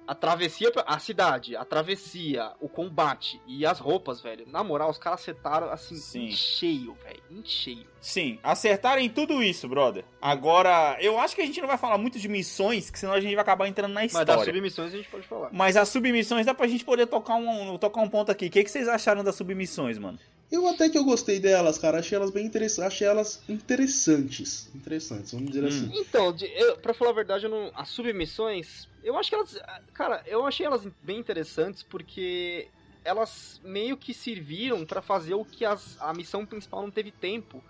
a 0.07 0.15
travessia, 0.15 0.71
a 0.85 0.99
cidade, 0.99 1.55
a 1.55 1.65
travessia, 1.65 2.51
o 2.61 2.69
combate 2.69 3.41
e 3.45 3.65
as 3.65 3.77
roupas, 3.79 4.21
velho. 4.21 4.45
Na 4.47 4.63
moral, 4.63 4.89
os 4.89 4.97
caras 4.97 5.19
acertaram 5.19 5.69
assim, 5.69 5.95
Sim. 5.97 6.25
em 6.25 6.31
cheio, 6.31 6.97
velho. 7.03 7.21
Em 7.29 7.43
cheio. 7.43 7.85
Sim, 7.99 8.39
acertarem 8.41 9.09
tudo 9.09 9.43
isso, 9.43 9.67
brother. 9.67 10.05
Agora, 10.21 10.97
eu 11.01 11.19
acho 11.19 11.35
que 11.35 11.41
a 11.41 11.45
gente 11.45 11.59
não 11.59 11.67
vai 11.67 11.77
falar 11.77 11.97
muito 11.97 12.17
de 12.17 12.29
missões, 12.29 12.89
que 12.89 12.97
senão 12.97 13.13
a 13.13 13.19
gente 13.19 13.35
vai 13.35 13.41
acabar 13.41 13.67
entrando 13.67 13.93
na 13.93 14.01
Mas 14.01 14.13
das 14.13 14.21
história. 14.21 14.45
submissões 14.45 14.93
a 14.93 14.97
gente 14.97 15.09
pode 15.09 15.27
falar. 15.27 15.49
Mas 15.51 15.75
as 15.75 15.89
submissões 15.89 16.45
dá 16.45 16.53
pra 16.53 16.67
gente 16.67 16.85
poder 16.85 17.07
tocar 17.07 17.35
um, 17.35 17.77
tocar 17.77 18.01
um 18.01 18.09
ponto 18.09 18.31
aqui. 18.31 18.47
O 18.47 18.49
que, 18.49 18.63
que 18.63 18.71
vocês 18.71 18.87
acharam 18.87 19.23
das 19.23 19.35
submissões, 19.35 19.97
mano? 19.97 20.17
Eu 20.51 20.65
até 20.67 20.87
que 20.89 20.97
eu 20.97 21.03
gostei 21.03 21.39
delas, 21.39 21.77
cara. 21.77 21.99
Achei 21.99 22.15
elas 22.15 22.31
bem 22.31 22.45
interessantes. 22.45 22.87
Achei 22.93 23.07
elas 23.07 23.41
interessantes. 23.49 24.69
Interessantes, 24.73 25.31
vamos 25.31 25.49
dizer 25.51 25.63
Hum. 25.63 25.67
assim. 25.67 25.91
Então, 25.93 26.31
de, 26.33 26.45
eu, 26.45 26.77
pra 26.77 26.93
falar 26.93 27.11
a 27.11 27.13
verdade, 27.13 27.45
eu 27.45 27.49
não, 27.49 27.71
as 27.75 27.89
submissões, 27.89 28.87
eu 29.03 29.17
acho 29.17 29.29
que 29.29 29.35
elas. 29.35 29.57
Cara, 29.93 30.23
eu 30.25 30.45
achei 30.45 30.65
elas 30.65 30.87
bem 31.03 31.19
interessantes 31.19 31.83
porque 31.83 32.67
elas 33.03 33.59
meio 33.63 33.97
que 33.97 34.13
serviram 34.13 34.85
pra 34.85 35.01
fazer 35.01 35.33
o 35.33 35.43
que 35.45 35.63
as, 35.65 35.97
a 35.99 36.13
missão 36.13 36.45
principal 36.45 36.81
não 36.81 36.91
teve 36.91 37.11
tempo. 37.11 37.63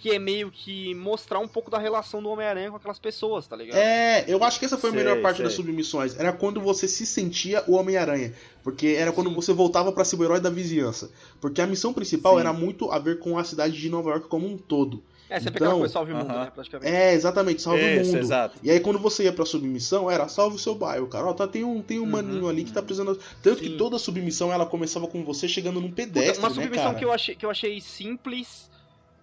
Que 0.00 0.12
é 0.12 0.18
meio 0.18 0.48
que 0.48 0.94
mostrar 0.94 1.40
um 1.40 1.48
pouco 1.48 1.70
da 1.70 1.76
relação 1.78 2.22
do 2.22 2.28
Homem-Aranha 2.28 2.70
com 2.70 2.76
aquelas 2.76 3.00
pessoas, 3.00 3.48
tá 3.48 3.56
ligado? 3.56 3.76
É, 3.76 4.24
eu 4.28 4.42
acho 4.44 4.58
que 4.60 4.64
essa 4.64 4.78
foi 4.78 4.90
a 4.90 4.92
Sei, 4.92 5.02
melhor 5.02 5.20
parte 5.20 5.38
sei. 5.38 5.44
das 5.44 5.54
submissões. 5.54 6.16
Era 6.16 6.32
quando 6.32 6.60
você 6.60 6.86
se 6.86 7.04
sentia 7.04 7.64
o 7.66 7.72
Homem-Aranha. 7.74 8.32
Porque 8.62 8.94
era 8.96 9.10
quando 9.10 9.28
Sim. 9.30 9.34
você 9.34 9.52
voltava 9.52 9.90
pra 9.90 10.04
ser 10.04 10.14
o 10.14 10.22
herói 10.22 10.40
da 10.40 10.50
vizinhança. 10.50 11.10
Porque 11.40 11.60
a 11.60 11.66
missão 11.66 11.92
principal 11.92 12.34
Sim. 12.34 12.40
era 12.40 12.52
muito 12.52 12.92
a 12.92 12.98
ver 13.00 13.18
com 13.18 13.36
a 13.36 13.42
cidade 13.42 13.76
de 13.76 13.88
Nova 13.90 14.10
York 14.10 14.28
como 14.28 14.46
um 14.46 14.56
todo. 14.56 15.02
É, 15.30 15.38
você 15.40 15.48
então, 15.48 15.52
pega 15.54 15.68
uma 15.70 15.78
coisa 15.80 15.92
salve 15.92 16.12
o 16.12 16.16
mundo, 16.16 16.30
aham. 16.30 16.44
né? 16.44 16.50
Praticamente. 16.54 16.90
É, 16.94 17.12
exatamente, 17.12 17.60
salve 17.60 17.82
o 17.84 18.00
Isso, 18.00 18.12
mundo. 18.12 18.18
exato. 18.20 18.58
E 18.62 18.70
aí 18.70 18.80
quando 18.80 18.98
você 19.00 19.24
ia 19.24 19.32
pra 19.32 19.44
submissão, 19.44 20.08
era 20.10 20.26
salve 20.28 20.56
o 20.56 20.58
seu 20.60 20.74
bairro, 20.76 21.06
cara. 21.08 21.26
Ó, 21.26 21.32
tá, 21.34 21.46
tem 21.48 21.64
um, 21.64 21.82
tem 21.82 21.98
um 21.98 22.04
Uhum. 22.04 22.08
maninho 22.08 22.48
ali 22.48 22.62
que 22.64 22.72
tá 22.72 22.80
precisando. 22.82 23.18
Tanto 23.42 23.58
Sim. 23.58 23.64
que 23.72 23.76
toda 23.76 23.98
submissão 23.98 24.50
ela 24.52 24.64
começava 24.64 25.06
com 25.08 25.22
você 25.24 25.46
chegando 25.48 25.80
num 25.80 25.88
Puta, 25.90 25.96
pedestre, 25.96 26.38
uma 26.38 26.48
né, 26.48 26.54
submissão 26.54 26.84
cara? 26.86 26.98
que, 26.98 27.04
eu 27.04 27.12
achei, 27.12 27.34
que 27.34 27.44
eu 27.44 27.50
achei 27.50 27.80
simples 27.80 28.70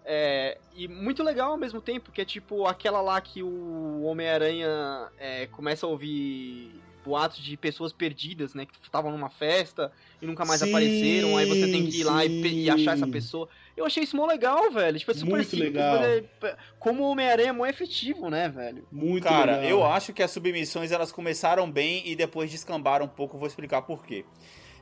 é, 0.05 0.57
e 0.75 0.87
muito 0.87 1.23
legal 1.23 1.51
ao 1.51 1.57
mesmo 1.57 1.81
tempo, 1.81 2.11
que 2.11 2.21
é 2.21 2.25
tipo 2.25 2.67
aquela 2.67 3.01
lá 3.01 3.19
que 3.19 3.41
o 3.41 4.03
Homem-Aranha 4.03 5.09
é, 5.17 5.47
começa 5.47 5.85
a 5.85 5.89
ouvir 5.89 6.79
boatos 7.03 7.37
de 7.43 7.55
pessoas 7.55 7.93
perdidas, 7.93 8.53
né? 8.53 8.65
Que 8.65 8.73
estavam 8.83 9.11
numa 9.11 9.29
festa 9.29 9.91
e 10.21 10.25
nunca 10.25 10.43
mais 10.43 10.59
Sim, 10.61 10.69
apareceram, 10.69 11.37
aí 11.37 11.45
você 11.45 11.71
tem 11.71 11.85
que 11.87 11.99
ir 11.99 12.03
lá 12.03 12.25
e, 12.25 12.63
e 12.63 12.69
achar 12.69 12.95
essa 12.95 13.07
pessoa. 13.07 13.47
Eu 13.77 13.85
achei 13.85 14.03
isso 14.03 14.15
mó 14.15 14.25
legal, 14.25 14.71
velho. 14.71 14.97
Tipo, 14.97 15.11
é 15.11 15.13
super 15.13 15.29
Muito 15.29 15.49
simples, 15.49 15.73
legal. 15.73 15.99
mas 15.99 16.23
é- 16.43 16.57
como 16.79 17.03
o 17.03 17.11
Homem-Aranha 17.11 17.49
é 17.49 17.51
mó 17.51 17.65
efetivo, 17.65 18.29
né, 18.29 18.49
velho? 18.49 18.87
Muito 18.91 19.23
Cara, 19.23 19.57
legal. 19.57 19.69
eu 19.69 19.85
acho 19.85 20.13
que 20.13 20.23
as 20.23 20.31
submissões 20.31 20.91
elas 20.91 21.11
começaram 21.11 21.69
bem 21.69 22.01
e 22.07 22.15
depois 22.15 22.49
descambaram 22.49 23.05
um 23.05 23.09
pouco. 23.09 23.37
Vou 23.37 23.47
explicar 23.47 23.81
por 23.83 24.03
quê. 24.03 24.25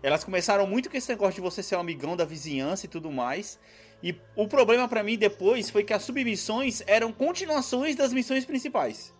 Elas 0.01 0.24
começaram 0.24 0.67
muito 0.67 0.89
com 0.89 0.97
esse 0.97 1.09
negócio 1.09 1.36
de 1.36 1.41
você 1.41 1.63
ser 1.63 1.78
um 1.78 1.80
amigão 1.80 2.15
da 2.15 2.26
vizinhança 2.26 2.86
e 2.86 2.89
tudo 2.89 3.09
mais. 3.11 3.59
E 4.04 4.14
o 4.36 4.47
problema 4.47 4.88
pra 4.88 5.01
mim 5.01 5.18
depois 5.18 5.70
foi 5.70 5.84
que 5.84 5.93
as 5.93 6.04
submissões 6.04 6.84
eram 6.86 7.14
continuações 7.14 7.95
das 7.95 8.12
missões 8.12 8.43
principais. 8.45 9.14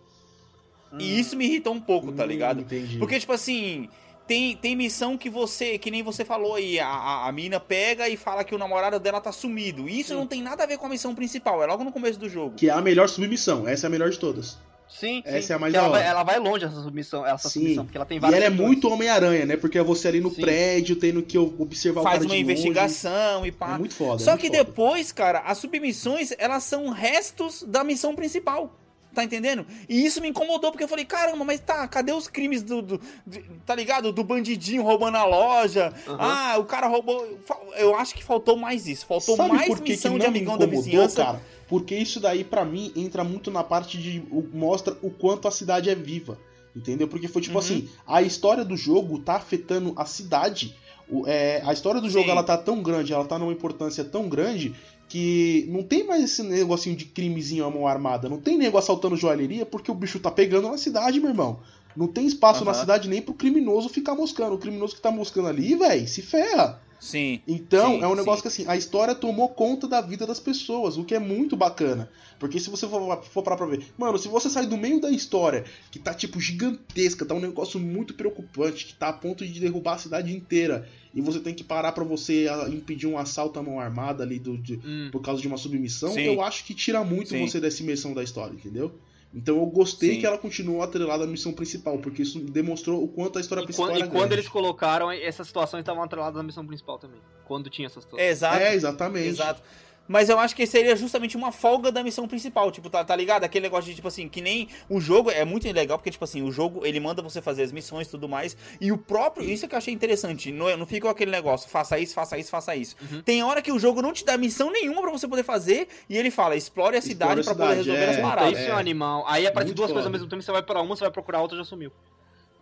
E 1.00 1.20
isso 1.20 1.36
me 1.38 1.46
irritou 1.46 1.74
um 1.74 1.80
pouco, 1.80 2.12
tá 2.12 2.24
Hum, 2.24 2.28
ligado? 2.28 2.62
Entendi. 2.62 2.98
Porque, 3.00 3.20
tipo 3.20 3.32
assim, 3.32 3.90
tem, 4.28 4.56
tem 4.56 4.76
missão 4.76 5.18
que 5.18 5.30
você, 5.30 5.78
que 5.80 5.90
nem 5.90 6.04
você 6.04 6.24
falou 6.24 6.56
aí, 6.56 6.80
a, 6.80 6.88
a, 6.88 7.28
a 7.28 7.32
mina 7.32 7.60
pega 7.60 8.08
e 8.10 8.16
fala 8.18 8.44
que 8.44 8.54
o 8.54 8.58
namorado 8.58 9.00
dela 9.00 9.20
tá 9.20 9.32
sumido. 9.32 9.88
E 9.90 10.02
isso 10.02 10.14
não 10.14 10.28
tem 10.28 10.42
nada 10.44 10.64
a 10.64 10.68
ver 10.68 10.78
com 10.78 10.86
a 10.86 10.90
missão 10.90 11.16
principal, 11.16 11.64
é 11.64 11.66
logo 11.66 11.84
no 11.84 11.92
começo 11.92 12.20
do 12.20 12.30
jogo. 12.30 12.56
Que 12.56 12.70
é 12.70 12.74
a 12.74 12.82
melhor 12.82 13.08
submissão. 13.10 13.68
Essa 13.68 13.86
é 13.86 13.88
a 13.88 13.90
melhor 13.90 14.10
de 14.10 14.20
todas. 14.20 14.60
Sim, 15.00 15.22
Essa 15.26 15.42
sim. 15.48 15.54
é 15.54 15.56
a 15.56 15.60
mais 15.60 15.74
ela, 15.74 15.90
vai, 15.90 16.06
ela 16.06 16.24
vai 16.24 16.40
longe 16.40 16.66
essa 16.66 16.82
submissão, 16.82 17.26
essa 17.26 17.50
Sim. 17.50 17.60
submissão, 17.60 17.86
porque 17.86 17.98
ela 17.98 18.06
tem 18.06 18.18
E 18.18 18.20
várias 18.22 18.42
ela 18.42 18.46
é 18.46 18.50
muito 18.56 18.88
Homem-Aranha, 18.90 19.46
né? 19.46 19.58
Porque 19.58 19.78
é 19.78 19.84
você 19.84 20.08
ali 20.08 20.22
no 20.22 20.30
Sim. 20.30 20.42
prédio, 20.42 20.96
tendo 20.96 21.24
que 21.24 21.38
observar 21.38 22.02
o 22.02 22.04
Faz 22.04 22.20
cara 22.20 22.26
uma 22.28 22.36
de 22.36 22.42
investigação 22.42 23.46
e 23.46 23.52
pá. 23.52 23.76
É 23.76 23.78
muito 23.80 23.96
foda. 23.96 24.22
é 24.22 24.24
Só 24.24 24.32
muito 24.32 24.42
que 24.42 24.48
foda. 24.48 24.64
depois, 24.64 25.12
cara, 25.12 25.40
as 25.40 25.58
submissões, 25.58 26.32
elas 26.38 26.64
são 26.64 26.90
restos 26.90 27.64
da 27.64 27.84
missão 27.84 28.16
principal. 28.16 28.72
Tá 29.14 29.24
entendendo? 29.24 29.66
E 29.88 30.04
isso 30.06 30.20
me 30.22 30.30
incomodou, 30.30 30.72
porque 30.72 30.84
eu 30.84 30.88
falei, 30.88 31.06
caramba, 31.06 31.46
mas 31.46 31.60
tá, 31.60 31.88
cadê 31.88 32.12
os 32.12 32.28
crimes 32.28 32.64
do. 32.64 32.82
do- 32.82 33.02
de- 33.28 33.44
tá 33.66 33.76
ligado? 33.76 34.12
Do 34.12 34.24
bandidinho 34.24 34.82
roubando 34.82 35.18
a 35.18 35.26
loja. 35.26 35.94
Aham. 36.08 36.18
Ah, 36.20 36.58
o 36.58 36.66
cara 36.66 36.88
roubou. 36.88 37.38
Eu 37.78 37.96
acho 37.96 38.16
que 38.16 38.24
faltou 38.24 38.58
mais 38.58 38.88
isso. 38.88 39.06
Faltou 39.06 39.36
Sabe 39.38 39.50
mais 39.54 39.68
que, 39.76 39.82
que 39.82 39.92
missão 39.92 40.14
não 40.14 40.20
de 40.20 40.26
amigão 40.26 40.58
da 40.58 40.66
incomodou, 40.66 40.84
vizinhança. 40.84 41.24
cara? 41.26 41.42
Porque 41.68 41.96
isso 41.96 42.20
daí, 42.20 42.44
pra 42.44 42.66
mim, 42.66 42.92
entra 42.96 43.24
muito 43.24 43.52
na 43.52 43.64
parte 43.64 43.98
de. 43.98 44.24
mostra 44.52 44.98
o 45.02 45.10
quanto 45.12 45.48
a 45.48 45.52
cidade 45.52 45.90
é 45.90 45.96
viva. 45.96 46.40
Entendeu? 46.76 47.08
Porque 47.08 47.28
foi 47.28 47.42
tipo 47.42 47.54
Uhum. 47.54 47.60
assim: 47.60 47.90
a 48.08 48.24
história 48.24 48.66
do 48.66 48.76
jogo 48.76 49.20
tá 49.20 49.36
afetando 49.36 49.94
a 49.96 50.06
cidade. 50.06 50.76
O- 51.08 51.28
é, 51.28 51.62
a 51.64 51.72
história 51.72 52.02
do 52.02 52.10
jogo 52.10 52.26
Sim. 52.26 52.32
ela 52.32 52.42
tá 52.44 52.58
tão 52.58 52.82
grande, 52.82 53.14
ela 53.14 53.26
tá 53.26 53.38
numa 53.38 53.52
importância 53.52 54.04
tão 54.04 54.28
grande 54.28 54.74
que 55.08 55.68
não 55.70 55.84
tem 55.84 56.06
mais 56.06 56.24
esse 56.24 56.42
negocinho 56.44 56.96
de 56.96 57.06
crimezinho 57.06 57.66
à 57.66 57.70
mão 57.70 57.88
armada. 57.88 58.28
Não 58.28 58.40
tem 58.40 58.58
nego 58.58 58.78
assaltando 58.78 59.16
joalheria 59.16 59.66
porque 59.66 59.92
o 59.92 59.96
bicho 59.96 60.20
tá 60.20 60.32
pegando 60.32 60.70
na 60.70 60.78
cidade, 60.78 61.20
meu 61.20 61.30
irmão. 61.30 61.60
Não 61.96 62.08
tem 62.08 62.26
espaço 62.26 62.66
na 62.66 62.72
Aham. 62.72 62.80
cidade 62.80 63.08
nem 63.08 63.22
pro 63.22 63.34
criminoso 63.34 63.90
ficar 63.90 64.16
moscando. 64.16 64.56
O 64.56 64.58
criminoso 64.58 64.96
que 64.96 65.02
tá 65.02 65.12
moscando 65.12 65.48
ali, 65.48 65.76
velho, 65.76 66.08
se 66.08 66.22
ferra. 66.22 66.82
Sim. 67.04 67.42
Então, 67.46 67.96
Sim, 67.98 68.02
é 68.02 68.08
um 68.08 68.16
negócio 68.16 68.38
sim. 68.38 68.42
que 68.44 68.48
assim, 68.48 68.66
a 68.66 68.78
história 68.78 69.14
tomou 69.14 69.50
conta 69.50 69.90
da 69.90 70.00
vida 70.00 70.26
das 70.26 70.40
pessoas, 70.40 70.96
o 70.98 71.04
que 71.04 71.14
é 71.14 71.20
muito 71.20 71.58
bacana. 71.58 72.10
Porque 72.40 72.58
se 72.62 72.70
você 72.70 72.88
for, 72.88 73.22
for 73.26 73.44
parar 73.44 73.58
pra 73.58 73.66
ver, 73.66 73.86
mano, 73.98 74.18
se 74.18 74.30
você 74.30 74.50
sair 74.50 74.68
do 74.68 74.78
meio 74.78 75.02
da 75.02 75.12
história, 75.12 75.66
que 75.92 76.00
tá 76.00 76.14
tipo 76.14 76.40
gigantesca, 76.40 77.26
tá 77.26 77.36
um 77.36 77.42
negócio 77.42 77.78
muito 77.78 78.14
preocupante, 78.14 78.86
que 78.86 78.94
tá 78.94 79.10
a 79.10 79.14
ponto 79.14 79.46
de 79.46 79.60
derrubar 79.60 79.96
a 79.96 79.98
cidade 79.98 80.34
inteira, 80.34 80.88
e 81.14 81.20
você 81.22 81.42
tem 81.42 81.54
que 81.54 81.64
parar 81.64 81.92
pra 81.92 82.06
você 82.06 82.48
impedir 82.70 83.08
um 83.08 83.18
assalto 83.18 83.60
à 83.60 83.64
mão 83.64 83.82
armada 83.82 84.24
ali 84.24 84.40
do, 84.40 84.58
de- 84.58 84.80
Hum. 84.86 85.10
por 85.12 85.22
causa 85.22 85.42
de 85.42 85.48
uma 85.48 85.58
submissão, 85.58 86.14
Sim. 86.14 86.22
eu 86.22 86.42
acho 86.42 86.64
que 86.66 86.74
tira 86.74 87.04
muito 87.04 87.38
você 87.38 87.60
dessa 87.60 87.84
imersão 87.84 88.14
da 88.14 88.24
história, 88.24 88.54
entendeu? 88.56 88.98
Então 89.34 89.58
eu 89.58 89.66
gostei 89.66 90.14
Sim. 90.16 90.20
que 90.20 90.26
ela 90.26 90.38
continuou 90.38 90.84
atrelada 90.84 91.24
à 91.24 91.28
missão 91.28 91.52
principal, 91.54 91.98
porque 91.98 92.22
isso 92.22 92.40
demonstrou 92.40 93.04
o 93.04 93.08
quanto 93.08 93.40
a 93.40 93.42
história 93.42 93.62
E, 93.62 93.66
principal 93.66 93.88
quando, 93.88 93.98
era 93.98 94.06
e 94.06 94.10
quando 94.10 94.20
grande. 94.20 94.34
eles 94.36 94.48
colocaram, 94.48 95.12
essas 95.12 95.48
situações 95.48 95.80
estavam 95.80 96.04
atreladas 96.04 96.40
à 96.40 96.44
missão 96.44 96.66
principal 96.66 97.00
também. 97.00 97.20
Quando 97.46 97.70
tinha 97.70 97.88
essas 97.88 98.04
situações. 98.04 98.30
Exato. 98.30 98.58
É, 98.58 98.76
exatamente. 98.76 99.28
Exato. 99.28 99.62
Mas 100.08 100.30
eu 100.30 100.38
acho 100.38 100.56
que 100.56 100.66
seria 100.66 100.96
justamente 100.96 101.38
uma 101.38 101.52
folga 101.52 101.92
da 101.92 102.04
missão 102.04 102.28
principal, 102.28 102.72
tipo, 102.72 102.90
tá, 102.90 103.04
tá 103.04 103.16
ligado? 103.16 103.44
Aquele 103.44 103.64
negócio 103.64 103.90
de, 103.90 103.96
tipo 103.96 104.08
assim, 104.08 104.28
que 104.28 104.42
nem 104.42 104.68
o 104.90 105.00
jogo 105.00 105.32
é 105.32 105.46
muito 105.46 105.70
legal, 105.72 105.98
porque, 105.98 106.12
tipo 106.12 106.24
assim, 106.24 106.42
o 106.42 106.52
jogo, 106.52 106.86
ele 106.86 107.00
manda 107.00 107.22
você 107.22 107.42
fazer 107.42 107.64
as 107.64 107.72
missões 107.72 108.08
e 108.08 108.12
tudo 108.12 108.28
mais, 108.28 108.56
e 108.82 108.92
o 108.92 108.98
próprio, 108.98 109.50
isso 109.50 109.66
é 109.66 109.68
que 109.68 109.76
eu 109.76 109.78
achei 109.78 109.94
interessante, 109.94 110.52
não, 110.52 110.76
não 110.76 110.86
fica 110.86 111.10
aquele 111.10 111.32
negócio, 111.32 111.70
faça 111.70 111.98
isso, 111.98 112.14
faça 112.14 112.38
isso, 112.38 112.50
faça 112.50 112.76
isso. 112.76 112.96
Uhum. 113.12 113.22
Tem 113.22 113.44
hora 113.44 113.62
que 113.62 113.72
o 113.72 113.80
jogo 113.80 114.02
não 114.02 114.12
te 114.12 114.26
dá 114.26 114.38
missão 114.38 114.72
nenhuma 114.72 115.02
pra 115.02 115.12
você 115.12 115.28
poder 115.28 115.44
fazer, 115.44 115.88
e 116.10 116.18
ele 116.18 116.30
fala, 116.30 116.56
explore 116.56 116.98
a 116.98 117.02
cidade 117.02 117.40
Explore 117.40 117.56
a 117.56 117.56
pra 117.56 117.66
poder 117.68 117.78
resolver 117.78 118.04
é. 118.04 118.10
as 118.10 118.18
paradas. 118.18 118.60
isso 118.60 118.70
é 118.70 118.74
um 118.74 118.78
animal. 118.78 119.24
Aí 119.28 119.48
aparece 119.48 119.70
Muito 119.70 119.78
duas 119.78 119.90
foda. 119.90 119.94
coisas 119.94 120.06
ao 120.08 120.12
mesmo 120.12 120.28
tempo, 120.28 120.42
você 120.42 120.52
vai 120.52 120.64
pra 120.64 120.82
uma, 120.82 120.96
você 120.96 121.02
vai 121.02 121.12
procurar 121.12 121.40
a 121.40 121.42
outra 121.42 121.58
já 121.58 121.64
sumiu. 121.64 121.92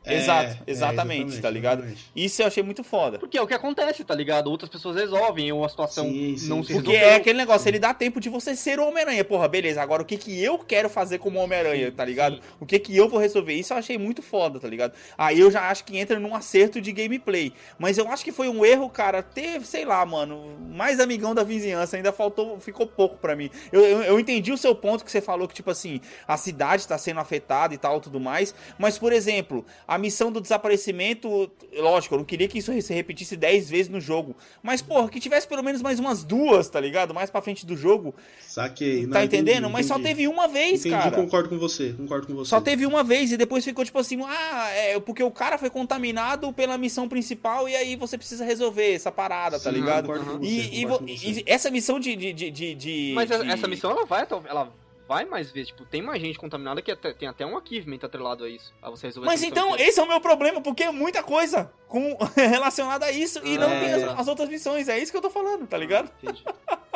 Exato, 0.03 0.49
É, 0.49 0.51
é, 0.51 0.71
exatamente, 0.71 1.39
tá 1.39 1.49
ligado? 1.49 1.79
exatamente. 1.79 2.11
Isso 2.15 2.41
eu 2.41 2.47
achei 2.47 2.63
muito 2.63 2.83
foda. 2.83 3.19
Porque 3.19 3.37
é 3.37 3.41
o 3.41 3.45
que 3.45 3.53
acontece, 3.53 4.03
tá 4.03 4.15
ligado? 4.15 4.47
Outras 4.49 4.69
pessoas 4.69 4.95
resolvem, 4.95 5.51
ou 5.51 5.63
a 5.63 5.69
situação 5.69 6.05
Sim, 6.09 6.35
sim, 6.37 6.47
não 6.49 6.63
se 6.63 6.73
Porque 6.73 6.89
resolveu. 6.91 7.13
é 7.13 7.15
aquele 7.17 7.37
negócio, 7.37 7.67
ele 7.69 7.77
dá 7.77 7.93
tempo 7.93 8.19
de 8.19 8.27
você 8.27 8.55
ser 8.55 8.79
o 8.79 8.87
Homem-Aranha. 8.87 9.23
Porra, 9.23 9.47
beleza, 9.47 9.79
agora 9.81 10.01
o 10.01 10.05
que 10.05 10.17
que 10.17 10.43
eu 10.43 10.57
quero 10.57 10.89
fazer 10.89 11.19
como 11.19 11.37
Homem-Aranha, 11.39 11.91
tá 11.91 12.03
ligado? 12.03 12.35
sim. 12.37 12.41
O 12.59 12.65
que 12.65 12.79
que 12.79 12.97
eu 12.97 13.07
vou 13.07 13.19
resolver? 13.19 13.53
Isso 13.53 13.73
eu 13.73 13.77
achei 13.77 13.97
muito 13.97 14.23
foda, 14.23 14.59
tá 14.59 14.67
ligado? 14.67 14.93
Aí 15.17 15.39
eu 15.39 15.51
já 15.51 15.69
acho 15.69 15.83
que 15.83 15.97
entra 15.97 16.19
num 16.19 16.33
acerto 16.35 16.81
de 16.81 16.91
gameplay. 16.91 17.53
Mas 17.77 17.97
eu 17.99 18.07
acho 18.09 18.23
que 18.23 18.31
foi 18.31 18.49
um 18.49 18.65
erro, 18.65 18.89
cara, 18.89 19.21
ter, 19.21 19.61
sei 19.61 19.85
lá, 19.85 20.03
mano, 20.03 20.57
mais 20.71 20.99
amigão 20.99 21.35
da 21.35 21.43
vizinhança. 21.43 21.95
Ainda 21.97 22.11
faltou, 22.11 22.59
ficou 22.59 22.87
pouco 22.87 23.17
pra 23.17 23.35
mim. 23.35 23.51
Eu, 23.71 23.81
eu, 23.81 24.01
eu 24.03 24.19
entendi 24.19 24.51
o 24.51 24.57
seu 24.57 24.73
ponto 24.73 25.05
que 25.05 25.11
você 25.11 25.21
falou 25.21 25.47
que, 25.47 25.53
tipo 25.53 25.69
assim, 25.69 26.01
a 26.27 26.37
cidade 26.37 26.87
tá 26.87 26.97
sendo 26.97 27.19
afetada 27.19 27.73
e 27.73 27.77
tal, 27.77 28.01
tudo 28.01 28.19
mais. 28.19 28.55
Mas, 28.79 28.97
por 28.97 29.13
exemplo, 29.13 29.63
a 29.93 29.97
missão 29.97 30.31
do 30.31 30.39
desaparecimento, 30.39 31.51
lógico, 31.77 32.15
eu 32.15 32.19
não 32.19 32.25
queria 32.25 32.47
que 32.47 32.59
isso 32.59 32.71
se 32.81 32.93
repetisse 32.93 33.35
10 33.35 33.69
vezes 33.69 33.89
no 33.89 33.99
jogo. 33.99 34.35
Mas, 34.63 34.81
porra, 34.81 35.09
que 35.09 35.19
tivesse 35.19 35.45
pelo 35.47 35.61
menos 35.61 35.81
mais 35.81 35.99
umas 35.99 36.23
duas, 36.23 36.69
tá 36.69 36.79
ligado? 36.79 37.13
Mais 37.13 37.29
pra 37.29 37.41
frente 37.41 37.65
do 37.65 37.75
jogo. 37.75 38.15
Saquei. 38.47 39.05
tá 39.05 39.19
Não, 39.19 39.23
entendendo? 39.25 39.57
entendi, 39.59 39.73
Mas 39.73 39.85
só 39.87 39.95
entendi. 39.95 40.07
teve 40.09 40.27
uma 40.29 40.47
vez, 40.47 40.79
Entendi, 40.85 40.95
cara. 40.95 41.11
concordo 41.15 41.49
com 41.49 41.57
você, 41.59 41.91
concordo 41.93 42.25
com 42.27 42.35
você. 42.35 42.49
Só 42.49 42.61
teve 42.61 42.85
uma 42.85 43.03
vez 43.03 43.31
e 43.33 43.37
depois 43.37 43.65
ficou 43.65 43.83
tipo 43.83 43.99
assim, 43.99 44.17
ah, 44.23 44.69
é 44.69 44.99
porque 44.99 45.23
o 45.23 45.31
cara 45.31 45.57
foi 45.57 45.69
contaminado 45.69 46.53
pela 46.53 46.77
missão 46.77 47.09
principal 47.09 47.67
e 47.67 47.75
aí 47.75 47.95
você 47.97 48.17
precisa 48.17 48.45
resolver 48.45 48.93
essa 48.93 49.11
parada, 49.11 49.59
tá 49.59 49.69
Sim, 49.71 49.75
ligado? 49.77 50.05
concordo 50.07 50.25
com 50.31 50.37
você, 50.39 50.47
E, 50.49 50.59
e 50.59 50.81
concordo 50.83 50.87
vo- 50.87 50.99
com 50.99 51.17
você. 51.17 51.27
e 51.39 51.43
essa 51.45 51.69
missão 51.69 51.99
de. 51.99 52.15
de, 52.15 52.31
de, 52.33 52.49
de- 52.51 52.75
de- 52.75 53.11
Mas 53.13 53.27
de- 53.29 53.51
essa 53.51 53.67
missão, 53.67 53.91
ela 53.91 54.05
vai, 54.05 54.25
ela 54.47 54.71
vai 55.11 55.25
mais 55.25 55.51
vezes. 55.51 55.67
Tipo, 55.67 55.83
tem 55.83 56.01
mais 56.01 56.21
gente 56.21 56.39
contaminada 56.39 56.81
que 56.81 56.89
até, 56.89 57.11
tem 57.11 57.27
até 57.27 57.45
um 57.45 57.57
achievement 57.57 57.99
atrelado 58.01 58.45
a 58.45 58.49
isso. 58.49 58.73
A 58.81 58.89
você 58.89 59.07
resolver 59.07 59.27
Mas 59.27 59.43
então, 59.43 59.75
esse 59.75 59.99
é 59.99 60.03
o 60.03 60.07
meu 60.07 60.21
problema, 60.21 60.61
porque 60.61 60.83
é 60.83 60.91
muita 60.91 61.21
coisa 61.21 61.69
com... 61.85 62.17
relacionada 62.33 63.07
a 63.07 63.11
isso 63.11 63.45
e 63.45 63.57
não 63.57 63.69
É. 63.69 63.79
tem 63.81 63.93
as, 63.93 64.19
as 64.21 64.27
outras 64.29 64.47
missões. 64.47 64.87
É 64.87 64.97
isso 64.97 65.11
que 65.11 65.17
eu 65.17 65.21
tô 65.21 65.29
falando, 65.29 65.67
tá 65.67 65.77
ligado? 65.77 66.09
Entendi. 66.23 66.41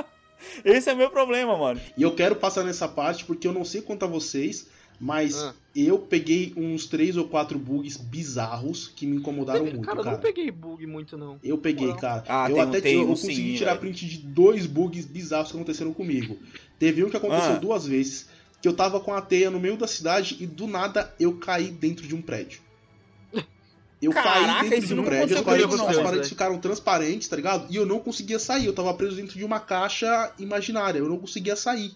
Esse 0.64 0.90
é 0.90 0.94
o 0.94 0.96
meu 0.96 1.10
problema, 1.10 1.58
mano. 1.58 1.82
E 1.98 2.04
eu 2.04 2.16
quero 2.16 2.38
passar 2.38 2.64
nessa 2.64 2.88
parte 2.88 3.26
porque 3.26 3.46
eu 3.46 3.52
não 3.52 3.66
sei 3.66 3.82
quanto 3.82 4.06
a 4.06 4.08
vocês, 4.08 4.70
mas 5.00 5.36
Ah. 5.36 5.54
eu 5.76 6.00
peguei 6.00 6.54
uns 6.56 6.86
três 6.86 7.18
ou 7.18 7.28
quatro 7.28 7.58
bugs 7.60 7.98
bizarros 7.98 8.88
que 8.96 9.06
me 9.06 9.18
incomodaram 9.18 9.64
muito, 9.66 9.82
cara, 9.82 9.98
cara. 9.98 10.10
eu 10.10 10.12
não 10.14 10.20
peguei 10.20 10.50
bug 10.52 10.86
muito, 10.88 11.18
não. 11.18 11.38
Eu 11.44 11.58
peguei, 11.58 11.88
Moral. 11.88 12.02
cara. 12.02 12.24
Ah, 12.28 12.50
eu 12.50 12.56
tem- 12.56 12.64
até 12.64 12.82
tem 12.82 12.94
eu, 12.96 13.00
eu 13.02 13.06
um 13.06 13.10
consegui 13.10 13.36
sim, 13.52 13.56
tirar 13.56 13.72
velho. 13.72 13.82
print 13.82 14.06
de 14.08 14.18
dois 14.20 14.66
bugs 14.66 15.06
bizarros 15.06 15.52
que 15.52 15.58
aconteceram 15.58 15.94
comigo. 15.94 16.38
Teve 16.80 17.04
um 17.04 17.10
que 17.10 17.18
aconteceu 17.18 17.54
Ah. 17.54 17.58
duas 17.58 17.86
vezes, 17.86 18.28
que 18.62 18.68
eu 18.68 18.74
tava 18.74 19.00
com 19.00 19.14
a 19.14 19.22
teia 19.22 19.50
no 19.52 19.60
meio 19.60 19.78
da 19.78 19.88
cidade 19.88 20.38
e 20.40 20.48
do 20.48 20.66
nada 20.68 21.14
eu 21.20 21.38
caí 21.38 21.68
dentro 21.70 22.08
de 22.08 22.16
um 22.16 22.22
prédio. 22.22 22.60
Eu 24.02 24.12
Caraca, 24.12 24.60
caí 24.60 24.70
dentro 24.70 24.88
de 24.88 24.94
um 25.00 25.04
prédio, 25.04 25.38
as 25.38 25.42
paredes, 25.44 25.66
comigo, 25.68 25.90
as 25.90 25.96
não, 25.96 26.04
paredes 26.04 26.28
velho. 26.28 26.30
ficaram 26.30 26.58
transparentes, 26.60 27.28
tá 27.28 27.36
ligado? 27.38 27.72
E 27.72 27.76
eu 27.78 27.86
não 27.86 27.98
conseguia 28.00 28.38
sair, 28.38 28.66
eu 28.66 28.74
tava 28.74 28.94
preso 28.94 29.16
dentro 29.16 29.38
de 29.38 29.44
uma 29.44 29.60
caixa 29.60 30.32
imaginária, 30.38 31.00
eu 31.00 31.08
não 31.10 31.18
conseguia 31.18 31.56
sair. 31.56 31.92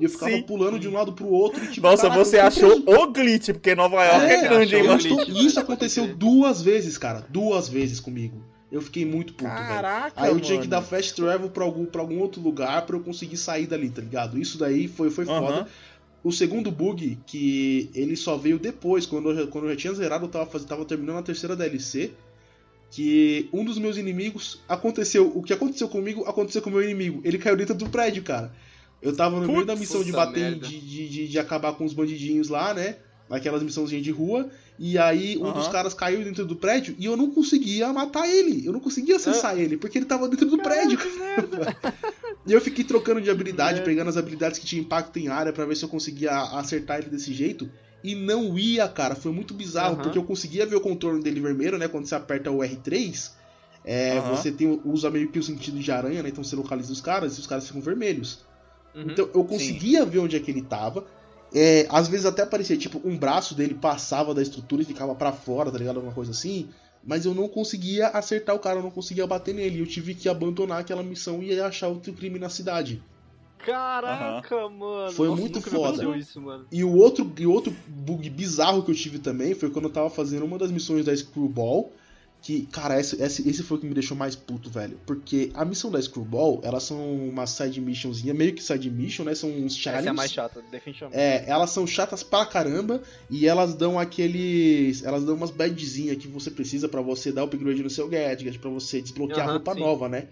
E 0.00 0.04
eu 0.04 0.10
ficava 0.10 0.32
Sim. 0.32 0.42
pulando 0.42 0.78
de 0.78 0.88
um 0.88 0.92
lado 0.92 1.12
pro 1.12 1.28
outro 1.28 1.62
e 1.64 1.68
tipo, 1.68 1.86
Nossa, 1.86 2.02
caraca, 2.02 2.24
você 2.24 2.38
achou 2.38 2.82
o 2.86 3.06
glitch, 3.12 3.50
porque 3.50 3.74
Nova 3.76 4.04
York 4.04 4.26
é, 4.26 4.34
É, 4.34 4.40
grande, 4.48 4.76
hein, 4.76 4.82
mano? 4.84 5.00
Isso 5.40 5.60
aconteceu 5.60 6.14
duas 6.16 6.60
vezes, 6.60 6.98
cara. 6.98 7.24
Duas 7.30 7.68
vezes 7.68 8.00
comigo. 8.00 8.42
Eu 8.72 8.82
fiquei 8.82 9.04
muito 9.06 9.32
puto, 9.34 9.48
velho. 9.50 9.66
Caraca, 9.68 10.12
Aí 10.16 10.28
eu 10.28 10.34
mano. 10.34 10.44
tinha 10.44 10.60
que 10.60 10.66
dar 10.66 10.82
fast 10.82 11.14
travel 11.14 11.48
pra 11.48 11.64
algum, 11.64 11.86
pra 11.86 12.00
algum 12.02 12.18
outro 12.18 12.40
lugar 12.42 12.84
pra 12.86 12.96
eu 12.96 13.00
conseguir 13.00 13.36
sair 13.36 13.66
dali, 13.66 13.88
tá 13.88 14.02
ligado? 14.02 14.38
Isso 14.38 14.58
daí 14.58 14.88
foi, 14.88 15.10
foi 15.10 15.24
foda. 15.24 15.66
O 16.24 16.32
segundo 16.32 16.70
bug, 16.72 17.16
que 17.24 17.88
ele 17.94 18.16
só 18.16 18.36
veio 18.36 18.58
depois, 18.58 19.06
quando 19.06 19.30
eu, 19.30 19.36
já- 19.36 19.46
quando 19.46 19.64
eu 19.64 19.70
já 19.70 19.76
tinha 19.76 19.94
zerado, 19.94 20.24
eu 20.24 20.28
tava, 20.28 20.60
tava 20.60 20.84
terminando 20.84 21.18
a 21.18 21.22
terceira 21.22 21.54
DLC. 21.54 22.10
Que 22.90 23.48
um 23.52 23.64
dos 23.64 23.78
meus 23.78 23.96
inimigos 23.96 24.60
aconteceu. 24.68 25.30
O 25.34 25.42
que 25.42 25.52
aconteceu 25.52 25.88
comigo 25.88 26.24
aconteceu 26.24 26.60
com 26.62 26.70
o 26.70 26.72
meu 26.72 26.82
inimigo. 26.82 27.20
Ele 27.22 27.36
caiu 27.38 27.56
dentro 27.56 27.74
do 27.74 27.88
prédio, 27.88 28.22
cara. 28.22 28.50
Eu 29.00 29.14
tava 29.14 29.40
no 29.40 29.46
meio 29.46 29.64
da 29.64 29.76
missão 29.76 30.02
de 30.02 30.12
bater, 30.12 30.58
de, 30.58 30.80
de, 30.80 31.28
de, 31.28 31.38
acabar 31.38 31.72
com 31.74 31.84
os 31.84 31.92
bandidinhos 31.92 32.48
lá, 32.48 32.74
né? 32.74 32.96
Naquelas 33.28 33.62
missãozinhas 33.62 34.02
de 34.02 34.10
rua. 34.10 34.50
E 34.78 34.98
aí 34.98 35.36
um 35.36 35.44
Aham. 35.44 35.52
dos 35.52 35.68
caras 35.68 35.94
caiu 35.94 36.24
dentro 36.24 36.44
do 36.44 36.56
prédio 36.56 36.94
e 36.98 37.04
eu 37.04 37.16
não 37.16 37.30
conseguia 37.30 37.92
matar 37.92 38.28
ele. 38.28 38.66
Eu 38.66 38.72
não 38.72 38.80
conseguia 38.80 39.16
acessar 39.16 39.58
ele, 39.58 39.76
porque 39.76 39.98
ele 39.98 40.06
tava 40.06 40.28
dentro 40.28 40.48
do 40.48 40.58
prédio. 40.58 40.98
E 42.46 42.52
eu 42.52 42.62
fiquei 42.62 42.82
trocando 42.82 43.20
de 43.20 43.28
habilidade, 43.28 43.74
merda. 43.74 43.84
pegando 43.84 44.08
as 44.08 44.16
habilidades 44.16 44.58
que 44.58 44.64
tinha 44.64 44.80
impacto 44.80 45.18
em 45.18 45.28
área 45.28 45.52
pra 45.52 45.66
ver 45.66 45.76
se 45.76 45.84
eu 45.84 45.88
conseguia 45.88 46.32
acertar 46.32 46.98
ele 46.98 47.10
desse 47.10 47.34
jeito. 47.34 47.70
E 48.02 48.14
não 48.14 48.58
ia, 48.58 48.88
cara. 48.88 49.14
Foi 49.14 49.30
muito 49.30 49.52
bizarro, 49.52 49.94
Aham. 49.94 50.02
porque 50.02 50.16
eu 50.16 50.24
conseguia 50.24 50.64
ver 50.64 50.76
o 50.76 50.80
contorno 50.80 51.22
dele 51.22 51.42
vermelho, 51.42 51.76
né? 51.76 51.88
Quando 51.88 52.06
você 52.06 52.14
aperta 52.14 52.50
o 52.50 52.60
R3, 52.60 53.32
é, 53.84 54.16
Aham. 54.16 54.34
você 54.34 54.50
tem, 54.50 54.80
usa 54.82 55.10
meio 55.10 55.30
que 55.30 55.38
o 55.38 55.42
sentido 55.42 55.78
de 55.78 55.92
aranha, 55.92 56.22
né? 56.22 56.30
Então 56.30 56.42
você 56.42 56.56
localiza 56.56 56.90
os 56.90 57.02
caras 57.02 57.36
e 57.36 57.40
os 57.40 57.46
caras 57.46 57.66
ficam 57.66 57.82
vermelhos. 57.82 58.47
Uhum. 58.94 59.10
Então 59.10 59.28
eu 59.34 59.44
conseguia 59.44 60.04
ver 60.04 60.18
onde 60.18 60.36
é 60.36 60.40
que 60.40 60.50
ele 60.50 60.62
tava. 60.62 61.06
É, 61.54 61.86
às 61.88 62.08
vezes 62.08 62.26
até 62.26 62.44
parecia, 62.44 62.76
tipo, 62.76 63.00
um 63.04 63.16
braço 63.16 63.54
dele 63.54 63.74
passava 63.74 64.34
da 64.34 64.42
estrutura 64.42 64.82
e 64.82 64.84
ficava 64.84 65.14
pra 65.14 65.32
fora, 65.32 65.70
tá 65.70 65.78
ligado? 65.78 65.96
Alguma 65.96 66.14
coisa 66.14 66.30
assim. 66.30 66.68
Mas 67.02 67.24
eu 67.24 67.34
não 67.34 67.48
conseguia 67.48 68.08
acertar 68.08 68.54
o 68.54 68.58
cara, 68.58 68.80
eu 68.80 68.82
não 68.82 68.90
conseguia 68.90 69.26
bater 69.26 69.54
nele. 69.54 69.80
Eu 69.80 69.86
tive 69.86 70.14
que 70.14 70.28
abandonar 70.28 70.80
aquela 70.80 71.02
missão 71.02 71.42
e 71.42 71.58
achar 71.58 71.88
outro 71.88 72.12
crime 72.12 72.38
na 72.38 72.48
cidade. 72.48 73.02
Caraca, 73.58 74.68
mano. 74.68 75.12
Foi 75.12 75.28
Nossa, 75.28 75.40
muito 75.40 75.60
foda. 75.60 76.16
isso, 76.16 76.40
mano. 76.40 76.66
E 76.70 76.84
o 76.84 76.96
outro, 76.96 77.30
e 77.38 77.46
outro 77.46 77.74
bug 77.86 78.28
bizarro 78.30 78.82
que 78.82 78.90
eu 78.90 78.94
tive 78.94 79.18
também 79.18 79.54
foi 79.54 79.70
quando 79.70 79.86
eu 79.86 79.92
tava 79.92 80.10
fazendo 80.10 80.44
uma 80.44 80.58
das 80.58 80.70
missões 80.70 81.04
da 81.04 81.16
Screwball. 81.16 81.92
Que, 82.40 82.66
cara, 82.66 82.98
esse, 83.00 83.20
esse, 83.20 83.48
esse 83.48 83.62
foi 83.62 83.76
o 83.76 83.80
que 83.80 83.86
me 83.86 83.94
deixou 83.94 84.16
mais 84.16 84.36
puto, 84.36 84.70
velho. 84.70 84.98
Porque 85.04 85.50
a 85.54 85.64
missão 85.64 85.90
da 85.90 86.00
Screwball, 86.00 86.60
elas 86.62 86.84
são 86.84 87.28
uma 87.28 87.46
side 87.46 87.80
missionzinha, 87.80 88.32
meio 88.32 88.54
que 88.54 88.62
side 88.62 88.88
mission, 88.90 89.24
né? 89.24 89.34
São 89.34 89.50
uns 89.50 89.76
challenges. 89.76 90.06
Essa 90.06 90.08
é 90.08 90.10
a 90.10 90.14
mais 90.14 90.32
chata, 90.32 90.62
definitivamente. 90.70 91.20
É, 91.20 91.44
elas 91.48 91.70
são 91.70 91.86
chatas 91.86 92.22
pra 92.22 92.46
caramba 92.46 93.02
e 93.28 93.46
elas 93.46 93.74
dão 93.74 93.98
aqueles. 93.98 95.02
Elas 95.02 95.24
dão 95.24 95.34
umas 95.34 95.50
badgezinhas 95.50 96.16
que 96.16 96.28
você 96.28 96.50
precisa 96.50 96.88
pra 96.88 97.02
você 97.02 97.32
dar 97.32 97.42
upgrade 97.42 97.82
no 97.82 97.90
seu 97.90 98.08
gadget, 98.08 98.58
pra 98.58 98.70
você 98.70 99.02
desbloquear 99.02 99.46
Aham, 99.46 99.52
roupa 99.54 99.74
sim. 99.74 99.80
nova, 99.80 100.08
né? 100.08 100.28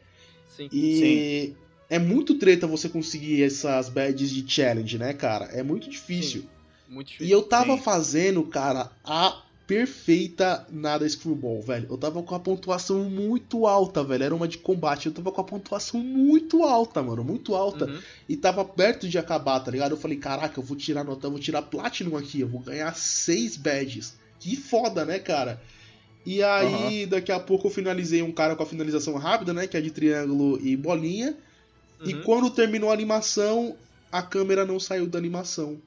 Sim. 0.48 0.68
E 0.72 1.54
é 1.90 1.98
muito 1.98 2.34
treta 2.34 2.66
você 2.66 2.88
conseguir 2.88 3.42
essas 3.42 3.88
badges 3.88 4.30
de 4.30 4.48
challenge, 4.48 4.96
né, 4.96 5.12
cara? 5.12 5.46
É 5.46 5.62
muito 5.62 5.90
difícil. 5.90 6.44
Muito 6.88 7.08
difícil. 7.08 7.26
E 7.26 7.30
eu 7.30 7.42
tava 7.42 7.76
Sim. 7.76 7.82
fazendo, 7.82 8.42
cara, 8.44 8.90
a 9.04 9.42
perfeita 9.66 10.66
nada 10.70 11.08
Screwball, 11.08 11.60
velho. 11.60 11.88
Eu 11.90 11.98
tava 11.98 12.22
com 12.22 12.34
a 12.34 12.40
pontuação 12.40 13.04
muito 13.10 13.66
alta, 13.66 14.02
velho. 14.04 14.24
Era 14.24 14.34
uma 14.34 14.46
de 14.48 14.58
combate. 14.58 15.06
Eu 15.06 15.12
tava 15.12 15.32
com 15.32 15.40
a 15.40 15.44
pontuação 15.44 16.00
muito 16.00 16.62
alta, 16.62 17.02
mano. 17.02 17.24
Muito 17.24 17.54
alta 17.54 17.86
Uhum. 17.86 17.98
e 18.28 18.36
tava 18.36 18.64
perto 18.64 19.08
de 19.08 19.18
acabar, 19.18 19.60
tá 19.60 19.70
ligado? 19.70 19.92
Eu 19.92 19.96
falei, 19.96 20.16
caraca, 20.16 20.58
eu 20.58 20.64
vou 20.64 20.76
tirar 20.76 21.04
nota, 21.04 21.26
eu 21.26 21.30
vou 21.30 21.40
tirar 21.40 21.62
Platinum 21.62 22.16
aqui, 22.16 22.40
eu 22.40 22.48
vou 22.48 22.60
ganhar 22.60 22.94
seis 22.96 23.56
badges. 23.56 24.14
Que 24.38 24.56
foda, 24.56 25.04
né, 25.04 25.18
cara? 25.18 25.60
E 26.24 26.42
aí, 26.42 27.06
daqui 27.06 27.30
a 27.30 27.38
pouco 27.38 27.68
eu 27.68 27.70
finalizei 27.70 28.22
um 28.22 28.32
cara 28.32 28.56
com 28.56 28.62
a 28.62 28.66
finalização 28.66 29.14
rápida, 29.14 29.52
né? 29.52 29.66
Que 29.66 29.76
é 29.76 29.80
de 29.80 29.90
triângulo 29.90 30.58
e 30.60 30.76
bolinha. 30.76 31.36
E 32.04 32.14
Uhum. 32.14 32.22
quando 32.22 32.50
terminou 32.50 32.90
a 32.90 32.92
animação, 32.92 33.76
a 34.12 34.22
câmera 34.22 34.64
não 34.64 34.78
saiu 34.78 35.06
da 35.06 35.18
animação. 35.18 35.78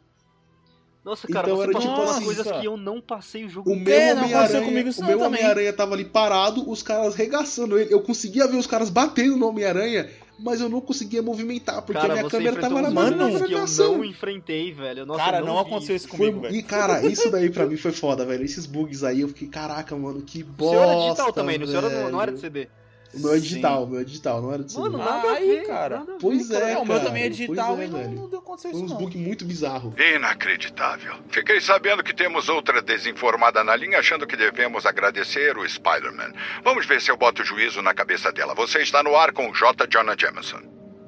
Nossa, 1.09 1.27
cara, 1.27 1.47
Então 1.47 1.57
você 1.57 1.63
era 1.63 1.71
passou 1.73 1.89
tipo 1.89 2.01
por 2.03 2.09
assim, 2.11 2.25
coisas 2.25 2.51
que 2.51 2.65
eu 2.65 2.77
não 2.77 3.01
passei 3.01 3.45
o 3.45 3.49
jogo 3.49 3.71
O 3.71 3.75
meu 3.75 3.93
É, 3.93 4.13
não 4.13 4.23
Homem-Aranha 4.23 4.61
o 4.67 5.01
não 5.01 5.07
meu. 5.07 5.21
Homem-Aranha 5.21 5.73
tava 5.73 5.95
ali 5.95 6.05
parado, 6.05 6.69
os 6.69 6.83
caras 6.83 7.15
regaçando 7.15 7.77
ele. 7.79 7.91
Eu 7.93 8.01
conseguia 8.01 8.47
ver 8.47 8.57
os 8.57 8.67
caras 8.67 8.89
batendo 8.89 9.35
no 9.35 9.47
Homem-Aranha, 9.47 10.09
mas 10.37 10.61
eu 10.61 10.69
não 10.69 10.79
conseguia 10.79 11.21
movimentar, 11.21 11.81
porque 11.81 11.99
cara, 11.99 12.13
a 12.13 12.15
minha 12.17 12.29
você 12.29 12.37
câmera 12.37 12.55
tava 12.61 12.81
na 12.81 12.89
Mano, 12.91 13.17
que 13.45 13.53
eu 13.53 13.97
não 13.97 14.05
enfrentei, 14.05 14.71
velho. 14.71 15.05
Nossa, 15.05 15.19
Cara, 15.23 15.41
não, 15.41 15.55
vi 15.55 15.59
aconteceu 15.61 15.95
isso 15.95 16.07
Foi, 16.07 16.17
comigo, 16.17 16.41
velho. 16.41 16.55
e 16.55 16.63
cara, 16.63 17.05
isso 17.05 17.29
daí 17.29 17.49
pra 17.49 17.65
mim 17.65 17.75
foi 17.75 17.91
foda, 17.91 18.25
velho. 18.25 18.45
Esses 18.45 18.65
bugs 18.65 19.03
aí 19.03 19.21
eu 19.21 19.27
fiquei, 19.29 19.47
caraca, 19.47 19.95
mano, 19.95 20.21
que 20.21 20.43
O 20.43 20.45
bosta. 20.45 20.77
seu 20.77 20.83
era 20.89 21.01
digital 21.01 21.33
também, 21.33 21.57
né? 21.57 21.65
não, 21.65 22.11
não 22.11 22.21
era 22.21 22.31
de. 22.31 22.39
CD. 22.39 22.67
O 23.11 23.19
meu 23.19 23.33
é 23.33 23.39
digital, 23.39 23.83
o 23.83 23.87
meu 23.87 24.01
é 24.01 24.03
digital, 24.03 24.41
não 24.41 24.53
era 24.53 24.63
de 24.63 24.71
CD. 24.71 24.83
Mano, 24.83 25.01
Ah, 25.01 25.05
nada 25.05 25.27
a 25.29 25.33
aí, 25.33 25.47
ver, 25.47 25.65
cara. 25.67 26.03
Pois 26.21 26.47
cara. 26.47 26.65
é, 26.69 26.73
É, 26.73 26.77
o 26.77 26.85
meu 26.85 26.95
cara, 26.95 27.07
também 27.07 27.23
é 27.23 27.29
digital 27.29 27.75
pois 27.75 27.79
é, 27.79 27.83
e 27.85 27.87
não, 27.89 27.99
velho. 27.99 28.29
não 28.29 28.39
aconteceu 28.39 28.71
Foi 28.71 28.79
isso 28.81 28.89
não. 28.93 28.97
bugs 29.01 29.19
muito 29.19 29.45
bizarros. 29.45 29.93
Inacreditável. 29.97 31.15
Fiquei 31.29 31.59
sabendo 31.59 32.03
que 32.03 32.13
temos 32.13 32.49
outra 32.49 32.81
desinformada 32.81 33.63
na 33.63 33.75
linha 33.75 33.99
achando 33.99 34.27
que 34.27 34.35
devemos 34.37 34.85
agradecer 34.85 35.57
o 35.57 35.67
Spider-Man. 35.67 36.33
Vamos 36.63 36.85
ver 36.85 37.01
se 37.01 37.09
eu 37.11 37.17
boto 37.17 37.43
juízo 37.43 37.81
na 37.81 37.93
cabeça 37.93 38.31
dela. 38.31 38.53
Você 38.53 38.79
está 38.79 39.01
no 39.03 39.15
ar 39.15 39.31
com 39.31 39.49
o 39.49 39.53
J. 39.53 39.87
Jonah 39.87 40.15
Jameson. 40.17 40.61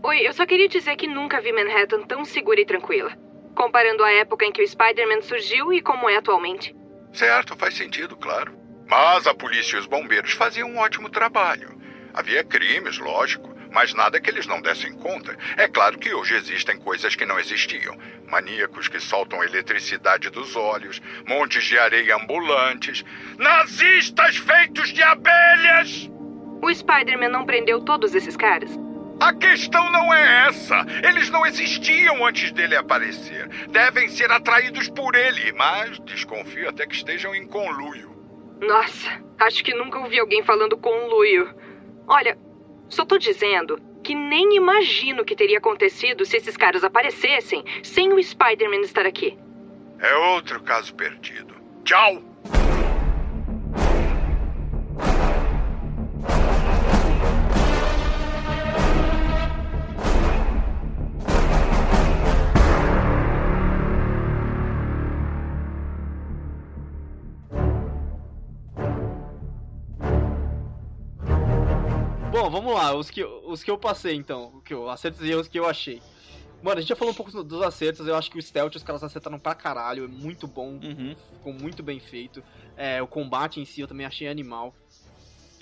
Oi, 0.03 0.27
eu 0.27 0.33
só 0.33 0.45
queria 0.45 0.67
dizer 0.67 0.95
que 0.95 1.07
nunca 1.07 1.39
vi 1.39 1.51
Manhattan 1.53 2.01
tão 2.03 2.25
segura 2.25 2.59
e 2.59 2.65
tranquila. 2.65 3.11
Comparando 3.55 4.03
a 4.03 4.11
época 4.11 4.45
em 4.45 4.51
que 4.51 4.63
o 4.63 4.67
Spider-Man 4.67 5.21
surgiu 5.21 5.71
e 5.71 5.81
como 5.81 6.09
é 6.09 6.17
atualmente. 6.17 6.75
Certo, 7.13 7.55
faz 7.55 7.75
sentido, 7.75 8.15
claro. 8.17 8.53
Mas 8.87 9.27
a 9.27 9.33
polícia 9.33 9.75
e 9.75 9.79
os 9.79 9.85
bombeiros 9.85 10.31
faziam 10.33 10.69
um 10.69 10.79
ótimo 10.79 11.09
trabalho. 11.09 11.79
Havia 12.13 12.43
crimes, 12.43 12.97
lógico, 12.97 13.53
mas 13.71 13.93
nada 13.93 14.19
que 14.19 14.29
eles 14.29 14.45
não 14.45 14.61
dessem 14.61 14.93
conta. 14.93 15.37
É 15.57 15.67
claro 15.67 15.97
que 15.97 16.13
hoje 16.13 16.35
existem 16.35 16.77
coisas 16.77 17.15
que 17.15 17.25
não 17.25 17.39
existiam. 17.39 17.97
Maníacos 18.29 18.87
que 18.87 18.99
soltam 18.99 19.43
eletricidade 19.43 20.29
dos 20.29 20.55
olhos, 20.55 21.01
montes 21.27 21.63
de 21.63 21.77
areia 21.77 22.15
ambulantes, 22.15 23.03
nazistas 23.37 24.37
feitos 24.37 24.89
de 24.89 25.01
abelhas! 25.01 26.09
O 26.61 26.73
Spider-Man 26.73 27.29
não 27.29 27.45
prendeu 27.45 27.81
todos 27.81 28.13
esses 28.13 28.37
caras? 28.37 28.77
A 29.19 29.33
questão 29.33 29.91
não 29.91 30.11
é 30.11 30.47
essa. 30.47 30.83
Eles 31.03 31.29
não 31.29 31.45
existiam 31.45 32.25
antes 32.25 32.51
dele 32.51 32.75
aparecer. 32.75 33.47
Devem 33.69 34.07
ser 34.07 34.31
atraídos 34.31 34.89
por 34.89 35.15
ele, 35.15 35.51
mas 35.53 35.99
desconfio 35.99 36.67
até 36.67 36.87
que 36.87 36.95
estejam 36.95 37.35
em 37.35 37.45
conluio. 37.47 38.11
Nossa, 38.59 39.21
acho 39.39 39.63
que 39.63 39.73
nunca 39.73 39.99
ouvi 39.99 40.19
alguém 40.19 40.43
falando 40.43 40.77
com 40.77 40.89
um 40.89 41.07
Luio. 41.07 41.53
Olha, 42.11 42.37
só 42.89 43.05
tô 43.05 43.17
dizendo 43.17 43.81
que 44.03 44.13
nem 44.13 44.57
imagino 44.57 45.21
o 45.21 45.25
que 45.25 45.33
teria 45.33 45.59
acontecido 45.59 46.25
se 46.25 46.35
esses 46.35 46.57
caras 46.57 46.83
aparecessem 46.83 47.63
sem 47.81 48.11
o 48.11 48.19
Spider-Man 48.19 48.81
estar 48.81 49.05
aqui. 49.05 49.37
É 49.97 50.13
outro 50.33 50.61
caso 50.61 50.93
perdido. 50.93 51.55
Tchau! 51.85 52.21
Bom, 72.41 72.49
vamos 72.49 72.73
lá, 72.73 72.95
os 72.95 73.11
que, 73.11 73.23
os 73.23 73.61
que 73.61 73.69
eu 73.69 73.77
passei 73.77 74.15
então, 74.15 74.45
o 74.55 74.61
que 74.61 74.73
eu, 74.73 74.89
acertos 74.89 75.21
e 75.23 75.29
erros 75.29 75.47
que 75.47 75.59
eu 75.59 75.67
achei. 75.67 76.01
Mano, 76.63 76.79
a 76.79 76.81
gente 76.81 76.89
já 76.89 76.95
falou 76.95 77.13
um 77.13 77.15
pouco 77.15 77.43
dos 77.43 77.61
acertos. 77.61 78.07
Eu 78.07 78.15
acho 78.15 78.31
que 78.31 78.39
o 78.39 78.41
stealth 78.41 78.75
os 78.75 78.81
caras 78.81 79.03
acertaram 79.03 79.37
pra 79.37 79.53
caralho. 79.53 80.05
É 80.05 80.07
muito 80.07 80.47
bom. 80.47 80.79
Uhum. 80.83 81.15
Ficou 81.33 81.53
muito 81.53 81.83
bem 81.83 81.99
feito. 81.99 82.43
É, 82.75 82.99
o 82.99 83.05
combate 83.05 83.59
em 83.59 83.65
si 83.65 83.81
eu 83.81 83.87
também 83.87 84.07
achei 84.07 84.27
animal. 84.27 84.73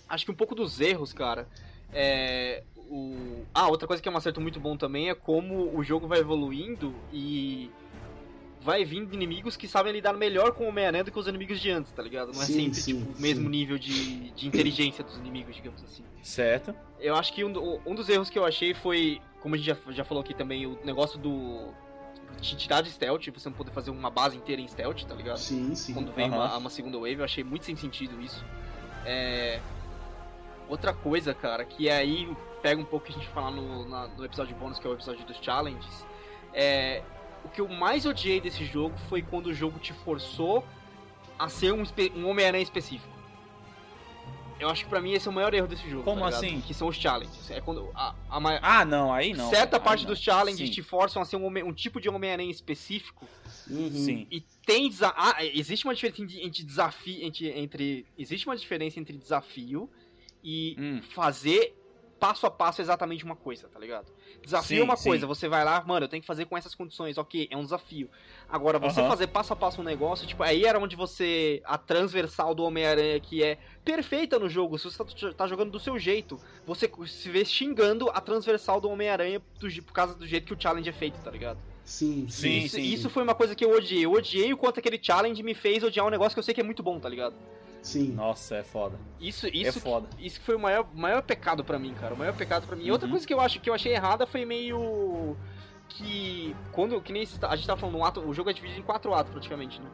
Acho 0.07 0.23
que 0.23 0.31
um 0.31 0.35
pouco 0.35 0.55
dos 0.55 0.79
erros, 0.79 1.11
cara. 1.11 1.49
É. 1.91 2.63
O... 2.77 3.43
Ah, 3.53 3.67
outra 3.67 3.85
coisa 3.85 4.01
que 4.01 4.07
é 4.07 4.11
um 4.11 4.15
acerto 4.15 4.39
muito 4.39 4.57
bom 4.57 4.77
também 4.77 5.09
é 5.09 5.15
como 5.15 5.77
o 5.77 5.83
jogo 5.83 6.07
vai 6.07 6.19
evoluindo 6.19 6.95
e 7.11 7.69
vai 8.61 8.83
vindo 8.83 9.13
inimigos 9.13 9.55
que 9.55 9.67
sabem 9.67 9.93
lidar 9.93 10.13
melhor 10.13 10.51
com 10.51 10.65
o 10.65 10.67
Homem-Aranha 10.67 11.03
do 11.03 11.11
que 11.11 11.17
os 11.19 11.27
inimigos 11.27 11.59
de 11.59 11.71
antes, 11.71 11.91
tá 11.91 12.03
ligado? 12.03 12.33
Não 12.33 12.41
é 12.41 12.45
Sim, 12.45 12.53
sempre 12.53 12.81
sim, 12.81 12.99
tipo, 12.99 13.17
o 13.17 13.21
mesmo 13.21 13.49
nível 13.49 13.77
de, 13.77 14.31
de 14.31 14.47
inteligência 14.47 15.03
dos 15.03 15.15
inimigos, 15.17 15.55
digamos 15.55 15.83
assim. 15.83 16.03
Certo. 16.21 16.75
Eu 16.99 17.15
acho 17.15 17.33
que 17.33 17.43
um, 17.43 17.79
um 17.85 17.95
dos 17.95 18.09
erros 18.09 18.29
que 18.29 18.37
eu 18.37 18.45
achei 18.45 18.73
foi, 18.73 19.21
como 19.41 19.55
a 19.55 19.57
gente 19.57 19.67
já, 19.67 19.77
já 19.91 20.03
falou 20.03 20.21
aqui 20.21 20.33
também, 20.33 20.65
o 20.67 20.77
negócio 20.83 21.17
do. 21.17 21.69
de 22.41 22.57
tirar 22.57 22.81
de 22.81 22.91
stealth, 22.91 23.25
você 23.33 23.47
não 23.49 23.55
poder 23.55 23.71
fazer 23.71 23.91
uma 23.91 24.09
base 24.09 24.35
inteira 24.35 24.61
em 24.61 24.67
stealth, 24.67 25.03
tá 25.05 25.15
ligado? 25.15 25.37
Sim, 25.37 25.73
sim. 25.73 25.93
Quando 25.93 26.11
vem 26.11 26.27
Aham. 26.27 26.35
uma, 26.35 26.57
uma 26.57 26.69
segunda 26.69 26.97
wave, 26.97 27.15
eu 27.19 27.23
achei 27.25 27.43
muito 27.43 27.63
sem 27.65 27.75
sentido 27.77 28.21
isso. 28.21 28.43
É... 29.05 29.59
Outra 30.67 30.93
coisa, 30.93 31.33
cara, 31.33 31.63
que 31.65 31.89
aí 31.89 32.29
pega 32.61 32.79
um 32.79 32.85
pouco 32.85 33.05
que 33.07 33.13
a 33.13 33.15
gente 33.15 33.27
falar 33.29 33.51
no, 33.51 33.87
na- 33.87 34.07
no 34.09 34.25
episódio 34.25 34.55
bônus, 34.57 34.77
que 34.77 34.85
é 34.85 34.89
o 34.89 34.93
episódio 34.93 35.25
dos 35.25 35.37
challenges. 35.37 36.05
É... 36.53 37.01
O 37.43 37.49
que 37.49 37.61
eu 37.61 37.67
mais 37.67 38.05
odiei 38.05 38.39
desse 38.41 38.65
jogo 38.65 38.95
foi 39.09 39.21
quando 39.21 39.47
o 39.47 39.53
jogo 39.53 39.79
te 39.79 39.93
forçou 39.93 40.63
a 41.37 41.47
ser 41.49 41.71
um, 41.73 41.83
um 42.15 42.27
Homem-Aranha 42.29 42.61
específico. 42.63 43.17
Eu 44.59 44.69
acho 44.69 44.83
que 44.83 44.89
pra 44.89 44.99
mim 44.99 45.13
esse 45.13 45.25
é 45.25 45.31
o 45.31 45.33
maior 45.33 45.53
erro 45.53 45.67
desse 45.67 45.89
jogo. 45.89 46.03
Como 46.03 46.19
tá 46.19 46.27
assim? 46.27 46.59
Que 46.59 46.73
são 46.73 46.89
os 46.89 46.97
challenges. 46.97 47.49
É 47.49 47.61
quando 47.61 47.89
a, 47.95 48.13
a 48.29 48.39
ma- 48.41 48.59
Ah, 48.61 48.83
não, 48.83 49.13
aí 49.13 49.33
não. 49.33 49.49
certa 49.49 49.77
Aí 49.77 49.83
parte 49.83 50.01
não. 50.03 50.09
dos 50.09 50.19
challenges 50.19 50.67
Sim. 50.67 50.73
te 50.73 50.83
forçam 50.83 51.21
a 51.21 51.25
ser 51.25 51.37
um, 51.37 51.47
um 51.47 51.71
tipo 51.73 52.01
de 52.01 52.09
Homem-Aranha 52.09 52.51
específico. 52.51 53.25
Uhum. 53.69 53.89
Sim. 53.89 54.27
E 54.29 54.41
tem 54.65 54.89
desa 54.89 55.13
ah, 55.15 55.37
existe 55.45 55.85
uma 55.85 55.95
diferença 55.95 56.21
entre- 56.21 56.43
entre 56.45 56.63
desafio 56.63 57.23
entre, 57.23 57.47
entre 57.57 58.05
existe 58.17 58.45
uma 58.47 58.57
diferença 58.57 58.99
entre 58.99 59.17
desafio 59.17 59.89
e 60.43 60.75
Hum. 60.77 61.01
fazer 61.13 61.78
passo 62.19 62.45
a 62.45 62.51
passo 62.51 62.81
exatamente 62.81 63.23
uma 63.23 63.35
coisa, 63.35 63.67
tá 63.69 63.79
ligado? 63.79 64.11
Desafio 64.43 64.77
Sim, 64.77 64.81
é 64.81 64.83
uma 64.83 64.97
sim. 64.97 65.09
coisa, 65.09 65.25
você 65.25 65.47
vai 65.47 65.63
lá, 65.63 65.83
mano, 65.85 66.05
eu 66.05 66.09
tenho 66.09 66.21
que 66.21 66.27
fazer 66.27 66.45
com 66.45 66.57
essas 66.57 66.75
condições, 66.75 67.17
ok, 67.17 67.47
é 67.49 67.55
um 67.55 67.63
desafio. 67.63 68.09
Agora, 68.49 68.77
você 68.77 68.99
Aham. 68.99 69.09
fazer 69.09 69.27
passo 69.27 69.53
a 69.53 69.55
passo 69.55 69.81
um 69.81 69.83
negócio, 69.83 70.27
tipo, 70.27 70.43
aí 70.43 70.65
era 70.65 70.79
onde 70.79 70.95
você. 70.95 71.61
A 71.65 71.77
transversal 71.77 72.53
do 72.53 72.63
Homem-Aranha, 72.63 73.19
que 73.19 73.43
é 73.43 73.57
perfeita 73.85 74.37
no 74.37 74.49
jogo, 74.49 74.77
se 74.77 74.85
você 74.85 74.97
tá, 74.97 75.33
tá 75.33 75.47
jogando 75.47 75.71
do 75.71 75.79
seu 75.79 75.97
jeito, 75.97 76.39
você 76.65 76.91
se 77.07 77.29
vê 77.29 77.45
xingando 77.45 78.09
a 78.09 78.19
transversal 78.19 78.81
do 78.81 78.89
Homem-Aranha 78.89 79.39
por 79.39 79.93
causa 79.93 80.15
do 80.15 80.27
jeito 80.27 80.47
que 80.47 80.53
o 80.53 80.61
challenge 80.61 80.89
é 80.89 80.93
feito, 80.93 81.19
tá 81.21 81.31
ligado? 81.31 81.59
Sim, 81.85 82.27
Sim, 82.29 82.41
sim. 82.41 82.57
isso, 82.57 82.75
sim, 82.75 82.81
isso 82.83 83.09
foi 83.09 83.23
uma 83.23 83.33
coisa 83.33 83.55
que 83.55 83.65
eu 83.65 83.71
odiei. 83.71 84.05
Eu 84.05 84.11
odiei 84.11 84.53
o 84.53 84.57
quanto 84.57 84.79
aquele 84.79 84.99
challenge 85.01 85.41
me 85.41 85.55
fez 85.55 85.83
odiar 85.83 86.05
um 86.05 86.09
negócio 86.09 86.35
que 86.35 86.39
eu 86.39 86.43
sei 86.43 86.53
que 86.53 86.61
é 86.61 86.63
muito 86.63 86.83
bom, 86.83 86.99
tá 86.99 87.09
ligado? 87.09 87.35
Sim. 87.81 88.11
Nossa, 88.11 88.55
é 88.57 88.63
foda. 88.63 88.99
Isso, 89.19 89.47
isso, 89.47 89.77
é 89.79 89.81
foda. 89.81 90.07
isso 90.19 90.39
que 90.39 90.45
foi 90.45 90.55
o 90.55 90.59
maior, 90.59 90.87
maior 90.93 91.21
pecado 91.21 91.63
pra 91.63 91.79
mim, 91.79 91.93
cara. 91.93 92.13
O 92.13 92.17
maior 92.17 92.35
pecado 92.35 92.67
pra 92.67 92.75
mim. 92.75 92.83
E 92.85 92.91
outra 92.91 93.05
Uhum. 93.07 93.11
coisa 93.11 93.25
que 93.27 93.33
eu 93.33 93.39
acho 93.39 93.59
que 93.59 93.69
eu 93.69 93.73
achei 93.73 93.93
errada 93.93 94.27
foi 94.27 94.43
meio 94.45 95.35
que 95.87 96.55
quando 96.71 97.01
que 97.01 97.11
nem 97.11 97.23
esse- 97.23 97.37
a 97.43 97.55
gente 97.55 97.65
tava 97.67 97.79
falando 97.79 97.97
um 97.97 98.05
ato, 98.05 98.19
o 98.21 98.33
jogo 98.33 98.49
é 98.49 98.53
dividido 98.53 98.79
em 98.79 98.83
quatro 98.83 99.13
atos 99.13 99.31
praticamente, 99.31 99.81
né? 99.81 99.89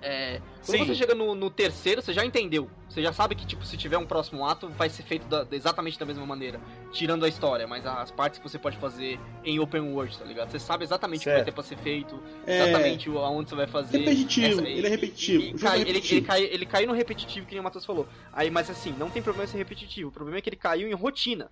É, 0.00 0.40
quando 0.64 0.78
Sim. 0.78 0.86
você 0.86 0.94
chega 0.94 1.14
no, 1.14 1.34
no 1.34 1.50
terceiro, 1.50 2.00
você 2.00 2.12
já 2.12 2.24
entendeu. 2.24 2.70
Você 2.88 3.02
já 3.02 3.12
sabe 3.12 3.34
que, 3.34 3.44
tipo, 3.46 3.64
se 3.64 3.76
tiver 3.76 3.98
um 3.98 4.06
próximo 4.06 4.44
ato, 4.46 4.68
vai 4.68 4.88
ser 4.88 5.02
feito 5.02 5.26
da- 5.26 5.46
exatamente 5.50 5.98
da 5.98 6.06
mesma 6.06 6.24
maneira. 6.24 6.60
Tirando 6.92 7.24
a 7.24 7.28
história, 7.28 7.66
mas 7.66 7.84
as 7.84 8.10
partes 8.10 8.38
que 8.38 8.48
você 8.48 8.58
pode 8.58 8.76
fazer 8.78 9.18
em 9.44 9.58
open 9.58 9.80
world, 9.92 10.16
tá 10.16 10.24
ligado? 10.24 10.50
Você 10.50 10.58
sabe 10.58 10.84
exatamente 10.84 11.20
o 11.20 11.24
que 11.24 11.28
vai 11.30 11.36
Certo. 11.38 11.46
ter 11.46 11.52
pra 11.52 11.62
ser 11.64 11.76
feito, 11.78 12.18
É 12.46 12.62
exatamente 12.62 13.10
o- 13.10 13.18
aonde 13.18 13.50
você 13.50 13.56
vai 13.56 13.66
fazer. 13.66 13.98
repetitivo, 13.98 14.60
Essa- 14.60 14.68
ele 14.68 14.86
é 14.86 14.90
repetitivo. 14.90 15.42
e- 15.42 15.46
e 15.50 15.54
o 15.54 15.58
jogo 15.58 15.62
cai- 15.64 15.78
é 15.78 15.80
ele, 15.82 15.86
repetitivo. 15.92 16.18
ele, 16.20 16.26
cai, 16.26 16.42
ele 16.44 16.66
caiu 16.66 16.86
no 16.88 16.94
repetitivo, 16.94 17.46
que 17.46 17.52
nem 17.52 17.60
o 17.60 17.64
Matheus 17.64 17.84
falou. 17.84 18.08
Aí, 18.32 18.50
mas 18.50 18.70
assim, 18.70 18.92
não 18.98 19.10
tem 19.10 19.20
problema 19.22 19.46
ser 19.46 19.58
repetitivo. 19.58 20.08
O 20.08 20.12
problema 20.12 20.38
é 20.38 20.40
que 20.40 20.48
ele 20.48 20.56
caiu 20.56 20.88
em 20.88 20.94
rotina. 20.94 21.50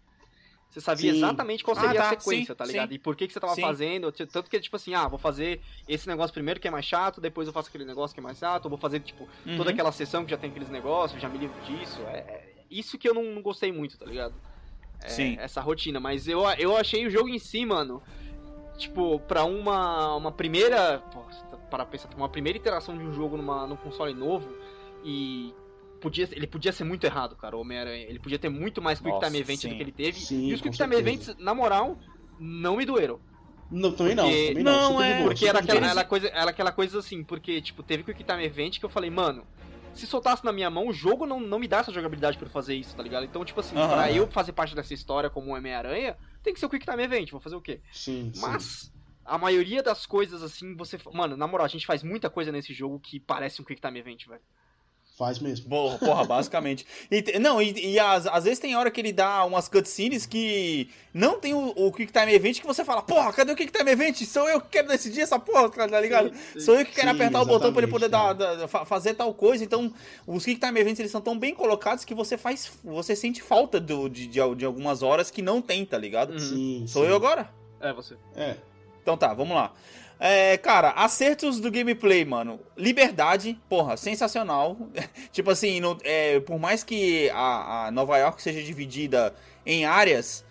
Você 0.71 0.81
sabia 0.81 1.11
Sim. 1.13 1.19
exatamente 1.19 1.65
qual 1.65 1.77
Ah, 1.77 1.81
seria 1.81 2.01
a 2.01 2.03
tá, 2.03 2.09
sequência, 2.21 2.53
sim, 2.55 2.59
tá 2.59 2.65
ligado? 2.67 2.89
sim. 2.91 2.95
E 2.97 2.99
por 2.99 3.17
que, 3.17 3.27
que 3.27 3.33
você 3.33 3.41
tava 3.41 3.55
Sim. 3.55 3.63
fazendo. 3.63 4.13
Tanto 4.13 4.51
que, 4.51 4.61
tipo 4.61 4.77
assim, 4.77 4.93
ah, 4.95 5.09
vou 5.09 5.19
fazer 5.19 5.61
esse 5.89 6.07
negócio 6.07 6.35
primeiro 6.35 6.61
que 6.61 6.69
é 6.69 6.71
mais 6.71 6.85
chato, 6.85 7.21
depois 7.21 7.47
eu 7.47 7.53
faço 7.53 7.69
aquele 7.69 7.85
negócio 7.85 8.13
que 8.15 8.21
é 8.21 8.23
mais 8.23 8.37
chato, 8.39 8.67
ou 8.67 8.71
vou 8.71 8.79
fazer, 8.79 9.01
tipo, 9.01 9.27
Uhum. 9.47 9.57
toda 9.57 9.71
aquela 9.71 9.91
sessão 9.93 10.25
que 10.25 10.31
já 10.31 10.37
tem 10.37 10.51
aqueles 10.51 10.69
negócios, 10.69 11.21
já 11.23 11.29
me 11.29 11.39
livro 11.39 11.59
disso. 11.63 12.01
É, 12.09 12.19
é 12.19 12.55
isso 12.71 12.99
que 12.99 13.09
eu 13.09 13.15
não, 13.15 13.23
não 13.23 13.41
gostei 13.43 13.73
muito, 13.73 13.97
tá 13.97 14.05
ligado? 14.05 14.35
É, 15.03 15.09
Sim. 15.09 15.37
Essa 15.39 15.61
rotina. 15.61 15.99
Mas 16.01 16.27
eu, 16.29 16.43
eu 16.59 16.77
achei 16.77 17.07
o 17.07 17.11
jogo 17.11 17.29
em 17.29 17.39
si, 17.39 17.65
mano. 17.65 18.03
Tipo, 18.77 19.19
pra 19.21 19.45
uma, 19.45 20.15
uma 20.17 20.33
primeira. 20.33 20.99
pô, 21.13 21.23
Para 21.71 21.87
pensar, 21.87 22.11
uma 22.17 22.29
primeira 22.29 22.59
interação 22.59 22.97
de 22.99 23.05
um 23.05 23.13
jogo 23.15 23.37
numa, 23.37 23.67
num 23.67 23.77
console 23.77 24.13
novo. 24.13 24.49
E. 25.05 25.55
Podia, 26.07 26.29
ele 26.31 26.47
podia 26.47 26.73
ser 26.73 26.85
muito 26.85 27.03
errado, 27.05 27.35
cara, 27.35 27.57
o 27.57 27.61
Homem-Aranha. 27.61 28.07
Ele 28.09 28.21
podia 28.21 28.39
ter 28.39 28.49
muito 28.49 28.81
mais 28.81 29.01
Quick 29.01 29.11
Nossa, 29.11 29.27
Time 29.27 29.39
Event 29.41 29.59
sim. 29.59 29.69
do 29.71 29.75
que 29.77 29.83
ele 29.83 29.91
teve. 29.91 30.21
Sim, 30.21 30.47
e 30.51 30.55
os 30.55 30.61
Quick 30.61 30.77
Time 30.77 30.95
certeza. 30.95 31.01
Events, 31.01 31.37
na 31.45 31.53
moral, 31.53 31.99
não 32.39 32.77
me 32.77 32.85
doeram. 32.85 33.19
Não, 33.69 33.91
também 33.91 34.15
não, 34.15 34.25
Porque- 34.25 34.49
também 34.49 34.63
não. 34.63 34.93
Não, 34.93 35.03
é, 35.03 35.23
Porque 35.25 35.47
era 35.49 35.59
aquela, 35.59 35.91
era, 35.91 36.05
coisa, 36.05 36.29
era 36.29 36.51
aquela 36.51 36.71
coisa 36.71 37.01
assim, 37.01 37.25
porque, 37.25 37.61
tipo, 37.61 37.83
teve 37.83 38.05
Quick 38.05 38.23
Time 38.23 38.45
Event 38.45 38.79
que 38.79 38.85
eu 38.85 38.89
falei, 38.89 39.11
mano, 39.11 39.45
se 39.93 40.07
soltasse 40.07 40.45
na 40.45 40.53
minha 40.53 40.71
mão, 40.71 40.87
o 40.87 40.93
jogo 40.93 41.27
não, 41.27 41.41
não 41.41 41.59
me 41.59 41.67
dá 41.67 41.79
essa 41.79 41.91
jogabilidade 41.93 42.39
pra 42.39 42.47
eu 42.47 42.53
fazer 42.53 42.77
isso, 42.77 42.95
tá 42.95 43.03
ligado? 43.03 43.25
Então, 43.25 43.45
tipo 43.45 43.59
assim, 43.59 43.75
Aham. 43.77 43.89
pra 43.89 44.13
eu 44.13 44.29
fazer 44.29 44.53
parte 44.53 44.77
dessa 44.77 44.95
história 44.95 45.29
como 45.29 45.57
Homem-Aranha, 45.57 46.17
tem 46.45 46.55
que 46.55 46.61
ser 46.61 46.67
o 46.67 46.71
Quick 46.71 46.87
Time 46.87 47.03
Event, 47.03 47.33
vou 47.33 47.41
fazer 47.41 47.57
o 47.57 47.61
quê? 47.61 47.81
Sim, 47.91 48.31
sim. 48.33 48.41
Mas, 48.41 48.93
a 49.25 49.37
maioria 49.37 49.83
das 49.83 50.07
coisas, 50.07 50.41
assim, 50.45 50.77
você. 50.77 50.97
Mano, 51.13 51.37
na 51.37 51.49
moral, 51.49 51.65
a 51.65 51.69
gente 51.69 51.85
faz 51.87 52.05
muita 52.05 52.31
coisa 52.31 52.53
nesse 52.53 52.73
jogo 52.73 53.01
que 53.01 53.19
parece 53.19 53.61
um 53.61 53.65
Quick 53.65 53.81
Time 53.81 53.99
Event, 53.99 54.27
velho. 54.29 54.41
Faz 55.17 55.39
mesmo. 55.39 55.71
Porra, 55.71 55.97
porra, 55.99 56.25
basicamente. 56.29 56.87
E 57.11 57.39
não, 57.39 57.61
e, 57.63 57.93
e 57.93 57.99
às, 57.99 58.27
às 58.27 58.45
vezes 58.45 58.59
tem 58.59 58.77
hora 58.77 58.91
que 58.91 59.01
ele 59.01 59.15
dá 59.15 59.47
umas 59.47 59.67
cutscenes 59.67 60.27
que 60.27 60.91
não 61.15 61.41
tem 61.41 61.55
o, 61.55 61.73
o 61.75 61.91
Quick 61.91 62.13
Time 62.13 62.35
Event 62.35 62.61
que 62.61 62.67
você 62.67 62.85
fala, 62.85 63.01
porra, 63.01 63.33
cadê 63.33 63.51
o 63.53 63.57
Quick 63.57 63.73
Time 63.73 63.91
Event? 63.91 64.21
Sou 64.25 64.47
eu 64.47 64.61
que 64.61 64.69
quero 64.69 64.89
decidir 64.89 65.23
essa 65.23 65.39
porra, 65.39 65.71
tá 65.71 66.01
ligado? 66.01 66.31
Sou 66.61 66.79
eu 66.79 66.85
que 66.85 66.93
quero 66.93 67.09
Sim, 67.09 67.15
apertar 67.17 67.41
o 67.41 67.47
botão 67.47 67.73
pra 67.73 67.83
ele 67.83 67.91
poder 67.91 68.11
dar, 68.11 68.35
exatamente, 68.35 68.59
dar- 68.59 68.69
fa- 68.69 68.85
fazer 68.85 69.15
tal 69.15 69.33
coisa. 69.33 69.65
Então, 69.65 69.91
os 70.27 70.45
Quick 70.45 70.61
Time 70.61 70.79
Events 70.79 71.01
eles 71.01 71.11
são 71.13 71.23
tão 71.23 71.39
bem 71.39 71.55
colocados 71.55 72.05
que 72.05 72.15
você 72.15 72.37
faz. 72.37 72.71
Você 72.85 73.17
sente 73.17 73.41
falta 73.43 73.81
do, 73.81 74.11
de, 74.11 74.27
de, 74.27 74.55
de 74.55 74.65
algumas 74.67 75.03
horas 75.03 75.31
que 75.31 75.41
não 75.41 75.63
tem, 75.63 75.87
tá 75.87 75.97
ligado? 75.97 76.39
Sim, 76.39 76.85
Sou 76.87 77.05
sim. 77.05 77.09
eu 77.09 77.17
agora? 77.17 77.49
É, 77.81 77.91
você. 77.91 78.17
É. 78.35 78.57
Então 79.03 79.17
tá, 79.17 79.33
vamos 79.33 79.57
lá. 79.57 79.73
É, 80.19 80.57
cara, 80.57 80.91
acertos 80.93 81.61
do 81.61 81.71
gameplay, 81.71 82.25
mano. 82.25 82.59
Liberdade, 82.77 83.61
porra, 83.69 83.97
sensacional. 83.97 84.77
tipo 85.31 85.51
assim, 85.51 85.79
no- 85.81 85.99
é, 86.03 86.41
por 86.41 86.59
mais 86.59 86.83
que 86.83 87.29
a, 87.31 87.87
a 87.87 87.91
Nova 87.91 88.17
York 88.17 88.41
seja 88.43 88.63
dividida 88.63 89.35
em 89.65 89.85
áreas, 89.85 90.45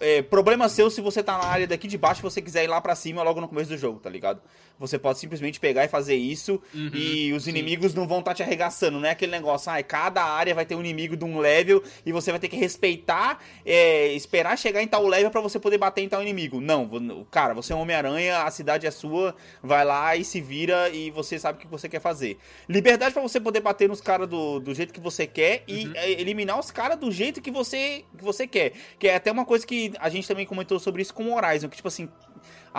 é, 0.00 0.20
problema 0.22 0.68
seu 0.68 0.90
se 0.90 1.00
você 1.00 1.22
tá 1.22 1.38
na 1.38 1.44
área 1.44 1.66
daqui 1.66 1.88
de 1.88 1.96
baixo 1.96 2.20
e 2.20 2.22
você 2.22 2.42
quiser 2.42 2.64
ir 2.64 2.68
lá 2.68 2.80
pra 2.80 2.94
cima 2.94 3.22
logo 3.22 3.40
no 3.40 3.48
começo 3.48 3.70
do 3.70 3.78
jogo, 3.78 3.98
tá 3.98 4.10
ligado? 4.10 4.40
Você 4.78 4.98
pode 4.98 5.18
simplesmente 5.18 5.58
pegar 5.58 5.84
e 5.84 5.88
fazer 5.88 6.14
isso 6.14 6.60
Uhum, 6.74 6.90
e 6.94 7.32
os 7.32 7.44
sim. 7.44 7.50
inimigos 7.50 7.94
não 7.94 8.06
vão 8.06 8.20
estar 8.20 8.34
te 8.34 8.42
arregaçando. 8.42 8.98
Não 9.00 9.08
é 9.08 9.10
aquele 9.12 9.32
negócio, 9.32 9.70
ah, 9.72 9.82
cada 9.82 10.22
área 10.22 10.54
vai 10.54 10.64
ter 10.64 10.74
um 10.74 10.80
inimigo 10.80 11.16
de 11.16 11.24
um 11.24 11.38
level 11.38 11.82
e 12.06 12.12
você 12.12 12.30
vai 12.30 12.38
ter 12.38 12.48
que 12.48 12.56
respeitar, 12.56 13.42
é, 13.66 14.12
esperar 14.12 14.56
chegar 14.56 14.82
em 14.82 14.86
tal 14.86 15.06
level 15.06 15.30
pra 15.30 15.40
você 15.40 15.58
poder 15.58 15.78
bater 15.78 16.02
em 16.02 16.08
tal 16.08 16.22
inimigo. 16.22 16.60
Não, 16.60 17.26
cara, 17.30 17.54
você 17.54 17.72
é 17.72 17.76
um 17.76 17.80
Homem-Aranha, 17.80 18.42
a 18.42 18.50
cidade 18.50 18.86
é 18.86 18.90
sua, 18.90 19.34
vai 19.62 19.84
lá 19.84 20.14
e 20.16 20.24
se 20.24 20.40
vira 20.40 20.88
e 20.90 21.10
você 21.10 21.38
sabe 21.38 21.58
o 21.58 21.60
que 21.60 21.66
você 21.66 21.88
quer 21.88 22.00
fazer. 22.00 22.38
Liberdade 22.68 23.12
pra 23.12 23.22
você 23.22 23.40
poder 23.40 23.60
bater 23.60 23.88
nos 23.88 24.00
caras 24.00 24.28
do, 24.28 24.60
do 24.60 24.74
jeito 24.74 24.92
que 24.92 25.00
você 25.00 25.26
quer 25.26 25.64
e 25.66 25.86
Uhum. 25.86 25.92
é, 25.94 26.10
eliminar 26.10 26.58
os 26.58 26.70
caras 26.70 26.98
do 26.98 27.10
jeito 27.10 27.40
que 27.40 27.50
você, 27.50 28.04
que 28.16 28.24
você 28.24 28.46
quer. 28.46 28.72
Que 28.98 29.08
é 29.08 29.14
até 29.16 29.30
uma 29.32 29.44
coisa 29.44 29.66
que 29.66 29.92
a 29.98 30.08
gente 30.08 30.26
também 30.28 30.44
comentou 30.46 30.78
sobre 30.78 31.02
isso 31.02 31.14
com 31.14 31.24
o 31.24 31.34
Horizon, 31.36 31.68
que 31.68 31.76
tipo 31.76 31.88
assim, 31.88 32.08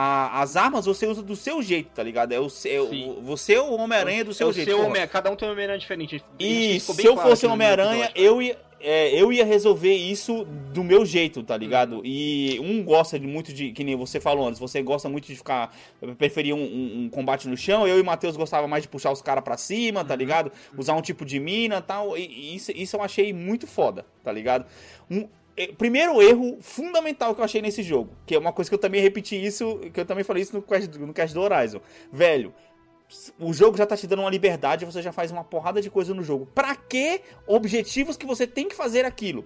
a- 0.02 0.41
as 0.41 0.56
armas 0.56 0.86
você 0.86 1.06
usa 1.08 1.22
do 1.22 1.36
seu 1.36 1.62
jeito, 1.62 1.89
tá 1.93 2.02
ligado? 2.04 2.32
É 2.32 2.39
o, 2.39 2.50
seu- 2.50 2.86
o- 2.89 3.22
você 3.22 3.54
é 3.56 3.62
o 3.62 3.74
Homem-Aranha 3.76 4.24
do 4.24 4.34
seu 4.34 4.47
o 4.47 4.54
jeito. 4.54 4.70
Seu. 4.70 4.82
Homem, 4.86 5.08
cada 5.08 5.30
um 5.30 5.36
tem 5.36 5.47
um 5.47 5.52
Homem-Aranha 5.52 5.80
diferente. 5.80 6.24
E 6.39 6.80
se 6.80 7.06
eu 7.06 7.18
fosse 7.18 7.45
Homem-Aranha, 7.45 8.10
eu 8.16 8.41
ia, 8.41 8.58
é, 8.82 9.14
eu 9.22 9.34
ia 9.34 9.43
resolver 9.43 9.93
isso 9.93 10.45
do 10.74 10.84
meu 10.86 11.06
jeito, 11.06 11.43
tá 11.43 11.58
ligado? 11.58 12.02
E 12.06 12.58
um 12.62 12.82
gosta 12.82 13.20
de 13.20 13.28
muito 13.28 13.52
de, 13.52 13.72
que 13.74 13.84
nem 13.84 13.95
você 13.97 14.22
falou 14.22 14.47
antes, 14.47 14.58
você 14.60 14.82
gosta 14.82 15.10
muito 15.10 15.28
de 15.28 15.36
ficar, 15.36 15.76
preferia 16.18 16.56
um, 16.56 16.62
um- 16.64 17.04
um 17.06 17.10
combate 17.10 17.47
no 17.50 17.58
chão, 17.58 17.86
eu 17.86 17.97
e 17.97 18.02
o 18.02 18.06
Matheus 18.06 18.38
gostava 18.38 18.68
mais 18.70 18.84
de 18.84 18.88
puxar 18.89 19.12
os 19.12 19.22
caras 19.22 19.43
pra 19.43 19.58
cima, 19.58 20.06
tá 20.06 20.16
ligado? 20.16 20.50
Usar 20.78 20.93
um 20.93 21.02
tipo 21.02 21.26
de 21.26 21.39
mina 21.41 21.80
e 21.80 21.82
tal, 21.82 22.18
e, 22.18 22.22
e 22.26 22.56
isso, 22.56 22.72
isso 22.74 22.95
eu 22.95 23.02
achei 23.02 23.34
muito 23.34 23.68
foda, 23.68 24.06
tá 24.24 24.32
ligado? 24.32 24.66
Um, 25.12 25.28
Primeiro 25.78 26.22
erro 26.22 26.57
fundamental 26.61 27.36
que 27.36 27.41
eu 27.41 27.45
achei 27.45 27.61
nesse 27.61 27.84
jogo, 27.84 28.11
que 28.26 28.36
é 28.36 28.40
uma 28.40 28.53
coisa 28.53 28.69
que 28.69 28.76
eu 28.76 28.80
também 28.80 29.02
repeti 29.02 29.36
isso, 29.36 29.80
que 29.94 29.99
eu 29.99 30.06
também 30.06 30.23
falei 30.23 30.44
isso 30.44 30.56
no 30.56 30.61
cast, 30.61 30.98
no 30.98 31.14
cast 31.14 31.34
do 31.34 31.41
Horizon. 31.41 31.81
Velho, 32.11 32.53
o 33.40 33.52
jogo 33.52 33.77
já 33.77 33.86
tá 33.86 33.98
te 33.98 34.07
dando 34.07 34.22
uma 34.22 34.30
liberdade, 34.30 34.86
você 34.86 35.02
já 35.02 35.11
faz 35.11 35.31
uma 35.31 35.44
porrada 35.44 35.81
de 35.81 35.90
coisa 35.90 36.14
no 36.14 36.23
jogo. 36.23 36.45
Pra 36.45 36.76
que 36.76 37.22
objetivos 37.45 38.15
que 38.15 38.26
você 38.26 38.48
tem 38.48 38.69
que 38.69 38.76
fazer 38.76 39.03
aquilo? 39.03 39.45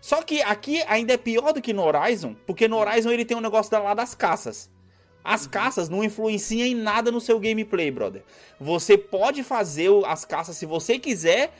Só 0.00 0.22
que 0.22 0.42
aqui 0.42 0.82
ainda 0.88 1.12
é 1.12 1.16
pior 1.16 1.52
do 1.52 1.60
que 1.60 1.72
no 1.72 1.82
Horizon, 1.82 2.34
porque 2.46 2.66
no 2.66 2.78
Horizon 2.78 3.10
ele 3.10 3.24
tem 3.24 3.36
um 3.36 3.40
negócio 3.40 3.80
lá 3.82 3.94
das 3.94 4.14
caças. 4.14 4.70
As 5.24 5.46
caças 5.46 5.88
não 5.88 6.02
influenciam 6.02 6.66
em 6.66 6.74
nada 6.74 7.12
no 7.12 7.20
seu 7.20 7.38
gameplay, 7.38 7.90
brother. 7.90 8.24
Você 8.58 8.98
pode 8.98 9.44
fazer 9.44 9.88
as 10.06 10.24
caças 10.24 10.56
se 10.56 10.66
você 10.66 10.98
quiser, 10.98 11.52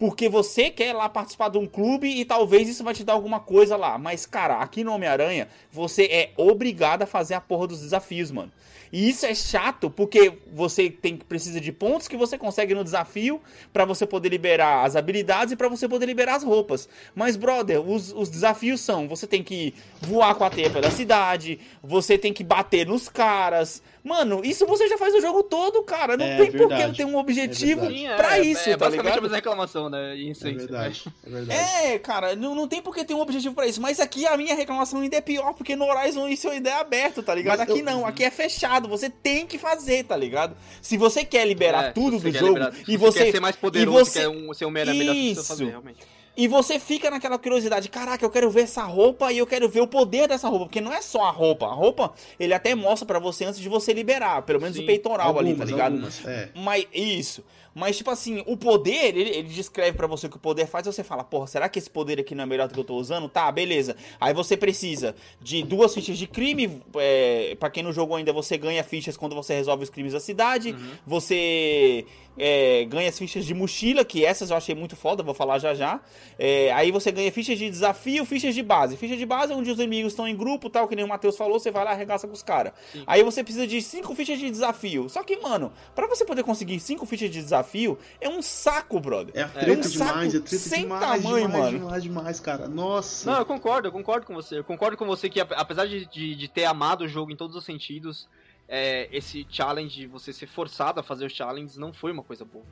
porque 0.00 0.30
você 0.30 0.70
quer 0.70 0.94
lá 0.94 1.10
participar 1.10 1.50
de 1.50 1.58
um 1.58 1.66
clube 1.66 2.08
e 2.08 2.24
talvez 2.24 2.66
isso 2.66 2.82
vai 2.82 2.94
te 2.94 3.04
dar 3.04 3.12
alguma 3.12 3.38
coisa 3.38 3.76
lá. 3.76 3.98
Mas, 3.98 4.24
cara, 4.24 4.56
aqui 4.56 4.82
no 4.82 4.94
Homem-Aranha, 4.94 5.46
você 5.70 6.04
é 6.04 6.32
obrigado 6.38 7.02
a 7.02 7.06
fazer 7.06 7.34
a 7.34 7.40
porra 7.40 7.66
dos 7.66 7.82
desafios, 7.82 8.30
mano. 8.30 8.50
E 8.90 9.10
isso 9.10 9.26
é 9.26 9.34
chato 9.34 9.90
porque 9.90 10.32
você 10.52 10.90
tem 10.90 11.16
precisa 11.16 11.60
de 11.60 11.70
pontos 11.70 12.08
que 12.08 12.16
você 12.16 12.38
consegue 12.38 12.74
no 12.74 12.82
desafio 12.82 13.42
pra 13.74 13.84
você 13.84 14.06
poder 14.06 14.30
liberar 14.30 14.84
as 14.86 14.96
habilidades 14.96 15.52
e 15.52 15.56
pra 15.56 15.68
você 15.68 15.86
poder 15.86 16.06
liberar 16.06 16.36
as 16.36 16.44
roupas. 16.44 16.88
Mas, 17.14 17.36
brother, 17.36 17.80
os, 17.86 18.10
os 18.10 18.30
desafios 18.30 18.80
são: 18.80 19.06
você 19.06 19.26
tem 19.26 19.42
que 19.42 19.74
voar 20.00 20.34
com 20.34 20.44
a 20.44 20.50
teia 20.50 20.70
pela 20.70 20.90
cidade, 20.90 21.60
você 21.82 22.16
tem 22.16 22.32
que 22.32 22.42
bater 22.42 22.86
nos 22.86 23.06
caras. 23.06 23.82
Mano, 24.02 24.40
isso 24.44 24.66
você 24.66 24.88
já 24.88 24.96
faz 24.96 25.14
o 25.14 25.20
jogo 25.20 25.42
todo, 25.42 25.82
cara. 25.82 26.16
Não 26.16 26.24
É 26.24 26.36
tem 26.38 26.52
por 26.52 26.68
que 26.68 26.82
eu 26.82 26.94
ter 26.94 27.04
um 27.04 27.16
objetivo 27.16 27.84
É. 27.84 27.88
Sim, 27.90 28.06
é, 28.06 28.16
pra 28.16 28.38
é- 28.38 28.40
isso, 28.42 28.68
é, 28.68 28.72
tá 28.72 28.78
basicamente 28.86 28.98
a 28.98 29.02
ligado? 29.10 29.22
mesma 29.22 29.36
reclamação, 29.36 29.90
né? 29.90 30.16
Em 30.16 30.28
É 30.28 30.30
essência, 30.32 30.54
verdade, 30.58 31.02
né? 31.06 31.12
é 31.26 31.30
verdade. 31.30 31.60
É, 31.86 31.98
cara, 31.98 32.34
não, 32.34 32.54
não 32.54 32.66
tem 32.66 32.80
por 32.80 32.94
que 32.94 33.04
ter 33.04 33.12
um 33.14 33.20
objetivo 33.20 33.54
pra 33.54 33.66
isso. 33.66 33.80
Mas 33.80 34.00
aqui 34.00 34.26
a 34.26 34.36
minha 34.36 34.54
reclamação 34.54 35.00
ainda 35.00 35.16
é 35.16 35.20
pior, 35.20 35.52
porque 35.52 35.76
no 35.76 35.84
Horizon 35.84 36.28
isso 36.28 36.48
ainda 36.48 36.70
é 36.70 36.74
aberto, 36.74 37.22
tá 37.22 37.34
ligado? 37.34 37.58
Mas 37.58 37.68
aqui 37.68 37.80
eu- 37.80 37.84
não, 37.84 38.06
aqui 38.06 38.24
é 38.24 38.30
fechado. 38.30 38.88
Você 38.88 39.10
tem 39.10 39.46
que 39.46 39.58
fazer, 39.58 40.04
tá 40.04 40.16
ligado? 40.16 40.56
Se 40.80 40.96
você 40.96 41.24
quer 41.24 41.46
liberar 41.46 41.84
É, 41.86 41.90
tudo 41.92 42.18
você 42.18 42.28
do 42.28 42.32
quer 42.32 42.38
jogo 42.38 42.54
liberar- 42.54 42.72
e 42.88 42.96
você. 42.96 43.24
quer 43.26 43.32
ser 43.32 43.40
mais 43.40 43.56
poderoso, 43.56 43.98
e 43.98 44.04
você- 44.04 44.20
quer 44.20 44.28
um, 44.28 44.54
ser 44.54 44.64
um 44.64 44.70
melhor 44.70 44.92
que 44.94 44.98
precisa 45.04 45.40
Isso. 45.40 45.44
fazer, 45.48 45.66
realmente. 45.66 45.98
E 46.36 46.46
você 46.48 46.78
fica 46.78 47.10
naquela 47.10 47.38
curiosidade, 47.38 47.88
caraca, 47.88 48.24
eu 48.24 48.30
quero 48.30 48.50
ver 48.50 48.62
essa 48.62 48.84
roupa 48.84 49.32
e 49.32 49.38
eu 49.38 49.46
quero 49.46 49.68
ver 49.68 49.80
o 49.80 49.86
poder 49.86 50.28
dessa 50.28 50.48
roupa, 50.48 50.66
porque 50.66 50.80
não 50.80 50.92
é 50.92 51.02
só 51.02 51.24
a 51.24 51.30
roupa. 51.30 51.66
A 51.66 51.72
roupa, 51.72 52.12
ele 52.38 52.54
até 52.54 52.74
mostra 52.74 53.04
pra 53.04 53.18
você 53.18 53.44
antes 53.44 53.60
de 53.60 53.68
você 53.68 53.92
liberar, 53.92 54.42
pelo 54.42 54.60
menos 54.60 54.76
Sim. 54.76 54.84
o 54.84 54.86
peitoral 54.86 55.38
ali, 55.38 55.54
tá 55.54 55.62
Algumas, 55.64 55.68
ligado? 55.68 55.92
algumas, 55.92 56.24
é. 56.26 56.50
Mas 56.54 56.86
isso. 56.94 57.44
Mas, 57.72 57.96
tipo 57.96 58.10
assim, 58.10 58.42
o 58.46 58.56
poder, 58.56 59.14
ele, 59.16 59.30
ele 59.30 59.48
descreve 59.48 59.96
pra 59.96 60.06
você 60.06 60.26
o 60.26 60.30
que 60.30 60.36
o 60.36 60.40
poder 60.40 60.66
faz, 60.66 60.86
e 60.86 60.92
você 60.92 61.04
fala, 61.04 61.22
porra, 61.22 61.46
será 61.46 61.68
que 61.68 61.78
esse 61.78 61.88
poder 61.88 62.18
aqui 62.18 62.34
não 62.34 62.42
é 62.42 62.46
melhor 62.46 62.66
do 62.66 62.74
que 62.74 62.80
eu 62.80 62.84
tô 62.84 62.96
usando? 62.96 63.28
Tá, 63.28 63.50
beleza. 63.52 63.94
Aí 64.20 64.34
você 64.34 64.56
precisa 64.56 65.14
de 65.40 65.62
duas 65.62 65.94
fichas 65.94 66.18
de 66.18 66.26
crime. 66.26 66.82
É, 66.96 67.56
para 67.60 67.70
quem 67.70 67.82
não 67.82 67.92
jogou 67.92 68.16
ainda, 68.16 68.32
você 68.32 68.58
ganha 68.58 68.82
fichas 68.82 69.16
quando 69.16 69.36
você 69.36 69.54
resolve 69.54 69.84
os 69.84 69.90
crimes 69.90 70.12
da 70.12 70.20
cidade. 70.20 70.74
Você 71.06 72.04
é, 72.36 72.84
ganha 72.86 73.08
as 73.08 73.16
fichas 73.16 73.44
de 73.46 73.54
mochila, 73.54 74.04
que 74.04 74.24
essas 74.24 74.50
eu 74.50 74.56
achei 74.56 74.74
muito 74.74 74.96
foda, 74.96 75.22
vou 75.22 75.34
falar 75.34 75.58
já 75.60 75.72
já. 75.72 76.00
É, 76.38 76.72
aí 76.72 76.90
você 76.90 77.10
ganha 77.12 77.30
fichas 77.30 77.58
de 77.58 77.68
desafio, 77.68 78.24
fichas 78.24 78.54
de 78.54 78.62
base. 78.62 78.96
Ficha 78.96 79.16
de 79.16 79.26
base 79.26 79.52
é 79.52 79.56
onde 79.56 79.70
os 79.70 79.78
inimigos 79.78 80.12
estão 80.12 80.26
em 80.26 80.36
grupo, 80.36 80.70
tal, 80.70 80.88
que 80.88 80.96
nem 80.96 81.04
o 81.04 81.08
Matheus 81.08 81.36
falou, 81.36 81.58
você 81.58 81.70
vai 81.70 81.84
lá 81.84 81.90
e 81.92 81.94
arregaça 81.94 82.26
com 82.26 82.32
os 82.32 82.42
caras. 82.42 82.72
Aí 83.06 83.22
você 83.22 83.42
precisa 83.44 83.66
de 83.66 83.80
cinco 83.82 84.14
fichas 84.14 84.38
de 84.38 84.50
desafio. 84.50 85.08
Só 85.08 85.22
que, 85.22 85.36
mano, 85.38 85.72
pra 85.94 86.06
você 86.06 86.24
poder 86.24 86.42
conseguir 86.42 86.80
cinco 86.80 87.04
fichas 87.06 87.30
de 87.30 87.40
desafio, 87.40 87.98
é 88.20 88.28
um 88.28 88.40
saco, 88.42 88.98
brother. 89.00 89.32
É 89.36 89.44
um 89.44 89.48
treta 89.48 89.82
saco 89.88 90.10
demais, 90.10 90.34
é 90.34 90.40
treta 90.40 90.56
sem 90.64 90.82
demais, 90.82 91.22
tamanho, 91.22 91.46
demais, 91.46 91.64
mano. 91.64 91.78
demais, 91.78 92.02
demais, 92.02 92.40
cara. 92.40 92.68
Nossa. 92.68 93.30
Não, 93.30 93.38
eu 93.38 93.44
concordo, 93.46 93.88
eu 93.88 93.92
concordo 93.92 94.26
com 94.26 94.34
você. 94.34 94.58
Eu 94.58 94.64
concordo 94.64 94.96
com 94.96 95.06
você 95.06 95.28
que, 95.28 95.40
ap- 95.40 95.52
apesar 95.56 95.86
de, 95.86 96.06
de, 96.06 96.34
de 96.34 96.48
ter 96.48 96.64
amado 96.64 97.02
o 97.04 97.08
jogo 97.08 97.30
em 97.32 97.36
todos 97.36 97.54
os 97.56 97.64
sentidos, 97.64 98.28
é, 98.68 99.08
esse 99.12 99.46
challenge, 99.50 99.94
de 100.02 100.06
você 100.06 100.32
ser 100.32 100.46
forçado 100.46 101.00
a 101.00 101.02
fazer 101.02 101.26
os 101.26 101.32
challenges, 101.32 101.76
não 101.76 101.92
foi 101.92 102.12
uma 102.12 102.22
coisa 102.22 102.44
boa. 102.44 102.64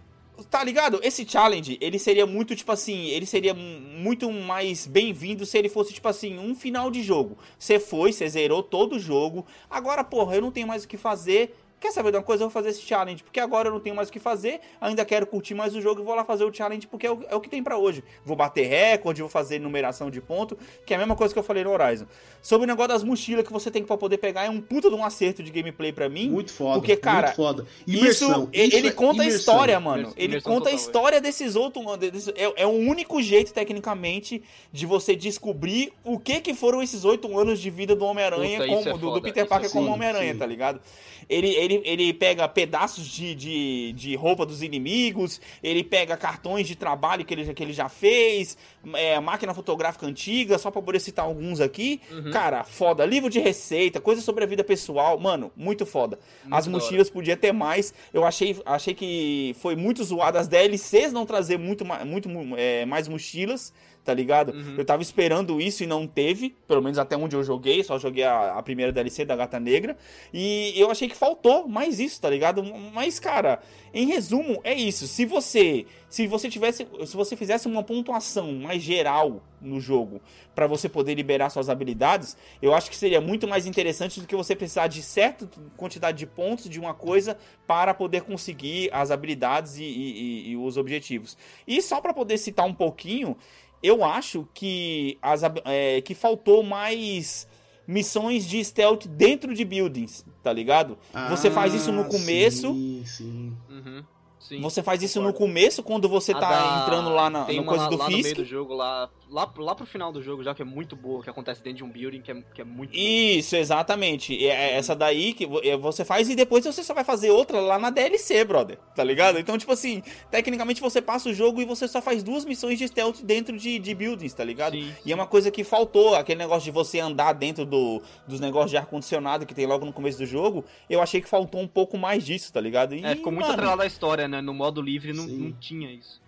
Tá 0.51 0.62
ligado? 0.62 1.01
Esse 1.02 1.28
challenge, 1.28 1.77
ele 1.81 1.98
seria 1.98 2.24
muito, 2.27 2.55
tipo 2.55 2.70
assim, 2.70 3.06
ele 3.06 3.27
seria 3.27 3.52
mu- 3.55 3.81
muito 3.81 4.31
mais 4.31 4.86
bem-vindo 4.86 5.44
se 5.44 5.59
ele 5.59 5.69
fosse, 5.69 5.93
tipo 5.93 6.06
assim, 6.09 6.39
um 6.39 6.55
final 6.55 6.90
de 6.90 7.02
jogo. 7.02 7.36
Você 7.59 7.78
foi, 7.81 8.12
você 8.12 8.28
zerou 8.28 8.62
todo 8.62 8.97
o 8.97 8.98
jogo. 9.01 9.44
Agora, 9.69 10.05
porra, 10.05 10.36
eu 10.36 10.43
não 10.43 10.52
tenho 10.52 10.69
mais 10.69 10.85
o 10.85 10.89
que 10.89 10.97
fazer. 10.97 11.56
Quer 11.80 11.92
saber 11.92 12.10
de 12.10 12.16
uma 12.16 12.22
coisa? 12.22 12.42
Eu 12.42 12.48
vou 12.48 12.52
fazer 12.52 12.70
esse 12.70 12.82
challenge, 12.82 13.22
porque 13.22 13.38
agora 13.38 13.68
eu 13.68 13.72
não 13.72 13.80
tenho 13.80 13.94
mais 13.94 14.09
o 14.09 14.12
que 14.12 14.18
fazer. 14.18 14.60
Ainda 14.80 15.05
quero 15.05 15.26
curtir 15.26 15.55
mais 15.55 15.74
o 15.76 15.80
jogo 15.80 16.00
e 16.00 16.05
vou 16.05 16.14
lá 16.14 16.24
fazer 16.24 16.44
o 16.44 16.52
challenge, 16.52 16.86
porque 16.86 17.06
é 17.06 17.12
o, 17.12 17.24
é 17.28 17.34
o 17.36 17.40
que 17.40 17.48
tem 17.48 17.62
pra 17.62 17.78
hoje. 17.78 18.02
Vou 18.24 18.36
bater 18.36 18.66
recorde, 18.66 19.20
vou 19.20 19.30
fazer 19.30 19.59
numeração 19.60 20.10
de 20.10 20.20
ponto, 20.20 20.59
que 20.84 20.92
é 20.92 20.96
a 20.96 20.98
mesma 20.98 21.14
coisa 21.14 21.32
que 21.32 21.38
eu 21.38 21.42
falei 21.44 21.62
no 21.62 21.70
Horizon. 21.70 22.06
Sobre 22.42 22.64
o 22.64 22.66
negócio 22.66 22.88
das 22.88 23.05
mochilas 23.05 23.46
que 23.46 23.52
você 23.52 23.70
tem 23.70 23.84
pra 23.84 23.96
poder 23.96 24.18
pegar, 24.18 24.44
é 24.44 24.50
um 24.50 24.60
puta 24.60 24.88
de 24.88 24.94
um 24.96 25.05
acerto 25.05 25.42
de 25.42 25.50
gameplay 25.50 25.92
pra 25.92 26.09
mim. 26.09 26.28
Muito 26.28 26.52
foda. 26.52 26.78
Porque, 26.78 26.96
cara, 26.96 27.26
muito 27.28 27.36
foda. 27.36 27.66
Imersão. 27.86 28.30
Isso, 28.30 28.48
ele, 28.52 28.76
ele 28.76 28.88
é 28.88 28.92
conta 28.92 29.22
a 29.22 29.24
imersão. 29.26 29.38
história, 29.55 29.80
mano. 29.80 29.98
Imersão 30.02 30.14
Ele 30.16 30.36
total, 30.40 30.52
conta 30.55 30.68
a 30.70 30.72
é. 30.72 30.74
história 30.74 31.20
desses 31.20 31.55
outros. 31.56 31.84
desse- 31.98 32.30
é, 32.36 32.62
é 32.62 32.66
o 32.66 32.70
único 32.70 33.22
jeito, 33.22 33.52
tecnicamente, 33.52 34.42
de 34.72 34.86
você 34.86 35.14
descobrir 35.14 35.92
o 36.05 36.18
que 36.18 36.40
que 36.40 36.55
foram 36.55 36.82
esses 36.82 37.05
oito 37.05 37.38
anos 37.38 37.60
de 37.60 37.70
vida 37.70 37.94
do 37.94 38.05
Homem-Aranha, 38.05 38.64
isso 38.66 38.88
é 38.88 38.92
do, 38.92 39.10
do 39.12 39.22
Peter 39.22 39.44
isso 39.44 39.48
Parker 39.48 39.68
é 39.70 39.72
como 39.72 39.90
Homem-Aranha, 39.92 40.34
tá 40.36 40.46
ligado? 40.46 40.80
Ele, 41.28 41.48
ele, 41.56 41.68
ele 41.85 42.12
pega 42.12 42.49
pedaços 42.49 43.07
de, 43.07 43.35
de, 43.35 43.93
de 43.93 44.16
roupa 44.16 44.45
dos 44.47 44.62
inimigos, 44.62 45.40
ele 45.62 45.82
pega 45.85 46.16
cartões 46.16 46.66
de 46.66 46.74
trabalho 46.77 47.24
que 47.24 47.35
ele, 47.35 47.45
já- 47.45 47.55
que 47.55 47.62
ele 47.62 47.73
já 47.73 47.89
fez, 47.89 48.57
é, 48.95 49.19
máquina 49.20 49.53
fotográfica 49.55 50.07
antiga, 50.07 50.59
só 50.59 50.70
pra 50.70 50.81
poder 50.82 51.01
citar 51.01 51.24
alguns 51.24 51.61
aqui. 51.61 52.01
Uhum. 52.11 52.31
Cara, 52.31 52.65
foda. 52.65 53.05
Livro 53.05 53.28
de 53.31 53.39
receita, 53.40 54.01
coisa 54.01 54.20
sobre 54.23 54.45
a 54.45 54.47
vida 54.47 54.65
pessoal. 54.65 55.19
Mano, 55.19 55.51
muito 55.57 55.85
foda. 55.86 56.19
Muito 56.43 56.55
As 56.55 56.66
mochilas 56.66 57.11
podia 57.11 57.36
ter 57.36 57.53
mais. 57.53 57.93
Eu 58.12 58.24
achei, 58.24 58.57
achei 58.65 58.95
que 58.95 59.55
foi 59.61 59.77
muito 59.77 60.03
zoado 60.05 60.39
as 60.39 60.49
DLCs 60.49 61.12
não 61.12 61.27
trazer 61.27 61.59
muito, 61.59 61.85
muito 62.07 62.28
mu- 62.28 62.55
é, 62.57 62.85
mais 62.86 63.09
mochilas, 63.09 63.73
tá 64.09 64.14
ligado? 64.14 64.52
Uhum. 64.55 64.74
Eu 64.78 64.86
tava 64.86 65.02
esperando 65.02 65.60
isso 65.60 65.85
e 65.85 65.86
não 65.86 66.06
teve, 66.06 66.56
pelo 66.66 66.80
menos 66.80 66.98
até 66.98 67.14
onde 67.14 67.36
eu 67.36 67.44
joguei, 67.44 67.85
só 67.85 67.98
joguei 67.98 68.24
a, 68.24 68.55
a 68.55 68.62
primeira 68.62 68.90
DLC 68.90 69.22
da 69.26 69.36
Gata 69.36 69.60
Negra. 69.60 69.98
E 70.32 70.72
eu 70.80 70.90
achei 70.90 71.06
que 71.10 71.14
faltou 71.14 71.68
mais 71.68 72.01
isso, 72.01 72.18
tá 72.18 72.30
ligado? 72.30 72.64
Mas, 72.94 73.20
cara, 73.20 73.60
em 73.93 74.06
resumo, 74.06 74.60
é 74.64 74.72
isso. 74.72 75.06
Se 75.06 75.26
você, 75.26 75.85
se 76.09 76.26
você 76.26 76.48
tivesse, 76.48 76.89
se 77.05 77.14
você 77.14 77.36
fizesse 77.36 77.68
uma 77.68 77.82
pontuação 77.82 78.51
mais 78.55 78.80
geral 78.82 79.43
no 79.60 79.78
jogo 79.78 80.22
pra 80.55 80.66
você 80.66 80.89
poder 80.89 81.14
liberar 81.14 81.51
suas 81.51 81.68
habilidades, 81.68 82.35
eu 82.62 82.72
acho 82.74 82.89
que 82.89 82.97
seria 82.97 83.20
muito 83.20 83.47
mais 83.47 83.66
interessante 83.66 84.20
do 84.20 84.26
que 84.26 84.35
você 84.35 84.56
precisar 84.56 84.86
de 84.86 85.02
certa 85.02 85.47
quantidade 85.76 86.16
de 86.16 86.26
pontos 86.26 86.70
de 86.70 86.80
uma 86.80 86.94
coisa 86.94 87.36
para 87.66 87.93
poder 87.93 88.22
conseguir 88.22 88.89
as 88.93 89.10
habilidades 89.10 89.76
e, 89.76 89.82
e- 89.85 90.12
e- 90.47 90.51
e 90.52 90.56
os 90.56 90.76
objetivos. 90.78 91.36
E 91.66 91.82
só 91.82 92.01
pra 92.01 92.14
poder 92.14 92.39
citar 92.39 92.64
um 92.66 92.72
pouquinho, 92.74 93.36
eu 93.82 94.05
acho 94.05 94.46
que, 94.55 95.18
as, 95.22 95.42
é, 95.64 96.00
que 96.00 96.14
faltou 96.14 96.62
mais 96.62 97.46
missões 97.86 98.46
de 98.46 98.62
stealth 98.64 99.06
dentro 99.06 99.55
de 99.55 99.64
buildings, 99.64 100.24
tá 100.42 100.52
ligado? 100.52 100.98
Você 101.30 101.50
faz 101.50 101.72
isso 101.74 101.90
no 101.90 102.02
Ah, 102.02 102.05
começo. 102.05 102.72
Sim, 102.74 103.02
sim. 103.06 103.56
Uhum. 103.70 104.05
Sim. 104.38 104.60
Você 104.60 104.82
faz 104.82 105.02
isso 105.02 105.18
concordo. 105.18 105.38
no 105.40 105.46
começo, 105.46 105.82
quando 105.82 106.09
você 106.09 106.32
A 106.32 106.38
tá 106.38 106.48
da- 106.50 106.82
entrando 106.82 107.10
lá 107.10 107.28
na 107.28 107.44
tem 107.44 107.56
no 107.56 107.62
uma 107.62 107.68
coisa 107.72 107.88
do 107.88 107.96
lá 107.96 108.05
no 108.05 108.10
meio 108.12 108.24
Fisk. 108.24 108.36
do 108.36 108.44
jogo, 108.44 108.74
lá, 108.74 109.09
lá, 109.30 109.50
lá 109.56 109.74
pro 109.74 109.86
final 109.86 110.12
do 110.12 110.22
jogo, 110.22 110.42
já 110.42 110.55
que 110.55 110.62
é 110.62 110.64
muito 110.64 110.94
boa, 110.94 111.22
que 111.22 111.30
acontece 111.30 111.62
dentro 111.62 111.78
de 111.78 111.84
um 111.84 111.90
building, 111.90 112.20
que 112.20 112.30
é, 112.32 112.42
que 112.55 112.60
é 112.60 112.64
muito 112.64 112.92
boa. 112.92 113.02
Isso, 113.02 113.56
exatamente. 113.56 114.46
É 114.46 114.59
é 114.59 114.76
essa 114.76 114.94
daí 114.94 115.32
que 115.32 115.48
é, 115.62 115.76
você 115.76 116.05
faz 116.05 116.28
e 116.28 116.34
depois 116.34 116.64
você 116.64 116.82
só 116.82 116.92
vai 116.92 117.05
fazer 117.05 117.30
outra 117.30 117.60
lá 117.60 117.78
na 117.78 117.90
DLC, 117.90 118.44
brother. 118.44 118.78
Tá 118.94 119.05
ligado? 119.05 119.38
Então, 119.38 119.56
tipo 119.56 119.72
assim, 119.72 120.02
tecnicamente 120.30 120.80
você 120.80 121.00
passa 121.00 121.28
o 121.28 121.34
jogo 121.34 121.62
e 121.62 121.64
você 121.64 121.86
só 121.86 122.02
faz 122.02 122.22
duas 122.22 122.44
missões 122.44 122.78
de 122.78 122.88
stealth 122.88 123.22
dentro 123.22 123.56
de, 123.56 123.78
de 123.78 123.94
buildings, 123.94 124.34
tá 124.34 124.44
ligado? 124.44 124.72
Sim, 124.72 124.92
E 125.05 125.12
é 125.12 125.14
uma 125.14 125.26
coisa 125.26 125.50
que 125.50 125.62
faltou, 125.62 126.14
aquele 126.14 126.38
negócio 126.38 126.64
de 126.64 126.70
você 126.70 126.98
andar 126.98 127.32
dentro 127.32 127.64
do, 127.64 128.02
dos 128.26 128.40
negócios 128.40 128.70
de 128.70 128.76
ar-condicionado 128.76 129.46
que 129.46 129.55
tem 129.55 129.66
logo 129.66 129.86
no 129.86 129.92
começo 129.92 130.18
do 130.18 130.26
jogo. 130.26 130.64
Eu 130.90 131.00
achei 131.00 131.20
que 131.20 131.28
faltou 131.28 131.60
um 131.60 131.68
pouco 131.68 131.96
mais 131.96 132.24
disso, 132.24 132.52
tá 132.52 132.60
ligado? 132.60 132.94
E, 132.94 133.05
É, 133.05 133.14
ficou 133.14 133.32
muito 133.32 133.44
mano, 133.44 133.55
atrelado 133.55 133.82
à 133.82 133.86
história, 133.86 134.26
né? 134.26 134.40
No 134.40 134.52
modo 134.52 134.82
livre 134.82 135.12
não, 135.12 135.26
não 135.26 135.52
tinha 135.52 135.90
isso. 135.92 136.20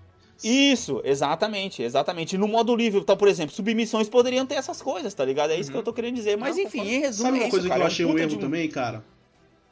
Isso, 0.42 1.00
exatamente, 1.04 1.82
exatamente. 1.82 2.38
No 2.38 2.48
modo 2.48 2.74
livre, 2.74 3.00
então, 3.00 3.16
por 3.16 3.28
exemplo, 3.28 3.54
submissões 3.54 4.08
poderiam 4.08 4.46
ter 4.46 4.54
essas 4.54 4.80
coisas, 4.80 5.12
tá 5.12 5.24
ligado? 5.24 5.50
É 5.50 5.58
isso 5.60 5.70
que 5.70 5.76
eu 5.76 5.82
tô 5.82 5.92
querendo 5.92 6.14
dizer. 6.14 6.36
Mas 6.36 6.56
Não, 6.56 6.64
enfim, 6.64 6.80
em 6.80 7.00
resumo, 7.00 7.28
Sabe 7.28 7.38
é 7.38 7.40
uma 7.40 7.46
isso, 7.48 7.50
coisa 7.50 7.68
cara, 7.68 7.78
que 7.78 7.80
é 7.80 7.82
eu 7.82 7.84
um 7.84 7.86
achei 7.92 8.04
um 8.06 8.18
erro 8.18 8.28
de 8.30 8.36
um- 8.36 8.38
também, 8.40 8.68
cara? 8.68 9.04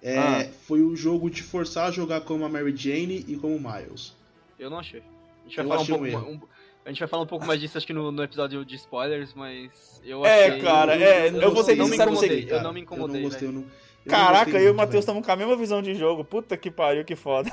É, 0.03 0.19
Ah. 0.19 0.49
Foi 0.67 0.81
o 0.83 0.95
jogo 0.95 1.29
de 1.31 1.43
forçar 1.43 1.89
a 1.89 1.91
jogar 1.91 2.21
como 2.21 2.45
a 2.45 2.49
Mary 2.49 2.75
Jane 2.77 3.25
e 3.27 3.37
como 3.37 3.57
o 3.57 3.61
Miles. 3.61 4.15
Eu 4.59 4.71
não 4.71 4.79
achei. 4.79 5.01
A 5.01 5.49
gente 5.49 5.57
vai 5.57 5.65
Eu 5.65 5.69
falar 5.69 5.81
um 5.81 5.83
um 5.83 5.87
pouco 5.87 6.07
erro. 6.07 6.21
ma- 6.21 6.29
um- 6.29 6.41
a 6.85 6.89
gente 6.91 6.99
vai 7.01 7.09
falar 7.09 7.23
um 7.23 7.27
pouco 7.27 7.47
mais 7.47 7.61
disso, 7.61 7.77
acho 7.77 7.87
que 7.87 7.93
no, 7.93 8.13
no 8.13 8.23
episódio 8.23 8.65
de 8.65 8.77
spoilers, 8.77 9.33
mas 9.35 10.01
eu 10.05 10.25
É, 10.25 10.47
achei... 10.49 10.61
cara, 10.61 10.95
é, 10.97 11.29
eu 11.29 11.53
vou 11.53 11.65
ser 11.65 11.77
não 11.77 11.85
me 11.87 11.91
sincero 11.93 12.11
com 12.11 12.17
você, 12.17 12.47
eu 12.49 12.63
não 12.63 12.73
me 12.73 12.81
incomodei, 12.81 13.17
Eu 13.17 13.23
não 13.23 13.29
gostei, 13.29 13.49
eu 13.49 13.53
não, 13.53 13.61
eu 13.63 14.11
Caraca, 14.11 14.51
eu 14.59 14.69
e 14.69 14.71
o 14.71 14.75
Matheus 14.75 15.03
estamos 15.03 15.25
com 15.25 15.33
a 15.33 15.37
mesma 15.37 15.57
visão 15.57 15.83
de 15.83 15.95
jogo. 15.95 16.25
Puta 16.25 16.57
que 16.57 16.71
pariu, 16.71 17.05
que 17.05 17.15
foda. 17.17 17.51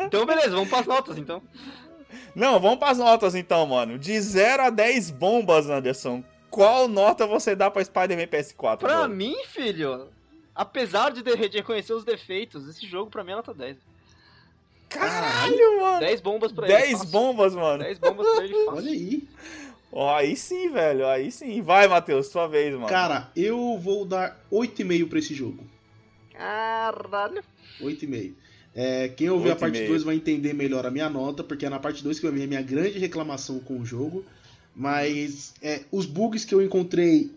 Então, 0.00 0.24
beleza, 0.26 0.50
vamos 0.50 0.68
pras 0.68 0.86
notas, 0.86 1.16
então. 1.18 1.42
Não, 2.34 2.58
vamos 2.60 2.78
pras 2.78 2.98
notas 2.98 3.34
então, 3.34 3.66
mano. 3.66 3.98
De 3.98 4.18
0 4.20 4.62
a 4.64 4.70
10 4.70 5.10
bombas, 5.10 5.68
Anderson. 5.68 6.22
Qual 6.50 6.86
nota 6.86 7.26
você 7.26 7.54
dá 7.56 7.70
pra 7.70 7.84
Spider-Man 7.84 8.26
PS4? 8.26 8.54
Pra 8.56 8.76
brother? 8.76 9.08
mim, 9.08 9.36
filho, 9.46 10.08
apesar 10.54 11.10
de 11.10 11.22
reconhecer 11.48 11.92
os 11.92 12.04
defeitos, 12.04 12.68
esse 12.68 12.86
jogo 12.86 13.10
pra 13.10 13.24
mim 13.24 13.32
é 13.32 13.36
nota 13.36 13.52
10. 13.52 13.76
Caralho, 14.88 15.80
mano. 15.80 16.00
10 16.00 16.20
bombas 16.20 16.52
pra 16.52 16.68
ele. 16.68 16.76
10 16.76 16.92
fácil. 16.92 17.08
bombas, 17.08 17.54
mano. 17.54 17.82
10 17.82 17.98
bombas 17.98 18.28
pra 18.28 18.44
ele 18.44 18.54
fácil. 18.54 18.74
Olha 18.76 18.90
aí. 18.90 19.28
Ó, 19.92 20.14
aí 20.14 20.36
sim, 20.36 20.70
velho, 20.70 21.06
aí 21.08 21.30
sim. 21.30 21.60
Vai, 21.62 21.88
Matheus, 21.88 22.28
sua 22.28 22.46
vez, 22.46 22.72
mano. 22.74 22.86
Cara, 22.86 23.30
eu 23.34 23.78
vou 23.78 24.04
dar 24.04 24.40
8,5 24.52 25.08
pra 25.08 25.18
esse 25.18 25.34
jogo. 25.34 25.64
Caralho. 26.32 27.42
8,5. 27.80 28.34
É, 28.74 29.08
quem 29.08 29.30
ouvir 29.30 29.52
a 29.52 29.56
parte 29.56 29.78
meio. 29.78 29.88
2 29.88 30.02
vai 30.02 30.16
entender 30.16 30.52
melhor 30.52 30.84
a 30.84 30.90
minha 30.90 31.08
nota, 31.08 31.44
porque 31.44 31.64
é 31.64 31.70
na 31.70 31.78
parte 31.78 32.02
2 32.02 32.18
que 32.18 32.26
eu 32.26 32.32
vi 32.32 32.42
a 32.42 32.46
minha 32.46 32.62
grande 32.62 32.98
reclamação 32.98 33.60
com 33.60 33.78
o 33.78 33.84
jogo. 33.84 34.24
Mas 34.74 35.54
é, 35.62 35.82
os 35.92 36.04
bugs 36.04 36.44
que 36.44 36.54
eu 36.54 36.60
encontrei 36.60 37.30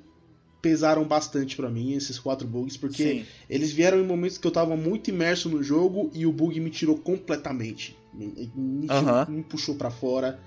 pesaram 0.61 1.03
bastante 1.03 1.55
pra 1.55 1.69
mim, 1.69 1.93
esses 1.93 2.17
quatro 2.17 2.47
bugs, 2.47 2.75
porque 2.75 3.03
Sim. 3.03 3.25
eles 3.47 3.71
vieram 3.71 3.99
em 3.99 4.03
momentos 4.03 4.39
que 4.39 4.47
eu 4.47 4.51
tava 4.51 4.75
muito 4.75 5.09
imerso 5.09 5.47
no 5.47 5.61
jogo 5.61 6.09
e 6.13 6.25
o 6.25 6.31
bug 6.31 6.59
me 6.59 6.71
tirou 6.71 6.97
completamente. 6.97 7.95
Me, 8.11 8.51
me, 8.55 8.87
me 9.29 9.43
puxou 9.43 9.75
pra 9.75 9.91
fora. 9.91 10.39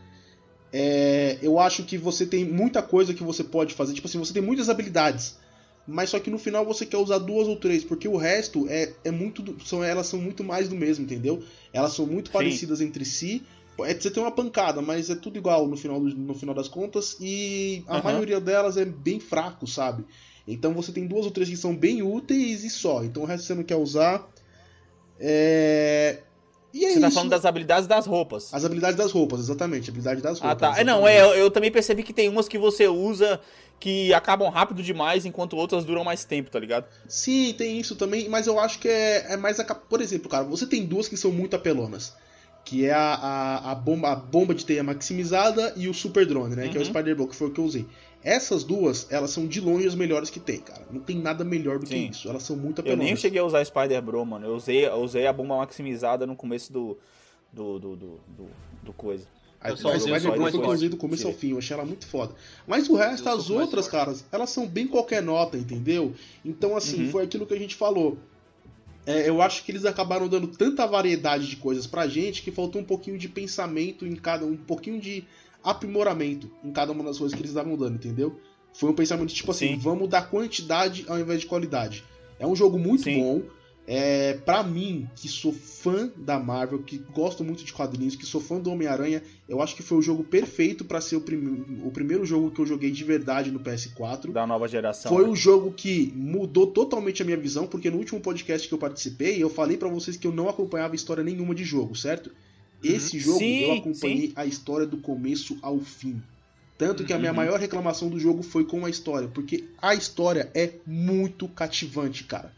É, 0.73 1.39
eu 1.41 1.59
acho 1.59 1.85
que 1.85 1.97
você 1.97 2.27
tem 2.27 2.45
muita 2.45 2.83
coisa 2.83 3.15
que 3.15 3.23
você 3.23 3.45
pode 3.45 3.75
fazer. 3.75 3.95
Tipo 3.95 4.09
assim, 4.09 4.19
você 4.19 4.33
tem 4.33 4.43
muitas 4.43 4.69
habilidades. 4.69 5.39
Mas 5.87 6.11
só 6.11 6.21
que 6.21 6.31
no 6.31 6.39
final 6.39 6.65
você 6.65 6.87
quer 6.87 6.99
usar 6.99 7.19
duas 7.19 7.49
ou 7.49 7.57
três, 7.57 7.83
porque 7.83 8.07
o 8.07 8.17
resto 8.17 8.67
é, 8.69 8.95
é 9.05 9.11
muito. 9.11 9.57
São, 9.65 9.83
elas 9.83 10.07
são 10.07 10.21
muito 10.21 10.45
mais 10.45 10.69
do 10.69 10.77
mesmo, 10.77 11.05
entendeu? 11.05 11.43
Elas 11.73 11.93
são 11.95 12.07
muito 12.07 12.29
Sim. 12.29 12.33
parecidas 12.33 12.81
entre 12.81 13.05
si. 13.05 13.43
É, 13.81 13.95
você 13.95 14.11
tem 14.11 14.23
uma 14.23 14.31
pancada, 14.31 14.83
mas 14.83 15.09
é 15.09 15.15
tudo 15.15 15.39
igual 15.39 15.67
no 15.67 15.77
final, 15.77 15.99
no 16.01 16.35
final 16.35 16.55
das 16.55 16.69
contas. 16.69 17.17
E 17.21 17.83
a 17.87 17.97
Aham. 17.97 18.03
maioria 18.05 18.41
delas 18.41 18.77
é 18.77 18.85
bem 18.85 19.19
fraco, 19.19 19.67
sabe? 19.67 20.05
Então 20.47 20.75
você 20.75 20.93
tem 20.93 21.07
duas 21.07 21.25
ou 21.25 21.31
três 21.31 21.49
que 21.49 21.57
são 21.57 21.75
bem 21.75 22.03
úteis 22.03 22.63
e 22.63 22.71
só. 22.71 23.03
Então 23.03 23.23
o 23.23 23.27
resto 23.27 23.47
você 23.47 23.55
não 23.55 23.65
quer 23.65 23.77
usar. 23.77 24.29
É. 25.19 26.23
E 26.73 26.85
é 26.85 26.93
Você 26.93 27.01
tá 27.01 27.09
isso. 27.09 27.15
falando 27.15 27.31
das 27.31 27.45
habilidades 27.45 27.87
das 27.89 28.07
roupas. 28.07 28.55
As 28.55 28.65
habilidades 28.65 28.97
das 28.97 29.11
roupas, 29.11 29.41
exatamente. 29.41 29.91
Habilidade 29.91 30.23
das 30.23 30.41
Ah, 30.41 30.49
roupas. 30.49 30.75
tá. 30.77 30.81
É, 30.81 30.85
não, 30.85 31.07
é, 31.07 31.21
eu, 31.21 31.35
eu 31.35 31.51
também 31.51 31.71
percebi 31.71 32.03
que 32.03 32.13
tem 32.13 32.29
umas 32.29 32.49
que 32.49 32.59
você 32.59 32.87
usa 32.87 33.41
que 33.81 34.13
acabam 34.13 34.49
rápido 34.51 34.83
demais, 34.83 35.25
enquanto 35.25 35.57
outras 35.57 35.85
duram 35.87 36.05
mais 36.05 36.23
tempo, 36.25 36.51
tá 36.51 36.61
ligado? 36.61 36.85
Sim, 37.09 37.55
tem 37.57 37.81
isso 37.81 37.97
também, 37.97 38.29
mas 38.29 38.47
eu 38.47 38.61
acho 38.61 38.79
que 38.79 38.89
é, 38.89 39.33
é 39.33 39.37
mais 39.39 39.59
a. 39.59 39.65
Por 39.75 40.01
exemplo, 40.03 40.29
cara, 40.29 40.45
você 40.45 40.67
tem 40.67 40.85
duas 40.87 41.09
que 41.09 41.17
são 41.17 41.33
muito 41.33 41.57
apelonas. 41.57 42.15
Que 42.63 42.85
é 42.85 42.93
a, 42.93 43.15
a, 43.15 43.71
a 43.73 43.75
bomba, 43.75 44.13
a 44.13 44.15
bomba 44.17 44.55
de 44.55 44.67
teia 44.67 44.83
maximizada 44.83 45.73
e 45.77 45.89
o 45.89 45.95
super 45.95 46.27
drone, 46.27 46.55
né? 46.55 46.69
Que 46.69 46.77
é 46.77 46.81
o 46.81 46.85
Uhum. 46.85 46.91
Spider 46.91 47.17
Blow, 47.17 47.27
que 47.27 47.35
foi 47.35 47.49
o 47.49 47.51
que 47.51 47.59
eu 47.59 47.65
usei. 47.65 47.87
Essas 48.23 48.63
duas, 48.65 49.07
elas 49.11 49.31
são 49.31 49.47
de 49.47 49.63
longe 49.63 49.87
as 49.89 49.95
melhores 49.95 50.29
que 50.29 50.39
tem, 50.39 50.59
cara. 50.61 50.87
Não 50.91 51.01
tem 51.01 51.17
nada 51.17 51.43
melhor 51.43 51.79
do 51.79 51.87
Sim. 51.87 52.07
que 52.09 52.13
isso. 52.13 52.29
Elas 52.29 52.43
são 52.43 52.55
muito 52.57 52.81
Eu 52.81 52.83
apelonas. 52.83 53.07
nem 53.07 53.17
cheguei 53.17 53.41
a 53.41 53.45
usar 53.45 53.65
Spider 53.65 54.03
Bro, 54.03 54.27
mano. 54.27 54.47
Eu 54.47 54.55
usei, 54.57 54.85
eu 54.87 54.97
usei 54.97 55.27
a 55.27 55.33
bomba 55.33 55.57
maximizada 55.57 56.27
no 56.27 56.37
começo 56.37 56.71
do. 56.71 56.99
do. 57.51 57.79
do. 57.79 57.97
do, 57.97 58.21
do, 58.29 58.47
do 58.83 58.93
coisa. 58.93 59.25
A 59.61 59.69
Eu 59.69 59.77
só 59.77 59.95
usei 59.95 60.07
o 60.09 60.11
mais 60.11 60.23
foi 60.23 60.65
eu 60.65 60.71
usei 60.71 60.89
do 60.89 60.97
começo 60.97 61.27
ao 61.27 61.35
fim, 61.35 61.51
eu 61.51 61.59
achei 61.59 61.75
ela 61.77 61.85
muito 61.85 62.07
foda. 62.07 62.35
Mas 62.67 62.89
o 62.89 62.95
resto, 62.95 63.29
Eu 63.29 63.35
as 63.35 63.51
outras, 63.51 63.87
caras, 63.87 64.25
elas 64.33 64.49
são 64.49 64.67
bem 64.67 64.87
qualquer 64.87 65.23
nota, 65.23 65.59
entendeu? 65.59 66.15
Então, 66.43 66.75
assim, 66.77 67.05
Uhum. 67.05 67.11
foi 67.11 67.25
aquilo 67.25 67.47
que 67.47 67.53
a 67.53 67.59
gente 67.59 67.75
falou. 67.75 68.17
É, 69.05 69.29
eu 69.29 69.43
acho 69.43 69.65
que 69.65 69.71
eles 69.73 69.85
acabaram 69.85 70.29
dando 70.29 70.47
tanta 70.47 70.87
variedade 70.87 71.47
de 71.47 71.57
coisas 71.57 71.87
pra 71.87 72.07
gente 72.07 72.43
que 72.43 72.51
faltou 72.51 72.81
um 72.81 72.85
pouquinho 72.85 73.19
de 73.19 73.29
pensamento 73.29 74.07
em 74.07 74.15
cada 74.15 74.47
um 74.47 74.57
pouquinho 74.57 75.01
de 75.01 75.25
aprimoramento 75.63 76.51
em 76.65 76.71
cada 76.71 76.93
uma 76.93 77.05
das 77.05 77.19
coisas 77.19 77.35
que 77.35 77.41
eles 77.41 77.51
estavam 77.51 77.77
dando, 77.77 77.97
entendeu? 77.97 78.39
Foi 78.73 78.89
um 78.91 78.95
pensamento 78.95 79.33
tipo 79.33 79.51
assim, 79.51 79.69
Sim. 79.69 79.79
vamos 79.79 80.09
dar 80.09 80.31
quantidade 80.31 81.05
ao 81.09 81.19
invés 81.19 81.41
de 81.41 81.47
qualidade. 81.47 82.05
É 82.39 82.47
um 82.47 82.55
jogo 82.57 82.79
muito 82.79 83.05
Sim. 83.05 83.21
bom. 83.21 83.43
É, 83.93 84.35
para 84.45 84.63
mim, 84.63 85.09
que 85.17 85.27
sou 85.27 85.53
fã 85.53 86.09
da 86.17 86.39
Marvel, 86.39 86.79
que 86.81 86.97
gosto 87.13 87.43
muito 87.43 87.65
de 87.65 87.73
quadrinhos, 87.73 88.15
que 88.15 88.25
sou 88.25 88.41
fã 88.41 88.61
do 88.61 88.71
Homem-Aranha, 88.71 89.21
eu 89.49 89.61
acho 89.61 89.75
que 89.75 89.83
foi 89.83 89.99
o 89.99 90.03
jogo 90.03 90.23
perfeito 90.23 90.85
pra 90.85 91.01
ser 91.01 91.17
o, 91.17 91.21
prim- 91.21 91.81
o 91.85 91.91
primeiro 91.91 92.25
jogo 92.25 92.53
que 92.53 92.61
eu 92.61 92.67
joguei 92.67 92.93
de 92.93 93.03
verdade 93.03 93.51
no 93.51 93.59
PS4. 93.59 94.31
Da 94.31 94.47
nova 94.47 94.69
geração. 94.69 95.11
Foi 95.11 95.25
né? 95.25 95.29
o 95.29 95.35
jogo 95.35 95.73
que 95.73 96.13
mudou 96.15 96.69
totalmente 96.69 97.21
a 97.21 97.25
minha 97.25 97.37
visão, 97.37 97.67
porque 97.67 97.91
no 97.91 97.97
último 97.99 98.21
podcast 98.21 98.69
que 98.69 98.73
eu 98.73 98.79
participei, 98.79 99.43
eu 99.43 99.51
falei 99.51 99.77
pra 99.77 99.89
vocês 99.89 100.17
que 100.17 100.25
eu 100.27 100.33
não 100.33 100.49
acompanhava 100.49 100.95
história 100.95 101.25
nenhuma 101.25 101.53
de 101.53 101.65
jogo, 101.65 101.97
certo? 101.97 102.31
Esse 102.85 103.19
jogo 103.19 103.41
Sim, 103.41 103.59
eu 103.65 103.73
acompanhei 103.73 104.33
a 104.37 104.47
história 104.47 104.87
do 104.87 104.99
começo 104.99 105.59
ao 105.63 105.81
fim. 105.81 106.23
Tanto 106.79 107.05
que 107.05 107.13
a 107.13 107.19
minha 107.19 107.33
Uhum. 107.33 107.37
maior 107.39 107.59
reclamação 107.59 108.09
do 108.09 108.21
jogo 108.21 108.45
foi 108.45 108.65
com 108.65 108.87
a 108.87 108.89
história, 108.89 109.27
porque 109.27 109.65
a 109.83 109.97
história 109.97 110.49
é 110.55 110.71
muito 110.87 111.49
cativante, 111.49 112.23
cara. 112.23 112.53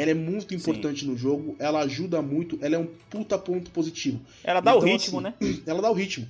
Ela 0.00 0.12
é 0.12 0.14
muito 0.14 0.54
importante 0.54 1.04
no 1.04 1.16
jogo, 1.16 1.56
ela 1.58 1.80
ajuda 1.80 2.22
muito, 2.22 2.58
ela 2.62 2.76
é 2.76 2.78
um 2.78 2.86
puta 3.10 3.36
ponto 3.36 3.70
positivo. 3.70 4.20
Ela 4.44 4.60
dá 4.60 4.74
o 4.74 4.78
Então, 4.78 4.88
ritmo, 4.88 5.18
assim, 5.20 5.34
né? 5.44 5.62
Ela 5.66 5.82
dá 5.82 5.90
o 5.90 5.94
ritmo. 5.94 6.28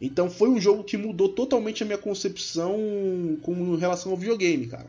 Então 0.00 0.30
foi 0.30 0.48
um 0.48 0.58
jogo 0.58 0.82
que 0.82 0.96
mudou 0.96 1.28
totalmente 1.28 1.82
a 1.82 1.86
minha 1.86 1.98
concepção 1.98 3.38
com 3.42 3.74
relação 3.76 4.12
ao 4.12 4.16
videogame, 4.18 4.66
cara. 4.66 4.86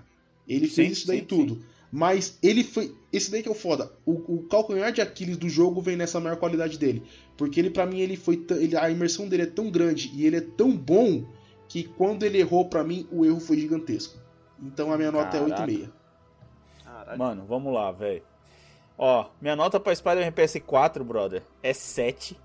Ele 0.48 0.68
fez 0.68 0.88
Sim, 0.88 0.94
isso 0.94 1.08
daí 1.08 1.20
sim, 1.20 1.26
tudo. 1.26 1.62
Mas 1.91 2.38
ele 2.41 2.64
foi. 2.64 2.95
Esse 3.12 3.30
daí 3.30 3.44
que 3.44 3.49
é 3.49 3.52
o 3.52 3.56
foda. 3.56 3.91
O, 4.06 4.14
o 4.36 4.44
calcanhar 4.44 4.94
de 4.94 5.02
Aquiles 5.02 5.36
do 5.36 5.49
jogo 5.49 5.82
vem 5.82 5.98
nessa 5.98 6.22
maior 6.22 6.38
qualidade 6.38 6.78
dele. 6.78 7.03
Porque 7.36 7.60
ele, 7.60 7.70
pra 7.70 7.86
mim, 7.86 7.99
ele 7.99 8.16
foi. 8.16 8.38
tão- 8.38 8.56
Ele, 8.58 8.78
a 8.78 8.90
imersão 8.90 9.28
dele 9.28 9.44
é 9.44 9.48
tão 9.48 9.70
grande 9.70 10.10
e 10.16 10.26
ele 10.26 10.38
é 10.38 10.41
tão 10.41 10.72
bom 10.72 11.26
que 11.68 11.84
quando 11.84 12.24
ele 12.24 12.38
errou, 12.40 12.70
pra 12.70 12.82
mim, 12.82 13.06
o 13.12 13.26
erro 13.26 13.41
foi 13.41 13.60
gigantesco. 13.60 14.18
Então 14.64 14.90
a 14.94 14.98
minha 14.98 15.12
nota 15.12 15.38
Caraca. 15.38 15.53
é 15.64 15.66
8,5. 15.66 15.90
Mano, 17.17 17.45
vamos 17.47 17.73
lá, 17.73 17.91
velho. 17.91 18.23
Ó, 19.03 19.25
minha 19.41 19.55
nota 19.55 19.79
pra 19.79 19.95
Spider-Man 19.95 20.31
PS4, 20.31 21.01
brother, 21.01 21.41
é 21.63 21.73
7. 21.73 22.38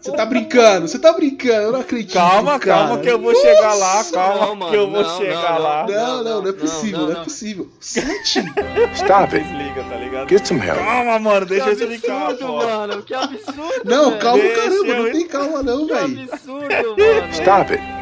Você 0.00 0.12
tá 0.12 0.24
brincando, 0.24 0.88
você 0.88 0.98
tá 0.98 1.12
brincando, 1.12 1.52
eu 1.64 1.72
não 1.72 1.80
acredito. 1.80 2.14
Calma, 2.14 2.58
cara. 2.58 2.86
calma 2.86 3.02
que 3.02 3.10
eu 3.10 3.18
vou 3.20 3.34
chegar 3.34 3.74
lá, 3.74 4.02
calma 4.04 4.46
Não, 4.46 4.54
mano, 4.56 4.70
que 4.70 4.76
eu 4.78 4.90
vou 4.90 5.02
não, 5.02 5.18
chegar 5.18 5.54
não, 5.56 5.62
lá. 5.62 5.86
Não, 5.86 5.94
não, 5.94 6.24
não, 6.24 6.48
é 6.48 6.52
não, 6.52 6.58
possível, 6.58 6.98
não, 7.00 7.08
não, 7.10 7.20
é 7.20 7.24
possível. 7.24 7.70
Sete? 7.80 8.38
Stop 8.94 9.36
it. 9.36 9.46
Desliga, 9.46 9.84
tá 9.84 9.96
ligado? 9.96 10.28
Get 10.30 10.46
some 10.46 10.60
help. 10.66 10.78
Calma, 10.78 11.18
mano, 11.18 11.46
Que 11.46 11.52
deixa 11.54 11.68
eu 11.68 11.72
explicar, 11.74 12.30
absurdo, 12.30 12.46
pô. 12.46 12.56
mano. 12.64 13.02
Que 13.02 13.14
absurdo, 13.14 13.82
Não, 13.84 14.10
velho. 14.10 14.22
calma, 14.22 14.42
Deixa 14.42 14.56
caramba, 14.62 14.86
eu- 14.86 15.04
não 15.04 15.12
tem 15.12 15.28
calma 15.28 15.62
não, 15.62 15.86
Que 15.86 15.92
velho. 15.92 16.32
absurdo, 16.32 16.68
mano. 16.96 17.30
Stop 17.32 17.72
it. 17.74 17.99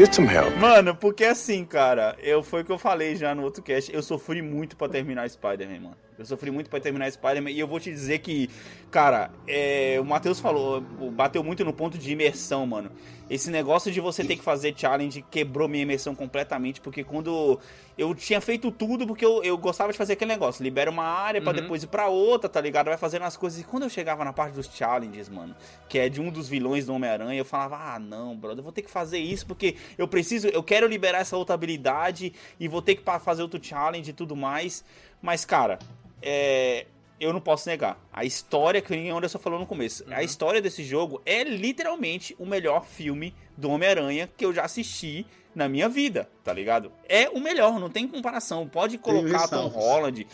Get 0.00 0.14
some 0.14 0.26
help. 0.26 0.56
Mano, 0.56 0.94
porque 0.94 1.26
assim, 1.26 1.62
cara, 1.62 2.16
eu 2.22 2.42
foi 2.42 2.62
o 2.62 2.64
que 2.64 2.72
eu 2.72 2.78
falei 2.78 3.16
já 3.16 3.34
no 3.34 3.42
outro 3.42 3.62
cast, 3.62 3.94
eu 3.94 4.02
sofri 4.02 4.40
muito 4.40 4.74
pra 4.74 4.88
terminar 4.88 5.28
Spider-Man, 5.28 5.80
mano. 5.80 5.96
Eu 6.20 6.26
sofri 6.26 6.50
muito 6.50 6.68
pra 6.68 6.78
terminar 6.78 7.10
Spider-Man 7.10 7.50
e 7.50 7.58
eu 7.58 7.66
vou 7.66 7.80
te 7.80 7.90
dizer 7.90 8.18
que, 8.18 8.48
cara, 8.90 9.30
é, 9.48 9.96
o 9.98 10.04
Matheus 10.04 10.38
falou, 10.38 10.80
bateu 11.12 11.42
muito 11.42 11.64
no 11.64 11.72
ponto 11.72 11.96
de 11.96 12.12
imersão, 12.12 12.66
mano. 12.66 12.90
Esse 13.30 13.48
negócio 13.50 13.90
de 13.92 14.00
você 14.00 14.24
ter 14.24 14.36
que 14.36 14.42
fazer 14.42 14.74
challenge 14.76 15.22
quebrou 15.30 15.68
minha 15.68 15.82
imersão 15.82 16.14
completamente, 16.16 16.80
porque 16.80 17.04
quando 17.04 17.58
eu 17.96 18.12
tinha 18.14 18.40
feito 18.40 18.70
tudo, 18.72 19.06
porque 19.06 19.24
eu, 19.24 19.42
eu 19.44 19.56
gostava 19.56 19.92
de 19.92 19.96
fazer 19.98 20.14
aquele 20.14 20.32
negócio, 20.32 20.62
libera 20.64 20.90
uma 20.90 21.04
área 21.04 21.40
pra 21.40 21.52
Uhum. 21.52 21.60
depois 21.60 21.82
ir 21.82 21.86
pra 21.86 22.08
outra, 22.08 22.48
tá 22.50 22.60
ligado? 22.60 22.86
Vai 22.86 22.96
fazendo 22.98 23.22
as 23.22 23.36
coisas. 23.36 23.60
E 23.60 23.64
quando 23.64 23.84
eu 23.84 23.88
chegava 23.88 24.24
na 24.24 24.32
parte 24.32 24.52
dos 24.54 24.66
challenges, 24.66 25.28
mano, 25.28 25.54
que 25.88 25.96
é 25.98 26.08
de 26.08 26.20
um 26.20 26.28
dos 26.28 26.48
vilões 26.48 26.86
do 26.86 26.92
Homem-Aranha, 26.92 27.38
eu 27.38 27.44
falava, 27.44 27.76
ah, 27.94 27.98
não, 28.00 28.36
brother, 28.36 28.58
eu 28.58 28.64
vou 28.64 28.72
ter 28.72 28.82
que 28.82 28.90
fazer 28.90 29.18
isso, 29.18 29.46
porque 29.46 29.76
eu 29.96 30.08
preciso, 30.08 30.48
eu 30.48 30.62
quero 30.62 30.86
liberar 30.88 31.20
essa 31.20 31.36
outra 31.36 31.54
habilidade 31.54 32.32
e 32.58 32.66
vou 32.68 32.82
ter 32.82 32.96
que 32.96 33.02
fazer 33.20 33.42
outro 33.42 33.62
challenge 33.62 34.10
e 34.10 34.12
tudo 34.12 34.34
mais. 34.34 34.84
Mas, 35.22 35.44
cara, 35.44 35.78
é. 36.22 36.86
Eu 37.18 37.34
não 37.34 37.40
posso 37.40 37.68
negar. 37.68 38.02
A 38.10 38.24
história 38.24 38.80
que 38.80 38.94
o 38.94 39.16
Anderson 39.16 39.38
falou 39.38 39.58
no 39.58 39.66
começo. 39.66 40.02
A 40.10 40.22
história 40.22 40.58
desse 40.62 40.82
jogo 40.82 41.20
é 41.26 41.44
literalmente 41.44 42.34
o 42.38 42.46
melhor 42.46 42.86
filme 42.86 43.34
do 43.58 43.68
Homem-Aranha 43.68 44.26
que 44.38 44.42
eu 44.42 44.54
já 44.54 44.62
assisti 44.62 45.26
na 45.54 45.68
minha 45.68 45.86
vida, 45.86 46.30
tá 46.42 46.50
ligado? 46.50 46.90
É 47.06 47.28
o 47.28 47.38
melhor, 47.38 47.78
não 47.78 47.90
tem 47.90 48.08
comparação. 48.08 48.66
Pode 48.66 48.96
colocar 48.96 49.46
Tom. 49.48 49.68
Holland. 49.68 50.26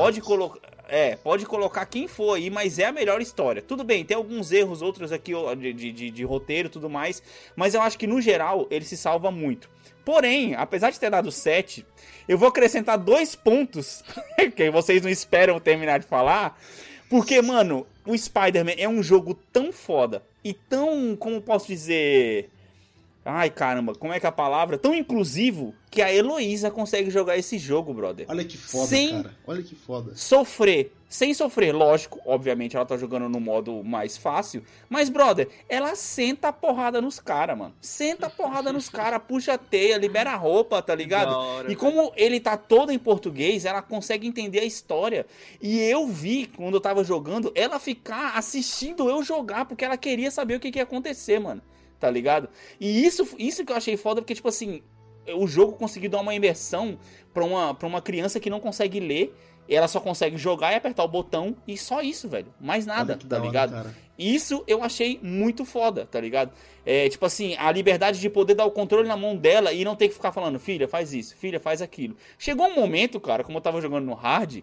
Pode 0.00 0.20
colocar. 0.20 0.58
É, 0.88 1.14
pode 1.16 1.46
colocar 1.46 1.86
quem 1.86 2.08
for 2.08 2.34
aí, 2.34 2.50
mas 2.50 2.78
é 2.80 2.86
a 2.86 2.92
melhor 2.92 3.20
história. 3.20 3.60
Tudo 3.62 3.84
bem, 3.84 4.04
tem 4.04 4.16
alguns 4.16 4.50
erros, 4.50 4.82
outros 4.82 5.12
aqui 5.12 5.32
de, 5.58 5.72
de, 5.72 5.92
de- 5.92 6.10
de 6.10 6.24
roteiro 6.24 6.68
tudo 6.68 6.90
mais. 6.90 7.22
Mas 7.54 7.74
eu 7.74 7.82
acho 7.82 7.96
que 7.98 8.06
no 8.06 8.20
geral 8.20 8.66
ele 8.70 8.84
se 8.84 8.96
salva 8.96 9.30
muito. 9.30 9.68
Porém, 10.06 10.54
apesar 10.54 10.92
de 10.92 11.00
ter 11.00 11.10
dado 11.10 11.32
7, 11.32 11.84
eu 12.28 12.38
vou 12.38 12.48
acrescentar 12.48 12.96
dois 12.96 13.34
pontos 13.34 14.04
que 14.54 14.70
vocês 14.70 15.02
não 15.02 15.10
esperam 15.10 15.58
terminar 15.58 15.98
de 15.98 16.06
falar. 16.06 16.56
Porque, 17.10 17.42
mano, 17.42 17.84
o 18.06 18.16
Spider-Man 18.16 18.76
é 18.78 18.88
um 18.88 19.02
jogo 19.02 19.34
tão 19.52 19.72
foda 19.72 20.22
e 20.44 20.54
tão, 20.54 21.16
como 21.16 21.42
posso 21.42 21.66
dizer. 21.66 22.48
Ai 23.28 23.50
caramba, 23.50 23.92
como 23.92 24.12
é 24.12 24.20
que 24.20 24.26
a 24.26 24.30
palavra? 24.30 24.78
Tão 24.78 24.94
inclusivo 24.94 25.74
que 25.90 26.00
a 26.00 26.14
Heloísa 26.14 26.70
consegue 26.70 27.10
jogar 27.10 27.36
esse 27.36 27.58
jogo, 27.58 27.92
brother 27.92 28.24
Olha 28.28 28.44
que 28.44 28.56
foda, 28.56 28.86
Sem- 28.86 29.10
cara. 29.22 29.36
Olha 29.44 29.62
que 29.64 29.74
foda. 29.74 30.12
sofrer, 30.14 30.92
sem 31.08 31.34
sofrer, 31.34 31.72
lógico, 31.74 32.20
obviamente 32.24 32.76
ela 32.76 32.86
tá 32.86 32.96
jogando 32.96 33.28
no 33.28 33.40
modo 33.40 33.82
mais 33.82 34.16
fácil, 34.16 34.62
mas 34.88 35.08
brother, 35.08 35.48
ela 35.68 35.96
senta 35.96 36.48
a 36.48 36.52
porrada 36.52 37.00
nos 37.00 37.18
caras, 37.18 37.58
mano. 37.58 37.74
Senta 37.80 38.26
a 38.26 38.30
porrada 38.30 38.72
nos 38.72 38.88
caras, 38.90 39.20
puxa 39.26 39.54
a 39.54 39.58
teia, 39.58 39.96
libera 39.98 40.30
a 40.30 40.36
roupa, 40.36 40.80
tá 40.80 40.94
ligado? 40.94 41.34
Hora, 41.34 41.72
e 41.72 41.74
como 41.74 42.12
ele 42.14 42.38
tá 42.38 42.56
todo 42.56 42.92
em 42.92 42.98
português, 42.98 43.64
ela 43.64 43.82
consegue 43.82 44.28
entender 44.28 44.60
a 44.60 44.64
história. 44.64 45.26
E 45.60 45.80
eu 45.80 46.06
vi, 46.06 46.46
quando 46.46 46.74
eu 46.74 46.80
tava 46.80 47.02
jogando, 47.02 47.50
ela 47.56 47.80
ficar 47.80 48.36
assistindo 48.36 49.08
eu 49.10 49.20
jogar, 49.24 49.64
porque 49.64 49.84
ela 49.84 49.96
queria 49.96 50.30
saber 50.30 50.54
o 50.54 50.60
que, 50.60 50.70
que 50.70 50.78
ia 50.78 50.84
acontecer, 50.84 51.40
mano. 51.40 51.60
Tá 51.98 52.10
ligado? 52.10 52.48
E 52.80 53.04
isso, 53.04 53.28
isso 53.38 53.64
que 53.64 53.72
eu 53.72 53.76
achei 53.76 53.96
foda, 53.96 54.20
porque, 54.20 54.34
tipo 54.34 54.48
assim, 54.48 54.82
o 55.34 55.46
jogo 55.46 55.72
conseguiu 55.72 56.10
dar 56.10 56.20
uma 56.20 56.34
imersão 56.34 56.98
pra 57.32 57.44
uma, 57.44 57.74
pra 57.74 57.88
uma 57.88 58.00
criança 58.00 58.40
que 58.40 58.50
não 58.50 58.60
consegue 58.60 59.00
ler. 59.00 59.34
Ela 59.68 59.88
só 59.88 59.98
consegue 59.98 60.36
jogar 60.36 60.72
e 60.72 60.76
apertar 60.76 61.02
o 61.02 61.08
botão 61.08 61.56
e 61.66 61.76
só 61.76 62.00
isso, 62.00 62.28
velho. 62.28 62.54
Mais 62.60 62.86
nada, 62.86 63.16
tá 63.16 63.36
hora, 63.36 63.44
ligado? 63.44 63.72
cara. 63.72 63.94
Isso 64.16 64.62
eu 64.66 64.82
achei 64.82 65.18
muito 65.20 65.64
foda, 65.64 66.06
tá 66.06 66.20
ligado? 66.20 66.52
É, 66.84 67.08
tipo 67.08 67.26
assim, 67.26 67.56
a 67.56 67.70
liberdade 67.72 68.20
de 68.20 68.30
poder 68.30 68.54
dar 68.54 68.64
o 68.64 68.70
controle 68.70 69.08
na 69.08 69.16
mão 69.16 69.36
dela 69.36 69.72
e 69.72 69.84
não 69.84 69.96
ter 69.96 70.08
que 70.08 70.14
ficar 70.14 70.30
falando, 70.30 70.58
filha, 70.60 70.86
faz 70.86 71.12
isso, 71.12 71.36
filha, 71.36 71.58
faz 71.58 71.82
aquilo. 71.82 72.16
Chegou 72.38 72.66
um 72.66 72.76
momento, 72.76 73.20
cara, 73.20 73.42
como 73.42 73.58
eu 73.58 73.62
tava 73.62 73.80
jogando 73.80 74.06
no 74.06 74.14
hard, 74.14 74.62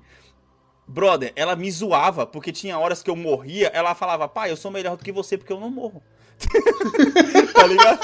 brother, 0.88 1.34
ela 1.36 1.56
me 1.56 1.70
zoava, 1.70 2.26
porque 2.26 2.52
tinha 2.52 2.80
horas 2.80 3.04
que 3.04 3.10
eu 3.10 3.16
morria, 3.16 3.68
ela 3.74 3.94
falava, 3.94 4.28
pai, 4.28 4.52
eu 4.52 4.58
sou 4.58 4.72
melhor 4.72 4.96
do 4.96 5.04
que 5.04 5.12
você 5.12 5.38
porque 5.38 5.54
eu 5.54 5.60
não 5.60 5.70
morro. 5.70 6.02
tá 7.54 7.68
ligado? 7.68 8.00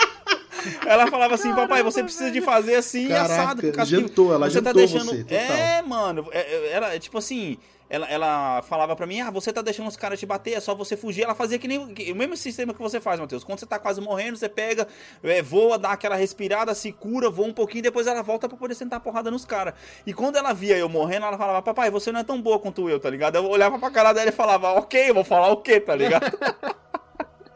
Ela 0.86 1.08
falava 1.08 1.36
assim, 1.36 1.54
papai, 1.54 1.82
você 1.84 2.04
precisa 2.04 2.32
de 2.32 2.42
fazer 2.42 2.76
assim 2.76 3.06
e 3.06 3.10
Caraca, 3.10 3.34
assado. 3.34 3.62
por 3.62 3.72
causa 3.72 3.92
jantou, 3.92 4.34
ela 4.34 4.50
você 4.50 4.62
tá 4.62 4.74
deixando... 4.74 5.06
você, 5.06 5.24
total. 5.24 5.38
É, 5.38 5.82
mano, 5.82 6.28
é, 6.32 6.40
é, 6.40 6.72
ela, 6.74 7.00
tipo 7.00 7.18
assim, 7.18 7.58
ela, 7.90 8.06
ela 8.08 8.62
falava 8.64 8.94
pra 8.96 9.06
mim, 9.08 9.22
ah, 9.22 9.32
você 9.32 9.54
tá 9.54 9.62
deixando 9.62 9.88
os 9.88 9.96
caras 9.96 10.20
te 10.20 10.26
bater, 10.26 10.54
é 10.54 10.60
só 10.60 10.76
você 10.76 10.98
fugir. 10.98 11.24
Ela 11.24 11.34
fazia 11.34 11.58
que 11.58 11.68
nem 11.68 11.94
que- 11.94 12.12
o 12.12 12.16
mesmo 12.16 12.36
sistema 12.36 12.74
que 12.74 12.82
você 12.82 13.00
faz, 13.00 13.20
Matheus. 13.20 13.44
Quando 13.44 13.60
você 13.60 13.66
tá 13.66 13.80
quase 13.80 14.02
morrendo, 14.02 14.38
você 14.38 14.50
pega, 14.50 14.86
é, 15.24 15.42
voa, 15.42 15.78
dá 15.78 15.92
aquela 15.92 16.16
respirada, 16.16 16.76
se 16.76 16.92
cura, 16.92 17.30
voa 17.30 17.48
um 17.48 17.54
pouquinho, 17.54 17.84
depois 17.84 18.06
ela 18.06 18.22
volta 18.22 18.50
pra 18.50 18.58
poder 18.58 18.76
sentar 18.76 18.98
a 18.98 19.00
porrada 19.00 19.32
nos 19.32 19.46
caras. 19.46 19.74
E 20.06 20.14
quando 20.14 20.36
ela 20.36 20.52
via 20.54 20.78
eu 20.78 20.90
morrendo, 20.90 21.26
ela 21.26 21.38
falava, 21.38 21.62
papai, 21.62 21.90
você 21.90 22.12
não 22.12 22.20
é 22.20 22.24
tão 22.24 22.42
boa 22.42 22.60
quanto 22.60 22.90
eu, 22.90 23.00
tá 23.00 23.10
ligado? 23.10 23.38
Eu 23.38 23.46
olhava 23.48 23.80
pra 23.80 23.90
cara 23.90 24.12
dela 24.12 24.30
e 24.30 24.34
falava, 24.34 24.74
ok, 24.74 25.10
eu 25.10 25.14
vou 25.14 25.24
falar 25.24 25.50
o 25.52 25.58
quê, 25.58 25.80
tá 25.80 25.96
ligado? 25.96 26.26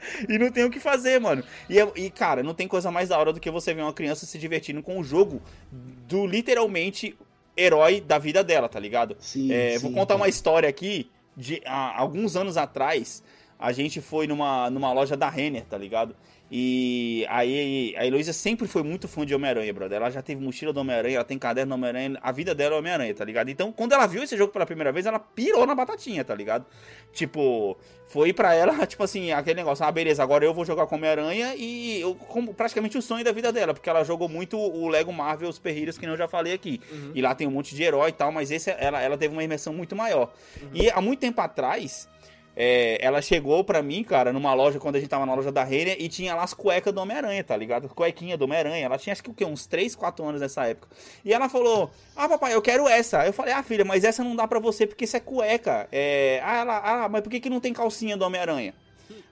E 0.30 0.38
não 0.38 0.52
tem 0.52 0.64
o 0.66 0.70
que 0.70 0.80
fazer, 0.80 1.20
mano. 1.20 1.44
E, 1.70 1.80
é- 1.80 1.92
e, 1.96 2.10
cara, 2.10 2.44
não 2.44 2.54
tem 2.54 2.68
coisa 2.68 2.92
mais 2.92 3.10
da 3.10 3.18
hora 3.18 3.32
do 3.34 3.40
que 3.40 3.50
você 3.52 3.74
ver 3.74 3.82
uma 3.82 3.94
criança 3.94 4.26
se 4.26 4.38
divertindo 4.38 4.82
com 4.84 5.00
o 5.00 5.04
jogo 5.04 5.42
do 5.72 6.26
literalmente 6.26 7.16
herói 7.56 8.02
da 8.02 8.18
vida 8.18 8.44
dela, 8.44 8.68
tá 8.68 8.80
ligado? 8.80 9.16
Sim, 9.20 9.52
É, 9.52 9.72
sim, 9.78 9.80
vou 9.80 9.92
contar 9.94 10.16
uma 10.16 10.28
história 10.28 10.68
aqui 10.68 11.10
de 11.36 11.62
alguns 11.66 12.36
anos 12.36 12.58
atrás. 12.58 13.24
A 13.60 13.72
gente 13.72 14.02
foi 14.02 14.28
numa, 14.28 14.70
numa 14.70 14.92
loja 14.92 15.16
da 15.16 15.30
Renner, 15.30 15.64
tá 15.66 15.78
ligado? 15.78 16.16
E 16.56 17.26
aí 17.30 17.96
a 17.98 18.06
Heloísa 18.06 18.32
sempre 18.32 18.68
foi 18.68 18.84
muito 18.84 19.08
fã 19.08 19.26
de 19.26 19.34
Homem-Aranha, 19.34 19.74
brother. 19.74 19.96
Ela 19.96 20.12
já 20.12 20.22
teve 20.22 20.40
mochila 20.40 20.72
do 20.72 20.80
Homem-Aranha, 20.80 21.16
ela 21.16 21.24
tem 21.24 21.40
caderno 21.40 21.72
do 21.72 21.74
Homem-Aranha, 21.74 22.20
a 22.22 22.32
vida 22.32 22.54
dela 22.54 22.76
é 22.76 22.78
Homem-Aranha, 22.78 23.12
tá 23.16 23.26
ligado? 23.26 23.50
Então, 23.50 23.72
quando 23.72 23.94
ela 23.94 24.06
viu 24.06 24.22
esse 24.22 24.38
jogo 24.38 24.54
pela 24.54 24.64
primeira 24.64 24.92
vez, 24.92 25.08
ela 25.08 25.18
pirou 25.18 25.66
na 25.66 25.74
batatinha, 25.74 26.24
tá 26.24 26.36
ligado? 26.36 26.64
Tipo, 27.12 27.76
foi 28.06 28.32
pra 28.34 28.54
ela, 28.54 28.74
tipo 28.86 29.02
assim, 29.02 29.32
aquele 29.32 29.56
negócio, 29.56 29.84
ah, 29.84 29.92
beleza, 29.92 30.22
agora 30.22 30.46
eu 30.46 30.54
vou 30.54 30.64
jogar 30.64 30.86
com 30.86 30.94
Homem-Aranha 30.94 31.56
e 31.56 32.00
eu, 32.00 32.14
como 32.14 32.54
praticamente 32.54 33.00
o 33.00 33.02
sonho 33.02 33.26
da 33.26 33.32
vida 33.32 33.52
dela, 33.52 33.74
porque 33.74 33.90
ela 33.90 34.04
jogou 34.04 34.30
muito 34.30 34.56
o 34.56 34.88
Lego 34.90 35.12
Marvel 35.12 35.52
Super 35.52 35.76
Heroes, 35.76 35.98
que 35.98 36.06
eu 36.06 36.16
já 36.16 36.28
falei 36.28 36.54
aqui. 36.54 36.80
E 37.16 37.22
lá 37.24 37.34
tem 37.34 37.48
um 37.48 37.52
monte 37.52 37.76
de 37.76 37.82
herói 37.82 38.10
e 38.10 38.14
tal, 38.14 38.32
mas 38.32 38.52
esse 38.52 38.70
ela, 38.78 39.02
ela 39.02 39.18
teve 39.18 39.34
uma 39.34 39.44
imersão 39.44 39.74
muito 39.74 39.96
maior. 39.96 40.32
E 40.72 40.88
há 40.92 41.02
muito 41.02 41.20
tempo 41.20 41.42
atrás, 41.42 42.08
é, 42.56 43.04
ela 43.04 43.22
chegou 43.22 43.64
pra 43.64 43.82
mim, 43.82 44.04
cara, 44.04 44.32
numa 44.32 44.54
loja, 44.54 44.80
quando 44.80 44.96
a 44.96 45.00
gente 45.00 45.10
tava 45.10 45.26
na 45.26 45.34
loja 45.34 45.52
da 45.52 45.64
Renner, 45.64 45.98
e 46.00 46.08
tinha 46.08 46.36
lá 46.36 46.44
as 46.44 46.54
cuecas 46.54 46.94
do 46.94 47.02
Homem-Aranha, 47.02 47.44
tá 47.44 47.58
ligado? 47.58 47.90
Cuequinha 47.90 48.38
do 48.38 48.46
Homem-Aranha. 48.46 48.86
Ela 48.86 48.98
tinha 48.98 49.14
acho 49.14 49.24
que 49.24 49.30
o 49.30 49.34
quê? 49.34 49.44
Uns 49.44 49.66
3, 49.66 49.96
4 49.96 50.24
anos 50.26 50.42
nessa 50.42 50.66
época. 50.68 50.88
E 51.26 51.34
ela 51.34 51.50
falou: 51.50 51.90
Ah, 52.16 52.30
papai, 52.30 52.54
eu 52.54 52.62
quero 52.62 52.88
essa. 52.88 53.26
Eu 53.26 53.34
falei, 53.34 53.54
ah, 53.54 53.64
filha, 53.64 53.84
mas 53.84 54.04
essa 54.04 54.24
não 54.24 54.36
dá 54.36 54.48
pra 54.48 54.60
você 54.60 54.86
porque 54.86 55.06
isso 55.06 55.18
é 55.18 55.20
cueca. 55.20 55.88
É... 55.92 56.42
Ah, 56.44 56.58
ela, 56.58 56.82
ah, 56.84 57.10
mas 57.10 57.22
por 57.22 57.30
que, 57.30 57.40
que 57.40 57.50
não 57.50 57.60
tem 57.60 57.74
calcinha 57.74 58.16
do 58.16 58.26
Homem-Aranha? 58.26 58.74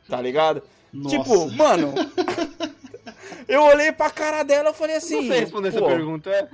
Tá 0.10 0.20
ligado? 0.20 0.64
Nossa. 0.92 1.18
Tipo, 1.18 1.52
mano. 1.52 1.94
eu 3.48 3.62
olhei 3.64 3.92
pra 3.92 4.10
cara 4.10 4.44
dela 4.44 4.72
e 4.72 4.74
falei 4.74 4.96
assim. 4.96 5.16
Não 5.16 5.28
sei 5.28 5.40
responder 5.42 5.70
essa 5.70 5.82
pergunta, 5.82 6.30
é. 6.30 6.48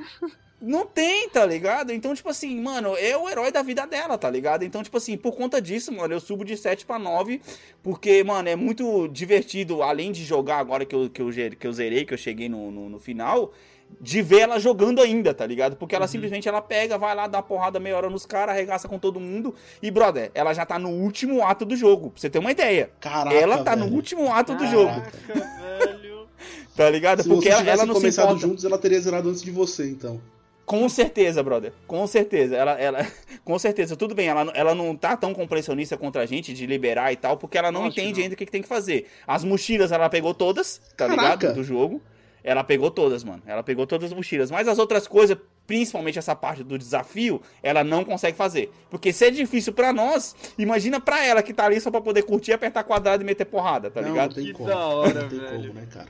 Não 0.59 0.85
tem, 0.85 1.29
tá 1.29 1.45
ligado? 1.45 1.93
Então, 1.93 2.15
tipo 2.15 2.29
assim, 2.29 2.59
mano, 2.59 2.95
é 2.97 3.15
o 3.15 3.29
herói 3.29 3.51
da 3.51 3.61
vida 3.61 3.85
dela, 3.85 4.17
tá 4.17 4.29
ligado? 4.29 4.63
Então, 4.63 4.81
tipo 4.81 4.97
assim, 4.97 5.15
por 5.15 5.35
conta 5.35 5.61
disso, 5.61 5.91
mano, 5.91 6.13
eu 6.15 6.19
subo 6.19 6.43
de 6.43 6.57
7 6.57 6.85
pra 6.85 6.97
9, 6.97 7.41
porque, 7.83 8.23
mano, 8.23 8.49
é 8.49 8.55
muito 8.55 9.07
divertido, 9.09 9.83
além 9.83 10.11
de 10.11 10.23
jogar 10.23 10.57
agora 10.57 10.83
que 10.83 10.95
eu, 10.95 11.09
que 11.09 11.21
eu, 11.21 11.29
que 11.59 11.67
eu 11.67 11.73
zerei, 11.73 12.05
que 12.05 12.13
eu 12.13 12.17
cheguei 12.17 12.49
no, 12.49 12.71
no, 12.71 12.89
no 12.89 12.99
final, 12.99 13.53
de 14.01 14.21
ver 14.21 14.39
ela 14.39 14.59
jogando 14.59 14.99
ainda, 14.99 15.31
tá 15.31 15.45
ligado? 15.45 15.75
Porque 15.75 15.95
ela 15.95 16.07
simplesmente 16.07 16.49
ela 16.49 16.61
pega, 16.61 16.97
vai 16.97 17.13
lá, 17.15 17.27
dá 17.27 17.41
porrada 17.41 17.79
meia 17.79 17.95
hora 17.95 18.09
nos 18.09 18.25
caras, 18.25 18.55
arregaça 18.55 18.87
com 18.87 18.97
todo 18.97 19.19
mundo, 19.19 19.53
e, 19.81 19.91
brother, 19.91 20.31
ela 20.33 20.53
já 20.53 20.65
tá 20.65 20.79
no 20.79 20.89
último 20.89 21.45
ato 21.45 21.65
do 21.65 21.75
jogo, 21.75 22.09
pra 22.09 22.19
você 22.19 22.31
ter 22.31 22.39
uma 22.39 22.51
ideia. 22.51 22.89
Caraca, 22.99 23.35
ela 23.35 23.63
tá 23.63 23.75
velho. 23.75 23.87
no 23.87 23.95
último 23.95 24.33
ato 24.33 24.55
do 24.55 24.65
jogo, 24.65 24.91
velho. 25.29 26.27
tá 26.75 26.89
ligado? 26.89 27.21
Se 27.21 27.29
Porque 27.29 27.47
vocês 27.47 27.53
ela, 27.53 27.61
ela 27.61 27.71
tivessem 27.71 27.87
não 27.87 27.95
se 27.95 28.01
começado 28.01 28.25
importa. 28.25 28.47
juntos, 28.47 28.65
ela 28.65 28.77
teria 28.79 28.99
zerado 28.99 29.29
antes 29.29 29.43
de 29.43 29.51
você, 29.51 29.87
então. 29.87 30.19
Com 30.67 30.89
certeza, 30.89 31.41
brother. 31.41 31.71
Com 31.87 32.05
certeza. 32.05 32.53
Ela, 32.57 32.71
ela, 32.73 33.07
com 33.45 33.57
certeza. 33.57 33.95
Tudo 33.95 34.13
bem, 34.13 34.27
ela, 34.27 34.51
ela 34.53 34.75
não 34.75 34.97
tá 34.97 35.15
tão 35.15 35.33
compressionista 35.33 35.95
contra 35.95 36.23
a 36.23 36.25
gente 36.25 36.53
de 36.53 36.65
liberar 36.65 37.13
e 37.13 37.15
tal, 37.15 37.37
porque 37.37 37.57
ela 37.57 37.71
não 37.71 37.87
entende 37.87 38.21
ainda 38.21 38.35
o 38.35 38.37
que, 38.37 38.45
que 38.45 38.51
tem 38.51 38.61
que 38.61 38.67
fazer. 38.67 39.07
As 39.25 39.45
mochilas 39.45 39.93
ela 39.93 40.09
pegou 40.09 40.33
todas, 40.33 40.79
tá 40.97 41.07
Caraca. 41.07 41.21
ligado? 41.37 41.55
Do 41.55 41.63
jogo. 41.63 42.01
Ela 42.43 42.65
pegou 42.65 42.91
todas, 42.91 43.23
mano. 43.23 43.41
Ela 43.47 43.63
pegou 43.63 43.87
todas 43.87 44.11
as 44.11 44.13
mochilas. 44.15 44.51
Mas 44.51 44.67
as 44.67 44.77
outras 44.77 45.07
coisas, 45.07 45.37
principalmente 45.67 46.17
essa 46.17 46.33
parte 46.35 46.63
do 46.63 46.77
desafio, 46.77 47.41
ela 47.61 47.83
não 47.83 48.03
consegue 48.05 48.35
fazer. 48.37 48.71
Porque 48.89 49.11
se 49.13 49.25
é 49.25 49.29
difícil 49.29 49.73
pra 49.73 49.91
nós, 49.93 50.33
imagina 50.57 50.99
pra 50.99 51.23
ela 51.25 51.43
que 51.43 51.53
tá 51.53 51.65
ali 51.65 51.79
só 51.79 51.91
pra 51.91 51.99
poder 52.01 52.23
curtir, 52.23 52.53
apertar 52.53 52.83
quadrado 52.85 53.21
e 53.21 53.25
meter 53.25 53.45
porrada, 53.45 53.91
tá 53.91 54.01
não, 54.01 54.09
ligado? 54.09 54.29
não 54.29 54.35
tem 54.35 54.45
Que 54.45 54.53
como. 54.53 54.69
da 54.69 54.77
hora, 54.79 55.21
não 55.23 55.29
tem 55.29 55.39
velho. 55.39 55.61
como, 55.67 55.73
né, 55.73 55.87
cara? 55.91 56.07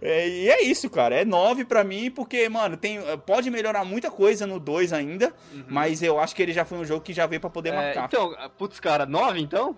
É, 0.00 0.28
e 0.28 0.48
é 0.50 0.62
isso, 0.62 0.88
cara. 0.88 1.14
É 1.16 1.24
9 1.24 1.64
pra 1.64 1.82
mim, 1.82 2.10
porque, 2.10 2.48
mano, 2.48 2.76
tem, 2.76 3.00
pode 3.26 3.50
melhorar 3.50 3.84
muita 3.84 4.10
coisa 4.10 4.46
no 4.46 4.60
2 4.60 4.92
ainda, 4.92 5.32
mas 5.68 6.02
eu 6.02 6.20
acho 6.20 6.36
que 6.36 6.42
ele 6.42 6.52
já 6.52 6.64
foi 6.64 6.78
um 6.78 6.84
jogo 6.84 7.00
que 7.00 7.12
já 7.12 7.26
veio 7.26 7.40
pra 7.40 7.50
poder 7.50 7.70
Uhum. 7.72 7.80
É, 7.80 7.84
marcar. 7.86 8.04
então, 8.06 8.34
putz, 8.58 8.78
cara, 8.78 9.06
9 9.06 9.40
então? 9.40 9.76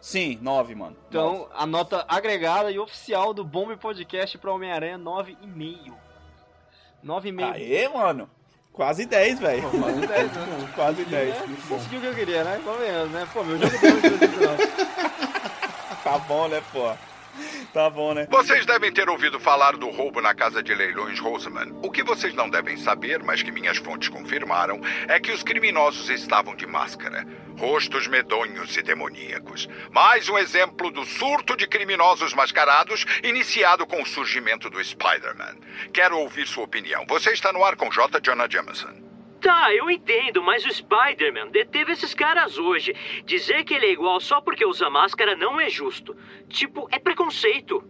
Sim, 0.00 0.38
9, 0.42 0.74
mano. 0.74 0.96
Nove. 1.10 1.36
Então, 1.36 1.48
a 1.54 1.64
nota 1.66 2.04
agregada 2.06 2.70
e 2.70 2.78
oficial 2.78 3.32
do 3.32 3.44
Bomb 3.44 3.76
Podcast 3.76 4.36
pra 4.38 4.52
Homem-Aranha, 4.52 4.98
9,5. 4.98 5.92
9,5. 7.04 7.52
Aê, 7.54 7.88
mano. 7.88 8.28
Quase 8.76 9.06
10, 9.06 9.38
velho. 9.40 9.70
Quase 9.70 10.06
10, 10.06 10.32
né? 10.32 10.68
Quase 10.76 11.04
10. 11.06 11.34
É, 11.34 11.42
conseguiu 11.66 11.98
o 11.98 12.02
que 12.02 12.08
eu 12.08 12.14
queria, 12.14 12.44
né? 12.44 12.60
Convenhamos, 12.62 13.10
né? 13.10 13.26
Pô, 13.32 13.42
meu 13.42 13.58
jogo 13.58 13.78
deu 13.78 13.90
muito 13.92 14.40
não. 14.40 15.96
Tá 16.04 16.18
bom, 16.18 16.46
né, 16.46 16.62
pô? 16.72 16.92
Tá 17.72 17.90
bom, 17.90 18.14
né? 18.14 18.26
Vocês 18.30 18.64
devem 18.64 18.90
ter 18.90 19.08
ouvido 19.08 19.38
falar 19.38 19.76
do 19.76 19.90
roubo 19.90 20.20
na 20.20 20.34
casa 20.34 20.62
de 20.62 20.74
leilões 20.74 21.18
Roseman. 21.18 21.78
O 21.82 21.90
que 21.90 22.02
vocês 22.02 22.32
não 22.34 22.48
devem 22.48 22.76
saber, 22.76 23.22
mas 23.22 23.42
que 23.42 23.52
minhas 23.52 23.76
fontes 23.76 24.08
confirmaram, 24.08 24.80
é 25.08 25.20
que 25.20 25.30
os 25.30 25.42
criminosos 25.42 26.08
estavam 26.08 26.54
de 26.56 26.66
máscara. 26.66 27.26
Rostos 27.58 28.06
medonhos 28.06 28.76
e 28.76 28.82
demoníacos. 28.82 29.68
Mais 29.90 30.28
um 30.28 30.38
exemplo 30.38 30.90
do 30.90 31.04
surto 31.04 31.56
de 31.56 31.66
criminosos 31.66 32.34
mascarados 32.34 33.04
iniciado 33.22 33.86
com 33.86 34.00
o 34.02 34.06
surgimento 34.06 34.70
do 34.70 34.82
Spider-Man. 34.82 35.56
Quero 35.92 36.18
ouvir 36.18 36.46
sua 36.46 36.64
opinião. 36.64 37.04
Você 37.08 37.32
está 37.32 37.52
no 37.52 37.64
ar 37.64 37.76
com 37.76 37.90
J. 37.90 38.20
Jonah 38.20 38.48
Jameson. 38.48 39.05
Tá, 39.46 39.72
eu 39.72 39.88
entendo, 39.88 40.42
mas 40.42 40.66
o 40.66 40.74
Spider-Man 40.74 41.50
deteve 41.52 41.92
esses 41.92 42.12
caras 42.12 42.58
hoje. 42.58 42.92
Dizer 43.24 43.62
que 43.62 43.74
ele 43.74 43.86
é 43.86 43.92
igual 43.92 44.18
só 44.18 44.40
porque 44.40 44.66
usa 44.66 44.90
máscara 44.90 45.36
não 45.36 45.60
é 45.60 45.70
justo. 45.70 46.16
Tipo, 46.48 46.88
é 46.90 46.98
preconceito. 46.98 47.88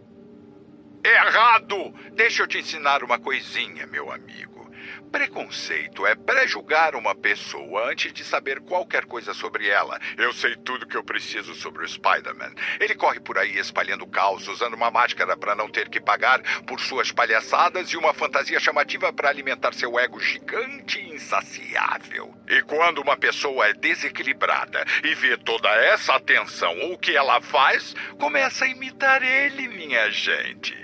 Errado! 1.03 1.95
Deixa 2.13 2.43
eu 2.43 2.47
te 2.47 2.59
ensinar 2.59 3.01
uma 3.01 3.17
coisinha, 3.17 3.87
meu 3.87 4.11
amigo. 4.11 4.66
Preconceito 5.11 6.05
é 6.05 6.15
pré-julgar 6.15 6.95
uma 6.95 7.15
pessoa 7.15 7.89
antes 7.89 8.11
de 8.11 8.23
saber 8.23 8.59
qualquer 8.59 9.05
coisa 9.05 9.33
sobre 9.33 9.67
ela. 9.67 9.99
Eu 10.17 10.33
sei 10.33 10.55
tudo 10.55 10.85
que 10.85 10.97
eu 10.97 11.03
preciso 11.03 11.55
sobre 11.55 11.85
o 11.85 11.87
Spider-Man. 11.87 12.53
Ele 12.79 12.93
corre 12.93 13.19
por 13.19 13.37
aí 13.37 13.57
espalhando 13.57 14.05
caos, 14.05 14.47
usando 14.47 14.73
uma 14.73 14.91
máscara 14.91 15.37
para 15.37 15.55
não 15.55 15.69
ter 15.69 15.89
que 15.89 16.01
pagar 16.01 16.41
por 16.63 16.79
suas 16.79 17.11
palhaçadas 17.11 17.89
e 17.89 17.97
uma 17.97 18.13
fantasia 18.13 18.59
chamativa 18.59 19.11
para 19.13 19.29
alimentar 19.29 19.73
seu 19.73 19.97
ego 19.97 20.19
gigante 20.19 20.99
e 20.99 21.15
insaciável. 21.15 22.35
E 22.47 22.61
quando 22.63 22.99
uma 22.99 23.15
pessoa 23.17 23.67
é 23.67 23.73
desequilibrada 23.73 24.85
e 25.03 25.15
vê 25.15 25.37
toda 25.37 25.69
essa 25.69 26.15
atenção, 26.15 26.91
o 26.91 26.97
que 26.97 27.15
ela 27.15 27.41
faz? 27.41 27.95
Começa 28.19 28.65
a 28.65 28.67
imitar 28.67 29.23
ele, 29.23 29.67
minha 29.67 30.09
gente. 30.11 30.75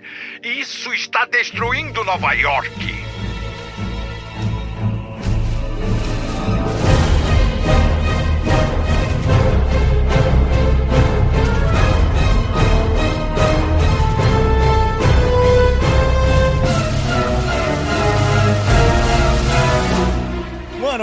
Isso 0.41 0.94
está 0.94 1.26
destruindo 1.26 2.04
Nova 2.04 2.34
York. 2.34 3.03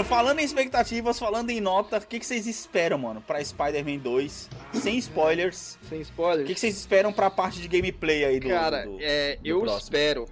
Mano, 0.01 0.09
falando 0.09 0.39
em 0.39 0.43
expectativas, 0.43 1.19
falando 1.19 1.49
em 1.51 1.61
nota, 1.61 1.97
o 1.97 2.01
que, 2.07 2.19
que 2.19 2.25
vocês 2.25 2.47
esperam, 2.47 2.97
mano, 2.97 3.21
pra 3.21 3.43
Spider-Man 3.43 3.97
2? 3.99 4.49
Sem 4.73 4.97
spoilers. 4.97 5.77
Sem 5.87 5.99
O 5.99 6.01
spoilers. 6.01 6.47
que, 6.47 6.53
que 6.55 6.59
vocês 6.59 6.75
esperam 6.77 7.13
pra 7.13 7.29
parte 7.29 7.61
de 7.61 7.67
gameplay 7.67 8.25
aí 8.25 8.39
do. 8.39 8.47
Cara, 8.49 8.83
do- 8.85 8.97
é, 8.99 9.35
do 9.37 9.47
eu 9.47 9.59
próximo? 9.61 9.83
espero 9.83 10.25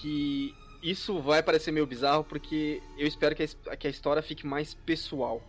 que 0.00 0.54
isso 0.82 1.20
vai 1.20 1.42
parecer 1.42 1.72
meio 1.72 1.86
bizarro, 1.86 2.22
porque 2.24 2.80
eu 2.98 3.06
espero 3.06 3.34
que 3.34 3.42
a, 3.68 3.76
que 3.76 3.86
a 3.86 3.90
história 3.90 4.22
fique 4.22 4.46
mais 4.46 4.74
pessoal. 4.74 5.42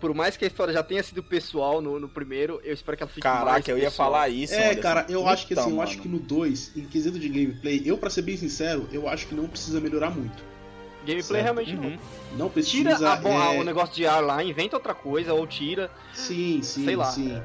Por 0.00 0.14
mais 0.14 0.36
que 0.36 0.44
a 0.44 0.48
história 0.48 0.72
já 0.72 0.82
tenha 0.82 1.02
sido 1.02 1.22
pessoal 1.24 1.82
no, 1.82 1.98
no 1.98 2.08
primeiro, 2.08 2.60
eu 2.64 2.72
espero 2.72 2.96
que 2.96 3.02
ela 3.02 3.10
fique 3.10 3.26
mais 3.26 3.38
Caraca, 3.40 3.70
eu 3.70 3.78
ia 3.78 3.90
falar 3.90 4.28
isso. 4.28 4.54
É, 4.54 4.66
Anderson. 4.70 4.80
cara, 4.82 5.06
eu 5.08 5.26
acho 5.26 5.46
que 5.46 5.58
assim, 5.58 5.70
eu 5.72 5.82
acho 5.82 5.98
que 5.98 6.06
no 6.08 6.20
2, 6.20 6.76
em 6.76 6.84
quesito 6.84 7.18
de 7.18 7.28
gameplay, 7.28 7.82
eu 7.84 7.98
pra 7.98 8.08
ser 8.08 8.22
bem 8.22 8.36
sincero, 8.36 8.88
eu 8.92 9.08
acho 9.08 9.26
que 9.26 9.34
não 9.34 9.48
precisa 9.48 9.80
melhorar 9.80 10.10
muito. 10.10 10.40
Gameplay 11.06 11.22
Certo. 11.22 11.42
realmente 11.42 11.74
Uhum. 11.74 11.90
não. 11.90 12.18
Não 12.38 12.48
precisa. 12.50 12.94
Tira 12.94 13.12
a 13.12 13.54
é, 13.56 13.60
o 13.60 13.64
negócio 13.64 13.94
de 13.94 14.06
ar 14.06 14.22
lá, 14.22 14.42
inventa 14.44 14.76
outra 14.76 14.94
coisa, 14.94 15.32
ou 15.32 15.46
tira. 15.46 15.90
Sim, 16.12 16.60
sim, 16.62 16.84
Sei 16.84 16.96
lá. 16.96 17.06
sim. 17.06 17.40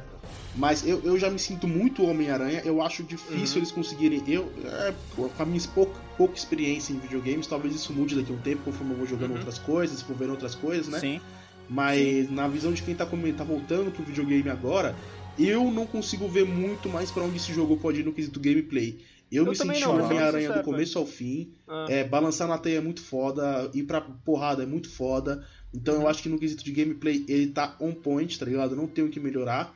Mas 0.55 0.85
eu, 0.85 1.01
eu 1.03 1.17
já 1.17 1.30
me 1.31 1.39
sinto 1.39 1.67
muito 1.67 2.03
Homem-Aranha, 2.05 2.61
eu 2.63 2.81
acho 2.81 3.01
difícil 3.03 3.55
Uhum. 3.55 3.57
eles 3.59 3.71
conseguirem. 3.71 4.21
Eu, 4.27 4.51
é, 4.65 4.93
com 5.15 5.30
a 5.39 5.45
minha 5.45 5.59
pouca, 5.73 5.99
pouca 6.15 6.35
experiência 6.35 6.93
em 6.93 6.99
videogames, 6.99 7.47
talvez 7.47 7.73
isso 7.73 7.91
mude 7.91 8.15
daqui 8.15 8.31
a 8.31 8.35
um 8.35 8.39
tempo, 8.39 8.61
conforme 8.63 8.93
eu 8.93 8.97
vou 8.97 9.07
jogando 9.07 9.31
Uhum. 9.31 9.38
outras 9.38 9.57
coisas, 9.57 10.01
for 10.01 10.15
vendo 10.15 10.31
outras 10.31 10.53
coisas, 10.53 10.88
né? 10.88 10.99
Sim. 10.99 11.21
Mas 11.67 12.30
na 12.30 12.47
visão 12.47 12.71
de 12.71 12.84
quem 12.84 12.93
tá, 12.93 13.05
tá 13.05 13.43
voltando 13.43 13.89
pro 13.91 14.03
videogame 14.03 14.49
agora, 14.49 14.95
eu 15.39 15.71
não 15.71 15.88
consigo 15.88 16.27
ver 16.27 16.45
muito 16.45 16.88
mais 16.89 17.09
pra 17.09 17.23
onde 17.23 17.38
esse 17.38 17.51
jogo 17.53 17.77
pode 17.77 18.01
ir 18.01 18.03
no 18.03 18.13
quesito 18.13 18.39
gameplay. 18.39 18.99
Eu, 19.35 19.43
Eu 19.45 19.49
me 19.49 19.55
senti 19.55 19.81
não, 19.81 19.95
um 19.97 20.03
Homem-Aranha 20.05 20.51
do 20.53 20.64
começo 20.64 20.97
ao 20.99 21.05
fim. 21.05 21.53
Ah. 21.68 21.85
É, 21.89 22.03
balançar 22.03 22.47
na 22.47 22.57
teia 22.57 22.77
é 22.77 22.81
muito 22.81 23.01
foda, 23.01 23.69
ir 23.73 23.84
pra 23.84 23.99
porrada 24.01 24.64
é 24.64 24.65
muito 24.65 24.89
foda. 24.89 25.45
Então 25.73 25.95
Uhum. 25.95 26.01
eu 26.03 26.07
acho 26.07 26.22
que 26.22 26.30
no 26.30 26.38
quesito 26.39 26.64
de 26.64 26.72
gameplay 26.72 27.26
ele 27.27 27.47
tá 27.47 27.76
on 27.80 27.93
point, 27.93 28.38
tá 28.38 28.45
ligado? 28.45 28.76
Não 28.76 28.85
tem 28.88 29.03
o 29.03 29.10
que 29.10 29.19
melhorar. 29.19 29.73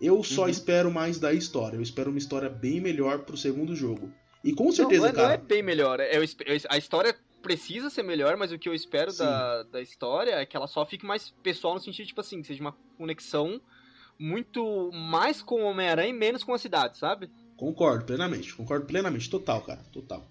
Eu 0.00 0.22
só 0.22 0.42
Uhum. 0.42 0.48
espero 0.48 0.90
mais 0.90 1.18
da 1.18 1.32
história. 1.32 1.76
Eu 1.76 1.82
espero 1.82 2.10
uma 2.10 2.18
história 2.18 2.48
bem 2.48 2.80
melhor 2.80 3.20
pro 3.20 3.36
segundo 3.36 3.74
jogo. 3.74 4.12
E 4.44 4.52
com 4.52 4.64
Não, 4.66 4.72
certeza, 4.72 5.00
não, 5.02 5.08
é, 5.08 5.12
não 5.12 5.20
cara. 5.20 5.34
é 5.34 5.38
bem 5.38 5.62
melhor. 5.62 5.98
é- 6.00 6.16
eu 6.16 6.22
a 6.68 6.78
história 6.78 7.16
precisa 7.42 7.88
ser 7.90 8.02
melhor, 8.02 8.36
mas 8.36 8.52
o 8.52 8.58
que 8.58 8.68
eu 8.68 8.74
espero 8.74 9.10
Sim. 9.10 9.24
da, 9.24 9.62
da 9.64 9.80
história 9.80 10.32
é 10.32 10.44
que 10.46 10.56
ela 10.56 10.66
só 10.66 10.84
fique 10.84 11.06
mais 11.06 11.30
pessoal 11.42 11.74
no 11.74 11.80
sentido, 11.80 12.06
tipo 12.06 12.20
assim, 12.20 12.40
que 12.42 12.46
seja 12.48 12.60
uma 12.60 12.76
conexão 12.96 13.60
muito 14.18 14.90
mais 14.92 15.40
com 15.42 15.62
o 15.62 15.66
Homem-Aranha 15.66 16.08
e 16.10 16.12
menos 16.12 16.42
com 16.44 16.52
a 16.52 16.58
cidade, 16.58 16.98
sabe? 16.98 17.30
Concordo 17.58 18.04
plenamente, 18.04 18.54
concordo 18.54 18.86
plenamente. 18.86 19.28
Total, 19.28 19.60
cara. 19.60 19.80
Total. 19.92 20.24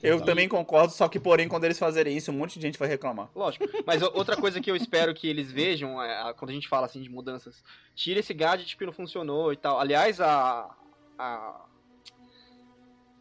Eu 0.00 0.18
Total. 0.18 0.26
também 0.26 0.48
concordo, 0.48 0.92
só 0.92 1.08
que 1.08 1.18
porém, 1.18 1.48
quando 1.48 1.64
eles 1.64 1.78
fazerem 1.78 2.16
isso, 2.16 2.30
um 2.30 2.34
monte 2.34 2.60
de 2.60 2.62
gente 2.64 2.78
vai 2.78 2.88
reclamar. 2.88 3.28
Lógico. 3.34 3.64
Mas 3.84 4.00
outra 4.02 4.36
coisa 4.36 4.60
que 4.60 4.70
eu 4.70 4.76
espero 4.76 5.12
que 5.12 5.26
eles 5.26 5.50
vejam, 5.50 6.00
é, 6.00 6.32
quando 6.34 6.52
a 6.52 6.54
gente 6.54 6.68
fala 6.68 6.86
assim 6.86 7.02
de 7.02 7.10
mudanças, 7.10 7.60
tira 7.92 8.20
esse 8.20 8.32
gadget 8.32 8.76
que 8.76 8.86
não 8.86 8.92
funcionou 8.92 9.52
e 9.52 9.56
tal. 9.56 9.78
Aliás, 9.80 10.20
a. 10.20 10.74
A, 11.18 11.64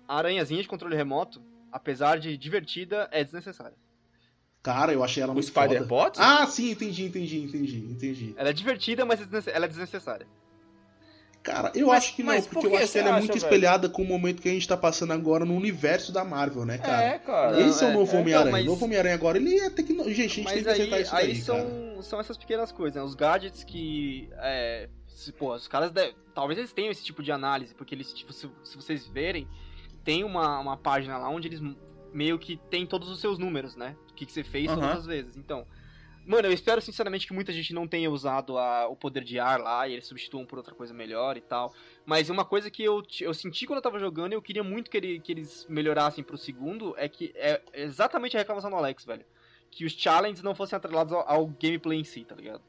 a 0.07 0.17
aranhazinha 0.17 0.61
de 0.61 0.67
controle 0.67 0.95
remoto, 0.95 1.41
apesar 1.71 2.19
de 2.19 2.37
divertida, 2.37 3.09
é 3.11 3.23
desnecessária. 3.23 3.75
Cara, 4.61 4.93
eu 4.93 5.03
achei 5.03 5.21
ela 5.23 5.31
O 5.31 5.35
muito 5.35 5.51
foda. 5.51 5.67
Spider-Bot? 5.67 6.17
Ah, 6.19 6.45
sim, 6.47 6.71
entendi, 6.71 7.05
entendi, 7.05 7.41
entendi, 7.41 7.77
entendi. 7.79 8.33
Ela 8.37 8.49
é 8.49 8.53
divertida, 8.53 9.05
mas 9.05 9.21
é 9.21 9.51
ela 9.51 9.65
é 9.65 9.67
desnecessária. 9.67 10.27
Cara, 11.43 11.73
eu 11.75 11.87
Mas- 11.87 11.97
acho 12.05 12.15
que 12.15 12.23
não, 12.23 12.33
porque 12.41 12.49
por 12.55 12.63
eu 12.63 12.71
que 12.71 12.77
acho 12.77 12.91
que 12.93 12.97
ela 12.99 13.09
é 13.09 13.11
muito 13.19 13.27
velho? 13.27 13.37
espelhada 13.37 13.89
com 13.89 14.01
o 14.01 14.05
momento 14.05 14.41
que 14.41 14.47
a 14.47 14.53
gente 14.53 14.65
tá 14.65 14.77
passando 14.77 15.11
agora 15.11 15.43
no 15.43 15.53
universo 15.53 16.13
da 16.13 16.23
Marvel, 16.23 16.63
né, 16.65 16.77
cara? 16.77 17.03
É, 17.03 17.19
cara. 17.19 17.51
Não, 17.51 17.67
Esse 17.67 17.83
é, 17.83 17.87
o 17.87 17.89
é, 17.89 17.93
novo 17.93 18.15
é, 18.15 18.19
Homem-Aranha. 18.19 18.47
então, 18.49 18.51
mas- 18.53 18.65
O 18.65 18.69
novo 18.69 18.85
Homem-Aranha 18.85 19.13
agora, 19.15 19.37
ele 19.37 19.59
é 19.59 19.69
tecnologia. 19.69 20.15
Gente, 20.15 20.23
a 20.23 20.35
gente 20.35 20.35
tem 20.35 20.43
Mas 20.43 20.63
que 20.63 20.69
aí, 20.69 20.73
acertar 20.73 21.01
isso 21.01 21.15
aí 21.15 21.25
daí, 21.27 21.35
são, 21.41 21.55
cara. 21.57 22.01
são 22.03 22.19
essas 22.21 22.37
pequenas 22.37 22.71
coisas, 22.71 22.95
né? 22.95 23.03
Os 23.03 23.13
gadgets 23.13 23.61
que. 23.65 24.29
É, 24.37 24.87
se, 25.05 25.33
pô, 25.33 25.53
os 25.53 25.67
caras. 25.67 25.91
talvez 26.33 26.57
eles 26.57 26.71
tenham 26.71 26.91
esse 26.91 27.03
tipo 27.03 27.21
de 27.21 27.31
análise, 27.31 27.75
porque 27.75 27.93
eles, 27.93 28.13
tipo, 28.13 28.31
se, 28.31 28.49
se 28.63 28.75
vocês 28.77 29.05
verem, 29.05 29.45
tem 30.01 30.23
uma, 30.23 30.59
uma 30.59 30.77
página 30.77 31.17
lá 31.17 31.27
onde 31.29 31.49
eles 31.49 31.61
meio 32.13 32.39
que 32.39 32.55
tem 32.69 32.85
todos 32.85 33.09
os 33.09 33.19
seus 33.19 33.37
números, 33.37 33.75
né? 33.75 33.97
O 34.09 34.13
que, 34.13 34.25
que 34.25 34.31
você 34.31 34.45
fez 34.45 34.67
todas 34.67 34.81
Aham. 34.83 34.97
as 34.97 35.05
vezes. 35.05 35.35
Então. 35.35 35.65
Mano, 36.25 36.47
eu 36.47 36.53
espero 36.53 36.81
sinceramente 36.81 37.27
que 37.27 37.33
muita 37.33 37.51
gente 37.51 37.73
não 37.73 37.87
tenha 37.87 38.09
usado 38.09 38.57
a- 38.57 38.87
o 38.87 38.95
poder 38.95 39.23
de 39.23 39.39
ar 39.39 39.59
lá 39.59 39.87
e 39.87 39.93
eles 39.93 40.07
substituam 40.07 40.45
por 40.45 40.57
outra 40.57 40.73
coisa 40.73 40.93
melhor 40.93 41.35
e 41.37 41.41
tal. 41.41 41.73
Mas 42.05 42.29
uma 42.29 42.45
coisa 42.45 42.71
que 42.71 42.81
eu, 42.83 43.03
eu 43.19 43.33
senti 43.33 43.65
quando 43.67 43.77
eu 43.77 43.81
tava 43.83 43.99
jogando 43.99 44.31
e 44.31 44.35
eu 44.35 44.41
queria 44.41 44.63
muito 44.63 44.89
que, 44.89 44.97
ele- 44.97 45.19
que 45.19 45.31
eles 45.31 45.65
melhorassem 45.69 46.23
pro 46.23 46.37
segundo 46.37 46.93
é 46.97 47.09
que 47.09 47.33
é 47.35 47.61
exatamente 47.73 48.35
a 48.37 48.39
reclamação 48.39 48.69
do 48.69 48.75
Alex, 48.77 49.03
velho. 49.05 49.25
Que 49.69 49.85
os 49.85 49.93
challenges 49.93 50.41
não 50.43 50.55
fossem 50.55 50.77
atrelados 50.77 51.11
ao, 51.13 51.27
ao 51.29 51.47
gameplay 51.47 51.99
em 51.99 52.03
si, 52.03 52.23
tá 52.23 52.35
ligado? 52.35 52.61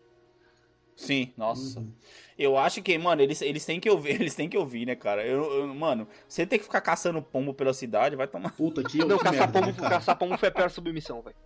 Sim, 0.96 1.32
nossa. 1.36 1.80
Uhum. 1.80 1.90
Eu 2.38 2.56
acho 2.56 2.80
que, 2.80 2.96
mano, 2.96 3.20
eles, 3.20 3.42
eles 3.42 3.64
têm 3.64 3.80
que 3.80 3.90
ouvir, 3.90 4.10
eles 4.20 4.34
têm 4.34 4.48
que 4.48 4.56
ouvir, 4.56 4.86
né, 4.86 4.94
cara? 4.94 5.26
Eu, 5.26 5.42
eu- 5.52 5.74
mano, 5.74 6.06
você 6.28 6.46
tem 6.46 6.58
que 6.58 6.64
ficar 6.64 6.80
caçando 6.80 7.20
pombo 7.20 7.52
pela 7.52 7.72
cidade, 7.74 8.14
vai 8.16 8.26
tomar. 8.28 8.52
Puta, 8.52 8.82
que, 8.82 8.98
Não, 8.98 9.18
que 9.18 9.24
caçar 9.24 9.52
merda, 9.52 9.52
pombo, 9.60 9.82
né, 9.82 9.88
caçar 9.88 10.16
pombo 10.16 10.38
foi 10.38 10.48
a 10.48 10.52
pior 10.52 10.70
submissão, 10.70 11.20
velho. 11.20 11.36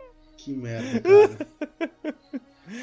Que 0.49 0.55
merda, 0.55 1.01
cara. 1.01 1.49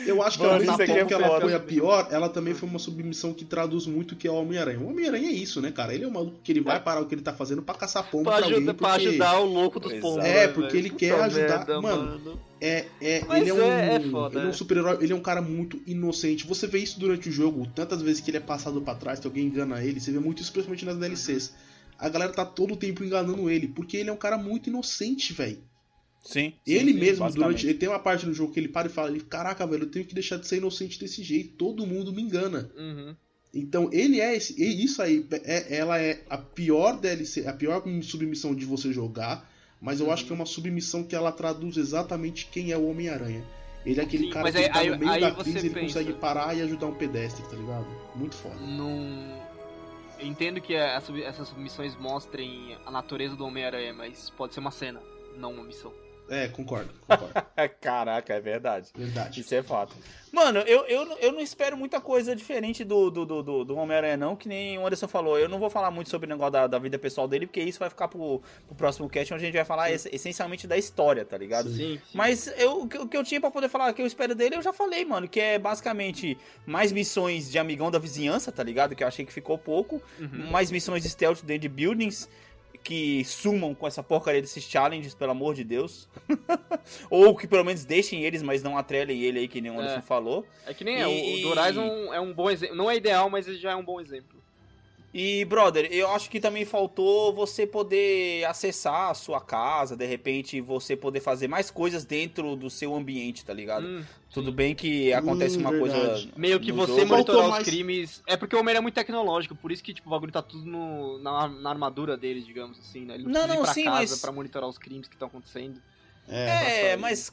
Eu 0.07 0.23
acho 0.23 0.37
que 0.39 0.43
Mano, 0.43 0.57
mesmo 0.57 0.71
isso 0.73 0.81
aqui 0.81 0.91
tempo 0.93 1.05
é 1.05 1.05
que 1.05 1.13
ela 1.13 1.39
foi 1.41 1.53
a 1.53 1.59
pior, 1.59 2.07
ela 2.09 2.27
também 2.27 2.55
foi 2.55 2.67
uma 2.67 2.79
submissão 2.79 3.31
que 3.35 3.45
traduz 3.45 3.85
muito 3.85 4.13
o 4.13 4.15
que 4.15 4.27
é 4.27 4.31
o 4.31 4.33
Homem-Aranha. 4.33 4.79
O 4.79 4.89
Homem-Aranha 4.89 5.29
é 5.29 5.31
isso, 5.31 5.61
né, 5.61 5.71
cara? 5.71 5.93
Ele 5.93 6.05
é 6.05 6.07
um 6.07 6.11
maluco 6.11 6.39
que 6.43 6.51
ele 6.51 6.61
vai 6.61 6.79
parar 6.79 7.01
o 7.01 7.05
que 7.05 7.13
ele 7.13 7.21
tá 7.21 7.31
fazendo 7.33 7.61
pra 7.61 7.75
caçar 7.75 8.03
pombo 8.09 8.23
Pra, 8.23 8.33
pra 8.37 8.43
alguém. 8.45 8.57
ajuda, 8.57 8.73
pra 8.73 8.89
porque 8.93 9.07
ajudar 9.09 9.39
o 9.39 9.45
louco 9.45 9.79
dos 9.79 9.93
pombos. 9.93 10.25
É, 10.25 10.47
né, 10.47 10.53
porque 10.53 10.75
ele 10.75 10.89
quer 10.89 11.13
ajudar- 11.21 11.57
merda, 11.67 11.81
mano, 11.81 12.39
É, 12.59 12.85
é, 12.99 13.23
Mas 13.27 13.41
ele 13.41 13.49
é 13.51 13.53
um, 13.53 13.61
é- 13.61 13.95
é 13.95 13.99
foda, 13.99 14.35
ele 14.39 14.45
é 14.45 14.47
um 14.47 14.49
é. 14.49 14.53
super-herói, 14.53 14.97
ele 15.01 15.13
é 15.13 15.15
um 15.15 15.21
cara 15.21 15.41
muito 15.41 15.79
inocente. 15.85 16.47
Você 16.47 16.65
vê 16.65 16.79
isso 16.79 16.99
durante 16.99 17.29
o 17.29 17.31
jogo, 17.31 17.67
tantas 17.75 18.01
vezes 18.01 18.21
que 18.21 18.31
ele 18.31 18.37
é 18.37 18.41
passado 18.41 18.81
pra 18.81 18.95
trás, 18.95 19.19
que 19.19 19.27
alguém 19.27 19.45
engana 19.45 19.83
ele, 19.83 19.99
você 19.99 20.11
vê 20.11 20.17
muito 20.19 20.41
isso 20.41 20.51
principalmente 20.51 20.83
nas 20.85 20.97
DLCs. 20.97 21.53
A 21.99 22.09
galera 22.09 22.31
tá 22.33 22.43
todo 22.43 22.73
o 22.73 22.77
tempo 22.77 23.03
enganando 23.03 23.51
ele, 23.51 23.67
porque 23.67 23.97
ele 23.97 24.09
é 24.09 24.13
um 24.13 24.17
cara 24.17 24.35
muito 24.35 24.67
inocente, 24.67 25.31
velho. 25.31 25.59
Sim. 26.25 26.53
Ele 26.65 26.91
sim, 26.91 26.99
mesmo, 26.99 27.29
durante. 27.31 27.65
Ele 27.67 27.75
tem 27.75 27.87
uma 27.87 27.99
parte 27.99 28.25
no 28.25 28.33
jogo 28.33 28.51
que 28.51 28.59
ele 28.59 28.67
para 28.67 28.87
e 28.87 28.91
fala: 28.91 29.09
ele, 29.11 29.21
Caraca, 29.21 29.65
velho, 29.65 29.83
eu 29.83 29.89
tenho 29.91 30.05
que 30.05 30.13
deixar 30.15 30.37
de 30.37 30.47
ser 30.47 30.57
inocente 30.57 30.99
desse 30.99 31.23
jeito. 31.23 31.53
Todo 31.55 31.85
mundo 31.85 32.11
me 32.11 32.21
engana. 32.21 32.69
Uhum. 32.75 33.15
Então, 33.53 33.89
ele 33.93 34.19
é 34.19 34.35
esse. 34.35 34.59
e 34.61 34.83
Isso 34.83 35.01
aí, 35.01 35.25
é, 35.43 35.77
ela 35.77 36.01
é 36.01 36.23
a 36.29 36.37
pior 36.37 36.99
DLC, 36.99 37.47
a 37.47 37.53
pior 37.53 37.81
submissão 38.01 38.53
de 38.55 38.65
você 38.65 38.91
jogar. 38.91 39.49
Mas 39.79 39.99
eu 39.99 40.07
Uhum. 40.07 40.11
acho 40.13 40.25
que 40.25 40.31
é 40.31 40.35
uma 40.35 40.45
submissão 40.47 41.03
que 41.03 41.15
ela 41.15 41.31
traduz 41.31 41.77
exatamente 41.77 42.47
quem 42.51 42.71
é 42.71 42.77
o 42.77 42.89
Homem-Aranha. 42.89 43.45
Ele 43.85 43.99
é 43.99 44.03
aquele 44.03 44.23
Sim, 44.23 44.29
cara 44.31 44.51
que 44.51 44.57
aí- 44.57 44.69
tá 44.71 44.79
aí- 44.79 44.89
no 44.89 44.97
meio 44.97 45.11
aí 45.11 45.21
da 45.21 45.31
crise, 45.31 45.57
ele 45.59 45.69
pensa- 45.69 45.99
consegue 45.99 46.13
parar 46.13 46.57
e 46.57 46.61
ajudar 46.63 46.87
um 46.87 46.95
pedestre, 46.95 47.45
tá 47.47 47.55
ligado? 47.55 47.85
Muito 48.15 48.33
foda. 48.35 48.55
Num... 48.55 49.37
Eu 50.19 50.25
entendo 50.25 50.59
que 50.59 50.75
a 50.75 50.95
essas 51.27 51.47
submissões 51.49 51.95
mostrem 51.97 52.75
a 52.85 52.89
natureza 52.89 53.35
do 53.35 53.45
Homem-Aranha, 53.45 53.93
mas 53.93 54.29
pode 54.31 54.53
ser 54.55 54.59
uma 54.61 54.71
cena, 54.71 54.99
não 55.37 55.53
uma 55.53 55.63
missão. 55.63 55.93
É, 56.29 56.47
concordo, 56.47 56.91
concordo. 57.07 57.33
Caraca, 57.81 58.33
é 58.33 58.39
verdade. 58.39 58.89
Verdade. 58.95 59.41
Isso 59.41 59.53
é 59.53 59.61
fato. 59.61 59.95
Mano, 60.31 60.59
eu, 60.61 60.85
eu, 60.87 61.17
eu 61.19 61.31
não 61.31 61.39
espero 61.39 61.77
muita 61.77 62.01
coisa 62.01 62.35
diferente 62.35 62.83
do, 62.83 63.09
do, 63.09 63.25
do, 63.25 63.43
do, 63.43 63.63
do 63.63 63.75
Homem-Aranha, 63.77 64.17
não, 64.17 64.35
que 64.35 64.47
nem 64.49 64.77
o 64.77 64.85
Anderson 64.85 65.07
falou. 65.07 65.37
Eu 65.39 65.47
não 65.47 65.59
vou 65.59 65.69
falar 65.69 65.91
muito 65.91 66.09
sobre 66.09 66.25
o 66.25 66.29
negócio 66.29 66.51
da, 66.51 66.67
da 66.67 66.79
vida 66.79 66.97
pessoal 66.99 67.27
dele, 67.27 67.45
porque 67.45 67.61
isso 67.61 67.79
vai 67.79 67.89
ficar 67.89 68.07
pro, 68.07 68.41
pro 68.67 68.75
próximo 68.75 69.07
cast, 69.07 69.33
onde 69.33 69.43
a 69.43 69.45
gente 69.45 69.55
vai 69.55 69.63
falar 69.63 69.91
esse- 69.91 70.09
essencialmente 70.13 70.67
da 70.67 70.75
história, 70.77 71.23
tá 71.23 71.37
ligado? 71.37 71.69
Sim. 71.69 71.75
Sim. 71.95 72.01
Mas 72.13 72.47
eu, 72.57 72.81
o 72.81 72.87
que- 72.87 72.97
o 72.97 73.07
que 73.07 73.15
eu 73.15 73.23
tinha 73.23 73.39
pra 73.39 73.51
poder 73.51 73.69
falar 73.69 73.93
que 73.93 74.01
eu 74.01 74.05
espero 74.07 74.33
dele, 74.35 74.55
eu 74.55 74.61
já 74.61 74.73
falei, 74.73 75.05
mano. 75.05 75.27
Que 75.27 75.39
é 75.39 75.59
basicamente 75.59 76.37
mais 76.65 76.91
missões 76.91 77.49
de 77.49 77.57
amigão 77.59 77.89
da 77.91 77.99
vizinhança, 77.99 78.51
tá 78.51 78.63
ligado? 78.63 78.95
Que 78.95 79.03
eu 79.03 79.07
achei 79.07 79.25
que 79.25 79.31
ficou 79.31 79.57
pouco. 79.57 80.01
Uhum. 80.19 80.49
Mais 80.51 80.69
missões 80.71 81.03
de 81.03 81.09
stealth 81.09 81.43
dentro 81.43 81.61
de 81.61 81.69
buildings. 81.69 82.27
Que 82.85 83.25
sumam 83.25 83.73
com 83.73 83.87
essa 83.87 84.03
porcaria 84.03 84.39
desses 84.39 84.63
challenges, 84.63 85.15
pelo 85.15 85.31
amor 85.31 85.55
de 85.55 85.63
Deus. 85.63 86.07
Ou 87.09 87.35
que 87.35 87.47
pelo 87.47 87.63
menos 87.65 87.83
deixem 87.83 88.23
eles, 88.23 88.43
mas 88.43 88.61
não 88.61 88.77
atrelem 88.77 89.19
ele 89.23 89.39
aí, 89.39 89.47
que 89.47 89.59
nem 89.59 89.71
o 89.71 89.79
Anderson 89.79 89.97
É. 89.97 90.01
falou. 90.03 90.45
É 90.67 90.73
que 90.73 90.83
nem 90.83 91.01
é, 91.01 91.07
o- 91.07 91.09
E- 91.09 91.39
o 91.39 91.41
do 91.41 91.59
Horizon 91.59 92.13
é 92.13 92.19
um 92.19 92.31
bom 92.31 92.47
exemplo. 92.47 92.75
Não 92.75 92.89
é 92.91 92.95
ideal, 92.95 93.27
mas 93.27 93.47
ele 93.47 93.57
já 93.57 93.71
é 93.71 93.75
um 93.75 93.83
bom 93.83 93.99
exemplo. 93.99 94.34
E, 95.17 95.45
brother, 95.45 95.87
eu 95.93 96.11
acho 96.11 96.29
que 96.29 96.41
também 96.41 96.65
faltou 96.65 97.33
você 97.33 97.65
poder 97.65 98.43
acessar 98.47 99.11
a 99.11 99.13
sua 99.13 99.39
casa, 99.39 99.95
de 99.95 100.05
repente 100.05 100.59
você 100.59 100.93
poder 100.93 101.21
fazer 101.21 101.47
mais 101.47 101.71
coisas 101.71 102.03
dentro 102.03 102.53
do 102.57 102.69
seu 102.69 102.93
ambiente, 102.93 103.45
tá 103.45 103.53
ligado? 103.53 103.87
Hum, 103.87 104.03
Tudo 104.33 104.51
bem 104.51 104.75
que 104.75 105.13
acontece 105.13 105.57
Hum, 105.57 105.61
uma 105.61 105.71
verdade. 105.71 105.99
coisa. 106.23 106.27
Meio 106.35 106.59
que 106.59 106.73
no 106.73 106.85
você 106.85 106.99
jogo. 106.99 107.05
monitorar 107.13 107.23
Faltou 107.25 107.43
os 107.45 107.49
mais- 107.51 107.65
crimes. 107.65 108.21
É 108.27 108.35
porque 108.35 108.57
o 108.57 108.59
Homem 108.59 108.75
é 108.75 108.81
muito 108.81 108.95
tecnológico, 108.95 109.55
por 109.55 109.71
isso 109.71 109.81
que 109.81 109.93
tipo, 109.93 110.09
o 110.09 110.11
bagulho 110.11 110.33
tá 110.33 110.41
tudo 110.41 110.65
no- 110.65 111.17
na, 111.19 111.47
na 111.47 111.69
armadura 111.69 112.17
dele, 112.17 112.41
digamos 112.41 112.77
assim, 112.77 113.05
né? 113.05 113.13
Ele 113.15 113.23
não, 113.23 113.31
Não, 113.31 113.39
precisa 113.39 113.53
ir 113.53 113.55
não, 113.55 113.63
pra 113.63 113.73
sim, 113.73 113.83
casa 113.85 113.97
mas- 114.15 114.19
pra 114.19 114.31
monitorar 114.33 114.69
os 114.69 114.77
crimes 114.77 115.07
que 115.07 115.15
estão 115.15 115.29
acontecendo. 115.29 115.81
É, 116.27 116.89
É, 116.91 116.97
mas. 116.97 117.31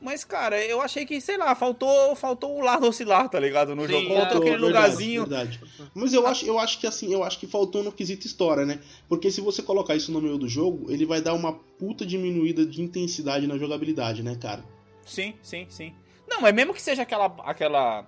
Mas, 0.00 0.22
cara, 0.22 0.64
eu 0.64 0.80
achei 0.80 1.04
que, 1.04 1.20
sei 1.20 1.36
lá, 1.36 1.54
faltou, 1.56 2.14
faltou 2.14 2.56
o 2.56 2.60
lado 2.60 2.86
oscilar, 2.86 3.28
tá 3.28 3.40
ligado? 3.40 3.74
No 3.74 3.84
Sim, 3.86 3.92
jogo. 3.92 4.12
é. 4.12 4.16
Faltou 4.20 4.38
aquele 4.38 4.56
verdade, 4.58 4.66
lugarzinho. 4.66 5.26
verdade. 5.26 5.60
Mas 5.92 6.12
eu 6.12 6.24
acho, 6.26 6.46
eu 6.46 6.58
acho 6.58 6.78
que 6.78 6.86
assim, 6.86 7.12
eu 7.12 7.24
acho 7.24 7.38
que 7.38 7.48
faltou 7.48 7.82
no 7.82 7.90
quesito 7.90 8.24
história, 8.26 8.64
né? 8.64 8.80
Porque 9.08 9.28
se 9.30 9.40
você 9.40 9.60
colocar 9.60 9.96
isso 9.96 10.12
no 10.12 10.20
meio 10.20 10.38
do 10.38 10.48
jogo, 10.48 10.90
ele 10.90 11.04
vai 11.04 11.20
dar 11.20 11.34
uma 11.34 11.52
puta 11.52 12.06
diminuída 12.06 12.64
de 12.64 12.80
intensidade 12.80 13.46
na 13.48 13.58
jogabilidade, 13.58 14.22
né, 14.22 14.36
cara? 14.40 14.64
Sim, 15.04 15.34
sim, 15.42 15.66
sim. 15.68 15.92
Não, 16.28 16.40
mas 16.42 16.54
mesmo 16.54 16.72
que 16.72 16.80
seja 16.82 17.02
aquela, 17.02 17.26
aquela, 17.44 18.06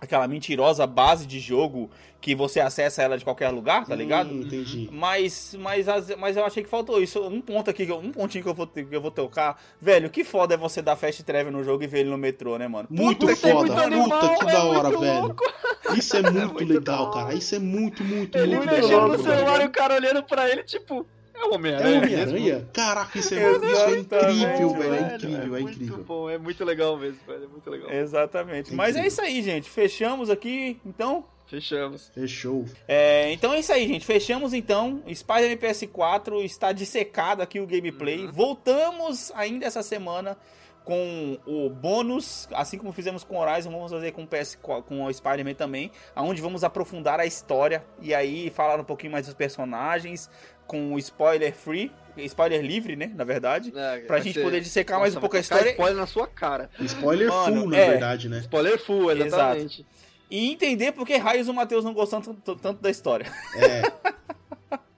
aquela 0.00 0.26
mentirosa 0.28 0.86
base 0.86 1.26
de 1.26 1.40
jogo 1.40 1.90
que 2.20 2.34
você 2.34 2.58
acessa 2.58 3.00
ela 3.02 3.16
de 3.16 3.24
qualquer 3.24 3.48
lugar, 3.50 3.86
tá 3.86 3.94
ligado? 3.94 4.30
Hum, 4.30 4.40
entendi. 4.42 4.88
Mas, 4.92 5.54
mas, 5.58 5.88
as- 5.88 6.16
mas 6.16 6.36
eu 6.36 6.44
achei 6.44 6.62
que 6.64 6.68
faltou 6.68 7.00
isso. 7.00 7.20
Um 7.22 7.40
ponto 7.40 7.70
aqui, 7.70 7.86
que 7.86 7.92
eu- 7.92 7.98
um 7.98 8.10
pontinho 8.10 8.42
que 8.42 8.50
eu 8.50 8.54
vou, 8.54 8.66
que 8.66 8.86
eu 8.90 9.00
vou 9.00 9.10
tocar. 9.10 9.60
Velho, 9.80 10.10
que 10.10 10.24
foda 10.24 10.54
é 10.54 10.56
você 10.56 10.82
dar 10.82 10.96
fast 10.96 11.22
travel 11.22 11.52
no 11.52 11.62
jogo 11.62 11.84
e 11.84 11.86
ver 11.86 12.00
ele 12.00 12.10
no 12.10 12.18
metrô, 12.18 12.58
né, 12.58 12.66
mano? 12.66 12.88
Muito 12.90 13.26
Puta 13.26 13.36
foda, 13.36 13.54
muito 13.54 13.80
animal, 13.80 14.08
puta 14.20 14.44
que 14.44 14.50
é 14.50 14.52
da 14.52 14.64
hora, 14.64 14.88
muito 14.88 15.00
velho. 15.00 15.20
louco. 15.22 15.44
Isso 15.96 16.16
é 16.16 16.22
muito, 16.22 16.54
muito 16.54 16.64
legal, 16.74 17.06
da 17.06 17.12
cara. 17.12 17.34
Isso 17.34 17.54
é 17.54 17.58
muito, 17.60 18.02
muito, 18.04 18.36
Ele 18.36 18.56
muito 18.56 18.66
mexendo 18.70 18.84
legal. 18.84 19.00
no 19.02 19.06
louco, 19.08 19.22
velho. 19.22 19.36
celular 19.38 19.62
e 19.62 19.66
o 19.66 19.70
cara 19.70 19.94
olhando 19.94 20.22
pra 20.24 20.50
ele, 20.50 20.64
tipo, 20.64 21.06
é 21.40 21.44
o 21.48 21.52
É 21.52 21.54
Homem-Aranha. 21.54 22.00
mesmo. 22.00 22.30
Homem-Aranha? 22.36 22.68
Caraca, 22.72 23.18
isso 23.18 23.34
é, 23.34 23.52
isso 23.52 23.64
é 23.64 23.98
incrível, 23.98 24.70
velho. 24.74 24.94
É 24.94 25.14
incrível, 25.14 25.56
é 25.56 25.60
muito 25.60 25.74
incrível. 25.76 26.04
bom, 26.04 26.30
é 26.30 26.38
muito 26.38 26.64
legal 26.64 26.96
mesmo, 26.96 27.18
velho, 27.26 27.44
é 27.44 27.48
muito 27.48 27.70
legal. 27.70 27.90
Exatamente. 27.90 28.74
Mas 28.74 28.96
é 28.96 29.06
isso 29.06 29.20
aí, 29.20 29.42
gente. 29.42 29.68
Fechamos 29.68 30.30
aqui, 30.30 30.78
então. 30.84 31.24
Fechamos. 31.46 32.10
Fechou. 32.14 32.66
É, 32.86 33.32
então 33.32 33.54
é 33.54 33.60
isso 33.60 33.72
aí, 33.72 33.88
gente. 33.88 34.04
Fechamos 34.04 34.52
então. 34.52 35.02
Spider-Man 35.12 35.56
PS4 35.56 36.44
está 36.44 36.72
dissecado 36.72 37.40
aqui 37.42 37.58
o 37.58 37.66
gameplay. 37.66 38.26
Voltamos 38.26 39.32
ainda 39.34 39.64
essa 39.64 39.82
semana 39.82 40.36
com 40.84 41.38
o 41.46 41.68
bônus, 41.68 42.48
assim 42.52 42.78
como 42.78 42.92
fizemos 42.92 43.22
com 43.22 43.38
Horizon, 43.38 43.70
vamos 43.70 43.92
fazer 43.92 44.10
com 44.12 44.22
o 44.22 44.26
PS 44.26 44.56
com 44.86 45.04
o 45.04 45.12
Spider-Man 45.12 45.52
também, 45.52 45.90
aonde 46.16 46.40
vamos 46.40 46.64
aprofundar 46.64 47.20
a 47.20 47.26
história 47.26 47.84
e 48.00 48.14
aí 48.14 48.48
falar 48.48 48.80
um 48.80 48.84
pouquinho 48.84 49.12
mais 49.12 49.26
dos 49.26 49.34
personagens 49.34 50.30
com 50.68 50.96
spoiler 50.98 51.52
free, 51.52 51.90
spoiler 52.18 52.60
livre, 52.62 52.94
né, 52.94 53.10
na 53.16 53.24
verdade, 53.24 53.72
É, 53.74 53.98
pra 54.00 54.20
gente 54.20 54.34
ser- 54.34 54.42
poder 54.44 54.60
dissecar 54.60 55.00
mais 55.00 55.12
um 55.12 55.16
Nossa, 55.16 55.20
pouco 55.22 55.36
a 55.36 55.40
história 55.40 55.70
spoiler 55.70 55.96
na 55.96 56.06
sua 56.06 56.28
cara. 56.28 56.70
Spoiler 56.80 57.28
Mano, 57.28 57.62
full, 57.62 57.70
na 57.70 57.76
é. 57.76 57.90
verdade, 57.90 58.28
né? 58.28 58.38
Spoiler 58.40 58.78
full, 58.78 59.10
Exato. 59.10 59.26
exatamente. 59.26 59.86
e 60.30 60.52
entender 60.52 60.92
por 60.92 61.06
que 61.06 61.16
raios 61.16 61.48
o 61.48 61.54
Matheus 61.54 61.84
não 61.84 61.94
gostou 61.94 62.20
tanto, 62.20 62.54
tanto 62.56 62.80
da 62.82 62.90
história. 62.90 63.26
É. 63.56 63.82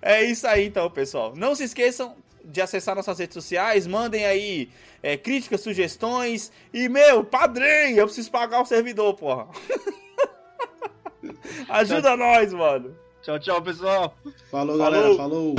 É 0.00 0.22
isso 0.22 0.46
aí 0.46 0.66
então, 0.66 0.88
pessoal. 0.88 1.34
Não 1.34 1.54
se 1.54 1.64
esqueçam 1.64 2.14
de 2.44 2.60
acessar 2.60 2.94
nossas 2.94 3.18
redes 3.18 3.34
sociais, 3.34 3.86
mandem 3.86 4.24
aí 4.24 4.70
é, 5.02 5.16
críticas, 5.16 5.60
sugestões 5.60 6.52
e, 6.72 6.88
meu, 6.88 7.24
padrinho, 7.24 7.98
eu 7.98 8.06
preciso 8.06 8.30
pagar 8.30 8.60
o 8.60 8.64
servidor, 8.66 9.14
porra. 9.14 9.48
Ajuda 11.68 12.16
nós, 12.16 12.52
mano. 12.52 12.96
Tchau, 13.26 13.40
tchau, 13.40 13.60
pessoal. 13.60 14.14
Falou, 14.52 14.78
Falou. 14.78 14.78
galera. 14.78 15.16
Falou. 15.16 15.54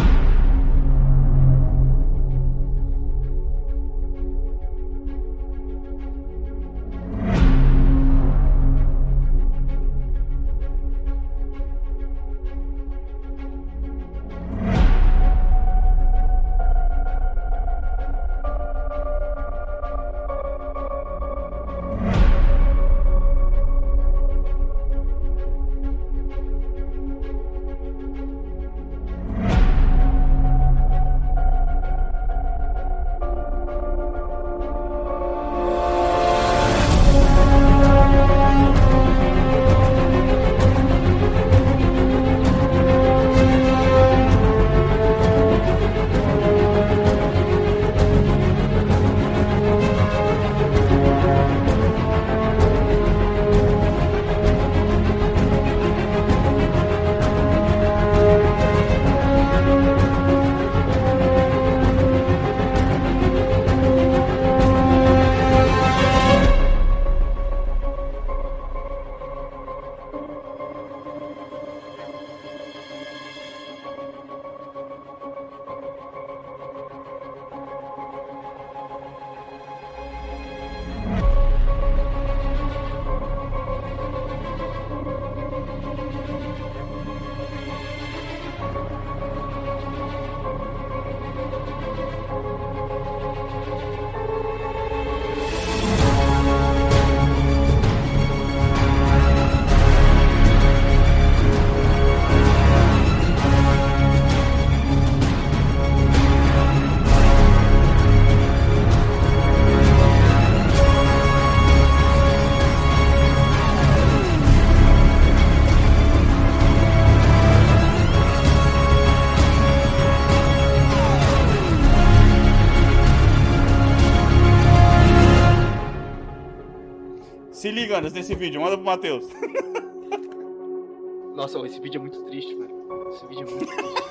Se 127.98 127.98
liga, 127.98 128.00
Anderson, 128.00 128.18
nesse 128.18 128.36
vídeo, 128.36 128.62
manda 128.62 128.78
pro 128.78 128.86
Matheus. 128.86 129.26
Nossa, 131.36 131.58
esse 131.66 131.80
vídeo 131.80 131.98
é 131.98 132.02
muito 132.02 132.22
triste, 132.24 132.54
velho. 132.56 132.70
Esse 133.10 133.26
vídeo 133.28 133.48
é 133.48 133.52
muito 133.52 133.66
triste. 133.66 134.04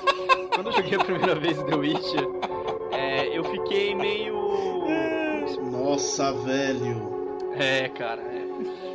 Quando 0.53 0.67
eu 0.67 0.73
joguei 0.73 0.95
a 0.95 1.03
primeira 1.03 1.35
vez 1.35 1.63
The 1.63 1.75
Witcher, 1.75 2.27
é, 2.91 3.37
eu 3.37 3.43
fiquei 3.45 3.95
meio. 3.95 4.35
Nossa, 5.71 6.33
velho. 6.33 7.37
É, 7.53 7.87
cara, 7.89 8.21
é. 8.21 8.45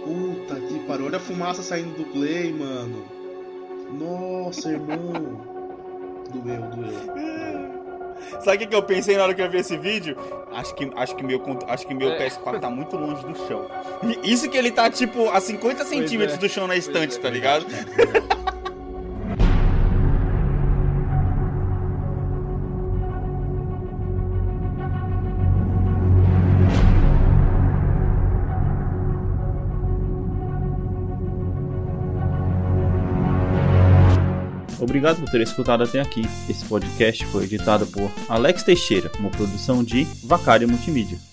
Puta 0.05 0.61
que 0.61 0.79
pariu. 0.81 1.07
Olha 1.07 1.17
a 1.17 1.21
fumaça 1.21 1.63
saindo 1.63 1.97
do 1.97 2.05
play, 2.05 2.53
mano. 2.53 3.03
Nossa, 3.99 4.71
irmão. 4.71 5.22
Sabe 8.45 8.65
o 8.65 8.69
que, 8.69 8.75
eu 8.75 8.83
pensei 8.83 9.17
na 9.17 9.25
hora 9.25 9.35
que 9.35 9.41
eu 9.41 9.51
vi 9.51 9.59
esse 9.59 9.77
vídeo? 9.77 10.17
Acho 10.53 10.75
que, 10.75 10.91
acho 10.97 11.17
que 11.17 11.23
meu, 11.23 11.41
acho 11.69 11.87
que 11.87 11.95
meu 11.95 12.11
É. 12.11 12.29
PS4 12.29 12.61
tá 12.61 12.69
muito 12.69 12.97
longe 12.97 13.25
do 13.25 13.35
chão. 13.47 13.67
Isso 14.23 14.49
que 14.51 14.57
ele 14.57 14.71
tá, 14.71 14.91
tipo, 14.91 15.31
a 15.31 15.41
50 15.41 15.85
centímetros 15.85 16.37
é. 16.37 16.41
do 16.41 16.49
chão 16.49 16.67
na 16.67 16.77
estante, 16.77 17.17
é. 17.17 17.21
tá 17.21 17.31
ligado? 17.31 17.67
Obrigado 34.93 35.21
por 35.21 35.31
ter 35.31 35.41
escutado 35.41 35.83
até 35.83 36.03
aqui. 36.03 36.21
Esse 36.51 36.67
podcast 36.67 37.25
foi 37.29 37.45
editado 37.45 37.87
por 37.87 38.13
Alex 38.29 38.63
Teixeira, 38.63 39.11
uma 39.19 39.31
produção 39.31 39.83
de 39.83 40.05
Vacária 40.23 40.69
Multimídia. 40.69 41.32